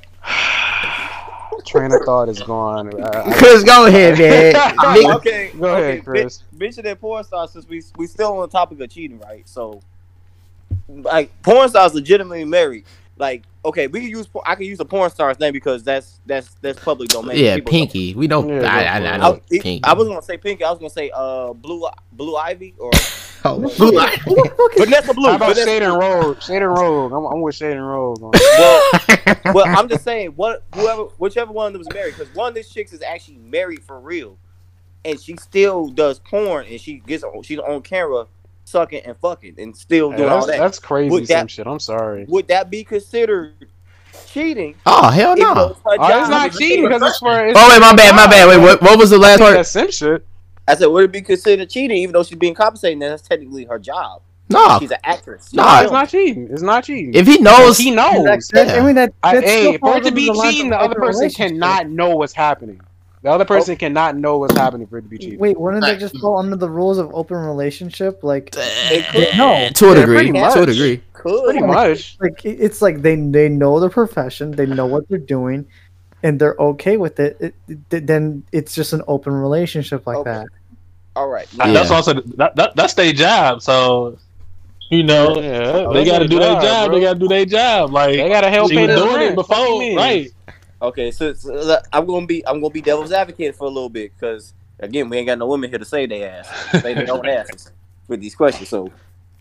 train 1.69 1.93
of 1.93 2.01
thought 2.05 2.29
is 2.29 2.41
gone. 2.41 2.89
I, 3.01 3.07
I, 3.29 3.33
Chris, 3.37 3.63
go 3.63 3.85
ahead, 3.87 4.17
man. 4.17 4.53
Nigga- 4.77 5.15
okay, 5.17 5.51
Go 5.57 5.73
ahead, 5.75 6.03
Chris. 6.03 6.43
men- 6.51 6.59
Mention 6.59 6.83
that 6.85 6.99
porn 6.99 7.23
stars 7.23 7.51
since 7.51 7.67
we 7.67 7.81
we 7.97 8.07
still 8.07 8.33
on 8.33 8.41
the 8.41 8.47
topic 8.47 8.79
of 8.79 8.89
cheating, 8.89 9.19
right? 9.19 9.47
So, 9.47 9.81
like, 10.87 11.31
porn 11.41 11.69
stars 11.69 11.93
legitimately 11.93 12.45
married. 12.45 12.85
Like, 13.17 13.43
okay, 13.65 13.87
we 13.87 14.01
can 14.01 14.09
use 14.09 14.27
I 14.45 14.55
can 14.55 14.65
use 14.65 14.77
the 14.77 14.85
porn 14.85 15.09
star's 15.09 15.39
name 15.39 15.53
because 15.53 15.83
that's 15.83 16.19
that's 16.25 16.55
that's 16.61 16.79
public 16.79 17.09
domain. 17.09 17.37
Yeah, 17.37 17.55
People 17.55 17.71
know. 17.71 17.79
Pinky. 17.79 18.15
We 18.15 18.27
know. 18.27 18.47
Yeah, 18.47 18.73
I, 18.73 18.83
I, 18.83 18.95
I 18.95 18.99
go 18.99 19.05
for 19.05 19.17
know 19.17 19.33
I, 19.33 19.39
Pinky. 19.49 19.81
I 19.83 19.93
was 19.93 20.07
gonna 20.07 20.21
say 20.21 20.37
Pinky. 20.37 20.63
I 20.63 20.69
was 20.69 20.79
gonna 20.79 20.89
say 20.89 21.11
uh 21.13 21.53
Blue 21.53 21.87
Blue 22.11 22.35
Ivy 22.35 22.75
or 22.79 22.91
Oh, 23.45 23.59
Who 23.59 23.91
the 23.91 24.51
fuck 24.57 24.73
is 24.73 24.83
Vanessa 24.83 25.13
Blue. 25.13 25.29
How 25.29 25.35
about 25.35 25.55
Vanessa 25.55 25.71
Shaden 25.71 25.97
Blue. 25.97 25.99
Rogue? 25.99 26.37
Shaden 26.37 26.77
Rogue. 26.77 27.13
I'm, 27.13 27.25
I'm 27.25 27.41
with 27.41 27.55
Shaden 27.55 27.87
Rogue. 27.87 28.35
Well, 28.59 29.53
well, 29.53 29.65
I'm 29.67 29.87
just 29.87 30.03
saying, 30.03 30.31
what 30.31 30.63
whoever, 30.75 31.03
whichever 31.17 31.51
one 31.51 31.67
of 31.67 31.73
them 31.73 31.79
was 31.79 31.93
married, 31.93 32.15
because 32.17 32.33
one 32.35 32.49
of 32.49 32.55
these 32.55 32.69
chicks 32.69 32.91
is 32.91 33.01
actually 33.01 33.37
married 33.37 33.83
for 33.83 33.99
real, 33.99 34.37
and 35.05 35.19
she 35.19 35.37
still 35.37 35.87
does 35.87 36.19
porn, 36.19 36.65
and 36.69 36.81
she 36.81 36.99
gets 36.99 37.23
she's 37.43 37.59
on 37.59 37.81
camera, 37.81 38.25
sucking 38.69 39.01
and 39.05 39.17
fucking, 39.17 39.55
and 39.57 39.75
still 39.75 40.11
Hey, 40.11 40.17
doing 40.17 40.29
all 40.29 40.45
that's, 40.45 40.47
that. 40.47 40.59
that's 40.59 40.79
crazy. 40.79 41.09
Would 41.11 41.27
Some 41.27 41.33
that- 41.41 41.51
shit. 41.51 41.67
I'm 41.67 41.79
sorry. 41.79 42.25
Would 42.27 42.47
that 42.49 42.69
be 42.69 42.83
considered 42.83 43.53
cheating? 44.27 44.75
oh 44.85 45.09
hell 45.09 45.35
no. 45.35 45.69
it's 45.69 45.79
Oh, 45.85 45.91
it's 45.93 46.29
not 46.29 46.51
cheating 46.53 46.83
because 46.85 47.01
it's 47.01 47.17
for. 47.19 47.45
It's 47.47 47.57
Oh 47.59 47.69
wait, 47.69 47.79
my 47.81 47.95
bad, 47.95 48.15
my 48.15 48.27
bad. 48.27 48.47
Wait, 48.47 48.57
what? 48.59 48.81
What 48.81 48.97
was 48.99 49.09
the 49.09 49.17
last 49.17 49.39
part? 49.39 49.55
That's 49.55 49.69
sim 49.71 49.91
shit. 49.91 50.25
I 50.67 50.75
said, 50.75 50.85
would 50.85 51.05
it 51.05 51.11
be 51.11 51.21
considered 51.21 51.67
cheating, 51.69 51.97
even 51.97 52.13
though 52.13 52.23
she's 52.23 52.37
being 52.37 52.53
compensated? 52.53 53.01
That's 53.01 53.23
technically 53.23 53.65
her 53.65 53.79
job. 53.79 54.21
No. 54.51 54.77
She's 54.79 54.91
an 54.91 54.97
actress. 55.03 55.51
No, 55.53 55.63
No, 55.63 55.69
I- 55.69 55.83
it's 55.83 55.91
not 55.91 56.09
cheating. 56.09 56.47
It's 56.51 56.61
not 56.61 56.83
cheating. 56.83 57.13
If 57.15 57.25
he 57.27 57.37
knows, 57.39 57.77
he 57.77 57.89
knows. 57.91 58.47
That- 58.49 58.79
I 58.79 58.85
mean, 58.85 58.95
that, 58.95 59.13
I, 59.23 59.35
that 59.35 59.43
hey, 59.43 59.77
for 59.77 59.97
it 59.97 60.03
to 60.03 60.11
be 60.11 60.29
under 60.29 60.41
the 60.43 60.51
cheating, 60.51 60.69
the 60.69 60.79
other 60.79 60.95
person 60.95 61.29
cannot 61.31 61.89
know 61.89 62.15
what's 62.15 62.33
happening. 62.33 62.81
The 63.21 63.29
other 63.29 63.43
oh. 63.43 63.47
person 63.47 63.75
cannot 63.75 64.15
know 64.15 64.37
what's 64.37 64.55
happening 64.55 64.87
for 64.87 64.97
it 64.97 65.01
to 65.03 65.07
be 65.09 65.17
cheating. 65.17 65.39
Wait, 65.39 65.59
wouldn't 65.59 65.83
that 65.83 65.91
Right. 65.91 65.99
just 65.99 66.17
fall 66.19 66.37
under 66.37 66.55
the 66.55 66.69
rules 66.69 66.97
of 66.97 67.13
open 67.13 67.37
relationship? 67.37 68.23
Like, 68.23 68.49
It 68.55 69.05
could, 69.11 69.37
no, 69.37 69.67
to 69.73 69.91
a 69.91 69.95
degree, 69.95 70.31
to 70.31 70.61
a 70.61 70.65
degree. 70.65 71.01
could. 71.13 71.43
Pretty 71.43 71.59
much. 71.59 72.17
like 72.21 72.45
it's 72.45 72.81
like 72.81 73.01
they 73.01 73.15
they 73.17 73.49
know 73.49 73.79
their 73.81 73.89
profession, 73.89 74.51
they 74.51 74.65
know 74.65 74.85
what 74.85 75.07
they're 75.09 75.17
doing, 75.17 75.65
and 76.23 76.39
they're 76.39 76.55
okay 76.59 76.95
with 76.95 77.19
it. 77.19 77.35
it, 77.41 77.55
it- 77.91 78.07
then 78.07 78.43
it's 78.53 78.73
just 78.73 78.93
an 78.93 79.01
open 79.07 79.33
relationship 79.33 80.07
like 80.07 80.17
Okay. 80.17 80.31
that. 80.31 80.47
All 81.17 81.27
right. 81.27 81.47
Yeah. 81.57 81.73
That's 81.73 81.91
also 81.91 82.13
that, 82.13 82.55
that 82.55 82.75
that's 82.77 82.93
their 82.93 83.11
job. 83.11 83.61
So 83.61 84.17
you 84.89 85.03
know 85.03 85.39
Yeah, 85.41 85.89
they 85.91 86.05
got 86.05 86.19
to 86.19 86.27
do 86.27 86.39
their 86.39 86.59
job. 86.61 86.87
bro. 86.89 86.95
They 86.97 87.03
got 87.05 87.13
to 87.13 87.19
do 87.19 87.27
their 87.27 87.45
job. 87.45 87.91
Like 87.91 88.15
They 88.15 88.29
gotta 88.29 88.49
help 88.49 88.69
she 88.69 88.77
pay 88.77 88.87
was 88.87 88.95
doing 88.95 89.15
rent. 89.15 89.31
it 89.31 89.35
before, 89.35 89.79
mean? 89.79 89.97
right? 89.97 90.31
Okay, 90.81 91.11
so, 91.11 91.33
so 91.33 91.77
I'm 91.91 92.05
gonna 92.05 92.25
be 92.25 92.45
I'm 92.47 92.61
gonna 92.61 92.71
be 92.71 92.81
devil's 92.81 93.11
advocate 93.11 93.55
for 93.55 93.65
a 93.65 93.69
little 93.69 93.89
bit 93.89 94.13
because 94.17 94.53
again 94.79 95.09
we 95.09 95.17
ain't 95.17 95.27
got 95.27 95.37
no 95.37 95.47
women 95.47 95.69
here 95.69 95.79
to 95.79 95.85
say 95.85 96.05
they 96.05 96.23
ass, 96.23 96.47
save 96.81 96.95
their 96.95 97.11
own 97.13 97.27
asses 97.27 97.71
with 98.07 98.21
these 98.21 98.35
questions. 98.35 98.69
So 98.69 98.91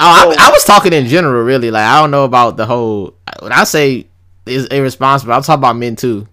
Oh, 0.01 0.31
I, 0.31 0.47
I 0.47 0.51
was 0.51 0.65
talking 0.65 0.93
in 0.93 1.07
general, 1.07 1.43
really. 1.43 1.71
Like 1.73 1.85
I 1.85 2.01
don't 2.01 2.11
know 2.13 2.25
about 2.25 2.57
the 2.57 2.67
whole. 2.67 3.15
When 3.41 3.53
I 3.53 3.65
say 3.65 4.07
is 4.47 4.67
irresponsible, 4.67 5.33
I'm 5.33 5.43
talking 5.43 5.61
about 5.61 5.77
men 5.77 5.95
too. 5.97 6.27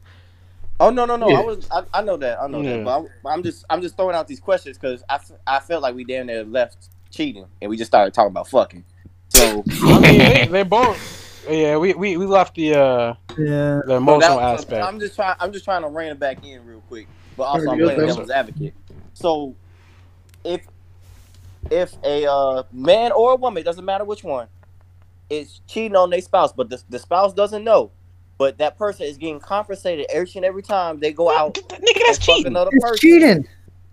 oh 0.79 0.89
no 0.89 1.05
no 1.05 1.15
no 1.15 1.29
Yeah. 1.29 1.37
I 1.39 1.41
was 1.41 1.67
I, 1.71 1.83
I 1.93 2.01
know 2.01 2.17
that 2.17 2.39
I 2.41 2.47
know 2.47 2.61
Yeah. 2.61 2.77
that, 2.77 2.85
but 2.85 2.99
I'm, 2.99 3.07
I'm 3.33 3.43
just 3.43 3.65
I'm 3.69 3.81
just 3.81 3.95
throwing 3.97 4.15
out 4.15 4.27
these 4.27 4.39
questions 4.39 4.77
because 4.77 5.03
I, 5.09 5.15
f- 5.15 5.31
I 5.47 5.59
felt 5.59 5.83
like 5.83 5.93
we 5.95 6.03
damn 6.03 6.27
near 6.27 6.43
left 6.43 6.89
cheating 7.11 7.45
and 7.61 7.69
we 7.69 7.77
just 7.77 7.89
started 7.89 8.13
talking 8.13 8.29
about 8.31 8.47
fucking. 8.49 8.83
So 9.29 9.63
I 9.83 9.99
mean, 9.99 10.17
they, 10.19 10.47
they 10.47 10.63
both. 10.63 11.24
Yeah, 11.49 11.77
we, 11.77 11.93
we, 11.93 12.17
we 12.17 12.25
left 12.25 12.55
the 12.55 12.73
uh 12.75 13.13
Yeah, 13.37 13.81
the 13.85 13.95
emotional 13.95 14.37
that- 14.39 14.59
aspect. 14.59 14.85
I'm 14.85 14.99
just 14.99 15.15
trying. 15.15 15.35
I'm 15.39 15.51
just 15.51 15.65
trying 15.65 15.81
to 15.83 15.89
rein 15.89 16.11
it 16.11 16.19
back 16.19 16.45
in 16.45 16.65
real 16.65 16.81
quick, 16.81 17.07
but 17.37 17.43
also 17.43 17.69
I'm 17.71 17.79
Yeah, 17.79 17.85
playing 17.85 18.01
yeah. 18.01 18.07
devil's 18.07 18.29
advocate. 18.29 18.73
So, 19.13 19.55
if 20.43 20.61
if 21.71 21.93
a 22.03 22.29
uh, 22.31 22.63
man 22.71 23.11
or 23.11 23.33
a 23.33 23.35
woman, 23.35 23.61
it 23.61 23.63
doesn't 23.63 23.85
matter 23.85 24.05
which 24.05 24.23
one, 24.23 24.47
is 25.29 25.61
cheating 25.67 25.95
on 25.95 26.09
their 26.09 26.21
spouse, 26.21 26.53
but 26.53 26.69
the, 26.69 26.81
the 26.89 26.99
spouse 26.99 27.33
doesn't 27.33 27.63
know, 27.63 27.91
but 28.37 28.57
that 28.59 28.77
person 28.77 29.05
is 29.07 29.17
getting 29.17 29.39
compensated 29.39 30.05
every 30.11 30.29
and 30.35 30.45
every 30.45 30.61
time 30.61 30.99
they 30.99 31.11
go 31.11 31.35
out 31.35 31.55
Nigga, 31.55 31.99
that's 32.05 32.19
cheating. 32.19 32.47
another 32.47 32.71
it's 32.73 32.99
cheating. 32.99 33.47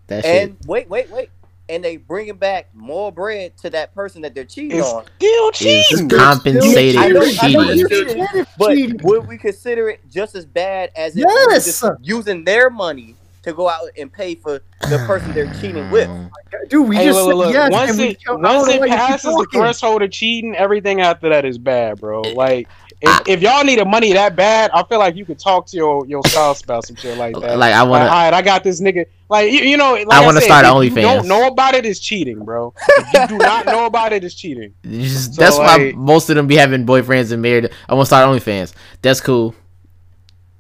That 0.08 0.24
shit. 0.24 0.42
and 0.50 0.56
wait, 0.66 0.88
wait, 0.90 1.08
wait, 1.10 1.30
and 1.72 1.82
they 1.82 1.96
bringing 1.96 2.36
back 2.36 2.68
more 2.74 3.10
bread 3.10 3.56
to 3.56 3.70
that 3.70 3.94
person 3.94 4.20
that 4.22 4.34
they're 4.34 4.44
cheating 4.44 4.78
It's 4.78 4.86
on. 4.86 5.04
still 5.16 5.48
Is 5.48 5.58
cheating. 5.88 6.08
compensated 6.10 6.96
I 7.00 7.08
know- 7.08 7.22
I 7.40 7.52
know 7.52 7.86
cheating. 7.88 8.46
But 8.58 8.76
would 9.02 9.26
we 9.26 9.38
consider 9.38 9.88
it 9.88 10.00
just 10.10 10.34
as 10.34 10.44
bad 10.44 10.90
as 10.94 11.16
if 11.16 11.24
Yes. 11.26 11.64
just 11.64 11.84
using 12.02 12.44
their 12.44 12.68
money 12.68 13.16
to 13.42 13.52
go 13.54 13.68
out 13.68 13.88
and 13.98 14.12
pay 14.12 14.34
for 14.34 14.60
the 14.82 14.98
person 15.06 15.32
they're 15.32 15.52
cheating 15.60 15.90
with? 15.90 16.10
Dude, 16.68 16.86
we 16.88 16.96
Hey, 16.96 17.06
just 17.06 17.18
look, 17.18 17.28
look, 17.28 17.46
look. 17.46 17.54
yes. 17.54 17.72
once 17.72 17.90
and 17.92 17.98
we, 18.00 18.04
it 18.08 18.18
once 18.28 18.68
it 18.68 18.80
why 18.80 18.86
you 18.86 18.92
keep 18.92 18.98
passes 19.00 19.34
the 19.34 19.46
threshold 19.52 20.02
of 20.02 20.10
cheating, 20.10 20.54
everything 20.54 21.00
after 21.00 21.30
that 21.30 21.44
is 21.46 21.56
bad, 21.58 21.98
bro. 22.00 22.20
Like 22.20 22.68
if, 23.02 23.28
if 23.28 23.42
y'all 23.42 23.64
needed 23.64 23.84
money 23.86 24.12
that 24.12 24.36
bad, 24.36 24.70
I 24.72 24.84
feel 24.84 24.98
like 25.00 25.16
you 25.16 25.24
could 25.24 25.38
talk 25.38 25.66
to 25.66 25.76
your, 25.76 26.06
your 26.06 26.22
spouse 26.24 26.62
about 26.62 26.86
some 26.86 26.94
shit 26.96 27.18
like 27.18 27.34
that. 27.40 27.58
Like 27.58 27.74
I 27.74 27.82
want 27.82 28.02
all 28.04 28.08
to. 28.08 28.12
right, 28.14 28.32
I 28.32 28.42
got 28.42 28.62
this 28.62 28.80
nigga. 28.80 29.06
Like 29.28 29.50
you, 29.50 29.60
you 29.60 29.76
know, 29.76 29.94
like 29.94 30.08
I 30.10 30.24
wanna 30.24 30.40
said, 30.40 30.46
start 30.46 30.64
if 30.64 30.70
OnlyFans. 30.70 30.96
You 30.96 31.02
don't 31.02 31.26
know 31.26 31.48
about 31.48 31.74
it 31.74 31.84
is 31.84 31.98
cheating, 31.98 32.44
bro. 32.44 32.72
If 32.88 33.12
you 33.30 33.38
do 33.38 33.38
not 33.38 33.66
know 33.66 33.86
about 33.86 34.12
it 34.12 34.22
is 34.22 34.34
cheating. 34.34 34.72
Just, 34.84 35.34
So, 35.34 35.42
that's 35.42 35.58
why 35.58 35.92
most 35.96 36.30
of 36.30 36.36
them 36.36 36.46
be 36.46 36.56
having 36.56 36.86
boyfriends 36.86 37.32
and 37.32 37.42
married. 37.42 37.70
I 37.88 37.94
want 37.94 38.02
to 38.02 38.06
start 38.06 38.28
OnlyFans. 38.28 38.72
That's 39.00 39.20
cool. 39.20 39.54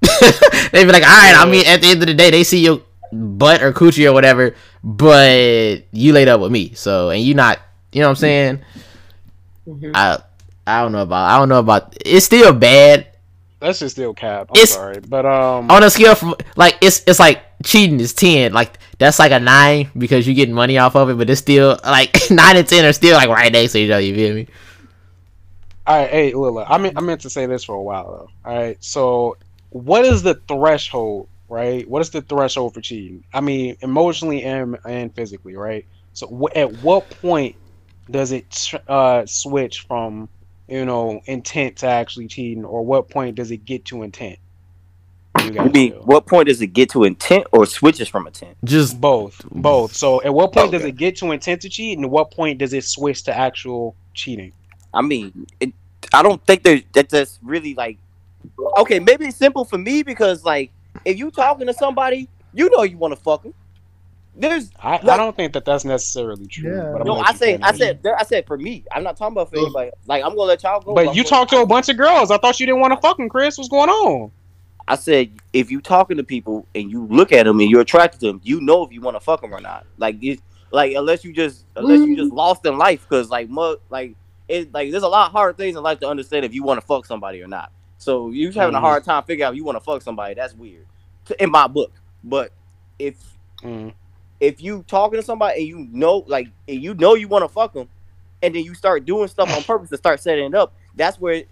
they 0.72 0.84
be 0.84 0.90
like, 0.92 1.04
all 1.04 1.08
right. 1.08 1.34
I 1.36 1.48
mean, 1.48 1.64
at 1.66 1.80
the 1.80 1.88
end 1.88 2.02
of 2.02 2.08
the 2.08 2.14
day, 2.14 2.30
they 2.30 2.42
see 2.42 2.58
your 2.64 2.82
butt 3.12 3.62
or 3.62 3.72
coochie 3.72 4.08
or 4.08 4.12
whatever, 4.12 4.56
but 4.82 5.84
you 5.92 6.12
laid 6.12 6.28
up 6.28 6.40
with 6.40 6.50
me. 6.50 6.72
So, 6.74 7.10
and 7.10 7.22
you 7.22 7.34
not. 7.34 7.60
You 7.92 8.00
know 8.00 8.06
what 8.08 8.10
I'm 8.12 8.16
saying? 8.16 8.60
Mhm. 9.68 9.92
I 9.94 10.18
I 10.66 10.82
don't 10.82 10.92
know 10.92 11.02
about. 11.02 11.30
I 11.30 11.38
don't 11.38 11.48
know 11.48 11.58
about. 11.58 11.96
It's 12.04 12.26
still 12.26 12.52
bad 12.52 13.06
That's 13.60 13.78
just 13.80 13.96
still 13.96 14.14
cap. 14.14 14.48
I'm 14.50 14.56
It's- 14.56 14.70
sorry, 14.74 15.00
but 15.08 15.24
um, 15.26 15.70
on 15.70 15.82
a 15.82 15.90
scale 15.90 16.14
from 16.14 16.34
like 16.56 16.78
it's 16.80 17.02
it's 17.06 17.18
like 17.18 17.42
cheating 17.64 18.00
is 18.00 18.12
ten. 18.14 18.52
Like 18.52 18.78
that's 18.98 19.18
like 19.18 19.32
a 19.32 19.40
nine 19.40 19.90
because 19.96 20.26
you're 20.26 20.34
getting 20.36 20.54
money 20.54 20.78
off 20.78 20.94
of 20.96 21.10
it, 21.10 21.18
but 21.18 21.28
it's 21.30 21.40
still 21.40 21.78
like 21.84 22.16
nine 22.30 22.56
and 22.56 22.66
ten 22.68 22.84
are 22.84 22.92
still 22.92 23.16
like 23.16 23.28
right 23.28 23.52
next 23.52 23.72
to 23.72 23.78
each 23.78 23.90
other. 23.90 24.00
You 24.02 24.14
feel 24.14 24.34
me? 24.34 24.48
All 25.86 25.98
right, 25.98 26.10
hey, 26.10 26.32
look, 26.34 26.64
I 26.68 26.78
meant 26.78 26.96
I 26.96 27.00
meant 27.00 27.20
to 27.22 27.30
say 27.30 27.46
this 27.46 27.64
for 27.64 27.74
a 27.74 27.82
while 27.82 28.04
though. 28.44 28.50
All 28.50 28.56
right, 28.56 28.76
so 28.82 29.36
what 29.70 30.04
is 30.04 30.22
the 30.22 30.34
threshold, 30.46 31.28
right? 31.48 31.88
What 31.88 32.02
is 32.02 32.10
the 32.10 32.22
threshold 32.22 32.74
for 32.74 32.80
cheating? 32.80 33.24
I 33.34 33.40
mean, 33.40 33.76
emotionally 33.80 34.42
and 34.44 34.78
and 34.84 35.12
physically, 35.14 35.56
right? 35.56 35.84
So 36.12 36.26
wh- 36.28 36.56
at 36.56 36.72
what 36.82 37.10
point 37.10 37.56
does 38.10 38.30
it 38.32 38.50
tr- 38.50 38.76
uh 38.86 39.26
switch 39.26 39.80
from 39.80 40.28
you 40.68 40.84
know 40.84 41.20
intent 41.26 41.76
to 41.78 41.86
actually 41.86 42.28
cheating, 42.28 42.64
or 42.64 42.84
what 42.84 43.08
point 43.08 43.36
does 43.36 43.50
it 43.50 43.64
get 43.64 43.84
to 43.86 44.02
intent? 44.02 44.38
You 45.40 45.58
I 45.58 45.68
mean, 45.68 45.92
feel? 45.92 46.02
what 46.02 46.26
point 46.26 46.48
does 46.48 46.60
it 46.60 46.68
get 46.68 46.90
to 46.90 47.04
intent 47.04 47.46
or 47.52 47.66
switches 47.66 48.08
from 48.08 48.26
intent? 48.26 48.56
Just 48.64 49.00
both, 49.00 49.44
both. 49.50 49.94
So 49.94 50.22
at 50.22 50.32
what 50.32 50.52
point 50.52 50.72
does 50.72 50.84
it 50.84 50.96
get 50.96 51.16
to 51.16 51.32
intent 51.32 51.62
to 51.62 51.68
cheat, 51.68 51.98
and 51.98 52.04
at 52.04 52.10
what 52.10 52.30
point 52.30 52.58
does 52.58 52.72
it 52.72 52.84
switch 52.84 53.24
to 53.24 53.36
actual 53.36 53.96
cheating? 54.14 54.52
I 54.94 55.02
mean, 55.02 55.46
it, 55.58 55.72
I 56.12 56.22
don't 56.22 56.44
think 56.46 56.62
there's 56.62 56.82
that 56.92 57.08
that's 57.08 57.38
really 57.42 57.74
like. 57.74 57.98
Okay, 58.78 58.98
maybe 58.98 59.26
it's 59.26 59.36
simple 59.36 59.64
for 59.64 59.78
me 59.78 60.02
because 60.02 60.44
like 60.44 60.70
if 61.04 61.18
you 61.18 61.30
talking 61.30 61.66
to 61.66 61.74
somebody, 61.74 62.28
you 62.52 62.70
know 62.70 62.82
you 62.82 62.98
want 62.98 63.14
to 63.14 63.20
fuck 63.20 63.42
them. 63.42 63.54
There's 64.34 64.70
I, 64.82 64.94
I 64.96 65.16
don't 65.18 65.36
think 65.36 65.52
that 65.52 65.64
that's 65.66 65.84
necessarily 65.84 66.46
true. 66.46 66.74
Yeah. 66.74 66.90
but 66.92 67.02
I'm 67.02 67.06
no, 67.06 67.16
I 67.18 67.34
say, 67.34 67.58
I 67.62 67.72
said, 67.72 68.02
there, 68.02 68.18
I 68.18 68.22
said 68.22 68.46
for 68.46 68.56
me. 68.56 68.82
I'm 68.90 69.02
not 69.02 69.16
talking 69.18 69.32
about 69.34 69.50
for 69.50 69.58
anybody. 69.58 69.90
Like 70.06 70.22
I'm 70.24 70.30
gonna 70.30 70.42
let 70.42 70.62
y'all 70.62 70.80
go. 70.80 70.94
But 70.94 71.08
I'm 71.08 71.14
you 71.14 71.22
gonna- 71.22 71.28
talked 71.28 71.50
to 71.50 71.58
a 71.60 71.66
bunch 71.66 71.88
of 71.90 71.98
girls. 71.98 72.30
I 72.30 72.38
thought 72.38 72.58
you 72.58 72.64
didn't 72.66 72.80
want 72.80 72.94
to 72.94 73.00
fucking 73.00 73.28
Chris. 73.28 73.58
What's 73.58 73.68
going 73.68 73.90
on? 73.90 74.30
I 74.88 74.96
said 74.96 75.32
if 75.52 75.70
you 75.70 75.80
talking 75.82 76.16
to 76.16 76.24
people 76.24 76.66
and 76.74 76.90
you 76.90 77.06
look 77.10 77.30
at 77.32 77.44
them 77.44 77.60
and 77.60 77.70
you're 77.70 77.82
attracted 77.82 78.20
to 78.20 78.26
them, 78.28 78.40
you 78.42 78.60
know 78.62 78.82
if 78.84 78.92
you 78.92 79.00
want 79.02 79.16
to 79.16 79.20
fuck 79.20 79.42
them 79.42 79.54
or 79.54 79.60
not. 79.60 79.86
Like 79.98 80.16
it, 80.22 80.40
like 80.70 80.94
unless 80.96 81.24
you 81.24 81.32
just 81.34 81.66
unless 81.76 82.00
you 82.00 82.16
just 82.16 82.32
lost 82.32 82.64
in 82.64 82.78
life, 82.78 83.02
because 83.08 83.28
like 83.28 83.50
mu- 83.50 83.76
like 83.90 84.16
it 84.48 84.72
like 84.72 84.90
there's 84.90 85.02
a 85.02 85.08
lot 85.08 85.26
of 85.26 85.32
hard 85.32 85.58
things 85.58 85.76
in 85.76 85.82
life 85.82 86.00
to 86.00 86.08
understand 86.08 86.46
if 86.46 86.54
you 86.54 86.62
want 86.62 86.80
to 86.80 86.86
fuck 86.86 87.04
somebody 87.04 87.42
or 87.42 87.48
not. 87.48 87.70
So 87.98 88.30
you 88.30 88.50
having 88.50 88.74
a 88.74 88.78
Mhm. 88.78 88.80
hard 88.80 89.04
time 89.04 89.22
figuring 89.24 89.46
out 89.46 89.52
if 89.52 89.56
you 89.58 89.64
want 89.64 89.76
to 89.76 89.84
fuck 89.84 90.00
somebody. 90.02 90.34
That's 90.34 90.54
weird, 90.54 90.86
in 91.38 91.50
my 91.50 91.66
book. 91.66 91.92
But 92.24 92.52
if 92.98 93.16
Mm. 93.62 93.92
If 94.42 94.60
you 94.60 94.84
talking 94.88 95.20
to 95.20 95.24
somebody 95.24 95.60
and 95.60 95.68
you 95.68 95.88
know 95.92 96.24
like 96.26 96.48
and 96.66 96.82
you 96.82 96.94
know 96.94 97.14
you 97.14 97.28
want 97.28 97.44
to 97.44 97.48
fuck 97.48 97.72
them, 97.72 97.88
and 98.42 98.52
then 98.52 98.64
you 98.64 98.74
start 98.74 99.06
doing 99.06 99.28
stuff 99.28 99.48
on 99.56 99.62
purpose 99.62 99.88
to 99.90 99.96
start 99.96 100.20
setting 100.20 100.46
it 100.46 100.54
up, 100.54 100.74
that's 100.96 101.20
where 101.20 101.44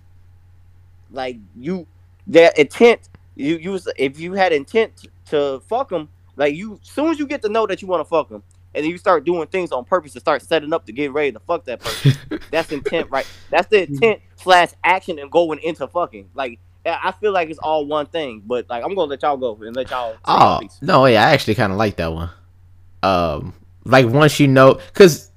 like 1.12 1.36
you 1.56 1.86
that 2.26 2.58
intent 2.58 3.08
you 3.36 3.58
use 3.58 3.86
if 3.96 4.18
you 4.18 4.32
had 4.32 4.52
intent 4.52 5.06
to 5.26 5.62
fuck 5.68 5.88
them, 5.88 6.08
like 6.34 6.56
you 6.56 6.80
soon 6.82 7.12
as 7.12 7.18
you 7.20 7.28
get 7.28 7.42
to 7.42 7.48
know 7.48 7.64
that 7.64 7.80
you 7.80 7.86
want 7.86 8.00
to 8.00 8.04
fuck 8.04 8.28
them, 8.28 8.42
and 8.74 8.82
then 8.84 8.90
you 8.90 8.98
start 8.98 9.24
doing 9.24 9.46
things 9.46 9.70
on 9.70 9.84
purpose 9.84 10.12
to 10.14 10.20
start 10.20 10.42
setting 10.42 10.72
up 10.72 10.84
to 10.86 10.92
get 10.92 11.12
ready 11.12 11.30
to 11.30 11.38
fuck 11.38 11.64
that 11.66 11.78
person. 11.78 12.12
that's 12.50 12.72
intent, 12.72 13.08
right? 13.08 13.26
That's 13.50 13.68
the 13.68 13.82
intent 13.84 14.20
slash 14.34 14.70
action 14.82 15.20
and 15.20 15.30
going 15.30 15.60
into 15.60 15.86
fucking. 15.86 16.28
Like 16.34 16.58
I 16.84 16.98
I 17.04 17.12
feel 17.12 17.30
like 17.30 17.50
it's 17.50 17.60
all 17.60 17.86
one 17.86 18.06
thing, 18.06 18.42
but 18.44 18.68
like 18.68 18.82
I'm 18.82 18.96
gonna 18.96 19.10
let 19.10 19.22
y'all 19.22 19.36
go 19.36 19.56
and 19.62 19.76
let 19.76 19.90
y'all. 19.90 20.16
oh 20.24 20.60
no, 20.82 21.06
yeah, 21.06 21.24
I 21.24 21.30
actually 21.30 21.54
kind 21.54 21.70
of 21.70 21.78
like 21.78 21.94
that 21.94 22.12
one. 22.12 22.30
Um, 23.02 23.54
like 23.84 24.06
once 24.06 24.40
you 24.40 24.48
know, 24.48 24.78
cause 24.94 25.30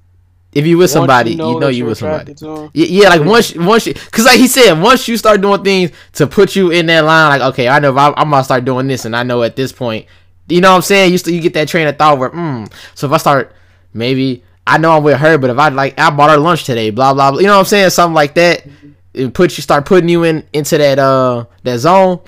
If 0.53 0.65
you 0.67 0.77
with 0.77 0.91
somebody, 0.91 1.31
you 1.43 1.55
know, 1.55 1.67
you 1.69 1.85
you're 1.85 1.87
with 1.87 1.97
somebody. 1.97 2.25
attracted 2.25 2.37
to 2.39 2.49
'em, 2.65 2.71
Yeah, 2.73 2.85
yeah, 2.87 3.09
like 3.09 3.21
once, 3.23 3.55
once, 3.55 3.87
you, 3.87 3.93
cause 3.93 4.25
like 4.25 4.39
he 4.39 4.47
said, 4.47 4.73
once 4.81 5.07
you 5.07 5.17
start 5.17 5.41
doing 5.41 5.63
things 5.63 5.91
to 6.13 6.27
put 6.27 6.55
you 6.55 6.71
in 6.71 6.87
that 6.87 7.05
line, 7.05 7.29
like 7.29 7.41
okay, 7.53 7.67
I 7.69 7.79
know 7.79 7.91
if 7.91 7.97
I, 7.97 8.13
I'm 8.17 8.29
gonna 8.31 8.43
start 8.43 8.65
doing 8.65 8.87
this, 8.87 9.05
and 9.05 9.15
I 9.15 9.23
know 9.23 9.43
at 9.43 9.55
this 9.55 9.71
point, 9.71 10.05
you 10.47 10.61
know 10.61 10.71
what 10.71 10.77
I'm 10.77 10.81
saying, 10.83 11.11
you 11.11 11.17
still 11.17 11.33
you 11.33 11.41
get 11.41 11.53
that 11.55 11.67
train 11.69 11.87
of 11.87 11.97
thought 11.97 12.19
where, 12.19 12.29
mm, 12.31 12.71
so 12.95 13.07
if 13.07 13.13
I 13.13 13.17
start, 13.17 13.53
maybe 13.93 14.43
I 14.67 14.77
know 14.77 14.97
I'm 14.97 15.03
with 15.03 15.17
her, 15.19 15.37
but 15.37 15.49
if 15.49 15.57
I 15.57 15.69
like 15.69 15.99
I 15.99 16.09
bought 16.11 16.29
her 16.31 16.37
lunch 16.37 16.65
today, 16.65 16.89
blah 16.91 17.13
blah, 17.13 17.31
blah 17.31 17.39
you 17.39 17.47
know 17.47 17.53
what 17.53 17.59
I'm 17.59 17.65
saying, 17.65 17.89
something 17.91 18.15
like 18.15 18.35
that, 18.35 18.65
it 19.13 19.33
put 19.33 19.57
you 19.57 19.61
start 19.63 19.85
putting 19.85 20.09
you 20.09 20.23
in 20.23 20.43
into 20.53 20.77
that 20.77 20.99
uh 20.99 21.45
that 21.63 21.79
zone, 21.79 22.19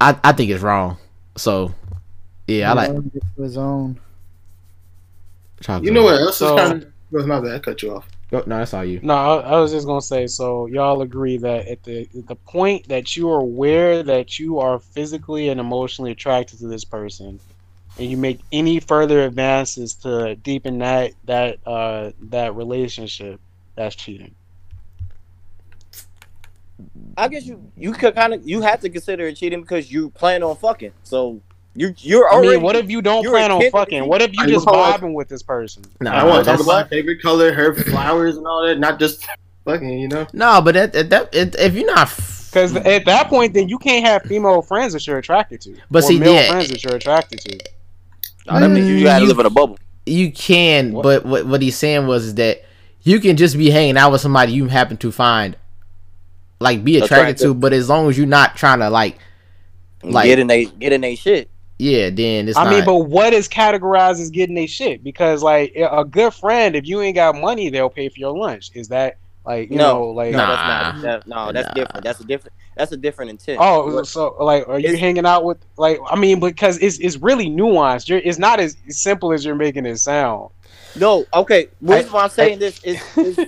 I 0.00 0.16
I 0.24 0.32
think 0.32 0.50
it's 0.50 0.62
wrong. 0.62 0.98
So, 1.36 1.74
yeah, 2.46 2.70
I 2.70 2.74
like. 2.74 2.92
His 3.36 3.56
own. 3.56 3.98
You 5.82 5.90
know 5.92 6.02
what 6.04 6.20
else 6.20 6.38
So- 6.38 6.54
is 6.56 6.60
kind 6.60 6.82
of? 6.82 6.92
Well, 7.10 7.26
my 7.26 7.38
bad, 7.40 7.54
I 7.54 7.58
cut 7.60 7.80
you 7.82 7.94
off. 7.94 8.08
Go- 8.30 8.42
No, 8.46 8.58
that's 8.58 8.74
all 8.74 8.84
you. 8.84 8.98
No, 9.02 9.14
I, 9.14 9.36
I 9.40 9.60
was 9.60 9.70
just 9.70 9.86
gonna 9.86 10.00
say. 10.02 10.26
So 10.26 10.66
y'all 10.66 11.02
agree 11.02 11.36
that 11.38 11.68
at 11.68 11.82
the 11.84 12.08
at 12.18 12.26
the 12.26 12.34
point 12.34 12.88
that 12.88 13.14
you 13.16 13.30
are 13.30 13.38
aware 13.40 14.02
that 14.02 14.38
you 14.38 14.58
are 14.58 14.78
physically 14.80 15.48
and 15.50 15.60
emotionally 15.60 16.10
attracted 16.10 16.58
to 16.60 16.66
this 16.66 16.82
person, 16.84 17.38
and 17.98 18.10
you 18.10 18.16
make 18.16 18.40
any 18.50 18.80
further 18.80 19.24
advances 19.24 19.94
to 19.96 20.34
deepen 20.36 20.78
that 20.78 21.12
that 21.26 21.58
uh 21.66 22.10
that 22.22 22.56
relationship, 22.56 23.38
that's 23.76 23.94
cheating. 23.94 24.34
I 27.16 27.28
guess 27.28 27.44
you 27.46 27.70
you 27.76 27.92
could 27.92 28.14
kind 28.16 28.34
of 28.34 28.48
you 28.48 28.60
have 28.62 28.80
to 28.80 28.88
consider 28.90 29.26
it 29.28 29.36
cheating 29.36 29.60
because 29.60 29.92
you 29.92 30.10
plan 30.10 30.42
on 30.42 30.56
fucking. 30.56 30.92
So 31.04 31.40
you 31.74 31.94
you're 31.98 32.28
I 32.28 32.34
already. 32.34 32.50
mean, 32.56 32.62
what 32.62 32.76
if 32.76 32.90
you 32.90 33.02
don't 33.02 33.24
plan 33.26 33.50
on 33.50 33.70
fucking? 33.70 34.06
What 34.06 34.22
if 34.22 34.32
you 34.36 34.42
I 34.44 34.46
just 34.46 34.66
know. 34.66 34.72
vibing 34.72 35.12
with 35.14 35.28
this 35.28 35.42
person? 35.42 35.82
Nah, 36.00 36.12
I 36.12 36.24
want 36.24 36.44
to 36.44 36.50
talk 36.50 36.60
about 36.60 36.84
her 36.84 36.88
favorite 36.88 37.20
color, 37.20 37.52
her 37.52 37.74
flowers, 37.90 38.36
and 38.36 38.46
all 38.46 38.64
that, 38.66 38.78
not 38.78 38.98
just 38.98 39.26
fucking. 39.64 39.98
You 39.98 40.08
know. 40.08 40.26
No, 40.32 40.60
but 40.62 40.74
that, 40.74 40.92
that, 40.92 41.10
that 41.10 41.34
it, 41.34 41.54
if 41.58 41.74
you're 41.74 41.86
not, 41.86 42.02
f- 42.02 42.48
Because 42.50 42.76
at 42.76 43.04
that 43.06 43.28
point, 43.28 43.54
then 43.54 43.68
you 43.68 43.78
can't 43.78 44.04
have 44.06 44.22
female 44.22 44.62
friends 44.62 44.92
that 44.92 45.06
you're 45.06 45.18
attracted 45.18 45.60
to, 45.62 45.76
But 45.90 46.04
or 46.04 46.06
see, 46.06 46.18
male 46.20 46.34
yeah. 46.34 46.50
friends 46.50 46.68
that 46.68 46.84
you're 46.84 46.94
attracted 46.96 47.40
to. 47.40 47.58
I 48.48 48.60
that 48.60 48.68
means 48.68 48.86
you, 48.88 48.94
you 48.96 49.04
gotta 49.04 49.22
You- 49.22 49.28
live 49.28 49.38
in 49.40 49.46
a 49.46 49.50
bubble. 49.50 49.78
you 50.06 50.30
can, 50.30 50.92
What? 50.92 51.02
but 51.02 51.26
what 51.26 51.46
what 51.46 51.62
he's 51.62 51.76
saying 51.76 52.06
was 52.06 52.26
is 52.26 52.34
that 52.36 52.62
you 53.02 53.18
can 53.20 53.36
just 53.36 53.56
be 53.58 53.70
hanging 53.70 53.96
out 53.96 54.12
with 54.12 54.20
somebody 54.20 54.52
you 54.52 54.66
happen 54.68 54.96
to 54.98 55.10
find, 55.10 55.56
like 56.60 56.84
be 56.84 56.98
attracted 56.98 57.38
to, 57.38 57.52
but 57.54 57.72
as 57.72 57.88
long 57.88 58.08
as 58.08 58.16
you're 58.16 58.26
not 58.26 58.54
trying 58.56 58.78
to 58.78 58.90
like, 58.90 59.18
Like- 60.02 60.26
get 60.26 60.38
in 60.38 60.46
they 60.46 60.66
get 60.66 60.92
in 60.92 61.00
they 61.00 61.14
shit. 61.16 61.48
Yeah, 61.78 62.10
then 62.10 62.48
it's 62.48 62.56
I 62.56 62.64
not. 62.64 62.70
mean, 62.70 62.84
but 62.84 62.96
what 63.08 63.32
is 63.32 63.48
categorized 63.48 64.20
as 64.20 64.30
getting 64.30 64.56
a 64.58 64.66
shit? 64.66 65.02
Because 65.02 65.42
like 65.42 65.72
a 65.76 66.04
good 66.04 66.32
friend, 66.34 66.76
if 66.76 66.86
you 66.86 67.00
ain't 67.00 67.16
got 67.16 67.34
money, 67.36 67.68
they'll 67.70 67.90
pay 67.90 68.08
for 68.08 68.18
your 68.18 68.36
lunch. 68.36 68.70
Is 68.74 68.88
that 68.88 69.16
like 69.44 69.70
you 69.70 69.76
No, 69.76 69.92
know 69.98 70.10
like 70.10 70.32
No, 70.32 70.38
Nah. 70.38 70.46
that's 70.46 70.66
not. 70.66 71.02
That, 71.02 71.26
no, 71.26 71.52
that's 71.52 71.68
Nah. 71.68 71.74
different. 71.74 72.04
That's 72.04 72.20
a 72.20 72.24
different. 72.24 72.52
That's 72.76 72.92
a 72.92 72.96
different 72.96 73.30
intent. 73.30 73.58
oh 73.60 73.94
What- 73.94 74.06
so 74.06 74.34
like 74.40 74.66
are 74.68 74.78
you 74.78 74.86
It's- 74.88 75.00
hanging 75.00 75.26
out 75.26 75.44
with 75.44 75.58
like 75.76 75.98
I 76.08 76.16
mean 76.16 76.40
because 76.40 76.78
it's 76.78 76.98
it's 76.98 77.16
really 77.18 77.48
nuanced. 77.48 78.08
You're, 78.08 78.18
it's 78.20 78.38
not 78.38 78.60
as 78.60 78.76
simple 78.88 79.32
as 79.32 79.44
you're 79.44 79.54
making 79.54 79.84
it 79.86 79.96
sound. 79.98 80.50
No, 80.96 81.24
okay. 81.34 81.68
The 81.82 81.92
I- 81.92 81.96
reason 81.98 82.12
why 82.12 82.22
I'm 82.24 82.30
saying 82.30 82.58
this 82.60 82.82
is, 82.84 83.00
is 83.16 83.38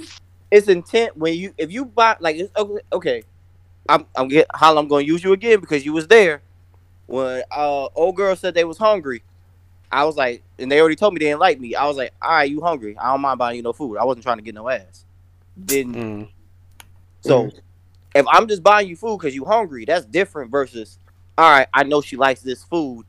it's 0.51 0.69
intent 0.69 1.17
when 1.17 1.35
you 1.35 1.53
if 1.59 1.71
you 1.73 1.85
buy 1.87 2.17
like 2.21 2.37
it's, 2.37 2.53
okay, 2.57 2.81
okay. 2.93 3.23
I'm 3.89 4.05
I'm 4.17 4.27
get 4.29 4.47
how 4.53 4.77
I'm 4.77 4.89
going 4.89 5.07
to 5.07 5.13
use 5.13 5.23
you 5.23 5.33
again 5.33 5.61
because 5.61 5.85
you 5.85 5.93
was 5.93 6.09
there 6.09 6.43
when 7.07 7.43
uh 7.51 7.87
old 7.95 8.17
girl 8.17 8.37
said 8.37 8.55
they 8.55 8.65
was 8.65 8.79
hungry. 8.79 9.23
I 9.93 10.05
was 10.05 10.17
like, 10.17 10.43
and 10.59 10.71
they 10.71 10.81
already 10.81 10.97
told 10.97 11.15
me 11.15 11.21
they 11.21 11.27
didn't 11.27 11.41
like 11.41 11.61
me. 11.61 11.75
I 11.75 11.87
was 11.87 11.97
like, 11.97 12.13
all 12.21 12.31
right, 12.31 12.51
you 12.51 12.61
hungry? 12.61 12.99
I 12.99 13.13
don't 13.13 13.21
mind 13.21 13.39
buying 13.39 13.57
you 13.57 13.63
no 13.63 13.73
food. 13.73 13.97
I 13.99 14.05
wasn't 14.05 14.25
trying 14.25 14.39
to 14.39 14.43
get 14.43 14.55
no 14.55 14.69
ass. 14.69 15.05
Then 15.57 15.95
Mm. 15.95 16.29
so 17.21 17.51
if 18.15 18.27
I'm 18.29 18.49
just 18.49 18.63
buying 18.63 18.89
you 18.89 18.97
food 18.97 19.19
because 19.19 19.35
you 19.35 19.45
hungry, 19.45 19.85
that's 19.85 20.05
different 20.07 20.51
versus 20.51 20.99
all 21.39 21.51
right, 21.51 21.69
I 21.75 21.85
know 21.85 22.01
she 22.01 22.17
likes 22.17 22.41
this 22.41 22.65
food 22.65 23.05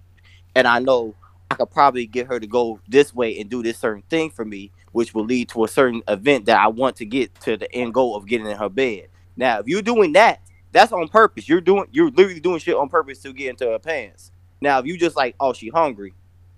and 0.55 0.67
I 0.67 0.79
know 0.79 1.15
I 1.51 1.55
could 1.55 1.71
probably 1.71 2.05
get 2.05 2.27
her 2.27 2.39
to 2.39 2.47
go 2.47 2.79
this 2.87 3.13
way 3.15 3.39
and 3.39 3.49
do 3.49 3.63
this 3.63 3.77
certain 3.77 4.03
thing 4.09 4.29
for 4.29 4.43
me, 4.45 4.71
which 4.91 5.13
will 5.13 5.25
lead 5.25 5.49
to 5.49 5.63
a 5.63 5.67
certain 5.67 6.03
event 6.07 6.45
that 6.45 6.59
I 6.59 6.67
want 6.67 6.97
to 6.97 7.05
get 7.05 7.33
to 7.41 7.57
the 7.57 7.71
end 7.73 7.93
goal 7.93 8.15
of 8.15 8.27
getting 8.27 8.47
in 8.47 8.57
her 8.57 8.69
bed. 8.69 9.07
Now, 9.37 9.59
if 9.59 9.67
you're 9.67 9.81
doing 9.81 10.13
that, 10.13 10.41
that's 10.77 10.91
on 10.91 11.07
purpose. 11.07 11.49
You're 11.49 11.61
doing 11.61 11.87
you're 11.91 12.11
literally 12.11 12.39
doing 12.39 12.59
shit 12.59 12.75
on 12.75 12.89
purpose 12.89 13.19
to 13.19 13.33
get 13.33 13.49
into 13.49 13.69
her 13.69 13.79
pants. 13.79 14.31
Now, 14.61 14.79
if 14.79 14.85
you 14.85 14.97
just 14.97 15.15
like, 15.15 15.35
oh, 15.39 15.53
she 15.53 15.69
hungry, 15.69 16.13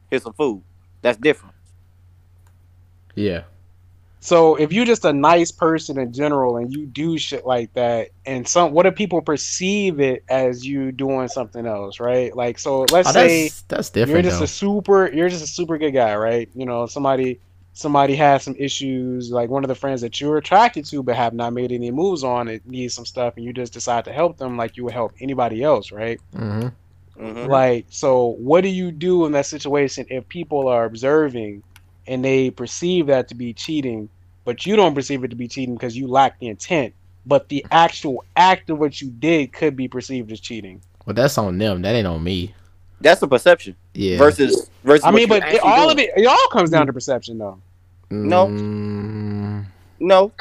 here's 0.09 0.23
some 0.23 0.33
food. 0.33 0.61
That's 1.01 1.17
different. 1.17 1.55
yeah, 3.15 3.43
So 4.19 4.55
if 4.55 4.73
you're 4.73 4.85
just 4.85 5.05
a 5.05 5.13
nice 5.13 5.51
person 5.51 5.97
in 5.97 6.11
general 6.11 6.57
and 6.57 6.73
you 6.73 6.85
do 6.85 7.17
shit 7.17 7.45
like 7.45 7.73
that, 7.73 8.09
and 8.25 8.45
some 8.47 8.73
what 8.73 8.85
if 8.85 8.95
people 8.95 9.21
perceive 9.21 10.01
it 10.01 10.23
as 10.29 10.65
you 10.65 10.91
doing 10.91 11.29
something 11.29 11.65
else, 11.65 11.99
right? 12.01 12.35
Like 12.35 12.59
so, 12.59 12.81
let's 12.91 13.09
oh, 13.09 13.11
say. 13.13 13.49
that's 13.67 13.89
that's 13.91 14.09
you're 14.09 14.21
just 14.21 14.39
though. 14.39 14.43
a 14.43 14.47
super 14.47 15.11
you're 15.13 15.29
just 15.29 15.43
a 15.43 15.47
super 15.47 15.77
good 15.77 15.91
guy 15.91 16.15
right 16.15 16.49
you 16.53 16.65
know 16.65 16.85
somebody 16.85 17.39
somebody 17.79 18.15
has 18.15 18.43
some 18.43 18.55
issues 18.59 19.31
like 19.31 19.49
one 19.49 19.63
of 19.63 19.67
the 19.69 19.75
friends 19.75 20.01
that 20.01 20.19
you're 20.19 20.37
attracted 20.37 20.83
to 20.85 21.01
but 21.01 21.15
have 21.15 21.33
not 21.33 21.53
made 21.53 21.71
any 21.71 21.91
moves 21.91 22.23
on 22.23 22.47
it 22.47 22.61
needs 22.67 22.93
some 22.93 23.05
stuff 23.05 23.35
and 23.37 23.45
you 23.45 23.53
just 23.53 23.71
decide 23.73 24.03
to 24.05 24.11
help 24.11 24.37
them 24.37 24.57
like 24.57 24.75
you 24.75 24.83
would 24.83 24.93
help 24.93 25.13
anybody 25.21 25.63
else 25.63 25.91
right 25.91 26.19
hmm 26.35 26.67
Mhm. 27.17 27.47
like 27.49 27.85
so 27.89 28.35
what 28.39 28.61
do 28.61 28.69
you 28.69 28.91
do 28.91 29.25
in 29.25 29.33
that 29.33 29.45
situation 29.45 30.05
if 30.09 30.27
people 30.29 30.67
are 30.69 30.85
observing 30.85 31.63
and 32.07 32.23
they 32.23 32.49
perceive 32.49 33.07
that 33.07 33.27
to 33.29 33.35
be 33.35 33.51
cheating 33.53 34.07
but 34.45 34.65
you 34.65 34.75
don't 34.77 34.95
perceive 34.95 35.23
it 35.25 35.27
to 35.29 35.35
be 35.35 35.47
cheating 35.49 35.75
because 35.75 35.97
you 35.97 36.07
lack 36.07 36.39
the 36.39 36.47
intent 36.47 36.93
but 37.25 37.49
the 37.49 37.65
actual 37.71 38.23
act 38.37 38.69
of 38.69 38.79
what 38.79 39.01
you 39.01 39.09
did 39.19 39.51
could 39.51 39.75
be 39.75 39.87
perceived 39.89 40.31
as 40.31 40.39
cheating 40.39 40.81
Well, 41.05 41.13
that's 41.13 41.37
on 41.37 41.57
them. 41.57 41.81
That 41.81 41.93
ain't 41.95 42.07
on 42.07 42.23
me. 42.23 42.53
That's 43.01 43.21
a 43.21 43.27
perception 43.27 43.75
Yeah. 43.93 44.17
versus 44.17 44.69
versus. 44.85 45.03
i 45.05 45.11
mean 45.11 45.27
but 45.27 45.43
it, 45.47 45.59
all 45.61 45.87
doing. 45.87 45.91
of 45.91 45.99
it 45.99 46.09
it 46.15 46.25
all 46.25 46.47
comes 46.53 46.69
down 46.69 46.87
to 46.87 46.93
perception 46.93 47.37
though 47.37 47.59
No. 48.11 48.47
Mm, 48.47 49.65
No, 49.99 50.31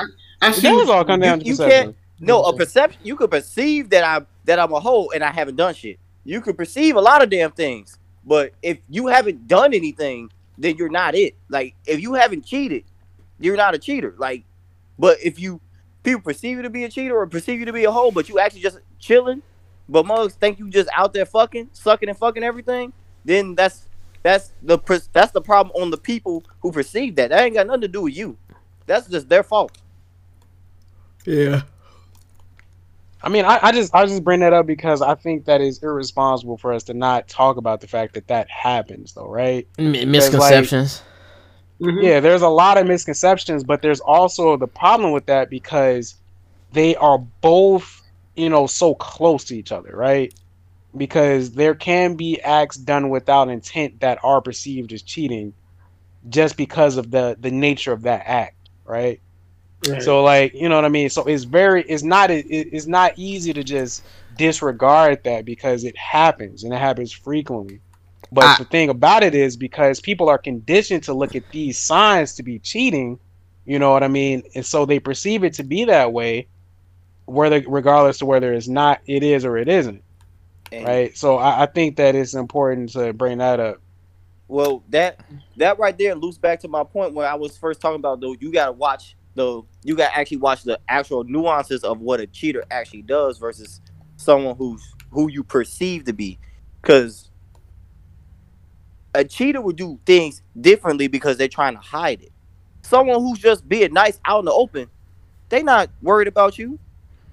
I 0.40 0.50
It 0.50 0.54
see. 0.54 0.68
does 0.68 0.88
all 0.88 1.04
come 1.04 1.20
down 1.20 1.40
to 1.40 1.44
you 1.44 1.52
perception. 1.52 1.84
can't- 1.84 1.96
No, 2.20 2.42
a 2.44 2.56
perception. 2.56 3.00
You 3.04 3.16
could 3.16 3.30
perceive 3.30 3.90
that 3.90 4.04
I'm 4.04 4.26
that 4.44 4.58
I'm 4.58 4.72
a 4.72 4.80
hoe 4.80 5.08
and 5.14 5.22
I 5.22 5.30
haven't 5.30 5.56
done 5.56 5.74
shit. 5.74 5.98
You 6.24 6.40
could 6.40 6.56
perceive 6.56 6.96
a 6.96 7.00
lot 7.00 7.22
of 7.22 7.28
damn 7.30 7.50
things, 7.52 7.98
but 8.24 8.52
if 8.62 8.78
you 8.88 9.08
haven't 9.08 9.46
done 9.46 9.74
anything, 9.74 10.30
then 10.56 10.76
you're 10.76 10.88
not 10.88 11.14
it. 11.14 11.34
Like 11.48 11.74
if 11.86 12.00
you 12.00 12.14
haven't 12.14 12.44
cheated, 12.46 12.84
you're 13.40 13.56
not 13.56 13.74
a 13.74 13.78
cheater. 13.78 14.14
Like, 14.18 14.44
but 14.98 15.18
if 15.22 15.38
you 15.38 15.60
people 16.02 16.22
perceive 16.22 16.56
you 16.56 16.62
to 16.62 16.70
be 16.70 16.84
a 16.84 16.88
cheater 16.88 17.16
or 17.16 17.26
perceive 17.26 17.58
you 17.58 17.66
to 17.66 17.72
be 17.72 17.84
a 17.84 17.90
hoe, 17.92 18.10
but 18.10 18.28
you 18.28 18.38
actually 18.38 18.62
just 18.62 18.78
chilling, 18.98 19.42
but 19.88 20.06
mugs 20.06 20.34
think 20.34 20.58
you 20.58 20.70
just 20.70 20.88
out 20.96 21.12
there 21.12 21.26
fucking, 21.26 21.68
sucking 21.72 22.08
and 22.08 22.16
fucking 22.18 22.42
everything, 22.42 22.92
then 23.24 23.54
that's 23.54 23.87
that's 24.22 24.52
the 24.62 24.78
that's 25.12 25.32
the 25.32 25.40
problem 25.40 25.74
on 25.80 25.90
the 25.90 25.98
people 25.98 26.44
who 26.60 26.72
perceive 26.72 27.16
that. 27.16 27.30
That 27.30 27.42
ain't 27.42 27.54
got 27.54 27.66
nothing 27.66 27.82
to 27.82 27.88
do 27.88 28.02
with 28.02 28.16
you. 28.16 28.36
That's 28.86 29.06
just 29.08 29.28
their 29.28 29.42
fault. 29.42 29.76
yeah. 31.24 31.62
I 33.20 33.28
mean, 33.30 33.44
I, 33.44 33.58
I 33.60 33.72
just 33.72 33.92
I 33.94 34.06
just 34.06 34.22
bring 34.22 34.40
that 34.40 34.52
up 34.52 34.66
because 34.66 35.02
I 35.02 35.16
think 35.16 35.44
that 35.46 35.60
is 35.60 35.82
irresponsible 35.82 36.56
for 36.56 36.72
us 36.72 36.84
to 36.84 36.94
not 36.94 37.26
talk 37.26 37.56
about 37.56 37.80
the 37.80 37.88
fact 37.88 38.14
that 38.14 38.28
that 38.28 38.48
happens, 38.48 39.12
though, 39.12 39.28
right? 39.28 39.66
M- 39.76 39.92
misconceptions. 40.10 41.02
Mhm. 41.80 42.02
Yeah, 42.02 42.20
there's 42.20 42.42
a 42.42 42.48
lot 42.48 42.78
of 42.78 42.86
misconceptions, 42.86 43.64
but 43.64 43.82
there's 43.82 43.98
also 44.00 44.56
the 44.56 44.68
problem 44.68 45.10
with 45.10 45.26
that 45.26 45.50
because 45.50 46.14
they 46.72 46.94
are 46.96 47.18
both, 47.18 48.02
you 48.36 48.48
know, 48.48 48.66
so 48.68 48.94
close 48.94 49.44
to 49.46 49.56
each 49.56 49.72
other, 49.72 49.90
right? 49.94 50.32
Because 50.98 51.52
there 51.52 51.74
can 51.74 52.16
be 52.16 52.40
acts 52.42 52.76
done 52.76 53.10
without 53.10 53.50
intent 53.50 54.00
that 54.00 54.18
are 54.24 54.42
perceived 54.42 54.92
as 54.92 55.02
cheating 55.02 55.54
just 56.28 56.56
because 56.56 56.96
of 56.96 57.10
the 57.10 57.36
the 57.40 57.50
nature 57.50 57.92
of 57.92 58.02
that 58.02 58.22
act, 58.26 58.56
right? 58.86 59.20
Right. 59.82 60.00
So 60.00 60.22
like, 60.22 60.52
you 60.54 60.68
know 60.68 60.76
what 60.76 60.84
I 60.84 60.88
mean? 60.90 61.10
So 61.10 61.24
it's 61.24 61.44
very 61.44 61.82
it's 61.84 62.02
not 62.04 62.30
it, 62.30 62.46
it's 62.48 62.86
not 62.86 63.12
easy 63.16 63.52
to 63.52 63.64
just 63.64 64.04
disregard 64.34 65.20
that 65.24 65.44
because 65.44 65.84
it 65.84 65.96
happens 65.96 66.64
and 66.64 66.72
it 66.74 66.78
happens 66.78 67.12
frequently. 67.12 67.82
But 68.30 68.56
I- 68.56 68.58
the 68.58 68.64
thing 68.64 68.90
about 68.90 69.22
it 69.24 69.34
is 69.34 69.56
because 69.56 70.00
people 70.00 70.28
are 70.28 70.38
conditioned 70.38 71.04
to 71.04 71.14
look 71.14 71.34
at 71.34 71.50
these 71.50 71.78
signs 71.80 72.34
to 72.34 72.42
be 72.42 72.58
cheating, 72.60 73.18
you 73.64 73.78
know 73.78 73.92
what 73.92 74.04
I 74.04 74.08
mean? 74.08 74.42
And 74.54 74.64
so 74.66 74.84
they 74.86 75.00
perceive 75.00 75.44
it 75.44 75.54
to 75.54 75.64
be 75.64 75.84
that 75.86 76.12
way, 76.12 76.48
whether 77.26 77.62
regardless 77.66 78.18
to 78.18 78.26
whether 78.26 78.52
it's 78.52 78.68
not 78.68 79.00
it 79.06 79.22
is 79.22 79.44
or 79.44 79.56
it 79.58 79.68
isn't. 79.68 80.02
And- 80.72 80.84
Right. 80.86 81.16
So 81.16 81.36
I, 81.38 81.62
I 81.62 81.66
think 81.66 81.96
that 81.96 82.14
it's 82.14 82.34
important 82.34 82.90
to 82.90 83.12
bring 83.12 83.38
that 83.38 83.60
up. 83.60 83.80
Well, 84.48 84.82
that 84.88 85.20
that 85.58 85.78
right 85.78 85.96
there 85.96 86.14
loops 86.14 86.38
back 86.38 86.60
to 86.60 86.68
my 86.68 86.82
point 86.84 87.14
where 87.14 87.28
I 87.28 87.34
was 87.34 87.56
first 87.58 87.80
talking 87.80 87.96
about 88.00 88.20
though. 88.20 88.34
You 88.40 88.50
gotta 88.52 88.72
watch 88.72 89.14
the 89.34 89.62
you 89.84 89.94
gotta 89.94 90.16
actually 90.16 90.38
watch 90.38 90.62
the 90.64 90.80
actual 90.88 91.24
nuances 91.24 91.84
of 91.84 92.00
what 92.00 92.20
a 92.20 92.26
cheater 92.26 92.64
actually 92.70 93.02
does 93.02 93.38
versus 93.38 93.80
someone 94.16 94.56
who's 94.56 94.82
who 95.10 95.30
you 95.30 95.44
perceive 95.44 96.04
to 96.04 96.12
be, 96.14 96.38
because 96.80 97.30
a 99.14 99.24
cheater 99.24 99.60
would 99.60 99.76
do 99.76 99.98
things 100.06 100.42
differently 100.60 101.08
because 101.08 101.36
they're 101.36 101.48
trying 101.48 101.74
to 101.74 101.80
hide 101.80 102.22
it. 102.22 102.32
someone 102.82 103.20
who's 103.20 103.38
just 103.38 103.68
being 103.68 103.92
nice 103.92 104.18
out 104.24 104.38
in 104.40 104.44
the 104.46 104.52
open, 104.52 104.88
they 105.50 105.62
not 105.62 105.90
worried 106.02 106.28
about 106.28 106.58
you. 106.58 106.78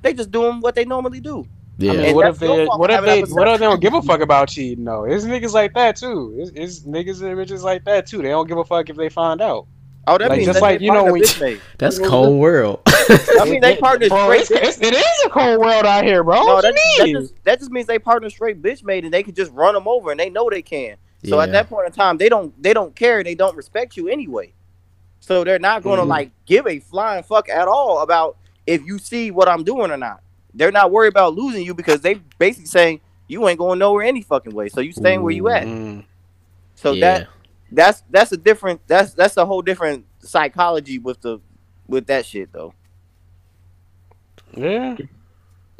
They 0.01 0.13
just 0.13 0.31
doing 0.31 0.59
what 0.61 0.75
they 0.75 0.85
normally 0.85 1.19
do. 1.21 1.47
Yeah. 1.77 1.91
I 1.91 1.97
mean, 1.97 2.15
what 2.15 2.27
if 2.27 2.39
they 2.39 2.65
what 2.65 2.89
if 2.91 3.03
they 3.03 3.21
what 3.23 3.47
if 3.47 3.59
they 3.59 3.65
don't 3.65 3.81
give 3.81 3.93
a 3.93 4.01
fuck 4.01 4.21
about 4.21 4.47
cheating 4.47 4.85
though? 4.85 5.03
It's 5.03 5.25
niggas 5.25 5.53
like 5.53 5.73
that 5.73 5.95
too. 5.97 6.33
It's, 6.37 6.51
it's 6.55 6.79
niggas 6.81 7.21
and 7.21 7.37
bitches 7.37 7.63
like 7.63 7.83
that 7.85 8.07
too. 8.07 8.21
They 8.21 8.29
don't 8.29 8.47
give 8.47 8.57
a 8.57 8.63
fuck 8.63 8.89
if 8.89 8.95
they 8.95 9.09
find 9.09 9.41
out. 9.41 9.67
Oh, 10.07 10.17
that 10.19 10.29
Like, 10.29 10.37
means 10.37 10.45
just 10.47 10.59
that 10.59 10.61
like, 10.61 10.81
you 10.81 10.89
know, 10.91 10.97
partner 11.01 11.11
when- 11.13 11.21
bitch 11.23 11.41
made. 11.53 11.61
That's 11.79 11.97
cold 11.99 12.39
world. 12.39 12.81
I 12.87 13.45
mean, 13.49 13.59
they 13.59 13.75
partner 13.81 14.07
Bro, 14.07 14.25
straight. 14.25 14.41
it's, 14.41 14.51
it's, 14.51 14.81
it 14.81 14.93
is 14.93 15.25
a 15.25 15.29
cold 15.29 15.59
world 15.59 15.83
out 15.85 16.03
here, 16.05 16.23
bro. 16.23 16.35
No, 16.45 16.53
what 16.53 16.61
that, 16.61 16.75
you 16.75 16.97
that 16.99 17.03
mean? 17.05 17.15
just 17.15 17.43
that 17.43 17.59
just 17.59 17.71
means 17.71 17.87
they 17.87 17.97
partner 17.99 18.29
straight 18.29 18.61
bitch 18.61 18.83
made, 18.83 19.03
and 19.03 19.11
they 19.13 19.23
can 19.23 19.33
just 19.33 19.51
run 19.51 19.73
them 19.73 19.87
over, 19.87 20.11
and 20.11 20.19
they 20.19 20.29
know 20.29 20.47
they 20.49 20.61
can. 20.61 20.97
So 21.25 21.41
at 21.41 21.51
that 21.53 21.69
point 21.69 21.87
in 21.87 21.91
time, 21.91 22.17
they 22.17 22.29
don't 22.29 22.53
they 22.61 22.71
don't 22.71 22.95
care, 22.95 23.23
they 23.23 23.33
don't 23.33 23.55
respect 23.57 23.97
you 23.97 24.07
anyway. 24.07 24.53
So 25.21 25.43
they're 25.43 25.57
not 25.57 25.81
going 25.81 25.97
to 25.97 26.05
Mhm. 26.05 26.09
like 26.09 26.31
give 26.45 26.67
a 26.67 26.79
flying 26.79 27.23
fuck 27.23 27.49
at 27.49 27.67
all 27.67 27.99
about 28.03 28.37
if 28.67 28.85
you 28.85 28.99
see 28.99 29.31
what 29.31 29.47
I'm 29.49 29.63
doing 29.63 29.89
or 29.89 29.97
not. 29.97 30.21
They're 30.55 30.71
not 30.71 30.91
worried 30.91 31.09
about 31.09 31.35
losing 31.35 31.63
you 31.63 31.73
because 31.73 32.01
they 32.01 32.15
basically 32.39 32.67
saying 32.67 33.01
you 33.27 33.47
ain't 33.47 33.59
going 33.59 33.79
nowhere 33.79 34.03
any 34.03 34.21
fucking 34.21 34.53
way. 34.53 34.69
So 34.69 34.81
you 34.81 34.91
staying 34.91 35.21
where 35.21 35.33
you 35.33 35.49
at. 35.49 35.63
Mm. 35.63 36.05
So 36.75 36.93
Yeah. 36.93 37.19
that 37.19 37.27
that's 37.71 38.03
that's 38.09 38.31
a 38.31 38.37
different 38.37 38.81
that's 38.87 39.13
that's 39.13 39.37
a 39.37 39.45
whole 39.45 39.61
different 39.61 40.05
psychology 40.19 40.97
with 40.99 41.21
the 41.21 41.39
with 41.87 42.07
that 42.07 42.25
shit 42.25 42.51
though. 42.53 42.73
Yeah. 44.55 44.95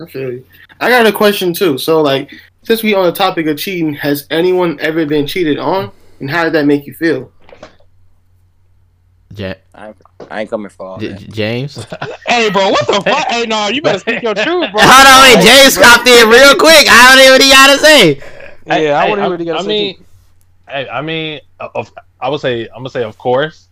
I 0.01 0.05
feel 0.07 0.33
you. 0.33 0.45
I 0.81 0.89
got 0.89 1.07
a 1.07 1.11
question 1.11 1.53
too. 1.53 1.77
So, 1.77 2.01
like, 2.01 2.29
since 2.63 2.83
we 2.83 2.93
on 2.93 3.05
the 3.05 3.13
topic 3.13 3.47
of 3.47 3.57
cheating, 3.57 3.93
has 3.93 4.27
anyone 4.29 4.77
ever 4.81 5.05
been 5.05 5.25
cheated 5.25 5.57
on, 5.57 5.89
and 6.19 6.29
how 6.29 6.43
did 6.43 6.51
that 6.53 6.65
make 6.65 6.85
you 6.85 6.93
feel? 6.93 7.31
Yeah. 9.31 9.53
I 9.73 9.87
ain't, 9.87 9.97
I 10.29 10.41
ain't 10.41 10.49
coming 10.49 10.69
for 10.69 10.85
all 10.85 10.97
J- 10.99 11.09
that. 11.13 11.29
James. 11.29 11.85
Hey, 12.27 12.49
bro, 12.49 12.69
what 12.69 12.85
the 12.87 13.01
fuck? 13.01 13.27
hey, 13.29 13.45
no, 13.45 13.67
you 13.67 13.81
better 13.81 13.99
speak 13.99 14.21
your 14.23 14.33
truth, 14.33 14.71
bro. 14.71 14.81
Hold 14.83 15.07
on, 15.07 15.37
wait. 15.37 15.45
James 15.45 15.77
copped 15.77 16.07
in 16.07 16.27
real 16.29 16.55
quick. 16.55 16.87
I 16.89 17.15
don't 17.15 17.25
know 17.25 17.31
what 17.31 17.41
he 17.41 17.49
got 17.49 17.71
to 17.73 17.77
say. 17.79 18.15
Yeah, 18.65 18.97
I 18.99 19.03
Hey, 19.05 19.09
want 19.09 19.19
to 19.19 19.21
I- 19.21 19.25
hear 19.25 19.29
what 19.29 19.39
you 19.39 19.45
got 19.45 19.53
to 19.53 19.59
I 19.59 19.61
say. 19.61 19.67
mean, 19.67 19.95
too. 19.97 20.05
hey, 20.69 20.89
I 20.89 21.01
mean, 21.01 21.39
of, 21.59 21.91
I 22.19 22.29
would 22.29 22.41
say, 22.41 22.63
I'm 22.69 22.77
gonna 22.79 22.89
say, 22.89 23.03
of 23.03 23.17
course, 23.17 23.67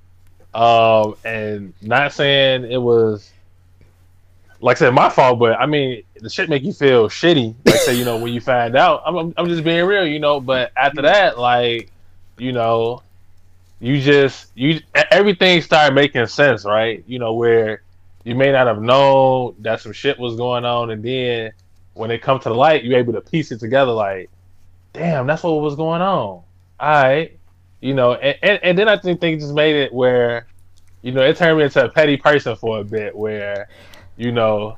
um, 0.53 1.15
and 1.25 1.73
not 1.81 2.13
saying 2.13 2.71
it 2.71 2.77
was, 2.81 3.31
like 4.61 4.77
I 4.77 4.79
said, 4.79 4.93
my 4.93 5.09
fault, 5.09 5.39
but 5.39 5.59
I 5.59 5.65
mean, 5.65 6.03
the 6.21 6.29
shit 6.29 6.47
make 6.49 6.63
you 6.63 6.71
feel 6.73 7.09
shitty. 7.09 7.55
Like 7.65 7.75
say, 7.79 7.95
you 7.95 8.05
know, 8.05 8.17
when 8.17 8.31
you 8.33 8.39
find 8.39 8.75
out, 8.77 9.01
I'm, 9.05 9.15
I'm, 9.17 9.33
I'm 9.35 9.47
just 9.47 9.63
being 9.63 9.83
real, 9.85 10.05
you 10.07 10.19
know. 10.19 10.39
But 10.39 10.71
after 10.77 11.01
that, 11.01 11.37
like, 11.39 11.91
you 12.37 12.51
know, 12.53 13.01
you 13.83 13.99
just 13.99 14.47
you 14.55 14.75
e- 14.75 14.81
everything 15.11 15.61
started 15.61 15.93
making 15.93 16.25
sense, 16.27 16.63
right? 16.63 17.03
You 17.05 17.19
know, 17.19 17.33
where 17.33 17.83
you 18.23 18.33
may 18.33 18.49
not 18.49 18.65
have 18.65 18.81
known 18.81 19.55
that 19.59 19.81
some 19.81 19.91
shit 19.91 20.17
was 20.17 20.37
going 20.37 20.63
on, 20.63 20.89
and 20.91 21.03
then 21.03 21.51
when 21.93 22.09
it 22.09 22.21
come 22.21 22.39
to 22.39 22.47
the 22.47 22.55
light, 22.55 22.85
you're 22.85 22.97
able 22.97 23.11
to 23.11 23.19
piece 23.19 23.51
it 23.51 23.59
together, 23.59 23.91
like, 23.91 24.29
damn, 24.93 25.27
that's 25.27 25.43
what 25.43 25.61
was 25.61 25.75
going 25.75 26.01
on. 26.01 26.07
All 26.07 26.45
right, 26.79 27.37
you 27.81 27.93
know, 27.93 28.13
and, 28.13 28.37
and, 28.41 28.59
and 28.63 28.77
then 28.77 28.87
I 28.87 28.97
think 28.97 29.19
things 29.19 29.43
just 29.43 29.53
made 29.53 29.75
it 29.75 29.93
where, 29.93 30.47
you 31.01 31.11
know, 31.11 31.21
it 31.21 31.35
turned 31.35 31.57
me 31.57 31.65
into 31.65 31.83
a 31.83 31.89
petty 31.89 32.15
person 32.15 32.55
for 32.55 32.79
a 32.79 32.85
bit, 32.85 33.13
where, 33.13 33.67
you 34.15 34.31
know, 34.31 34.77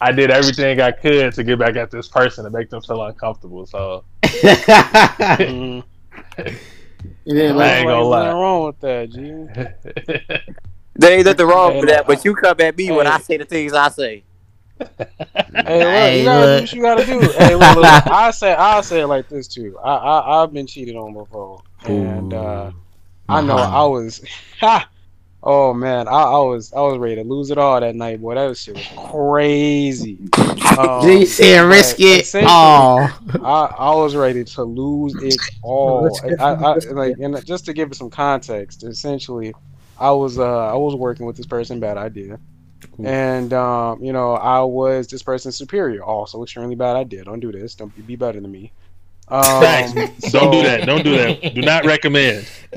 I 0.00 0.10
did 0.10 0.32
everything 0.32 0.80
I 0.80 0.90
could 0.90 1.32
to 1.34 1.44
get 1.44 1.60
back 1.60 1.76
at 1.76 1.92
this 1.92 2.08
person 2.08 2.42
to 2.42 2.50
make 2.50 2.70
them 2.70 2.82
feel 2.82 3.04
uncomfortable. 3.04 3.66
So 3.66 4.02
Mm. 4.24 5.84
And 7.26 7.36
then, 7.36 7.58
I 7.58 7.78
ain't 7.78 7.88
gonna 7.88 8.02
Like, 8.02 8.04
lie. 8.04 8.24
nothing 8.24 8.40
wrong 8.40 8.66
with 8.66 8.80
that, 8.80 9.10
G. 9.10 10.52
There 10.98 11.12
ain't 11.12 11.26
nothing 11.26 11.46
wrong 11.46 11.76
with 11.76 11.88
that, 11.90 12.06
but 12.06 12.24
you 12.24 12.34
come 12.34 12.56
at 12.60 12.76
me 12.76 12.90
when. 12.90 13.06
I 13.06 13.18
say 13.18 13.36
the 13.36 13.44
things 13.44 13.72
I 13.74 13.88
say. 13.90 14.24
Hey, 14.78 15.86
look, 16.00 16.14
Hey, 16.14 16.18
you 16.20 16.24
gotta 16.24 16.46
look. 16.46 16.56
do 16.56 16.60
what 16.60 16.72
you 16.72 16.82
gotta 16.82 17.04
do. 17.06 17.20
Hey, 17.32 17.54
look, 17.54 17.76
look, 17.76 17.84
I 17.84 18.30
say, 18.30 18.54
I 18.54 18.80
say 18.80 19.00
it 19.00 19.06
like 19.06 19.28
this 19.28 19.46
too. 19.48 19.78
I, 19.82 19.94
I, 19.94 20.42
I've 20.42 20.52
been 20.52 20.66
cheated 20.66 20.96
on 20.96 21.12
before, 21.12 21.62
and 21.84 22.32
uh, 22.32 22.70
I 23.28 23.40
know 23.42 23.56
I 23.56 23.84
was, 23.84 24.22
ha, 24.60 24.88
oh 25.46 25.72
man, 25.72 26.08
I, 26.08 26.22
I 26.22 26.38
was, 26.40 26.72
I 26.72 26.80
was 26.80 26.98
ready 26.98 27.14
to 27.14 27.22
lose 27.22 27.50
it 27.50 27.56
all 27.56 27.80
that 27.80 27.94
night, 27.94 28.20
boy. 28.20 28.34
That 28.34 28.56
shit 28.56 28.74
was 28.74 29.10
crazy. 29.10 30.18
Um, 30.76 31.00
G 31.00 31.24
said 31.24 31.62
but 31.62 31.68
risk 31.68 32.00
it 32.00 32.20
essentially, 32.20 32.52
all. 32.52 33.08
I, 33.42 33.74
I 33.78 33.94
was 33.94 34.14
ready 34.14 34.44
to 34.44 34.62
lose 34.62 35.14
it 35.22 35.40
all. 35.62 36.02
Let's 36.02 36.20
I, 36.38 36.52
I, 36.52 36.74
like, 36.92 37.16
and 37.18 37.42
just 37.46 37.64
to 37.64 37.72
give 37.72 37.90
it 37.90 37.94
some 37.94 38.10
context, 38.10 38.82
essentially, 38.82 39.54
I 39.98 40.10
was 40.10 40.38
uh 40.38 40.66
I 40.66 40.74
was 40.74 40.94
working 40.94 41.24
with 41.24 41.36
this 41.36 41.46
person, 41.46 41.80
bad 41.80 41.96
idea, 41.96 42.38
and 43.02 43.54
um 43.54 44.02
you 44.02 44.12
know 44.12 44.34
I 44.34 44.60
was 44.60 45.06
this 45.06 45.22
person's 45.22 45.56
superior, 45.56 46.02
also 46.04 46.42
extremely 46.42 46.74
bad 46.74 46.96
idea. 46.96 47.24
Don't 47.24 47.40
do 47.40 47.52
this. 47.52 47.74
Don't 47.74 47.94
be- 47.94 48.02
be 48.02 48.16
better 48.16 48.40
than 48.40 48.50
me. 48.50 48.72
Um, 49.28 49.42
Facts. 49.42 49.92
so- 50.30 50.40
Don't 50.40 50.52
do 50.52 50.62
that. 50.62 50.86
Don't 50.86 51.02
do 51.04 51.16
that. 51.16 51.54
Do 51.54 51.60
not 51.62 51.84
recommend. 51.84 52.46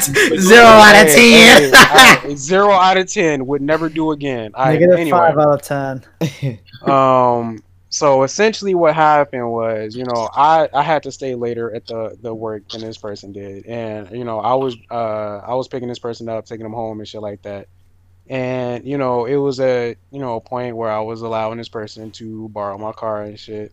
Zero 0.00 0.64
out 0.64 0.96
of 0.96 1.08
Hey, 1.12 1.32
ten. 1.32 1.62
hey, 1.62 1.70
I- 1.74 2.34
zero 2.36 2.70
out 2.72 2.96
of 2.96 3.10
ten 3.10 3.46
would 3.46 3.62
never 3.62 3.88
do 3.88 4.10
again. 4.10 4.50
I, 4.54 4.72
Negative 4.72 4.98
anyway, 4.98 5.18
five 5.18 5.38
out 5.38 5.54
of 5.54 5.62
ten. 5.62 6.58
um 6.90 7.62
so 7.88 8.24
essentially 8.24 8.74
what 8.74 8.94
happened 8.94 9.50
was 9.50 9.94
you 9.96 10.04
know 10.04 10.28
i 10.34 10.68
i 10.74 10.82
had 10.82 11.02
to 11.04 11.12
stay 11.12 11.34
later 11.36 11.72
at 11.74 11.86
the 11.86 12.16
the 12.20 12.34
work 12.34 12.68
than 12.68 12.80
this 12.80 12.98
person 12.98 13.32
did 13.32 13.64
and 13.66 14.10
you 14.10 14.24
know 14.24 14.40
i 14.40 14.52
was 14.54 14.76
uh 14.90 15.38
i 15.38 15.54
was 15.54 15.68
picking 15.68 15.88
this 15.88 15.98
person 16.00 16.28
up 16.28 16.44
taking 16.44 16.64
them 16.64 16.72
home 16.72 16.98
and 16.98 17.08
shit 17.08 17.22
like 17.22 17.40
that 17.42 17.68
and 18.28 18.84
you 18.84 18.98
know 18.98 19.24
it 19.24 19.36
was 19.36 19.60
a 19.60 19.96
you 20.10 20.18
know 20.18 20.34
a 20.36 20.40
point 20.40 20.76
where 20.76 20.90
i 20.90 20.98
was 21.00 21.22
allowing 21.22 21.56
this 21.58 21.68
person 21.68 22.10
to 22.10 22.48
borrow 22.50 22.76
my 22.76 22.92
car 22.92 23.22
and 23.22 23.38
shit 23.38 23.72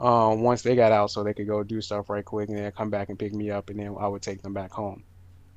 um 0.00 0.42
once 0.42 0.62
they 0.62 0.76
got 0.76 0.92
out 0.92 1.10
so 1.10 1.24
they 1.24 1.34
could 1.34 1.46
go 1.46 1.62
do 1.62 1.80
stuff 1.80 2.08
right 2.08 2.24
quick 2.24 2.48
and 2.48 2.58
then 2.58 2.70
come 2.72 2.90
back 2.90 3.08
and 3.08 3.18
pick 3.18 3.32
me 3.32 3.50
up 3.50 3.68
and 3.70 3.78
then 3.78 3.94
i 3.98 4.06
would 4.06 4.22
take 4.22 4.42
them 4.42 4.52
back 4.52 4.70
home 4.70 5.02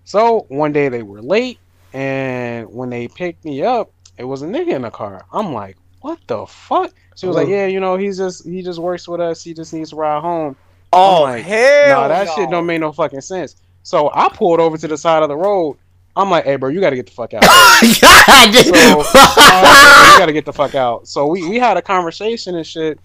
so 0.03 0.45
one 0.49 0.71
day 0.71 0.89
they 0.89 1.03
were 1.03 1.21
late 1.21 1.59
and 1.93 2.67
when 2.73 2.89
they 2.89 3.07
picked 3.07 3.45
me 3.45 3.63
up 3.63 3.91
it 4.17 4.23
was 4.23 4.41
a 4.41 4.47
nigga 4.47 4.73
in 4.73 4.81
the 4.81 4.89
car 4.89 5.25
i'm 5.31 5.53
like 5.53 5.77
what 6.01 6.19
the 6.27 6.45
fuck 6.47 6.91
she 7.15 7.27
was 7.27 7.35
like, 7.35 7.47
Oh. 7.47 7.51
"Yeah, 7.51 7.67
you 7.67 7.79
know, 7.79 7.97
he's 7.97 8.17
just 8.17 8.45
he 8.45 8.61
just 8.61 8.79
works 8.79 9.07
with 9.07 9.21
us. 9.21 9.43
He 9.43 9.53
just 9.53 9.73
needs 9.73 9.91
to 9.91 9.95
ride 9.95 10.21
home." 10.21 10.55
Oh 10.93 11.23
like, 11.23 11.43
hell 11.43 12.01
nah, 12.01 12.07
that 12.07 12.27
no. 12.27 12.35
shit 12.35 12.49
don't 12.49 12.65
make 12.65 12.81
no 12.81 12.91
fucking 12.91 13.21
sense. 13.21 13.55
So 13.83 14.11
I 14.13 14.29
pulled 14.29 14.59
over 14.59 14.77
to 14.77 14.87
the 14.87 14.97
side 14.97 15.23
of 15.23 15.29
the 15.29 15.37
road. 15.37 15.77
I'm 16.15 16.29
like, 16.29 16.45
"Hey, 16.45 16.55
bro, 16.55 16.69
you 16.69 16.79
got 16.79 16.89
to 16.89 16.95
get 16.95 17.05
the 17.05 17.11
fuck 17.11 17.33
out. 17.33 17.41
God. 18.01 18.55
So, 18.55 19.03
uh, 19.13 20.11
you 20.13 20.19
got 20.19 20.25
to 20.25 20.33
get 20.33 20.45
the 20.45 20.53
fuck 20.53 20.75
out." 20.75 21.07
So 21.07 21.27
we 21.27 21.47
we 21.47 21.57
had 21.57 21.77
a 21.77 21.81
conversation 21.81 22.55
and 22.55 22.65
shit, 22.65 22.99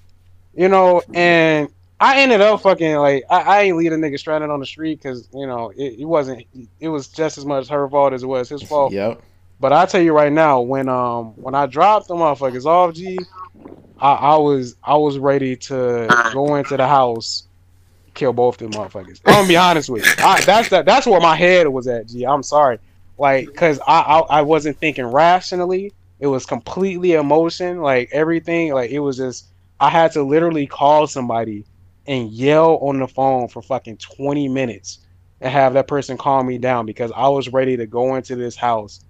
you 0.57 0.69
know, 0.69 1.03
and 1.15 1.69
I 2.01 2.21
ended 2.21 2.41
up 2.41 2.63
fucking 2.63 2.97
like 2.97 3.25
I, 3.31 3.41
I 3.41 3.61
ain't 3.63 3.77
leave 3.77 3.93
a 3.93 3.97
nigga 3.97 4.19
stranded 4.19 4.51
on 4.51 4.61
the 4.61 4.67
street 4.67 5.01
because 5.01 5.29
you 5.33 5.47
know 5.47 5.71
it, 5.71 6.01
it 6.01 6.05
wasn't 6.05 6.45
it 6.81 6.89
was 6.89 7.09
just 7.09 7.39
as 7.39 7.45
much 7.45 7.69
her 7.69 7.89
fault 7.89 8.13
as 8.13 8.23
it 8.23 8.27
was 8.27 8.49
his 8.49 8.63
fault. 8.63 8.93
Yep. 8.93 9.23
But 9.59 9.73
I 9.73 9.87
tell 9.87 10.03
you 10.03 10.13
right 10.13 10.33
now, 10.33 10.61
when 10.61 10.89
um 10.89 11.33
when 11.37 11.55
I 11.55 11.67
dropped 11.67 12.09
the 12.09 12.15
motherfuckers 12.15 12.67
off, 12.67 12.95
G, 12.95 13.19
I, 13.99 14.13
I 14.13 14.37
was 14.37 14.77
I 14.83 14.97
was 14.97 15.19
ready 15.19 15.57
to 15.57 16.07
go 16.33 16.57
into 16.57 16.77
the 16.77 16.87
house, 16.87 17.47
kill 18.15 18.35
both 18.35 18.61
of 18.61 18.71
them 18.71 18.81
motherfuckers. 18.81 19.21
I'm 19.25 19.35
gonna 19.35 19.49
be 19.49 19.57
honest 19.57 19.89
with 19.89 20.05
you. 20.05 20.13
I, 20.25 20.43
that's 20.43 20.69
that 20.71 20.85
that's 20.85 21.07
where 21.07 21.21
my 21.21 21.37
head 21.37 21.69
was 21.69 21.87
at, 21.87 22.09
G. 22.09 22.25
I'm 22.27 22.43
sorry, 22.43 22.79
like, 23.17 23.55
cause 23.55 23.81
I, 23.87 24.01
I 24.01 24.19
I 24.39 24.43
wasn't 24.43 24.79
thinking 24.79 25.07
rationally. 25.07 25.93
It 26.19 26.27
was 26.27 26.45
completely 26.45 27.13
emotion, 27.13 27.81
like 27.81 28.11
everything. 28.13 28.75
Like 28.75 28.91
it 28.91 29.01
was 29.01 29.17
just 29.17 29.47
I 29.81 29.91
had 29.91 30.13
to 30.13 30.23
literally 30.23 30.67
call 30.67 31.07
somebody 31.07 31.65
and 32.07 32.31
yell 32.31 32.77
on 32.77 33.01
the 33.01 33.09
phone 33.09 33.49
for 33.49 33.63
fucking 33.63 33.99
20 33.99 34.49
minutes 34.49 35.01
and 35.41 35.53
have 35.53 35.75
that 35.75 35.89
person 35.89 36.17
calm 36.17 36.47
me 36.47 36.59
down 36.59 36.87
because 36.87 37.13
I 37.15 37.29
was 37.29 37.49
ready 37.53 37.77
to 37.77 37.87
go 37.87 38.15
into 38.15 38.37
this 38.37 38.57
house 38.57 39.01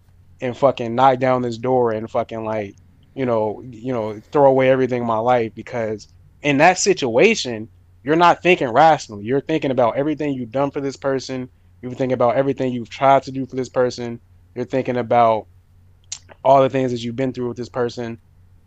and 0.40 0.56
fucking 0.56 0.94
knock 0.94 1.18
down 1.18 1.42
this 1.42 1.58
door 1.58 1.92
and 1.92 2.10
fucking 2.10 2.44
like 2.44 2.76
you 3.14 3.24
know 3.24 3.62
you 3.70 3.92
know 3.92 4.20
throw 4.32 4.46
away 4.46 4.70
everything 4.70 5.02
in 5.02 5.06
my 5.06 5.18
life 5.18 5.54
because 5.54 6.08
in 6.42 6.58
that 6.58 6.78
situation 6.78 7.68
you're 8.02 8.16
not 8.16 8.42
thinking 8.42 8.68
rationally 8.68 9.24
you're 9.24 9.40
thinking 9.40 9.70
about 9.70 9.96
everything 9.96 10.34
you've 10.34 10.50
done 10.50 10.70
for 10.70 10.80
this 10.80 10.96
person. 10.96 11.48
You're 11.82 11.92
thinking 11.92 12.14
about 12.14 12.36
everything 12.36 12.72
you've 12.72 12.88
tried 12.88 13.22
to 13.24 13.32
do 13.32 13.46
for 13.46 13.56
this 13.56 13.68
person. 13.68 14.20
You're 14.54 14.64
thinking 14.64 14.96
about 14.96 15.46
all 16.42 16.62
the 16.62 16.70
things 16.70 16.90
that 16.90 17.02
you've 17.02 17.16
been 17.16 17.32
through 17.32 17.48
with 17.48 17.56
this 17.56 17.68
person. 17.68 18.18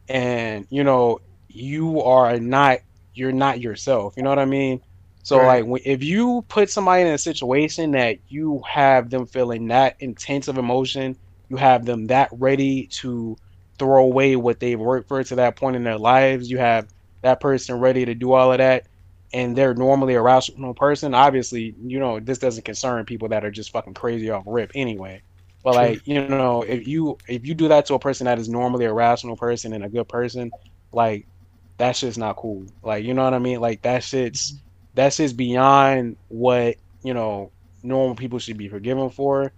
And 0.08 0.66
you 0.70 0.84
know 0.84 1.20
you 1.50 2.02
are 2.04 2.40
not 2.40 2.80
you're 3.14 3.34
not 3.34 3.62
yourself 3.62 4.16
you 4.18 4.24
know 4.24 4.30
what 4.30 4.40
i 4.40 4.46
mean 4.46 4.82
so 5.24 5.44
Right. 5.44 5.62
like 5.62 5.66
if 5.86 6.04
you 6.04 6.46
put 6.50 6.70
somebody 6.72 7.04
in 7.04 7.10
a 7.10 7.20
situation 7.20 7.92
that 7.92 8.20
you 8.28 8.62
have 8.70 9.10
them 9.12 9.28
feeling 9.28 9.68
that 9.70 9.96
intense 10.00 10.48
of 10.50 10.58
emotion 10.58 11.18
you 11.50 11.58
have 11.58 11.86
them 11.86 12.08
that 12.08 12.30
ready 12.34 12.88
to 13.02 13.38
throw 13.80 14.04
away 14.06 14.36
what 14.38 14.60
they've 14.60 14.80
worked 14.80 15.10
for 15.10 15.24
to 15.24 15.36
that 15.38 15.58
point 15.58 15.76
in 15.78 15.84
their 15.84 16.00
lives 16.00 16.50
you 16.52 16.60
have 16.60 16.88
that 17.24 17.42
person 17.42 17.80
ready 17.80 18.06
to 18.06 18.16
do 18.16 18.34
all 18.34 18.52
of 18.54 18.60
that 18.60 18.88
and 19.34 19.58
they're 19.58 19.76
normally 19.76 20.16
a 20.16 20.22
rational 20.22 20.74
person 20.76 21.16
obviously 21.16 21.76
you 21.86 22.00
know 22.00 22.20
this 22.20 22.40
doesn't 22.40 22.66
concern 22.66 23.06
people 23.06 23.30
that 23.30 23.46
are 23.46 23.52
just 23.52 23.72
fucking 23.72 23.94
crazy 23.96 24.30
off 24.30 24.44
rip 24.48 24.72
anyway 24.76 25.22
But 25.64 25.76
True. 25.76 25.96
like 25.96 26.02
you 26.08 26.16
know, 26.16 26.64
if 26.64 26.88
you 26.88 27.20
if 27.28 27.46
you 27.48 27.56
do 27.56 27.70
that 27.70 27.86
to 27.88 27.96
a 27.96 28.00
person 28.00 28.26
that 28.26 28.40
is 28.40 28.50
normally 28.50 28.86
a 28.86 28.94
rational 28.94 29.38
person 29.38 29.74
and 29.74 29.84
a 29.84 29.90
good 29.90 30.08
person, 30.10 30.54
like 30.92 31.28
that 31.80 31.96
shit's 31.96 32.18
not 32.18 32.36
cool. 32.36 32.66
Like 32.84 33.04
you 33.04 33.14
know 33.14 33.24
what 33.24 33.34
I 33.34 33.40
mean? 33.40 33.60
Like 33.60 33.82
that 33.82 34.04
shit's 34.04 34.52
mm-hmm. 34.52 34.62
that 34.96 35.14
shit's 35.14 35.34
beyond 35.34 36.18
what 36.28 36.76
you 37.04 37.14
know 37.14 37.52
normal 37.82 38.16
people 38.16 38.38
should 38.40 38.58
be 38.58 38.70
forgiven 38.70 39.10
for. 39.10 39.52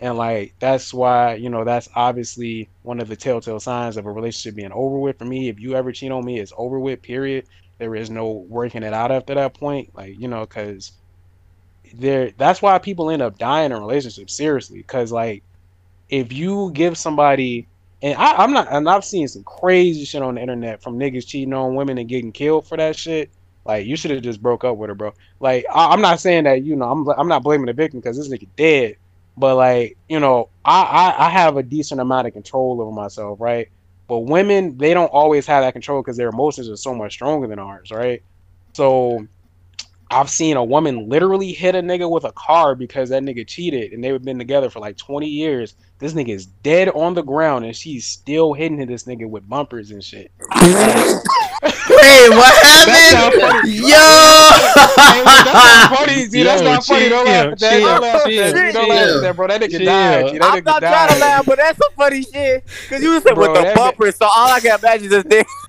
And 0.00 0.16
like 0.16 0.54
that's 0.58 0.92
why 0.92 1.34
you 1.34 1.48
know 1.48 1.64
that's 1.64 1.88
obviously 1.94 2.68
one 2.82 3.00
of 3.00 3.08
the 3.08 3.16
telltale 3.16 3.60
signs 3.60 3.96
of 3.96 4.06
a 4.06 4.12
relationship 4.12 4.56
being 4.56 4.72
over 4.72 4.98
with. 4.98 5.18
For 5.18 5.24
me, 5.24 5.48
if 5.48 5.58
you 5.58 5.74
ever 5.74 5.92
cheat 5.92 6.12
on 6.12 6.24
me, 6.24 6.38
it's 6.38 6.52
over 6.56 6.78
with. 6.78 7.00
Period. 7.00 7.46
There 7.78 7.94
is 7.94 8.10
no 8.10 8.28
working 8.48 8.82
it 8.82 8.92
out 8.92 9.12
after 9.12 9.34
that 9.36 9.54
point. 9.54 9.94
Like 9.94 10.18
you 10.18 10.28
know, 10.28 10.40
because 10.40 10.92
there 11.94 12.32
that's 12.36 12.60
why 12.60 12.78
people 12.78 13.10
end 13.10 13.22
up 13.22 13.38
dying 13.38 13.72
in 13.72 13.78
relationships 13.78 14.34
seriously 14.34 14.78
because 14.78 15.10
like 15.10 15.42
if 16.10 16.32
you 16.32 16.70
give 16.72 16.98
somebody 16.98 17.66
and 18.02 18.16
I, 18.16 18.36
i'm 18.36 18.52
not 18.52 18.68
and 18.70 18.88
i've 18.88 19.04
seen 19.04 19.26
some 19.28 19.44
crazy 19.44 20.04
shit 20.04 20.22
on 20.22 20.36
the 20.36 20.40
internet 20.40 20.82
from 20.82 20.98
niggas 20.98 21.26
cheating 21.26 21.54
on 21.54 21.74
women 21.74 21.98
and 21.98 22.08
getting 22.08 22.32
killed 22.32 22.66
for 22.66 22.76
that 22.76 22.96
shit. 22.96 23.30
Like 23.64 23.86
you 23.86 23.96
should 23.96 24.12
have 24.12 24.22
just 24.22 24.40
broke 24.42 24.64
up 24.64 24.76
with 24.78 24.88
her 24.88 24.94
bro. 24.94 25.12
Like 25.40 25.66
I, 25.72 25.88
i'm 25.88 26.00
not 26.00 26.20
saying 26.20 26.44
that 26.44 26.62
you 26.64 26.76
know 26.76 26.90
i'm, 26.90 27.08
I'm 27.08 27.28
not 27.28 27.42
blaming 27.42 27.66
the 27.66 27.72
victim 27.72 28.00
because 28.00 28.16
this 28.16 28.28
nigga 28.28 28.48
dead. 28.56 28.96
But 29.36 29.56
like 29.56 29.98
you 30.08 30.20
know 30.20 30.50
I, 30.64 30.82
I 30.82 31.26
i 31.26 31.30
have 31.30 31.56
a 31.56 31.62
decent 31.62 32.00
amount 32.00 32.26
of 32.26 32.32
control 32.32 32.80
over 32.80 32.90
myself 32.92 33.40
right? 33.40 33.68
But 34.08 34.20
women 34.20 34.78
they 34.78 34.94
don't 34.94 35.08
always 35.08 35.46
have 35.46 35.62
that 35.64 35.72
control 35.74 36.02
because 36.02 36.16
their 36.16 36.30
emotions 36.30 36.68
are 36.70 36.76
so 36.76 36.94
much 36.94 37.12
stronger 37.12 37.46
than 37.46 37.58
ours 37.58 37.90
right? 37.90 38.22
So 38.74 39.26
I've 40.10 40.30
seen 40.30 40.56
a 40.56 40.64
woman 40.64 41.08
literally 41.08 41.52
hit 41.52 41.74
a 41.74 41.82
nigga 41.82 42.10
with 42.10 42.24
a 42.24 42.32
car 42.32 42.74
because 42.74 43.10
that 43.10 43.22
nigga 43.22 43.46
cheated 43.46 43.92
and 43.92 44.02
they've 44.02 44.22
been 44.22 44.38
together 44.38 44.70
for 44.70 44.80
like 44.80 44.96
20 44.96 45.26
years. 45.26 45.74
This 45.98 46.14
nigga 46.14 46.30
is 46.30 46.46
dead 46.46 46.88
on 46.90 47.12
the 47.12 47.22
ground 47.22 47.66
and 47.66 47.76
she's 47.76 48.06
still 48.06 48.54
hitting 48.54 48.84
this 48.86 49.04
nigga 49.04 49.28
with 49.28 49.46
bumpers 49.48 49.90
and 49.90 50.02
shit. 50.02 50.30
Wait, 51.90 52.30
what 52.30 52.54
happened? 52.62 53.72
Yo! 53.72 53.84
Hey, 53.88 55.24
that's 55.24 55.44
not 55.44 55.98
funny, 55.98 56.26
Z. 56.26 56.42
That's 56.48 56.62
not 56.62 56.84
funny. 56.84 57.08
Don't 57.08 57.26
laugh 57.26 57.52
at 57.52 57.58
that. 57.58 57.80
Don't 57.80 58.00
laugh 58.02 58.14
at 58.14 58.30
that. 58.30 58.72
Don't 58.74 58.88
laugh 58.88 59.08
at 59.08 59.20
that, 59.20 59.36
bro. 59.36 59.46
That 59.48 59.60
nigga 59.60 59.70
chill. 59.70 59.84
died. 59.84 60.32
G. 60.32 60.38
That 60.38 60.44
I'm 60.44 60.60
nigga 60.60 60.64
not 60.64 60.80
died. 60.80 60.92
trying 60.92 61.08
to 61.14 61.18
laugh, 61.20 61.46
but 61.46 61.56
that's 61.58 61.78
some 61.78 61.92
funny 61.96 62.22
shit. 62.22 62.64
Cause 62.88 63.02
you 63.02 63.20
said 63.20 63.34
Bro, 63.34 63.52
with 63.52 63.62
the 63.62 63.72
bumpers, 63.74 64.16
so 64.16 64.26
all 64.26 64.50
I 64.50 64.60
can 64.60 64.78
imagine 64.78 65.12
is 65.12 65.24
this. 65.24 65.67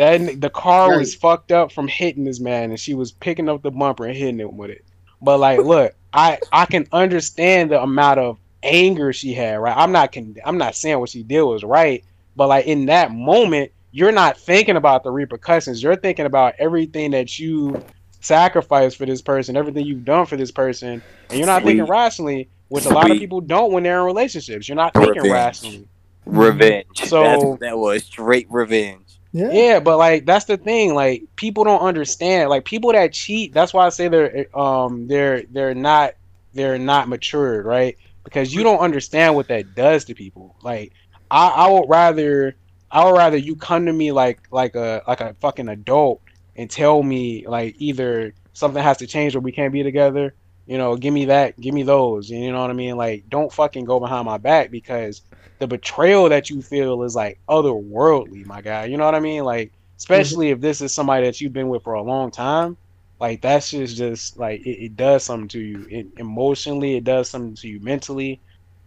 That 0.00 0.40
the 0.40 0.48
car 0.48 0.98
was 0.98 1.14
fucked 1.14 1.52
up 1.52 1.70
from 1.70 1.86
hitting 1.86 2.24
this 2.24 2.40
man, 2.40 2.70
and 2.70 2.80
she 2.80 2.94
was 2.94 3.12
picking 3.12 3.50
up 3.50 3.60
the 3.60 3.70
bumper 3.70 4.06
and 4.06 4.16
hitting 4.16 4.38
him 4.38 4.56
with 4.56 4.70
it. 4.70 4.82
But 5.20 5.40
like, 5.40 5.60
look, 5.60 5.94
I 6.14 6.38
I 6.50 6.64
can 6.64 6.86
understand 6.90 7.70
the 7.70 7.82
amount 7.82 8.18
of 8.18 8.38
anger 8.62 9.12
she 9.12 9.34
had. 9.34 9.56
Right, 9.56 9.76
I'm 9.76 9.92
not 9.92 10.10
con- 10.12 10.36
I'm 10.42 10.56
not 10.56 10.74
saying 10.74 10.98
what 11.00 11.10
she 11.10 11.22
did 11.22 11.42
was 11.42 11.64
right, 11.64 12.02
but 12.34 12.48
like 12.48 12.64
in 12.64 12.86
that 12.86 13.12
moment, 13.12 13.72
you're 13.92 14.10
not 14.10 14.38
thinking 14.38 14.76
about 14.76 15.02
the 15.02 15.10
repercussions. 15.10 15.82
You're 15.82 15.96
thinking 15.96 16.24
about 16.24 16.54
everything 16.58 17.10
that 17.10 17.38
you 17.38 17.84
sacrificed 18.20 18.96
for 18.96 19.04
this 19.04 19.20
person, 19.20 19.54
everything 19.54 19.84
you've 19.84 20.06
done 20.06 20.24
for 20.24 20.38
this 20.38 20.50
person, 20.50 21.02
and 21.28 21.38
you're 21.38 21.46
not 21.46 21.62
thinking 21.62 21.84
rationally, 21.84 22.48
which 22.68 22.86
a 22.86 22.88
lot 22.88 23.10
of 23.10 23.18
people 23.18 23.42
don't 23.42 23.70
when 23.70 23.82
they're 23.82 23.98
in 23.98 24.06
relationships. 24.06 24.66
You're 24.66 24.76
not 24.76 24.94
thinking 24.94 25.24
Revenge. 25.24 25.30
rationally. 25.30 25.88
Revenge. 26.24 26.86
So- 27.04 27.58
that 27.60 27.76
was 27.76 28.04
straight 28.04 28.46
revenge. 28.48 29.09
Yeah. 29.32 29.50
Yeah, 29.52 29.80
but 29.80 29.98
like 29.98 30.26
that's 30.26 30.46
the 30.46 30.56
thing. 30.56 30.94
Like 30.94 31.22
people 31.36 31.64
don't 31.64 31.82
understand. 31.82 32.50
Like 32.50 32.64
people 32.64 32.92
that 32.92 33.12
cheat. 33.12 33.52
That's 33.52 33.72
why 33.72 33.86
I 33.86 33.90
say 33.90 34.08
they're 34.08 34.46
um 34.58 35.06
they're 35.06 35.44
they're 35.50 35.74
not 35.74 36.14
they're 36.52 36.78
not 36.78 37.08
matured, 37.08 37.64
right? 37.64 37.96
Because 38.24 38.52
you 38.52 38.62
don't 38.64 38.80
understand 38.80 39.34
what 39.36 39.48
that 39.48 39.74
does 39.74 40.04
to 40.06 40.14
people. 40.14 40.56
Like 40.62 40.92
I 41.30 41.48
I 41.48 41.70
would 41.70 41.88
rather 41.88 42.56
I 42.90 43.04
would 43.04 43.16
rather 43.16 43.36
you 43.36 43.54
come 43.54 43.86
to 43.86 43.92
me 43.92 44.10
like 44.10 44.40
like 44.50 44.74
a 44.74 45.02
like 45.06 45.20
a 45.20 45.34
fucking 45.34 45.68
adult 45.68 46.22
and 46.56 46.68
tell 46.68 47.02
me 47.02 47.46
like 47.46 47.76
either 47.78 48.34
something 48.52 48.82
has 48.82 48.98
to 48.98 49.06
change 49.06 49.36
or 49.36 49.40
we 49.40 49.52
can't 49.52 49.72
be 49.72 49.84
together. 49.84 50.34
You 50.66 50.78
know, 50.78 50.96
give 50.96 51.14
me 51.14 51.26
that, 51.26 51.58
give 51.60 51.74
me 51.74 51.84
those. 51.84 52.30
You 52.30 52.50
know 52.52 52.60
what 52.60 52.70
I 52.70 52.74
mean? 52.74 52.96
Like 52.96 53.28
don't 53.28 53.52
fucking 53.52 53.84
go 53.84 54.00
behind 54.00 54.26
my 54.26 54.38
back 54.38 54.72
because 54.72 55.22
the 55.60 55.68
betrayal 55.68 56.30
that 56.30 56.50
you 56.50 56.62
feel 56.62 57.04
is 57.04 57.16
like 57.16 57.40
otherworldly, 57.48 58.46
my 58.46 58.62
guy. 58.62 58.86
You 58.86 58.98
know 58.98 59.06
what 59.06 59.14
I 59.16 59.20
mean? 59.20 59.44
Like, 59.44 59.72
especially 60.00 60.50
if 60.50 60.60
this 60.60 60.82
is 60.82 60.94
somebody 60.94 61.26
that 61.26 61.40
you've 61.40 61.52
been 61.54 61.68
with 61.70 61.84
for 61.84 61.94
a 61.94 62.02
long 62.02 62.32
time, 62.32 62.78
like 63.20 63.42
that's 63.42 63.70
just 63.70 63.96
just 63.96 64.38
like 64.38 64.60
it, 64.66 64.84
it 64.86 64.96
does 64.96 65.24
something 65.24 65.48
to 65.50 65.60
you 65.60 65.86
it, 65.90 66.08
emotionally. 66.18 66.96
It 66.96 67.04
does 67.04 67.30
something 67.30 67.56
to 67.56 67.68
you 67.68 67.80
mentally, 67.82 68.42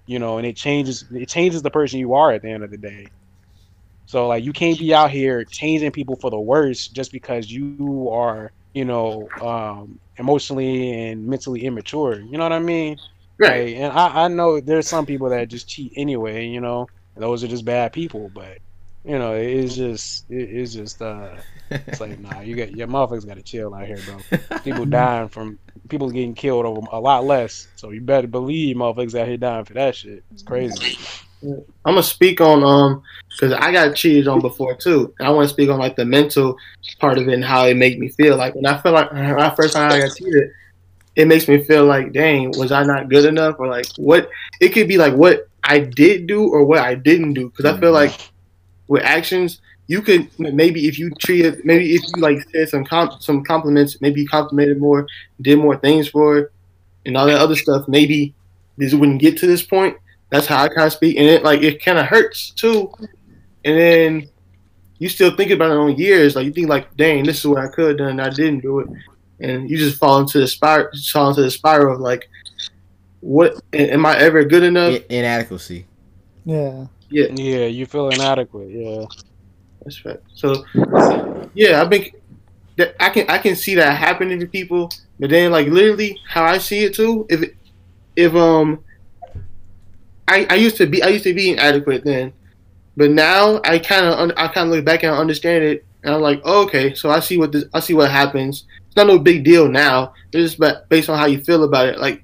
you 0.08 0.20
know, 0.20 0.38
and 0.40 0.48
it 0.48 0.58
changes 0.58 1.06
it 1.12 1.30
changes 1.30 1.62
the 1.64 1.72
person 1.72 2.00
you 2.00 2.14
are 2.16 2.32
at 2.34 2.41
the 2.44 2.52
end 2.52 2.64
of 2.64 2.72
the 2.72 2.78
day. 2.78 3.12
So 4.06 4.28
like, 4.28 4.44
you 4.44 4.54
can't 4.54 4.80
be 4.80 4.94
out 4.94 5.12
here 5.12 5.45
changing 5.45 5.91
people 5.91 6.18
for 6.18 6.32
the 6.32 6.40
worse 6.40 6.88
just 6.90 7.12
because 7.12 7.50
you 7.52 7.91
are, 7.91 8.32
you 8.56 8.68
know, 8.68 9.14
um, 9.22 10.00
emotionally 10.18 11.10
and 11.10 11.26
mentally 11.26 11.64
immature. 11.66 12.20
You 12.22 12.38
know 12.38 12.44
what 12.44 12.52
I 12.54 12.60
mean? 12.60 13.00
Right. 13.44 13.65
Like, 13.65 13.76
and 13.76 13.94
I, 13.94 14.26
I 14.26 14.28
know 14.28 14.60
there's 14.60 14.88
some 14.88 15.06
people 15.06 15.30
that 15.30 15.48
just 15.49 15.68
cheat 15.68 15.94
anyway, 15.95 16.48
you 16.48 16.61
know. 16.61 16.88
Those 17.15 17.44
are 17.44 17.48
just 17.48 17.65
bad 17.65 17.94
people, 17.94 18.32
but 18.34 18.57
you 19.06 19.20
know, 19.20 19.36
it 19.36 19.45
is 19.48 19.76
just 19.76 20.30
it 20.30 20.49
is 20.49 20.74
just 20.74 21.02
uh 21.02 21.36
it's 21.70 21.99
like 21.99 22.20
nah, 22.20 22.40
you 22.40 22.56
got 22.56 22.72
your 22.72 22.88
motherfuckers 22.88 23.28
gotta 23.28 23.41
chill 23.41 23.74
out 23.74 23.86
here, 23.86 23.99
bro. 24.06 24.60
People 24.60 24.86
dying 24.88 25.28
from 25.28 25.60
people 25.90 26.10
getting 26.10 26.34
killed 26.34 26.65
over 26.65 26.82
a 26.91 26.99
lot 26.99 27.26
less. 27.26 27.68
So 27.76 27.91
you 27.91 28.02
better 28.02 28.28
believe 28.28 28.78
motherfuckers 28.78 29.20
out 29.20 29.28
here 29.28 29.38
dying 29.38 29.65
for 29.65 29.74
that 29.74 29.95
shit. 29.95 30.24
It's 30.32 30.44
crazy. 30.44 30.98
I'm 31.44 31.65
gonna 31.86 32.03
speak 32.03 32.40
on 32.40 32.64
um 32.64 33.03
because 33.30 33.52
I 33.53 33.72
got 33.72 33.95
cheated 33.95 34.28
on 34.28 34.40
before 34.40 34.76
too. 34.76 35.14
And 35.20 35.28
I 35.28 35.32
want 35.32 35.48
to 35.48 35.53
speak 35.53 35.70
on 35.70 35.80
like 35.80 35.95
the 35.98 36.06
mental 36.06 36.57
part 36.99 37.18
of 37.18 37.28
it 37.28 37.34
and 37.34 37.44
how 37.44 37.65
it 37.65 37.76
made 37.76 37.99
me 37.99 38.07
feel. 38.07 38.38
Like 38.38 38.56
when 38.56 38.65
I 38.65 38.82
feel 38.82 38.94
like 38.94 39.11
when 39.11 39.40
I 39.40 39.53
first 39.56 39.74
time 39.74 39.91
I 39.91 39.99
got 39.99 40.15
cheated, 40.15 40.52
it 41.15 41.27
makes 41.27 41.48
me 41.48 41.64
feel 41.64 41.85
like, 41.85 42.11
dang, 42.11 42.52
was 42.57 42.72
I 42.72 42.84
not 42.84 43.10
good 43.10 43.26
enough? 43.26 43.56
Or 43.60 43.68
like 43.68 43.85
what? 43.98 44.30
It 44.60 44.69
could 44.69 44.88
be 44.88 44.98
like 44.98 45.14
what 45.14 45.48
I 45.64 45.80
did 45.80 46.27
do 46.27 46.49
or 46.49 46.65
what 46.65 46.80
I 46.80 46.95
didn't 46.95 47.34
do. 47.34 47.49
Because 47.49 47.65
I 47.65 47.80
feel 47.80 47.94
mm-hmm. 47.94 48.11
like 48.11 48.31
with 48.88 49.03
actions, 49.03 49.61
you 49.88 50.02
could 50.02 50.27
maybe 50.40 50.88
if 50.88 50.98
you 50.98 51.11
treated 51.19 51.64
maybe 51.65 51.95
if 51.95 52.02
you 52.03 52.22
like 52.22 52.40
said 52.52 52.69
some 52.69 52.85
com- 52.85 53.18
some 53.19 53.44
compliments, 53.44 54.02
maybe 54.02 54.22
you 54.22 54.27
complimented 54.27 54.80
more, 54.80 55.07
did 55.41 55.60
more 55.60 55.77
things 55.77 56.07
for, 56.07 56.52
and 57.06 57.18
all 57.18 57.27
that 57.27 57.40
other 57.40 57.56
stuff. 57.56 57.88
Maybe 57.88 58.34
this 58.77 58.94
wouldn't 58.94 59.22
get 59.22 59.38
to 59.38 59.48
this 59.48 59.61
point. 59.61 59.98
That's 60.30 60.48
how 60.48 60.64
I 60.64 60.68
kind 60.68 60.88
of 60.88 60.94
speak, 60.94 61.18
and 61.18 61.27
it 61.27 61.44
like 61.44 61.61
it 61.61 61.84
kind 61.84 61.99
of 61.99 62.07
hurts 62.07 62.52
too. 62.52 62.91
And 63.65 63.77
then 63.77 64.30
you 64.99 65.10
still 65.10 65.35
think 65.35 65.52
about 65.52 65.72
it 65.72 65.77
on 65.77 65.98
years, 65.98 66.35
like 66.35 66.45
you 66.45 66.53
think 66.53 66.69
like, 66.69 66.95
dang, 66.95 67.23
this 67.23 67.40
is 67.40 67.45
what 67.45 67.61
I 67.61 67.68
could 67.68 67.90
have 67.90 67.98
done, 67.98 68.19
I 68.19 68.30
didn't 68.30 68.61
do 68.61 68.80
it, 68.80 68.88
and 69.44 69.70
you 69.70 69.78
just 69.78 69.98
fall 69.98 70.20
into 70.20 70.40
the 70.40 70.48
spiral, 70.48 70.90
fall 71.11 71.30
into 71.30 71.41
the 71.41 71.52
spiral 71.52 71.95
of 71.95 72.02
like, 72.02 72.30
what 73.20 73.60
am 73.74 74.06
I 74.06 74.18
ever 74.18 74.44
good 74.44 74.64
enough? 74.64 74.94
I- 74.94 75.06
inadequacy. 75.10 75.86
Yeah. 76.45 76.88
Yeah, 77.10 77.28
Yeah, 77.32 77.65
you 77.65 77.86
feel 77.86 78.10
inadequate, 78.10 78.70
yeah. 78.70 79.06
That's 79.84 80.03
right. 80.03 80.20
So, 80.34 80.65
yeah, 81.53 81.84
I 81.84 81.90
think 81.90 82.15
that 82.78 82.95
I 82.99 83.10
can 83.10 83.30
I 83.30 83.38
can 83.38 83.56
see 83.56 83.76
that 83.76 83.98
happening 83.98 84.40
to 84.40 84.48
people, 84.48 84.90
but 85.20 85.30
then 85.30 85.52
like 85.52 85.68
literally 85.68 86.20
how 86.28 86.44
I 86.44 86.57
see 86.57 86.86
it 86.86 86.95
too. 86.95 87.28
If 87.30 87.52
if 88.15 88.34
um, 88.34 88.84
I 90.28 90.48
I 90.49 90.56
used 90.56 90.78
to 90.78 90.88
be 90.88 91.03
I 91.03 91.10
used 91.10 91.26
to 91.26 91.34
be 91.34 91.52
inadequate 91.52 92.03
then, 92.03 92.34
but 92.98 93.11
now 93.11 93.61
I 93.64 93.78
kind 93.78 94.06
of 94.06 94.32
I 94.38 94.48
kind 94.48 94.70
of 94.70 94.76
look 94.76 94.86
back 94.86 95.03
and 95.03 95.14
I 95.14 95.18
understand 95.18 95.64
it, 95.64 95.86
and 96.03 96.15
I'm 96.15 96.22
like, 96.22 96.41
oh, 96.45 96.64
okay, 96.64 96.95
so 96.95 97.11
I 97.11 97.20
see 97.20 97.38
what 97.38 97.52
this 97.52 97.65
I 97.74 97.80
see 97.80 97.94
what 97.94 98.10
happens. 98.10 98.65
It's 98.94 98.98
not 98.98 99.07
no 99.07 99.18
big 99.18 99.44
deal 99.44 99.68
now. 99.68 100.14
It's 100.32 100.56
just 100.56 100.88
based 100.88 101.10
on 101.10 101.18
how 101.18 101.26
you 101.26 101.44
feel 101.44 101.64
about 101.64 101.88
it. 101.88 101.98
Like 101.98 102.22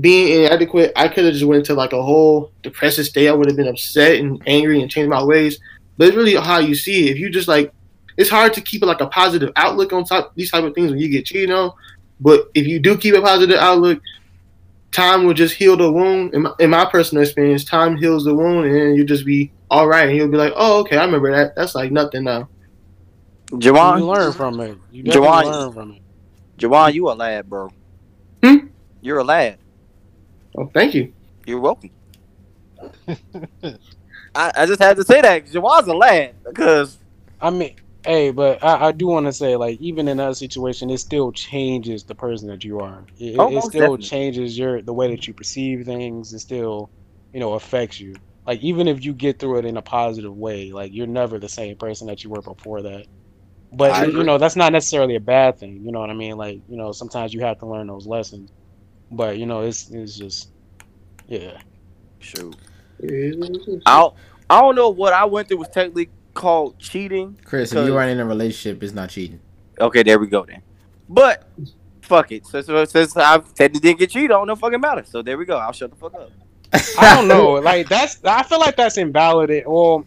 being 0.00 0.44
inadequate, 0.44 0.90
I 0.96 1.06
could 1.06 1.24
have 1.24 1.34
just 1.34 1.44
went 1.44 1.58
into 1.58 1.74
like 1.74 1.92
a 1.92 2.02
whole 2.02 2.50
depressive 2.62 3.04
state. 3.04 3.28
I 3.28 3.32
would 3.32 3.46
have 3.46 3.58
been 3.58 3.68
upset 3.68 4.18
and 4.18 4.42
angry 4.46 4.80
and 4.80 4.90
changed 4.90 5.10
my 5.10 5.22
ways. 5.22 5.60
But 5.98 6.08
it's 6.08 6.16
really 6.16 6.34
how 6.34 6.60
you 6.60 6.74
see 6.74 7.04
it. 7.08 7.10
If 7.10 7.18
you 7.18 7.28
just 7.28 7.46
like, 7.46 7.74
it's 8.16 8.30
hard 8.30 8.54
to 8.54 8.62
keep 8.62 8.80
like 8.84 9.02
a 9.02 9.06
positive 9.08 9.52
outlook 9.54 9.92
on 9.92 10.04
top 10.04 10.34
these 10.34 10.50
type 10.50 10.64
of 10.64 10.74
things 10.74 10.90
when 10.90 10.98
you 10.98 11.10
get 11.10 11.26
cheated 11.26 11.50
on. 11.50 11.72
But 12.20 12.50
if 12.54 12.66
you 12.66 12.78
do 12.78 12.96
keep 12.96 13.14
a 13.14 13.20
positive 13.20 13.58
outlook, 13.58 14.00
time 14.92 15.24
will 15.24 15.34
just 15.34 15.56
heal 15.56 15.76
the 15.76 15.92
wound. 15.92 16.32
In 16.32 16.44
my, 16.44 16.52
in 16.58 16.70
my 16.70 16.86
personal 16.86 17.22
experience, 17.22 17.66
time 17.66 17.98
heals 17.98 18.24
the 18.24 18.34
wound, 18.34 18.64
and 18.64 18.74
then 18.74 18.94
you 18.94 19.04
just 19.04 19.26
be 19.26 19.52
all 19.70 19.86
right, 19.86 20.08
and 20.08 20.16
you'll 20.16 20.28
be 20.28 20.38
like, 20.38 20.54
oh, 20.56 20.80
okay, 20.80 20.96
I 20.96 21.04
remember 21.04 21.30
that. 21.32 21.54
That's 21.54 21.74
like 21.74 21.92
nothing 21.92 22.24
now. 22.24 22.48
You 23.52 23.60
Jawan, 23.60 24.06
learn 24.06 24.32
from 24.32 24.60
it. 24.60 24.78
You 24.90 25.04
definitely 25.04 25.38
Jawan- 25.38 25.44
learn 25.44 25.72
from 25.72 25.92
it. 25.92 26.02
Jawan, 26.60 26.94
you 26.94 27.10
a 27.10 27.12
lad, 27.14 27.48
bro. 27.48 27.70
Hmm? 28.44 28.68
You're 29.00 29.18
a 29.18 29.24
lad. 29.24 29.58
Oh, 30.58 30.70
thank 30.74 30.94
you. 30.94 31.14
You're 31.46 31.60
welcome. 31.60 31.90
I, 34.34 34.52
I 34.56 34.66
just 34.66 34.82
had 34.82 34.96
to 34.98 35.04
say 35.04 35.20
that 35.22 35.46
Jawan's 35.46 35.88
a 35.88 35.94
lad 35.94 36.36
because 36.46 36.98
I 37.40 37.50
mean, 37.50 37.74
Hey, 38.04 38.32
but 38.32 38.62
I, 38.64 38.88
I 38.88 38.92
do 38.92 39.06
want 39.08 39.26
to 39.26 39.32
say, 39.32 39.56
like, 39.56 39.80
even 39.80 40.08
in 40.08 40.18
that 40.18 40.36
situation, 40.36 40.90
it 40.90 40.98
still 40.98 41.32
changes 41.32 42.04
the 42.04 42.16
person 42.16 42.48
that 42.48 42.64
you 42.64 42.80
are. 42.80 43.06
It, 43.18 43.36
Oh, 43.38 43.50
it 43.50 43.62
still 43.62 43.98
definitely. 43.98 43.98
changes 43.98 44.58
your 44.58 44.82
the 44.82 44.94
way 44.94 45.10
that 45.10 45.26
you 45.28 45.34
perceive 45.34 45.86
things. 45.86 46.32
It 46.32 46.40
still, 46.40 46.90
you 47.32 47.40
know, 47.40 47.54
affects 47.54 48.00
you. 48.00 48.20
Like, 48.46 48.60
even 48.62 48.88
if 48.88 49.04
you 49.04 49.14
get 49.14 49.38
through 49.40 49.60
it 49.60 49.66
in 49.66 49.76
a 49.76 49.82
positive 49.82 50.36
way, 50.36 50.72
like, 50.72 50.92
you're 50.94 51.06
never 51.06 51.38
the 51.38 51.48
same 51.48 51.76
person 51.76 52.08
that 52.08 52.24
you 52.24 52.30
were 52.30 52.42
before 52.42 52.82
that. 52.82 53.06
But 53.72 53.92
I 53.92 54.04
you 54.04 54.22
know, 54.22 54.38
that's 54.38 54.56
not 54.56 54.72
necessarily 54.72 55.16
a 55.16 55.20
bad 55.20 55.58
thing. 55.58 55.84
You 55.84 55.92
know 55.92 56.00
what 56.00 56.10
I 56.10 56.14
mean? 56.14 56.36
Like, 56.36 56.60
you 56.68 56.76
know, 56.76 56.92
sometimes 56.92 57.34
you 57.34 57.40
have 57.40 57.58
to 57.58 57.66
learn 57.66 57.86
those 57.86 58.06
lessons. 58.06 58.50
But 59.10 59.38
you 59.38 59.46
know, 59.46 59.62
it's 59.62 59.90
it's 59.90 60.16
just, 60.16 60.50
yeah. 61.26 61.60
Shoot. 62.18 62.56
It 63.00 63.10
is 63.10 63.36
what 63.36 63.50
it 63.50 63.62
is. 63.68 63.82
I 63.86 64.00
don't, 64.00 64.14
I 64.48 64.60
don't 64.60 64.74
know 64.74 64.88
what 64.90 65.12
I 65.12 65.24
went 65.24 65.48
through 65.48 65.58
was 65.58 65.68
technically 65.68 66.10
called 66.34 66.78
cheating. 66.78 67.38
Chris, 67.44 67.72
if 67.72 67.86
you 67.86 67.96
aren't 67.96 68.10
in 68.10 68.20
a 68.20 68.24
relationship, 68.24 68.82
it's 68.82 68.92
not 68.92 69.10
cheating. 69.10 69.40
Okay, 69.80 70.02
there 70.02 70.18
we 70.18 70.26
go 70.26 70.44
then. 70.44 70.62
But 71.08 71.48
fuck 72.02 72.32
it. 72.32 72.46
Since, 72.46 72.66
since 72.90 73.16
I 73.16 73.38
technically 73.38 73.80
didn't 73.80 73.98
get 73.98 74.10
cheated, 74.10 74.30
I 74.30 74.34
don't 74.34 74.46
know 74.46 74.56
fucking 74.56 74.80
matter. 74.80 75.04
So 75.04 75.22
there 75.22 75.36
we 75.36 75.44
go. 75.44 75.56
I'll 75.56 75.72
shut 75.72 75.90
the 75.90 75.96
fuck 75.96 76.14
up. 76.14 76.30
I 76.98 77.14
don't 77.14 77.28
know. 77.28 77.52
Like 77.54 77.88
that's 77.88 78.24
I 78.24 78.42
feel 78.42 78.58
like 78.58 78.76
that's 78.76 78.96
invalidated. 78.96 79.66
Well, 79.66 80.04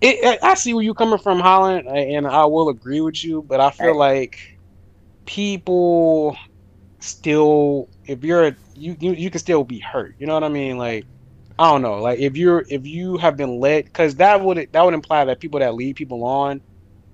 it, 0.00 0.38
I 0.42 0.54
see 0.54 0.74
where 0.74 0.84
you're 0.84 0.94
coming 0.94 1.18
from, 1.18 1.40
Holland, 1.40 1.88
and 1.88 2.26
I 2.26 2.46
will 2.46 2.68
agree 2.68 3.00
with 3.00 3.22
you. 3.24 3.42
But 3.42 3.60
I 3.60 3.70
feel 3.70 3.94
Hey. 3.94 3.98
like 3.98 4.36
people 5.26 6.36
still, 7.00 7.88
if 8.06 8.24
you're 8.24 8.56
you, 8.74 8.96
you 9.00 9.12
you 9.14 9.30
can 9.30 9.40
still 9.40 9.64
be 9.64 9.80
hurt. 9.80 10.14
You 10.18 10.26
know 10.26 10.34
what 10.34 10.44
I 10.44 10.48
mean? 10.48 10.78
Like 10.78 11.06
I 11.58 11.70
don't 11.70 11.82
know. 11.82 12.00
Like 12.00 12.20
if 12.20 12.36
you're 12.36 12.64
if 12.68 12.86
you 12.86 13.18
have 13.18 13.36
been 13.36 13.60
led, 13.60 13.84
because 13.86 14.16
that 14.16 14.42
would 14.42 14.68
that 14.72 14.84
would 14.84 14.94
imply 14.94 15.24
that 15.26 15.40
people 15.40 15.60
that 15.60 15.74
lead 15.74 15.96
people 15.96 16.24
on 16.24 16.62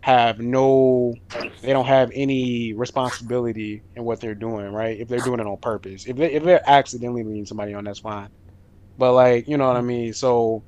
have 0.02 0.38
no 0.40 1.14
they 1.62 1.72
don't 1.72 1.86
have 1.86 2.10
any 2.14 2.74
responsibility 2.74 3.84
in 3.96 4.04
what 4.04 4.20
they're 4.20 4.34
doing 4.34 4.72
right 4.72 5.00
if 5.00 5.08
they're 5.08 5.20
doing 5.22 5.40
it 5.40 5.46
on 5.46 5.56
purpose 5.62 6.06
if, 6.06 6.16
they, 6.16 6.32
if 6.32 6.44
they're 6.44 6.62
accidentally 6.68 7.24
leading 7.24 7.46
somebody 7.46 7.74
on 7.74 7.84
that's 7.84 8.00
fine 8.00 8.28
but 8.96 9.12
like, 9.14 9.48
you 9.48 9.56
know 9.56 9.66
what 9.68 9.76
I 9.76 9.82
mean. 9.82 10.12
So, 10.14 10.64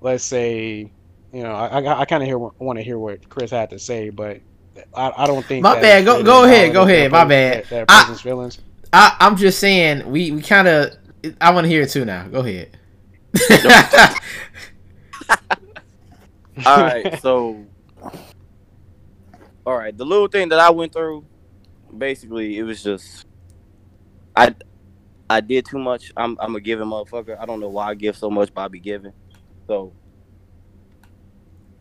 let's 0.00 0.24
say, 0.24 0.92
you 1.34 1.42
know, 1.42 1.52
I 1.52 1.80
I, 1.80 2.00
I 2.00 2.04
kind 2.04 2.22
of 2.22 2.28
hear 2.28 2.38
want 2.38 2.78
to 2.78 2.82
hear 2.82 2.98
what 2.98 3.28
Chris 3.28 3.50
had 3.50 3.70
to 3.70 3.78
say, 3.78 4.10
but 4.10 4.40
I, 4.94 5.12
I 5.16 5.26
don't 5.26 5.44
think. 5.44 5.62
My 5.62 5.80
bad. 5.80 6.04
Go- 6.04 6.22
go 6.22 6.44
ahead. 6.44 6.72
Go 6.72 6.82
ahead. 6.82 7.10
My 7.10 7.24
bad. 7.24 7.64
That, 7.64 7.88
that 7.88 8.10
I, 8.10 8.14
feelings. 8.14 8.60
I 8.92 9.16
I'm 9.18 9.36
just 9.36 9.58
saying 9.58 10.08
we, 10.10 10.30
we 10.30 10.42
kind 10.42 10.68
of. 10.68 10.92
I 11.40 11.50
want 11.52 11.64
to 11.64 11.68
hear 11.68 11.82
it 11.82 11.90
too 11.90 12.04
now. 12.04 12.28
Go 12.28 12.40
ahead. 12.40 12.78
All 16.64 16.78
right, 16.78 17.20
so 17.20 17.66
all 19.66 19.76
right, 19.76 19.96
the 19.96 20.04
little 20.04 20.28
thing 20.28 20.50
that 20.50 20.60
I 20.60 20.70
went 20.70 20.92
through, 20.92 21.24
basically, 21.96 22.58
it 22.58 22.62
was 22.62 22.80
just 22.82 23.26
I 24.36 24.54
I 25.28 25.40
did 25.40 25.66
too 25.66 25.78
much. 25.78 26.12
I'm 26.16 26.36
I'm 26.38 26.54
a 26.54 26.60
giving 26.60 26.86
motherfucker. 26.86 27.36
I 27.40 27.46
don't 27.46 27.58
know 27.58 27.70
why 27.70 27.88
I 27.88 27.94
give 27.94 28.16
so 28.16 28.30
much, 28.30 28.54
but 28.54 28.62
I 28.62 28.68
be 28.68 28.78
giving. 28.78 29.12
So 29.66 29.92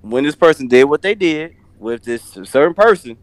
when 0.04 0.24
this 0.26 0.36
person 0.36 0.68
did 0.68 0.84
what 0.84 1.02
they 1.02 1.16
did 1.16 1.54
with 1.80 2.04
this 2.04 2.24
certain 2.44 2.74
person, 2.74 3.18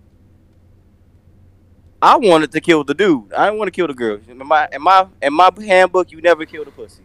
I 2.02 2.16
wanted 2.16 2.50
to 2.52 2.60
kill 2.60 2.82
the 2.84 2.94
dude. 2.94 3.32
I 3.34 3.46
didn't 3.46 3.58
want 3.58 3.68
to 3.68 3.72
kill 3.72 3.86
the 3.86 3.94
girl. 3.94 4.18
In 4.26 4.38
my 4.38 4.68
in 4.72 4.82
my 4.82 5.06
in 5.20 5.34
my 5.34 5.50
handbook, 5.58 6.10
you 6.10 6.20
never 6.22 6.46
kill 6.46 6.64
the 6.64 6.70
pussy 6.70 7.02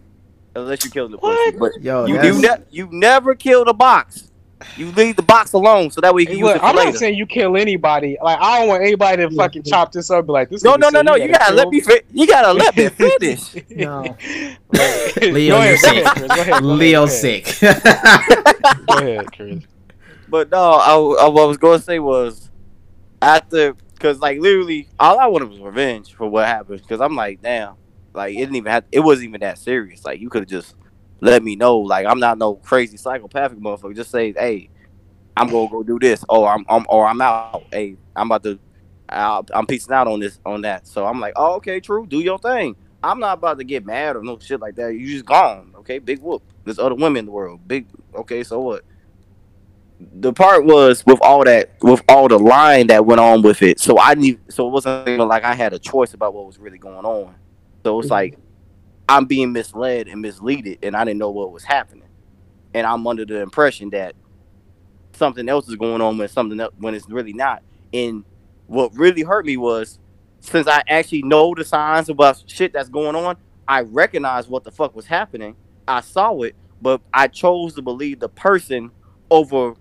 unless 0.56 0.84
you 0.86 0.90
kill 0.90 1.10
the 1.10 1.18
pussy. 1.18 1.58
But 1.60 1.74
Yo, 1.82 2.06
you 2.06 2.16
that's, 2.16 2.36
do 2.38 2.42
ne- 2.42 2.66
you 2.70 2.88
never 2.92 3.36
kill 3.36 3.66
the 3.66 3.74
box. 3.74 4.32
You 4.78 4.92
leave 4.92 5.16
the 5.16 5.22
box 5.22 5.54
alone 5.54 5.90
so 5.90 6.02
that 6.02 6.14
way 6.14 6.22
you 6.22 6.28
can 6.28 6.36
Hey, 6.36 6.40
use 6.40 6.46
look, 6.48 6.56
it 6.58 6.60
for 6.60 6.66
I'm 6.66 6.76
later. 6.76 6.92
not 6.92 7.00
saying 7.00 7.16
you 7.18 7.26
kill 7.26 7.56
anybody. 7.56 8.18
Like, 8.22 8.40
I 8.42 8.60
don't 8.60 8.68
want 8.68 8.84
anybody 8.84 9.24
to 9.24 9.30
fucking 9.34 9.64
chop 9.64 9.92
this 9.94 10.10
up. 10.12 10.26
Be 10.26 10.34
like, 10.34 10.50
this. 10.50 10.64
no, 10.64 10.76
no, 10.76 10.90
no, 10.90 11.02
no. 11.02 11.16
You 11.16 11.30
gotta 11.30 11.46
kill 11.46 11.56
let 11.56 11.70
me. 11.70 11.80
Fi- 11.80 12.02
you 12.12 12.28
gotta 12.28 12.52
let 12.54 12.76
me 12.76 12.90
finish. 12.90 13.56
No. 13.70 14.18
Leo, 15.22 15.58
ahead, 15.58 15.78
you 15.78 15.78
go 15.78 15.78
sick. 15.78 16.04
Go 16.04 16.10
ahead, 16.12 16.30
go 16.30 16.42
ahead, 16.42 16.64
Leo 16.64 17.02
go 17.06 17.12
sick. 17.12 17.46
Go 17.62 18.98
ahead, 18.98 19.32
Chris. 19.36 19.64
But 20.28 20.50
no, 20.52 20.58
I, 20.58 20.94
I, 21.26 21.28
what 21.30 21.44
I 21.44 21.46
was 21.46 21.58
gonna 21.58 21.80
say 21.80 22.00
was 22.00 22.50
after, 23.22 23.76
cause 24.00 24.20
like 24.20 24.40
literally, 24.40 24.90
all 25.00 25.20
I 25.20 25.28
wanted 25.28 25.50
was 25.50 25.60
revenge 25.60 26.14
for 26.14 26.28
what 26.28 26.46
happened. 26.48 26.86
Cause 26.88 27.00
I'm 27.00 27.16
like, 27.16 27.42
damn, 27.42 27.76
like 28.14 28.34
it 28.36 28.40
didn't 28.40 28.56
even 28.56 28.72
have. 28.72 28.84
It 28.92 29.00
wasn't 29.02 29.30
even 29.30 29.42
that 29.42 29.58
serious. 29.60 30.04
Like 30.04 30.20
you 30.20 30.30
could 30.30 30.42
have 30.42 30.50
just 30.50 30.76
let 31.26 31.44
me 31.44 31.56
know. 31.56 31.80
Like 31.80 32.06
I'm 32.06 32.20
not 32.20 32.38
no 32.38 32.56
crazy 32.56 32.98
psychopathic 32.98 33.60
motherfucker. 33.60 33.96
Just 33.96 34.12
say, 34.12 34.34
hey, 34.34 34.70
I'm 35.38 35.48
gonna 35.48 35.70
go 35.70 35.84
do 35.84 36.00
this. 36.00 36.24
Oh, 36.30 36.46
I'm, 36.46 36.66
I'm 36.70 36.86
or 36.90 37.08
I'm 37.08 37.22
out. 37.22 37.64
Hey, 37.72 37.98
I'm 38.16 38.28
about 38.28 38.44
to. 38.44 38.60
I'll, 39.08 39.46
I'm 39.54 39.68
piecing 39.68 39.94
out 39.94 40.08
on 40.08 40.20
this, 40.20 40.40
on 40.46 40.62
that. 40.62 40.88
So 40.88 41.06
I'm 41.06 41.20
like, 41.20 41.34
oh, 41.36 41.56
okay, 41.56 41.80
true. 41.80 42.08
Do 42.08 42.20
your 42.20 42.40
thing. 42.40 42.76
I'm 43.04 43.20
not 43.20 43.38
about 43.38 43.60
to 43.60 43.64
get 43.64 43.86
mad 43.86 44.16
or 44.16 44.24
no 44.24 44.40
shit 44.40 44.60
like 44.60 44.76
that. 44.76 44.96
You 44.96 45.08
just 45.08 45.26
gone. 45.26 45.74
Okay, 45.78 46.00
big 46.00 46.20
whoop. 46.22 46.42
There's 46.64 46.80
other 46.80 46.96
women 46.96 47.18
in 47.18 47.26
the 47.26 47.32
world. 47.32 47.68
Big. 47.68 47.88
Okay, 48.16 48.44
so 48.44 48.60
what? 48.62 48.84
the 50.00 50.34
part 50.34 50.66
was 50.66 51.06
with 51.06 51.20
all 51.22 51.44
that 51.44 51.72
with 51.82 52.02
all 52.10 52.28
the 52.28 52.38
line 52.38 52.88
that 52.88 53.06
went 53.06 53.20
on 53.20 53.42
with 53.42 53.62
it 53.62 53.80
so 53.80 53.98
i 53.98 54.14
need 54.14 54.38
so 54.50 54.68
it 54.68 54.72
wasn't 54.72 55.08
even 55.08 55.26
like 55.28 55.44
i 55.44 55.54
had 55.54 55.74
a 55.74 55.80
choice 55.80 56.14
about 56.14 56.34
what 56.34 56.46
was 56.46 56.58
really 56.60 56.78
going 56.78 57.06
on 57.06 57.34
so 57.84 58.00
it's 58.00 58.08
mm-hmm. 58.08 58.14
like 58.14 58.38
i'm 59.08 59.26
being 59.26 59.52
misled 59.52 60.08
and 60.08 60.24
misleaded 60.24 60.78
and 60.84 60.96
i 60.96 61.04
didn't 61.04 61.20
know 61.20 61.30
what 61.30 61.52
was 61.52 61.64
happening 61.64 62.08
and 62.74 62.86
i'm 62.86 63.06
under 63.08 63.26
the 63.26 63.42
impression 63.42 63.90
that 63.90 64.16
something 65.14 65.48
else 65.48 65.68
is 65.68 65.76
going 65.76 66.02
on 66.02 66.18
when 66.18 66.28
something 66.28 66.60
else 66.60 66.74
when 66.78 66.94
it's 66.94 67.10
really 67.10 67.34
not 67.34 67.64
and 67.94 68.24
what 68.68 68.94
really 68.96 69.22
hurt 69.22 69.46
me 69.46 69.58
was 69.58 70.00
since 70.40 70.68
i 70.68 70.84
actually 70.88 71.24
know 71.24 71.54
the 71.56 71.64
signs 71.64 72.10
about 72.10 72.44
shit 72.48 72.74
that's 72.74 72.90
going 72.90 73.16
on 73.16 73.38
i 73.68 73.82
recognized 73.82 74.50
what 74.50 74.64
the 74.64 74.72
fuck 74.72 74.96
was 74.96 75.06
happening 75.06 75.56
i 75.88 76.02
saw 76.02 76.42
it 76.42 76.56
but 76.82 77.02
i 77.14 77.28
chose 77.28 77.74
to 77.74 77.82
believe 77.82 78.20
the 78.20 78.30
person 78.30 78.92
over 79.32 79.76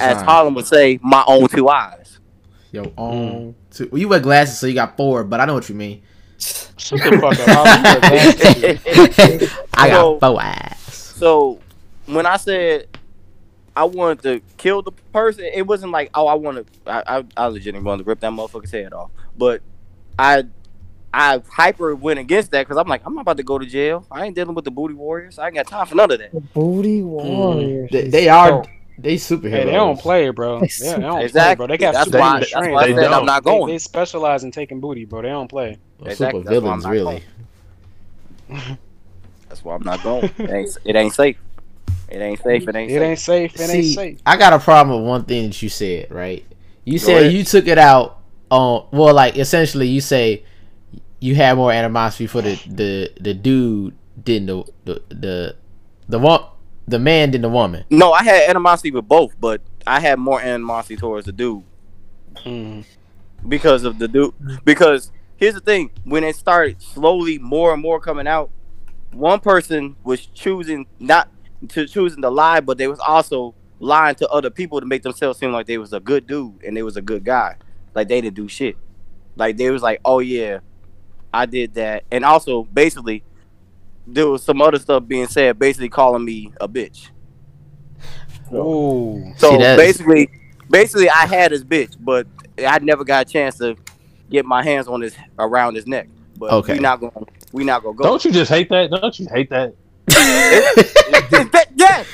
as 0.00 0.22
Harlem 0.22 0.54
would 0.54 0.66
say, 0.66 0.98
my 1.02 1.24
own 1.26 1.48
two 1.48 1.68
eyes. 1.68 2.18
Yo, 2.72 2.84
mm. 2.84 2.92
on. 2.96 3.54
Two. 3.70 3.88
Well, 3.90 4.00
you 4.00 4.08
wear 4.08 4.20
glasses, 4.20 4.58
so 4.58 4.66
you 4.66 4.74
got 4.74 4.96
four, 4.96 5.24
but 5.24 5.40
I 5.40 5.44
know 5.44 5.54
what 5.54 5.68
you 5.68 5.74
mean. 5.74 6.02
Shut 6.80 6.98
the 7.02 7.18
fuck 7.18 7.38
up. 7.38 7.48
Holland. 7.48 7.84
You 8.60 8.72
a 8.72 8.76
bastard. 8.78 9.50
I 9.74 9.88
So- 9.90 10.18
got 10.18 10.30
four 10.32 10.42
eyes. 10.42 10.76
So 11.16 11.60
when 12.06 12.26
I 12.26 12.36
said 12.38 12.86
I 13.76 13.84
wanted 13.84 14.22
to 14.22 14.40
kill 14.56 14.82
the 14.82 14.92
person, 15.12 15.44
it 15.44 15.66
wasn't 15.66 15.92
like, 15.92 16.10
oh, 16.14 16.26
I 16.26 16.34
want 16.34 16.66
to. 16.84 16.90
I, 16.90 17.18
I, 17.18 17.24
I 17.36 17.46
legitimately 17.46 17.86
wanted 17.86 18.04
to 18.04 18.08
rip 18.08 18.20
that 18.20 18.32
motherfucker's 18.32 18.70
head 18.72 18.92
off. 18.92 19.10
But 19.36 19.62
I, 20.18 20.44
I 21.14 21.40
hyper 21.48 21.94
went 21.94 22.18
against 22.18 22.50
that 22.50 22.66
because 22.66 22.78
I'm 22.78 22.88
like, 22.88 23.02
I'm 23.06 23.14
not 23.14 23.22
about 23.22 23.36
to 23.36 23.42
go 23.42 23.58
to 23.58 23.66
jail. 23.66 24.06
I 24.10 24.24
ain't 24.26 24.34
dealing 24.34 24.54
with 24.54 24.64
the 24.64 24.70
booty 24.70 24.94
warriors. 24.94 25.38
I 25.38 25.46
ain't 25.46 25.54
got 25.54 25.66
time 25.66 25.86
for 25.86 25.94
none 25.94 26.10
of 26.10 26.18
that. 26.18 26.32
The 26.32 26.40
booty 26.40 27.00
mm. 27.00 27.04
warriors. 27.04 27.90
They, 27.92 28.08
they 28.08 28.28
are. 28.28 28.64
They 28.98 29.14
superheroes. 29.16 29.50
Hey, 29.50 29.64
they 29.64 29.72
don't 29.72 29.98
play, 29.98 30.28
bro. 30.30 30.60
They 30.60 30.68
Yeah, 30.80 30.96
they 30.96 31.00
don't 31.02 31.30
play, 31.30 31.54
bro. 31.54 31.66
They 31.68 31.78
got 31.78 31.94
That's 31.94 32.04
super 32.06 32.18
why- 32.18 32.40
that's 32.40 32.52
why 32.54 32.60
I 32.60 32.86
They 32.86 32.92
bro. 32.92 33.02
said 33.02 33.04
I'm 33.04 33.10
don't. 33.12 33.26
not 33.26 33.44
They, 33.44 33.50
going. 33.50 33.72
they 33.72 33.78
specialize 33.78 34.44
in 34.44 34.50
taking 34.50 34.80
booty, 34.80 35.04
bro. 35.06 35.22
They 35.22 35.28
don't 35.28 35.48
play. 35.48 35.78
Well, 36.00 36.10
Exactly, 36.10 36.40
super 36.42 36.50
that's 36.54 36.62
villains, 36.62 36.86
really. 36.86 37.22
That's 39.48 39.64
why 39.64 39.74
I'm 39.74 39.82
not 39.82 40.02
going. 40.02 40.24
It 40.38 40.50
ain't, 40.50 40.76
it 40.84 40.96
ain't 40.96 41.14
safe. 41.14 41.36
It 42.08 42.18
ain't 42.18 42.40
safe. 42.42 42.68
It 42.68 42.76
ain't 42.76 42.90
It 42.90 42.94
safe. 42.94 43.02
ain't 43.02 43.18
safe. 43.18 43.54
It 43.56 43.60
ain't 43.62 43.70
See, 43.84 43.94
safe. 43.94 44.18
I 44.26 44.36
got 44.36 44.52
a 44.52 44.58
problem 44.58 45.00
with 45.00 45.08
one 45.08 45.24
thing 45.24 45.46
that 45.48 45.60
you 45.62 45.68
said, 45.68 46.10
right? 46.10 46.44
You 46.84 46.98
Go 46.98 47.04
said 47.06 47.22
ahead. 47.22 47.32
you 47.32 47.44
took 47.44 47.66
it 47.66 47.78
out 47.78 48.18
on 48.50 48.86
well, 48.92 49.14
like 49.14 49.36
essentially 49.36 49.86
you 49.88 50.00
say 50.00 50.44
you 51.20 51.34
had 51.34 51.56
more 51.56 51.70
animosity 51.72 52.26
for 52.26 52.42
the 52.42 52.54
the 52.68 53.10
the 53.20 53.34
dude 53.34 53.94
than 54.24 54.46
the 54.46 54.64
the 54.84 55.02
the 55.08 55.56
the 56.08 56.18
one 56.18 56.42
the 56.88 56.98
man 56.98 57.30
than 57.30 57.42
the 57.42 57.48
woman. 57.48 57.84
No, 57.90 58.12
I 58.12 58.22
had 58.24 58.48
animosity 58.50 58.90
with 58.90 59.06
both, 59.06 59.34
but 59.40 59.60
I 59.86 60.00
had 60.00 60.18
more 60.18 60.40
animosity 60.40 60.96
towards 60.96 61.26
the 61.26 61.32
dude. 61.32 61.62
Mm. 62.44 62.84
because 63.48 63.84
of 63.84 63.98
the 63.98 64.08
dude. 64.08 64.32
Because 64.64 65.10
here's 65.40 65.54
the 65.54 65.60
thing: 65.60 65.90
when 66.04 66.22
it 66.22 66.36
started 66.36 66.80
slowly, 66.80 67.38
more 67.38 67.72
and 67.72 67.82
more 67.82 67.98
coming 67.98 68.28
out, 68.28 68.50
one 69.12 69.40
person 69.40 69.96
was 70.04 70.26
choosing 70.26 70.86
not 71.00 71.28
to 71.70 71.88
choosing 71.88 72.22
to 72.22 72.30
lie, 72.30 72.60
but 72.60 72.78
they 72.78 72.86
was 72.86 73.00
also 73.00 73.54
lying 73.80 74.14
to 74.14 74.28
other 74.28 74.50
people 74.50 74.78
to 74.78 74.86
make 74.86 75.02
themselves 75.02 75.38
seem 75.38 75.50
like 75.50 75.66
they 75.66 75.78
was 75.78 75.92
a 75.92 76.00
good 76.00 76.26
dude 76.26 76.62
and 76.62 76.76
they 76.76 76.82
was 76.82 76.96
a 76.96 77.02
good 77.02 77.24
guy, 77.24 77.56
like 77.94 78.06
they 78.06 78.20
didn't 78.20 78.36
do 78.36 78.46
shit. 78.46 78.76
Like 79.34 79.56
they 79.56 79.70
was 79.70 79.82
like, 79.82 80.00
oh 80.04 80.20
yeah, 80.20 80.60
I 81.32 81.46
did 81.46 81.74
that, 81.74 82.04
and 82.12 82.24
also 82.24 82.64
basically 82.64 83.24
there 84.06 84.28
was 84.28 84.42
some 84.42 84.60
other 84.60 84.78
stuff 84.78 85.06
being 85.06 85.26
said, 85.26 85.58
basically 85.58 85.88
calling 85.88 86.24
me 86.24 86.52
a 86.60 86.68
bitch. 86.68 87.10
Ooh. 88.52 89.32
So 89.36 89.52
See, 89.52 89.58
basically, 89.58 90.28
basically, 90.68 91.08
I 91.08 91.26
had 91.26 91.52
his 91.52 91.64
bitch, 91.64 91.96
but 91.98 92.26
I 92.58 92.78
never 92.80 93.04
got 93.04 93.28
a 93.28 93.30
chance 93.30 93.58
to 93.58 93.76
get 94.30 94.46
my 94.46 94.62
hands 94.62 94.88
on 94.88 95.00
his 95.02 95.14
around 95.38 95.74
his 95.74 95.86
neck. 95.86 96.08
But 96.38 96.52
Okay. 96.52 96.74
we 96.74 96.78
not 96.78 97.00
gonna 97.00 97.12
we 97.52 97.64
not 97.64 97.82
gonna 97.82 97.96
go. 97.96 98.04
Don't 98.04 98.24
you 98.24 98.32
just 98.32 98.50
hate 98.50 98.68
that? 98.70 98.90
Don't 98.90 99.18
you 99.18 99.26
hate 99.30 99.50
that? 99.50 99.74
yes. 101.76 102.06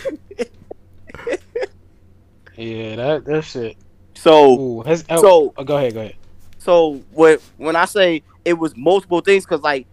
Yeah, 2.56 2.96
that 2.96 3.24
that 3.26 3.44
shit. 3.44 3.76
So 4.14 4.58
Ooh, 4.58 4.82
has, 4.82 5.04
oh, 5.10 5.20
so 5.20 5.54
oh, 5.56 5.64
go 5.64 5.76
ahead, 5.76 5.94
go 5.94 6.00
ahead. 6.00 6.16
so 6.58 7.02
when 7.12 7.38
when 7.58 7.76
I 7.76 7.84
say 7.84 8.22
it 8.44 8.54
was 8.54 8.74
multiple 8.76 9.20
things, 9.20 9.44
because 9.44 9.60
like 9.60 9.86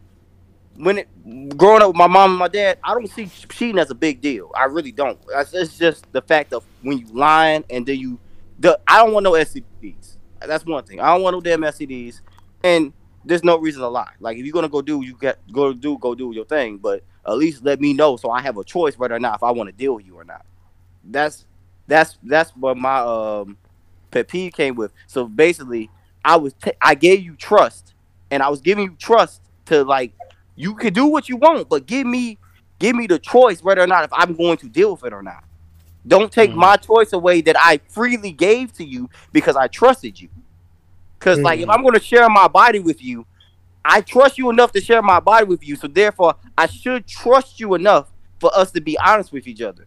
when 0.75 0.99
it 0.99 1.57
growing 1.57 1.81
up 1.81 1.89
with 1.89 1.97
my 1.97 2.07
mom 2.07 2.31
and 2.31 2.39
my 2.39 2.47
dad, 2.47 2.79
I 2.83 2.93
don't 2.93 3.09
see 3.09 3.27
cheating 3.49 3.77
as 3.79 3.91
a 3.91 3.95
big 3.95 4.21
deal. 4.21 4.49
I 4.55 4.65
really 4.65 4.91
don't. 4.91 5.19
It's 5.53 5.77
just 5.77 6.11
the 6.13 6.21
fact 6.21 6.53
of 6.53 6.63
when 6.81 6.97
you 6.97 7.07
lying 7.07 7.63
and 7.69 7.85
then 7.85 7.99
you, 7.99 8.17
the 8.59 8.79
I 8.87 8.99
don't 9.03 9.13
want 9.13 9.25
no 9.25 9.33
STDs. 9.33 10.12
That's 10.47 10.65
one 10.65 10.83
thing. 10.83 10.99
I 10.99 11.13
don't 11.13 11.21
want 11.21 11.35
no 11.35 11.41
damn 11.41 11.61
STDs, 11.61 12.21
and 12.63 12.93
there's 13.25 13.43
no 13.43 13.57
reason 13.57 13.81
to 13.81 13.87
lie. 13.87 14.11
Like 14.19 14.37
if 14.37 14.45
you're 14.45 14.53
gonna 14.53 14.69
go 14.69 14.81
do, 14.81 15.01
you 15.03 15.17
get 15.17 15.39
go 15.51 15.73
do 15.73 15.97
go 15.97 16.15
do 16.15 16.31
your 16.33 16.45
thing, 16.45 16.77
but 16.77 17.03
at 17.25 17.37
least 17.37 17.63
let 17.63 17.79
me 17.79 17.93
know 17.93 18.17
so 18.17 18.29
I 18.29 18.41
have 18.41 18.57
a 18.57 18.63
choice 18.63 18.97
whether 18.97 19.15
or 19.15 19.19
not 19.19 19.35
if 19.35 19.43
I 19.43 19.51
want 19.51 19.69
to 19.69 19.75
deal 19.75 19.95
with 19.95 20.05
you 20.05 20.15
or 20.15 20.23
not. 20.23 20.45
That's 21.03 21.45
that's 21.87 22.17
that's 22.23 22.51
what 22.51 22.77
my 22.77 22.99
um 22.99 23.57
pet 24.11 24.27
peeve 24.27 24.53
came 24.53 24.75
with. 24.75 24.91
So 25.07 25.27
basically, 25.27 25.89
I 26.23 26.35
was 26.37 26.53
t- 26.53 26.73
I 26.81 26.95
gave 26.95 27.23
you 27.23 27.35
trust, 27.35 27.93
and 28.31 28.43
I 28.43 28.49
was 28.49 28.61
giving 28.61 28.85
you 28.85 28.95
trust 28.97 29.41
to 29.65 29.83
like 29.83 30.13
you 30.55 30.75
can 30.75 30.93
do 30.93 31.05
what 31.05 31.29
you 31.29 31.37
want, 31.37 31.69
but 31.69 31.85
give 31.85 32.05
me 32.05 32.37
give 32.79 32.95
me 32.95 33.07
the 33.07 33.19
choice 33.19 33.63
whether 33.63 33.81
or 33.81 33.87
not 33.87 34.03
if 34.03 34.11
I'm 34.13 34.35
going 34.35 34.57
to 34.57 34.69
deal 34.69 34.91
with 34.93 35.05
it 35.05 35.13
or 35.13 35.23
not. 35.23 35.43
Don't 36.07 36.31
take 36.31 36.51
Mhm. 36.51 36.55
my 36.55 36.75
choice 36.77 37.13
away 37.13 37.41
that 37.41 37.55
I 37.57 37.79
freely 37.87 38.31
gave 38.31 38.73
to 38.73 38.83
you 38.83 39.09
because 39.31 39.55
I 39.55 39.67
trusted 39.67 40.19
you. 40.19 40.29
Because 41.19 41.39
like 41.39 41.59
if 41.59 41.67
Mhm. 41.67 41.73
I'm 41.73 41.81
going 41.81 41.93
to 41.93 41.99
share 42.03 42.29
my 42.29 42.47
body 42.47 42.79
with 42.79 43.01
you, 43.03 43.25
I 43.85 44.01
trust 44.01 44.37
you 44.37 44.49
enough 44.49 44.71
to 44.73 44.81
share 44.81 45.01
my 45.01 45.19
body 45.19 45.45
with 45.45 45.65
you. 45.65 45.75
So 45.75 45.87
therefore, 45.87 46.35
I 46.57 46.65
should 46.67 47.07
trust 47.07 47.59
you 47.59 47.73
enough 47.75 48.09
for 48.39 48.51
us 48.57 48.71
to 48.71 48.81
be 48.81 48.97
honest 48.99 49.31
with 49.31 49.47
each 49.47 49.61
other 49.61 49.85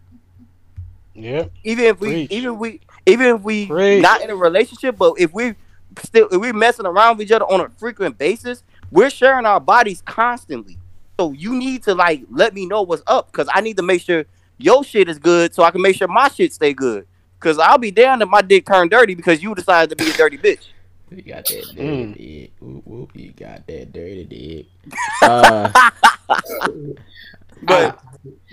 Yeah. 1.14 1.44
even 1.64 1.84
if 1.84 2.00
we 2.00 2.08
Preach. 2.08 2.32
even 2.32 2.52
if 2.54 2.58
we 2.58 2.80
even 3.06 3.36
if 3.36 3.42
we 3.42 3.66
Preach. 3.66 4.02
not 4.02 4.22
in 4.22 4.30
a 4.30 4.36
relationship 4.36 4.96
but 4.98 5.14
if 5.18 5.32
we 5.34 5.54
still 6.02 6.28
if 6.30 6.40
we're 6.40 6.52
messing 6.54 6.86
around 6.86 7.16
with 7.18 7.26
each 7.26 7.32
other 7.32 7.44
on 7.46 7.60
a 7.60 7.68
frequent 7.78 8.16
basis 8.18 8.62
we're 8.90 9.10
sharing 9.10 9.44
our 9.46 9.60
bodies 9.60 10.02
constantly 10.06 10.78
so 11.20 11.32
you 11.32 11.54
need 11.54 11.82
to 11.82 11.94
like 11.94 12.22
let 12.30 12.54
me 12.54 12.64
know 12.66 12.80
what's 12.82 13.02
up 13.06 13.30
because 13.30 13.48
i 13.52 13.60
need 13.60 13.76
to 13.76 13.82
make 13.82 14.00
sure 14.00 14.24
your 14.58 14.82
shit 14.84 15.08
is 15.08 15.18
good 15.18 15.54
so 15.54 15.62
i 15.62 15.70
can 15.70 15.80
make 15.82 15.96
sure 15.96 16.08
my 16.08 16.28
shit 16.28 16.52
stay 16.52 16.72
good 16.72 17.06
because 17.38 17.58
i'll 17.58 17.78
be 17.78 17.90
down 17.90 18.20
if 18.22 18.28
my 18.28 18.40
dick 18.42 18.64
turned 18.66 18.90
dirty 18.90 19.14
because 19.14 19.42
you 19.42 19.54
decided 19.54 19.90
to 19.90 19.96
be 20.04 20.10
a 20.10 20.14
dirty 20.14 20.38
bitch 20.38 20.68
You 21.10 21.22
got 21.22 21.44
that 21.46 21.62
dirty 21.72 21.80
Mm. 22.04 22.16
dick. 22.16 22.52
Whoop, 22.58 22.82
whoop, 22.84 23.10
you 23.14 23.30
got 23.30 23.64
that 23.68 23.92
dirty 23.92 24.24
dick. 24.24 24.66
Uh, 25.22 25.70
but 27.62 27.98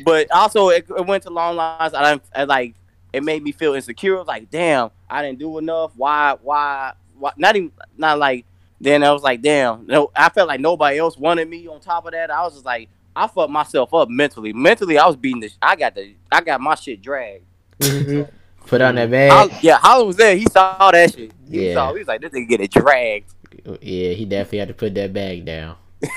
but 0.06 0.32
also 0.32 0.70
it, 0.70 0.86
it 0.96 1.06
went 1.08 1.24
to 1.24 1.32
long 1.32 1.56
lines. 1.56 1.96
I, 1.96 2.12
didn't- 2.12 2.24
I 2.36 2.44
like 2.44 2.76
it 3.12 3.24
made 3.24 3.42
me 3.44 3.52
feel 3.54 3.74
insecure. 3.74 4.24
Like 4.24 4.52
damn, 4.52 4.92
I 5.10 5.24
didn't 5.24 5.40
do 5.40 5.58
enough. 5.58 5.94
Why 5.96 6.36
why 6.44 6.94
why? 7.18 7.32
Not 7.38 7.56
even 7.56 7.72
not 7.98 8.20
like. 8.20 8.46
Then 8.80 9.04
I 9.04 9.12
was 9.14 9.24
like 9.24 9.42
damn. 9.42 9.88
No, 9.88 10.12
I 10.16 10.30
felt 10.30 10.48
like 10.48 10.60
nobody 10.60 10.98
else 11.00 11.18
wanted 11.18 11.50
me. 11.50 11.68
On 11.68 11.80
top 11.80 12.06
of 12.06 12.12
that, 12.12 12.30
I 12.30 12.44
was 12.44 12.54
just 12.54 12.66
like 12.66 12.88
I 13.16 13.28
fucked 13.28 13.52
myself 13.52 13.94
up 13.94 14.10
mentally. 14.10 14.54
Mentally, 14.54 14.98
I 14.98 15.06
was 15.08 15.16
beating 15.16 15.42
the. 15.42 15.52
I 15.62 15.76
got 15.76 15.96
the. 15.96 16.16
I 16.32 16.42
got 16.42 16.60
my 16.62 16.76
shit 16.76 17.02
dragged. 17.02 17.46
Mhm. 17.80 18.30
put 18.66 18.82
on 18.82 18.96
that 18.96 19.10
Hol- 19.32 19.50
bag. 19.50 19.64
yeah, 19.64 19.78
Holland 19.78 20.08
was 20.08 20.16
there. 20.16 20.36
He 20.36 20.46
saw 20.52 20.90
that 20.92 21.14
shit. 21.14 21.32
He 21.50 21.68
Yeah. 21.68 21.74
saw. 21.76 21.92
He 21.94 22.00
was 22.00 22.08
like, 22.08 22.22
this 22.22 22.32
nigga 22.32 22.48
get 22.48 22.62
it 22.62 22.72
dragged. 22.72 23.30
Yeah, 23.82 24.14
he 24.14 24.26
definitely 24.26 24.60
had 24.60 24.68
to 24.70 24.74
put 24.74 24.94
that 24.96 25.14
bag 25.14 25.46
down. 25.46 25.76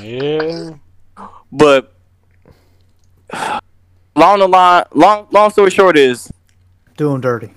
Yeah. 0.00 0.70
But 1.52 1.92
long 4.16 4.38
the 4.38 4.48
line, 4.48 4.84
long 4.94 5.26
long 5.30 5.50
story 5.50 5.70
short 5.70 5.96
is 5.98 6.30
Doing 6.96 7.20
dirty. 7.20 7.50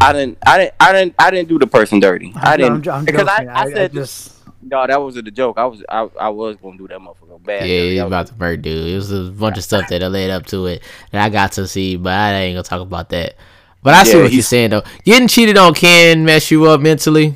I 0.00 0.12
didn't, 0.12 0.38
I 0.46 0.58
didn't, 0.58 0.74
I 0.80 0.92
didn't, 0.92 1.14
I 1.18 1.30
didn't 1.30 1.48
do 1.48 1.58
the 1.58 1.66
person 1.66 2.00
dirty. 2.00 2.32
I 2.36 2.50
I'm- 2.52 2.58
didn't 2.58 2.88
I'm, 2.88 2.94
I'm 3.00 3.04
because 3.04 3.26
I, 3.28 3.36
joking. 3.38 3.48
I 3.50 3.70
said 3.72 3.92
just 3.92 4.39
no. 4.62 4.86
That 4.86 5.00
wasn't 5.00 5.28
a 5.28 5.30
joke. 5.30 5.58
I 5.58 5.64
was, 5.66 5.82
I, 5.88 6.08
I 6.20 6.28
was 6.28 6.56
gonna 6.56 6.78
do 6.78 6.88
that 6.88 6.98
motherfucker 6.98 7.42
bad. 7.42 7.62
Yeah, 7.68 7.80
dirty. 7.82 8.00
I 8.00 8.04
was- 8.04 8.10
about 8.10 8.26
to 8.28 8.34
murder 8.36 8.56
dude. 8.62 8.88
It 8.88 8.94
was 8.96 9.10
a 9.12 9.30
bunch 9.30 9.56
of 9.58 9.64
stuff 9.64 9.88
that 9.88 10.00
led 10.10 10.30
up 10.30 10.46
to 10.46 10.66
it 10.66 10.82
that 11.12 11.22
I 11.24 11.28
got 11.28 11.52
to 11.52 11.66
see, 11.66 11.96
but 11.96 12.12
I 12.12 12.32
ain't 12.34 12.54
gonna 12.54 12.62
talk 12.62 12.80
about 12.80 13.08
that. 13.10 13.34
But 13.82 13.94
I 13.94 14.04
see 14.04 14.14
what 14.16 14.22
you're 14.24 14.28
he's- 14.30 14.48
saying 14.48 14.70
though. 14.70 14.82
Getting 15.04 15.28
cheated 15.28 15.56
on 15.56 15.74
can 15.74 16.24
mess 16.24 16.50
you 16.50 16.66
up 16.66 16.80
mentally. 16.80 17.34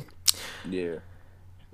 yeah. 0.69 0.95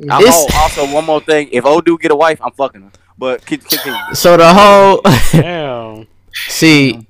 I- 0.09 0.19
It's- 0.21 0.45
oh, 0.51 0.59
also 0.61 0.91
one 0.93 1.05
more 1.05 1.21
thing. 1.21 1.49
If 1.51 1.65
old 1.65 1.85
dude 1.85 2.01
get 2.01 2.11
a 2.11 2.15
wife, 2.15 2.39
I'm 2.41 2.51
fucking 2.53 2.81
her. 2.81 2.91
But 3.17 3.45
continue. 3.45 3.93
So 4.15 4.35
the 4.37 4.51
whole 4.51 5.01
Damn. 5.31 6.07
see, 6.33 7.05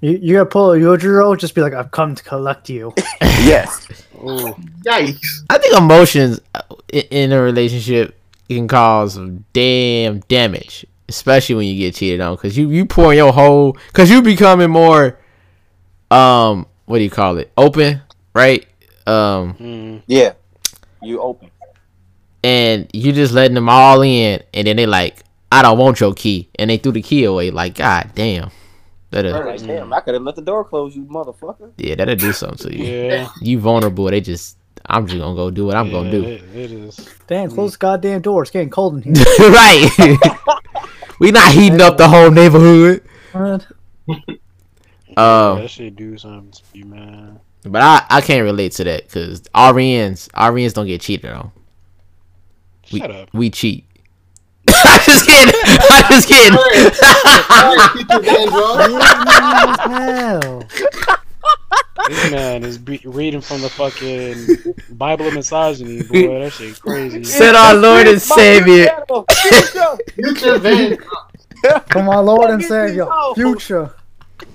you, 0.00 0.12
you 0.22 0.34
gotta 0.36 0.46
pull 0.46 0.72
a 0.72 0.78
Yujiro, 0.78 1.36
just 1.38 1.54
be 1.54 1.60
like, 1.60 1.74
I've 1.74 1.90
come 1.90 2.14
to 2.14 2.22
collect 2.22 2.70
you. 2.70 2.94
yes. 3.20 3.86
Ooh. 4.18 4.54
Yikes. 4.84 5.44
I 5.50 5.58
think 5.58 5.76
emotions 5.76 6.40
uh, 6.54 6.62
in 6.90 7.32
a 7.32 7.40
relationship 7.40 8.16
can 8.48 8.68
cause 8.68 9.18
damn 9.52 10.20
damage, 10.20 10.86
especially 11.08 11.54
when 11.56 11.66
you 11.66 11.76
get 11.78 11.94
cheated 11.96 12.20
on, 12.20 12.34
because 12.36 12.56
you 12.56 12.70
you 12.70 12.86
pouring 12.86 13.18
your 13.18 13.32
whole, 13.32 13.76
because 13.88 14.10
you 14.10 14.22
becoming 14.22 14.70
more, 14.70 15.18
um, 16.10 16.66
what 16.86 16.98
do 16.98 17.04
you 17.04 17.10
call 17.10 17.38
it, 17.38 17.50
open, 17.56 18.00
right? 18.34 18.66
Um, 19.06 19.54
Mm. 19.54 20.02
Yeah. 20.06 20.32
You 21.02 21.20
open. 21.20 21.50
and 22.42 22.88
you 22.92 23.12
just 23.12 23.32
letting 23.32 23.54
them 23.54 23.68
all 23.68 24.02
in, 24.02 24.42
and 24.54 24.66
then 24.66 24.76
they 24.76 24.86
like, 24.86 25.22
I 25.52 25.62
don't 25.62 25.78
want 25.78 26.00
your 26.00 26.14
key, 26.14 26.48
and 26.58 26.70
they 26.70 26.76
threw 26.78 26.92
the 26.92 27.02
key 27.02 27.24
away. 27.24 27.50
Like, 27.50 27.74
god 27.76 28.10
damn, 28.14 28.50
that'll 29.10 29.44
Like, 29.44 29.62
damn, 29.62 29.92
I 29.92 30.00
could 30.00 30.14
have 30.14 30.22
let 30.22 30.36
the 30.36 30.42
door 30.42 30.64
close, 30.64 30.94
you 30.96 31.04
motherfucker. 31.04 31.72
yeah, 31.76 31.94
that'll 31.94 32.16
do 32.16 32.32
something 32.32 32.70
to 32.70 32.76
you. 32.76 32.84
Yeah. 32.84 33.28
You 33.40 33.58
vulnerable, 33.60 34.06
they 34.06 34.20
just, 34.20 34.58
I'm 34.86 35.06
just 35.06 35.18
gonna 35.18 35.34
go 35.36 35.50
do 35.50 35.66
what 35.66 35.76
I'm 35.76 35.90
gonna 35.90 36.10
do. 36.10 36.24
It, 36.24 36.42
it 36.54 36.72
is. 36.72 37.08
Damn, 37.26 37.50
close 37.50 37.72
the 37.72 37.78
goddamn 37.78 38.20
door. 38.22 38.42
It's 38.42 38.50
getting 38.50 38.70
cold 38.70 38.96
in 38.96 39.14
here. 39.14 39.24
right. 39.50 39.90
we 41.20 41.30
not 41.30 41.52
heating 41.52 41.80
up 41.80 41.96
the 41.96 42.08
whole 42.08 42.30
neighborhood. 42.30 43.02
What? 43.32 43.66
Um, 45.18 45.60
that 45.62 45.70
shit 45.70 45.96
do 45.96 46.18
something 46.18 46.50
to 46.52 46.60
you, 46.74 46.84
man. 46.84 47.40
but 47.62 47.80
I, 47.80 48.04
I 48.10 48.20
can't 48.20 48.42
relate 48.44 48.72
to 48.72 48.84
that 48.84 49.04
because 49.04 49.40
RNs 49.54 50.28
RNs 50.28 50.74
don't 50.74 50.86
get 50.86 51.00
cheated 51.00 51.30
on. 51.30 51.52
We, 52.92 52.98
Shut 53.00 53.10
up. 53.10 53.28
we 53.32 53.48
cheat. 53.48 53.85
I'm 54.84 55.00
just 55.04 55.26
kidding. 55.26 55.54
I'm 55.90 56.04
just 56.10 56.28
kidding. 56.28 56.58
Alright, 57.50 57.92
Peter 57.94 58.22
Hell. 59.90 60.64
This 62.08 62.30
man 62.30 62.64
is 62.64 62.78
be- 62.78 63.02
reading 63.04 63.40
from 63.40 63.62
the 63.62 63.68
fucking 63.68 64.74
Bible 64.96 65.26
of 65.26 65.34
misogyny, 65.34 66.02
boy. 66.02 66.40
That 66.40 66.52
shit 66.52 66.80
crazy. 66.80 67.24
Said 67.24 67.54
our 67.54 67.74
Lord 67.74 68.06
and 68.06 68.20
Savior. 68.22 68.88
Future 70.14 70.58
Van 70.58 70.98
Come 71.88 72.08
on, 72.08 72.26
Lord 72.26 72.50
and 72.50 72.62
Savior. 72.62 73.06
Future. 73.34 73.94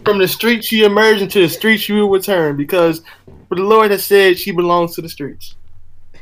From 0.05 0.19
the 0.19 0.27
streets 0.27 0.67
she 0.67 0.83
emerged 0.83 1.21
into 1.21 1.41
the 1.41 1.49
streets 1.49 1.83
she 1.83 1.93
will 1.93 2.09
return 2.09 2.55
because 2.55 3.01
for 3.49 3.55
the 3.55 3.63
Lord 3.63 3.91
has 3.91 4.05
said 4.05 4.37
she 4.37 4.51
belongs 4.51 4.95
to 4.95 5.01
the 5.01 5.09
streets. 5.09 5.55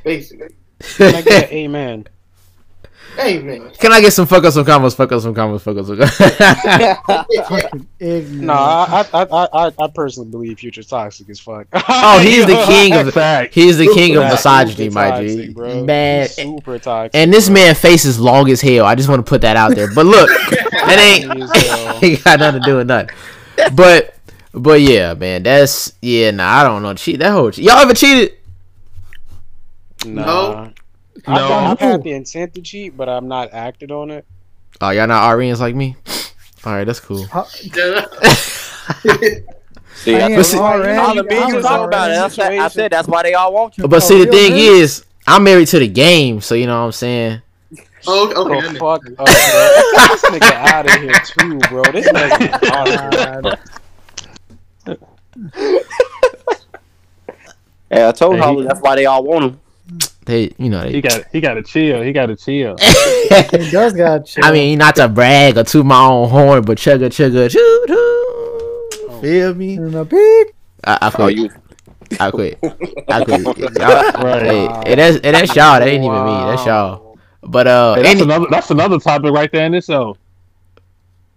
Basically. 0.04 0.56
Can 0.80 1.16
I 1.16 1.22
get 1.22 1.52
an 1.52 2.08
amen? 3.20 3.56
Amen. 3.62 3.72
Can 3.80 3.92
I 3.92 4.02
get 4.02 4.12
some 4.14 4.26
fuck 4.28 4.44
up 4.44 4.54
some 4.54 4.66
combos? 4.66 4.96
Fuck 4.96 5.12
up 5.12 5.22
some 5.22 5.34
combos. 5.36 5.62
Fuck 5.62 5.78
up 5.78 5.86
some 5.86 5.98
combos. 5.98 7.46
Fucking 7.48 7.88
ignorant. 8.00 8.42
No, 8.42 8.54
I, 8.54 9.06
I, 9.14 9.22
I, 9.24 9.48
I, 9.68 9.72
I 9.80 9.88
personally 9.94 10.30
believe 10.30 10.60
Future's 10.60 10.88
toxic 10.88 11.30
as 11.30 11.40
fuck. 11.40 11.68
oh, 11.74 12.20
he's 12.20 12.46
the 12.46 12.64
king 12.68 12.94
of 12.96 13.14
Fact. 13.14 13.54
he's 13.54 13.78
the 13.78 13.88
king 13.88 14.16
of 14.18 14.24
Super 14.24 14.32
misogyny, 14.34 14.90
my 14.90 15.10
toxic, 15.10 15.28
G. 15.48 15.50
bro. 15.54 15.84
Man, 15.84 16.22
He's 16.24 16.36
super 16.36 16.80
toxic. 16.80 17.16
and 17.20 17.34
this 17.34 17.48
bro. 17.48 17.54
man 17.56 17.76
face 17.76 18.06
is 18.06 18.20
long 18.20 18.50
as 18.50 18.62
hell. 18.62 18.86
I 18.86 18.96
just 18.96 19.10
want 19.10 19.26
to 19.26 19.30
put 19.30 19.42
that 19.42 19.56
out 19.58 19.76
there. 19.76 19.94
But 19.94 20.06
look, 20.06 20.30
it 20.32 21.00
ain't. 21.00 21.26
Funny 21.28 21.42
as 21.44 21.52
hell. 21.68 22.00
ain't 22.04 22.24
got 22.24 22.40
nothing 22.40 22.62
to 22.62 22.66
do 22.66 22.78
with 22.78 22.88
nothing. 22.88 23.16
But 23.74 24.16
but 24.54 24.82
yeah, 24.82 25.14
man, 25.14 25.44
that's 25.44 25.94
yeah. 26.02 26.32
Nah, 26.32 26.48
I 26.48 26.64
don't 26.64 26.82
know. 26.82 26.94
Cheat 26.94 27.20
that 27.20 27.32
whole. 27.32 27.52
Y'all 27.52 27.78
ever 27.80 27.94
cheated? 27.94 28.34
Nah. 30.06 30.26
No. 30.66 30.74
I've, 31.28 31.52
I've 31.52 31.80
had 31.80 32.04
the 32.04 32.12
intent 32.14 32.54
to 32.56 32.62
cheat, 32.62 32.96
but 32.98 33.08
I'm 33.10 33.28
not 33.28 33.54
acted 33.54 33.92
on 33.92 34.10
it. 34.12 34.26
Oh, 34.82 34.90
y'all 34.92 35.08
not 35.08 35.24
RNs 35.36 35.60
like 35.60 35.76
me. 35.76 35.96
All 36.66 36.74
right, 36.74 36.84
that's 36.86 37.00
cool. 37.00 37.26
See, 37.28 37.72
I 40.16 40.20
I 40.20 40.28
ain't 40.28 40.36
But 40.38 40.44
see- 40.46 40.58
all 40.58 40.78
the 40.80 40.90
I'm 40.90 41.16
talk 41.62 41.88
about 41.88 42.12
it. 42.12 42.18
I 42.18 42.28
said, 42.30 42.54
I 42.54 42.68
said 42.70 42.92
that's 42.92 43.08
why 43.08 43.24
they 43.24 43.34
all 43.34 43.54
want 43.54 43.78
you. 43.78 43.88
But 43.88 44.00
see, 44.02 44.24
the 44.24 44.32
thing 44.32 44.54
bitch? 44.54 44.82
is, 44.82 45.06
I'm 45.28 45.44
married 45.44 45.68
to 45.70 45.80
the 45.80 45.88
game, 45.88 46.40
so 46.42 46.56
you 46.56 46.68
know 46.68 46.80
what 46.80 46.86
I'm 46.86 46.92
saying. 46.94 47.42
Oh, 48.08 48.26
okay. 48.30 48.34
Oh, 48.38 48.50
that 48.62 48.68
makes- 48.68 48.80
fuck 48.80 49.06
up, 49.06 49.16
bro. 49.16 49.26
Get 49.26 50.12
this 50.12 50.24
nigga 50.24 50.52
out 50.54 50.86
of 50.86 50.92
here 51.02 51.14
too, 51.26 51.60
bro. 51.70 51.84
This 51.92 52.08
nigga 52.08 52.72
awesome. 52.72 53.10
God. 54.86 54.98
Yeah, 57.92 58.10
I 58.10 58.12
told 58.12 58.36
Hey, 58.36 58.42
Holly 58.42 58.66
that's 58.68 58.82
why 58.82 58.96
they 58.96 59.06
all 59.06 59.24
want 59.24 59.46
him. 59.46 59.60
They, 60.30 60.54
you 60.60 60.70
know, 60.70 60.84
He 60.88 61.02
got 61.02 61.24
he 61.32 61.42
got 61.42 61.56
to 61.56 61.64
chill. 61.64 62.04
He 62.04 62.12
got 62.14 62.28
to 62.28 62.36
chill. 62.36 62.78
He 63.52 63.72
does 63.72 63.94
got 63.94 64.26
chill. 64.28 64.46
I 64.46 64.52
mean, 64.52 64.78
not 64.78 64.96
to 64.98 65.08
brag 65.10 65.58
or 65.58 65.64
toot 65.64 65.86
my 65.88 66.06
own 66.06 66.30
horn, 66.30 66.62
but 66.64 66.78
chugga 66.78 67.10
chugga 67.10 67.50
choo 67.50 67.86
choo. 67.88 69.20
Feel 69.22 69.56
me? 69.56 69.74
in 69.74 69.96
a 69.96 70.06
big 70.06 70.54
I, 70.84 70.98
I 71.02 71.08
Oh, 71.08 71.12
quit. 71.12 71.36
you 71.36 71.50
I 72.20 72.30
quit. 72.32 72.60
I 73.10 73.24
quit. 73.24 73.42
Y'all- 73.80 74.24
Right. 74.24 74.44
Hey, 74.44 74.68
hey, 74.86 74.96
that's 74.96 75.16
hey, 75.24 75.32
that's 75.32 75.56
y'all. 75.56 75.80
That 75.80 75.88
ain't 75.88 76.04
even 76.04 76.24
me. 76.26 76.46
That's 76.46 76.66
y'all. 76.66 77.18
But 77.42 77.66
uh, 77.68 77.96
Hey, 77.96 78.04
that's 78.04 78.16
any, 78.16 78.22
another 78.24 78.48
that's 78.52 78.70
another 78.70 79.00
topic 79.00 79.32
right 79.32 79.52
there 79.52 79.66
in 79.66 79.74
itself. 79.74 80.18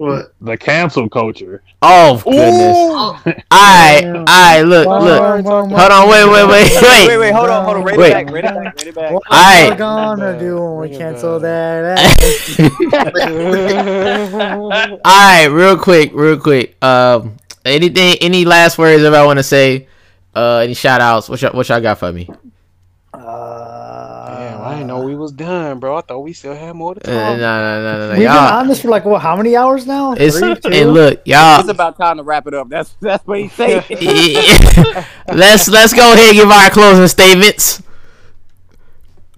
What? 0.02 0.34
The 0.40 0.56
cancel 0.56 1.08
culture. 1.08 1.62
oh 1.80 2.20
goodness. 2.24 3.36
Alright, 3.54 4.04
alright. 4.04 4.64
Look, 4.66 4.86
look. 4.88 5.44
Hold 5.46 5.92
on. 5.92 6.08
Wait, 6.08 6.24
wait, 6.24 6.48
wait, 6.48 6.48
wait, 6.48 7.06
wait. 7.08 7.18
wait, 7.18 7.30
hold 7.30 7.48
on, 7.48 7.64
hold 7.64 7.76
on, 7.76 7.84
read 7.84 7.96
Wait. 7.96 8.10
it 8.10 8.12
back, 8.12 8.30
read 8.34 8.44
it 8.44 8.52
back, 8.52 8.76
read 8.78 8.86
it 8.88 8.94
back. 8.96 9.12
What 9.12 9.22
Alright. 9.30 9.70
we're 9.70 9.76
gonna 9.76 10.38
do 10.40 10.60
when 10.60 10.90
we 10.90 10.96
cancel 10.98 11.38
that? 11.38 12.00
All 15.04 15.28
right, 15.28 15.46
real 15.46 15.78
quick, 15.78 16.10
real 16.12 16.36
quick. 16.36 16.82
Um, 16.82 17.36
anything, 17.64 18.16
any 18.20 18.44
last 18.44 18.76
words 18.78 19.04
if 19.04 19.14
I 19.14 19.24
want 19.24 19.38
to 19.38 19.44
say? 19.44 19.86
Uh, 20.34 20.56
any 20.56 20.74
shout 20.74 21.00
outs? 21.00 21.28
What 21.28 21.40
y'all, 21.42 21.52
what 21.56 21.68
y'all 21.68 21.80
got 21.80 21.98
for 21.98 22.12
me? 22.12 22.28
Uh, 23.14 23.20
Damn, 23.22 24.01
I 24.72 24.76
didn't 24.76 24.86
know 24.88 25.00
we 25.04 25.14
was 25.14 25.32
done, 25.32 25.78
bro. 25.78 25.96
I 25.96 26.00
thought 26.00 26.20
we 26.20 26.32
still 26.32 26.54
had 26.54 26.74
more 26.74 26.94
to 26.94 27.00
Uh, 27.08 27.12
no, 27.12 27.20
talk. 27.20 27.38
no, 27.38 27.38
no, 27.38 27.82
no, 27.82 27.98
no. 27.98 28.08
We've 28.08 28.16
been 28.16 28.22
Y'all, 28.22 28.58
on 28.60 28.68
this 28.68 28.82
for 28.82 28.88
like 28.88 29.04
what? 29.04 29.20
How 29.22 29.36
many 29.36 29.54
hours 29.56 29.86
now? 29.86 30.12
it's 30.12 30.38
Three, 30.38 30.54
two? 30.56 30.68
and 30.70 30.92
look, 30.94 31.20
y'all. 31.26 31.60
It's 31.60 31.68
about 31.68 31.96
time 31.96 32.16
to 32.18 32.22
wrap 32.22 32.46
it 32.46 32.54
up. 32.54 32.68
That's 32.68 32.94
that's 33.00 33.26
what 33.26 33.40
he's 33.40 33.52
saying. 33.54 33.82
let's 35.28 35.68
let's 35.68 35.92
go 35.92 36.12
ahead 36.12 36.28
and 36.30 36.36
give 36.36 36.50
our 36.50 36.70
closing 36.70 37.08
statements. 37.08 37.82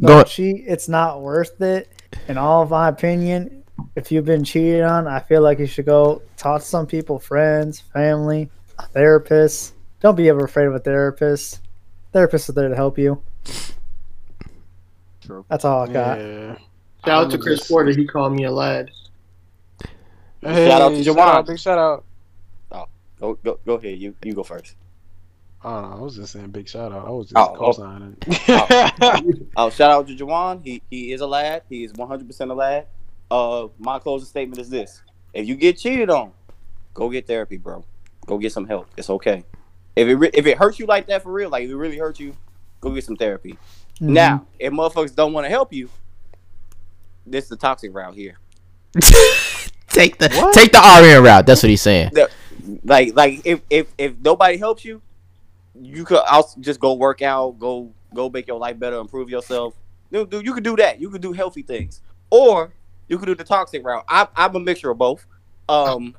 Go. 0.01 0.09
Don't 0.09 0.27
cheat. 0.27 0.65
It's 0.67 0.89
not 0.89 1.23
worth 1.23 1.61
it. 1.61 1.89
In 2.29 2.37
all 2.39 2.63
of 2.63 2.71
my 2.71 2.89
opinion, 2.89 3.65
if 3.97 4.11
you've 4.13 4.25
been 4.25 4.45
cheated 4.45 4.83
on, 4.83 5.07
I 5.07 5.21
feel 5.21 5.41
like 5.43 5.59
you 5.59 5.67
should 5.67 5.87
go 5.87 6.23
talk 6.37 6.61
to 6.61 6.67
some 6.67 6.87
people, 6.87 7.19
friends, 7.19 7.81
family, 7.81 8.51
a 8.79 8.87
therapist. 8.89 9.75
Don't 10.01 10.17
be 10.17 10.29
ever 10.29 10.45
afraid 10.45 10.67
of 10.67 10.75
a 10.75 10.79
therapist. 10.79 11.61
Therapists 12.13 12.49
are 12.49 12.53
there 12.53 12.69
to 12.69 12.77
help 12.77 12.99
you. 12.99 13.21
True. 15.25 15.45
That's 15.49 15.65
all 15.65 15.89
I 15.89 15.93
got. 15.93 16.19
Yeah. 16.19 16.59
Shout 17.05 17.25
out 17.27 17.31
to 17.31 17.39
Chris 17.39 17.67
Porter. 17.69 17.93
He 17.93 18.07
called 18.07 18.33
me 18.35 18.45
a 18.45 18.51
lad. 18.51 18.91
Hey, 20.41 20.69
Shout 20.69 20.83
out 20.83 20.89
to 20.91 21.03
shout 21.03 21.17
Jawan. 21.17 21.35
out, 21.35 21.47
Big 21.47 21.59
shout 21.59 21.79
out. 21.79 22.05
Oh, 22.73 22.87
go 23.19 23.35
go 23.43 23.59
go 23.65 23.75
ahead. 23.75 23.99
You 23.99 24.15
you 24.23 24.35
go 24.35 24.43
first. 24.43 24.75
Oh, 25.67 25.97
I 25.97 25.99
was 25.99 26.17
just 26.17 26.33
saying 26.35 26.51
big 26.51 26.69
shout 26.69 26.93
out. 26.93 27.07
I 27.07 27.11
was 27.11 27.29
just 27.31 27.37
Oh, 27.39 27.55
oh. 27.55 27.73
co-signing. 27.73 28.17
Oh, 29.57 29.71
shout 29.71 29.91
out 29.91 30.07
to 30.09 30.15
Jawan. 30.15 30.63
He 30.63 30.83
he 30.91 31.13
is 31.13 31.23
a 31.23 31.27
lad. 31.27 31.63
He 31.71 31.85
is 31.85 31.93
100% 31.95 32.51
a 32.51 32.55
lad. 32.55 32.87
Uh, 33.31 33.69
my 33.79 33.99
closing 33.99 34.27
statement 34.27 34.61
is 34.61 34.69
this: 34.69 35.01
If 35.33 35.47
you 35.49 35.55
get 35.57 35.79
cheated 35.79 36.11
on, 36.11 36.33
go 36.93 37.09
get 37.09 37.27
therapy, 37.27 37.57
bro. 37.57 37.83
Go 38.27 38.37
get 38.37 38.53
some 38.53 38.67
help. 38.67 38.89
It's 38.99 39.09
okay. 39.09 39.45
If 39.97 40.09
it 40.09 40.17
re- 40.17 40.31
if 40.35 40.45
it 40.47 40.59
hurts 40.59 40.79
you 40.79 40.85
like 40.87 41.07
that 41.07 41.23
for 41.23 41.33
real, 41.33 41.49
like 41.49 41.65
if 41.65 41.71
it 41.71 41.77
really 41.77 41.97
hurts 41.99 42.21
you, 42.21 42.37
go 42.83 42.91
get 42.91 43.05
some 43.05 43.17
therapy. 43.17 43.59
Mhm. 44.01 44.09
Now, 44.09 44.47
if 44.59 44.73
motherfuckers 44.73 45.15
don't 45.15 45.33
want 45.33 45.45
to 45.45 45.49
help 45.51 45.73
you, 45.73 45.89
this 47.27 47.45
is 47.45 47.51
the 47.51 47.57
toxic 47.57 47.95
route 47.95 48.15
here. 48.15 48.39
take 49.89 50.19
the 50.19 50.29
take 50.53 50.73
the 50.73 50.79
RN 50.79 51.23
route. 51.25 51.47
That's 51.47 51.63
what 51.63 51.71
he's 51.71 51.83
saying. 51.83 52.11
Like 52.85 53.15
like 53.15 53.43
if 53.45 53.61
if 53.71 53.87
if 53.99 54.15
nobody 54.23 54.57
helps 54.57 54.85
you, 54.85 55.01
you 55.81 56.05
could 56.05 56.19
also 56.19 56.61
just 56.61 56.81
go 56.81 56.95
work 56.95 57.23
out, 57.23 57.59
go 57.59 57.93
go 58.15 58.29
make 58.31 58.47
your 58.47 58.59
life 58.59 58.79
better, 58.79 58.99
improve 58.99 59.29
yourself. 59.31 59.75
You, 60.11 60.27
do- 60.27 60.41
you 60.41 60.55
could 60.55 60.63
do 60.65 60.77
that. 60.77 61.01
You 61.01 61.11
could 61.11 61.21
do 61.23 61.33
healthy 61.33 61.63
things, 61.63 62.01
or 62.31 62.73
you 63.09 63.19
could 63.19 63.27
do 63.27 63.35
the 63.35 63.43
toxic 63.45 63.85
route. 63.85 64.05
I, 64.09 64.29
I'm 64.37 64.55
a 64.55 64.61
mixture 64.61 64.91
of 64.91 64.99
both. 64.99 65.27
Um, 65.69 66.15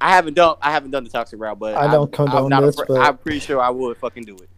I 0.00 0.10
haven't 0.10 0.34
done 0.34 0.56
I 0.60 0.72
haven't 0.72 0.90
done 0.90 1.04
the 1.04 1.10
toxic 1.10 1.38
route, 1.40 1.58
but 1.58 1.76
I 1.76 1.90
don't 1.92 2.06
I'm, 2.08 2.10
condone 2.10 2.42
I'm 2.44 2.48
not 2.48 2.60
this, 2.62 2.74
afraid- 2.74 2.88
but- 2.88 3.00
I'm 3.00 3.18
pretty 3.18 3.38
sure 3.40 3.60
I 3.60 3.70
would 3.70 3.96
fucking 3.98 4.24
do 4.24 4.36
it. 4.36 4.48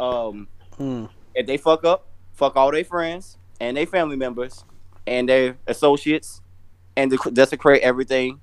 Um, 0.00 0.48
Hmm. 0.76 1.06
If 1.38 1.46
they 1.46 1.56
fuck 1.56 1.84
up, 1.84 2.06
fuck 2.34 2.56
all 2.56 2.70
their 2.72 2.84
friends 2.84 3.38
and 3.60 3.76
their 3.76 3.86
family 3.86 4.16
members 4.16 4.64
and 5.06 5.28
their 5.28 5.56
associates, 5.66 6.40
and 6.96 7.10
dec- 7.10 7.32
desecrate 7.34 7.82
everything 7.82 8.40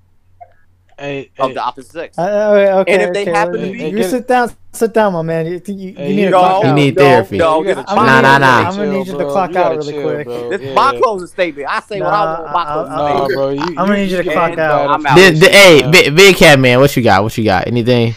Hey, 0.98 1.30
of 1.38 1.48
hey, 1.48 1.54
the 1.54 1.62
opposite 1.62 1.92
sex. 1.92 2.18
Uh, 2.18 2.22
okay, 2.22 2.72
okay, 2.72 2.92
And 2.94 3.02
if 3.02 3.12
they 3.12 3.22
okay, 3.22 3.30
happen 3.30 3.60
let 3.60 3.66
to 3.66 3.72
be- 3.72 3.78
Hey, 3.78 3.90
you 3.90 3.96
get 3.98 4.08
sit 4.10 4.26
down, 4.26 4.50
sit 4.72 4.94
down, 4.94 5.12
my 5.12 5.20
man. 5.20 5.44
You, 5.46 5.60
you, 5.66 5.74
you 5.74 5.94
Hey, 5.94 6.08
need 6.08 6.18
you 6.20 6.24
to 6.24 6.30
No, 6.30 6.38
clock 6.40 6.64
You 6.64 6.70
out. 6.70 6.74
need 6.74 6.96
no, 6.96 7.02
therapy. 7.02 7.36
No, 7.36 7.58
You 7.62 7.64
gotta 7.74 7.80
is 7.80 7.86
Nah, 7.88 7.94
my 7.96 8.06
nah, 8.06 8.20
closing 8.22 8.40
nah. 8.40 8.46
I'm 8.70 8.76
gonna 8.76 8.92
need 8.98 9.06
you 9.06 9.18
to 9.18 9.24
clock 9.26 9.50
You 9.50 9.58
out 9.58 9.76
really 9.76 9.92
chill, 9.92 10.02
quick. 10.02 10.24
bro. 10.26 10.48
This 10.50 10.60
is 10.62 10.66
Yeah. 10.68 10.74
my 10.74 10.98
closing 11.02 11.26
statement. 11.28 11.68
I 11.68 11.80
say 11.80 12.00
what 12.00 12.14
I 12.14 12.24
want. 12.24 12.42
with 12.44 12.52
My 12.52 12.64
closing 12.64 12.92
uh, 12.92 12.96
uh, 12.96 13.02
I- 13.02 13.12
Nah, 13.12 13.26
statement. 13.26 13.34
bro. 13.34 13.48
You, 13.50 13.60
I'm 13.60 13.74
gonna 13.76 13.96
need 13.96 14.10
you 14.10 14.16
to 14.22 14.32
clock 14.32 14.58
out. 14.58 14.90
I'm 14.90 15.06
out. 15.06 15.16
The, 15.16 15.30
the, 15.38 15.48
hey, 15.50 15.90
big, 15.90 16.16
big 16.16 16.36
cat 16.36 16.58
man, 16.58 16.80
what 16.80 16.96
you 16.96 17.02
got? 17.02 17.22
What 17.22 17.36
you 17.36 17.44
got? 17.44 17.66
Anything? 17.66 18.16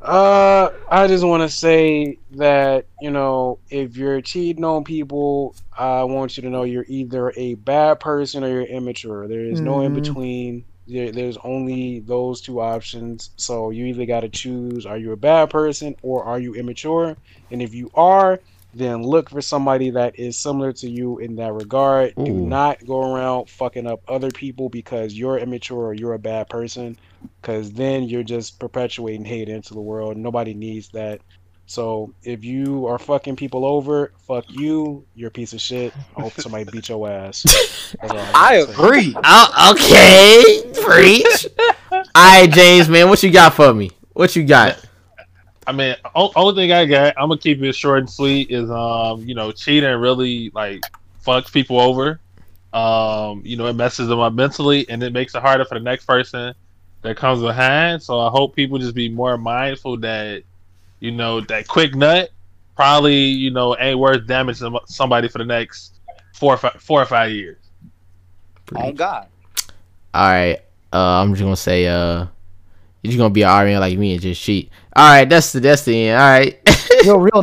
Uh, 0.00 0.70
I 0.90 1.06
just 1.08 1.24
want 1.24 1.42
to 1.42 1.48
say 1.48 2.18
that 2.32 2.86
you 2.98 3.10
know, 3.10 3.60
if 3.68 3.96
you're 3.96 4.20
cheating 4.22 4.64
on 4.64 4.84
people, 4.84 5.56
I 5.76 6.04
want 6.04 6.36
you 6.36 6.42
to 6.42 6.50
know 6.50 6.62
you're 6.62 6.86
either 6.88 7.32
a 7.36 7.54
bad 7.56 8.00
person 8.00 8.42
or 8.44 8.48
you're 8.48 8.62
immature. 8.62 9.28
There 9.28 9.44
is 9.44 9.60
no 9.62 9.80
in 9.82 9.92
Mhm. 9.92 9.94
between. 9.94 10.64
There, 10.86 11.12
there's 11.12 11.36
only 11.44 12.00
those 12.00 12.40
two 12.40 12.60
options. 12.60 13.30
So 13.36 13.70
you 13.70 13.86
either 13.86 14.06
got 14.06 14.20
to 14.20 14.28
choose: 14.30 14.86
are 14.86 14.96
you 14.98 15.12
a 15.12 15.16
bad 15.16 15.50
person 15.50 15.94
or 16.02 16.24
are 16.24 16.40
you 16.40 16.54
immature? 16.54 17.18
And 17.50 17.60
if 17.62 17.74
you 17.74 17.90
are, 17.94 18.40
then 18.72 19.02
look 19.02 19.30
for 19.30 19.40
somebody 19.40 19.90
that 19.90 20.18
is 20.18 20.38
similar 20.38 20.72
to 20.74 20.88
you 20.88 21.18
in 21.18 21.36
that 21.36 21.52
regard. 21.52 22.14
Do 22.16 22.32
not 22.32 22.84
go 22.86 23.12
around 23.12 23.48
fucking 23.50 23.86
up 23.86 24.00
other 24.06 24.30
people 24.30 24.68
because 24.68 25.14
you're 25.14 25.38
immature 25.38 25.86
or 25.86 25.94
you're 25.94 26.14
a 26.14 26.18
bad 26.18 26.48
person 26.48 26.96
because 27.40 27.72
then 27.72 28.04
you're 28.04 28.22
just 28.22 28.58
perpetuating 28.60 29.24
hate 29.24 29.48
into 29.48 29.74
the 29.74 29.80
world. 29.80 30.16
Nobody 30.16 30.54
needs 30.54 30.88
that. 30.90 31.20
So 31.66 32.12
if 32.24 32.44
you 32.44 32.86
are 32.86 32.98
fucking 32.98 33.36
people 33.36 33.64
over, 33.64 34.12
fuck 34.26 34.44
you. 34.48 35.04
You're 35.14 35.28
a 35.28 35.32
piece 35.32 35.52
of 35.52 35.60
shit. 35.60 35.92
I 36.16 36.20
hope 36.20 36.32
somebody 36.32 36.64
beat 36.64 36.88
your 36.88 37.08
ass. 37.08 37.44
I, 38.02 38.06
I 38.06 38.08
gotta 38.08 38.66
say. 38.66 38.72
agree. 38.72 39.16
Oh, 39.22 39.72
okay, 39.72 40.82
preach. 40.82 41.46
All 41.92 42.02
right, 42.16 42.50
James, 42.50 42.88
man, 42.88 43.08
what 43.08 43.22
you 43.22 43.30
got 43.30 43.54
for 43.54 43.72
me? 43.72 43.92
What 44.12 44.34
you 44.34 44.44
got? 44.44 44.84
I 45.70 45.72
mean, 45.72 45.94
o- 46.16 46.32
only 46.34 46.60
thing 46.60 46.72
I 46.72 46.84
got, 46.84 47.14
I'm 47.16 47.28
gonna 47.28 47.38
keep 47.38 47.62
it 47.62 47.72
short 47.74 48.00
and 48.00 48.10
sweet. 48.10 48.50
Is 48.50 48.68
um, 48.72 49.22
you 49.22 49.36
know, 49.36 49.52
cheating 49.52 49.88
really 50.00 50.50
like 50.52 50.82
fucks 51.24 51.52
people 51.52 51.78
over. 51.78 52.18
Um, 52.72 53.42
you 53.44 53.56
know, 53.56 53.66
it 53.66 53.74
messes 53.74 54.08
them 54.08 54.18
up 54.18 54.32
mentally, 54.32 54.88
and 54.88 55.00
it 55.00 55.12
makes 55.12 55.32
it 55.36 55.42
harder 55.42 55.64
for 55.64 55.78
the 55.78 55.84
next 55.84 56.06
person 56.06 56.54
that 57.02 57.16
comes 57.16 57.40
behind. 57.40 58.02
So 58.02 58.18
I 58.18 58.30
hope 58.30 58.56
people 58.56 58.78
just 58.78 58.96
be 58.96 59.08
more 59.08 59.38
mindful 59.38 59.98
that, 59.98 60.42
you 60.98 61.12
know, 61.12 61.40
that 61.42 61.68
quick 61.68 61.94
nut 61.94 62.30
probably 62.74 63.14
you 63.14 63.52
know 63.52 63.76
ain't 63.78 63.98
worth 63.98 64.26
damaging 64.26 64.76
somebody 64.86 65.28
for 65.28 65.38
the 65.38 65.44
next 65.44 66.00
four 66.34 66.54
or 66.54 66.56
five, 66.56 66.82
four 66.82 67.00
or 67.00 67.06
five 67.06 67.30
years. 67.30 67.58
On 68.74 68.92
God. 68.96 69.28
All 70.12 70.30
right, 70.30 70.58
uh, 70.92 71.22
I'm 71.22 71.30
just 71.32 71.42
gonna 71.44 71.56
say, 71.56 71.86
uh, 71.86 72.26
you're 73.02 73.10
just 73.10 73.18
gonna 73.18 73.30
be 73.30 73.42
an 73.42 73.64
RN 73.64 73.80
like 73.80 73.98
me 73.98 74.12
and 74.12 74.22
just 74.22 74.42
cheat. 74.42 74.70
All 74.94 75.08
right, 75.08 75.28
that's 75.28 75.52
the 75.52 75.60
that's 75.60 75.84
the 75.84 76.08
end. 76.08 76.20
All 76.20 76.28
right. 76.28 76.60
You're 77.04 77.18
real 77.18 77.42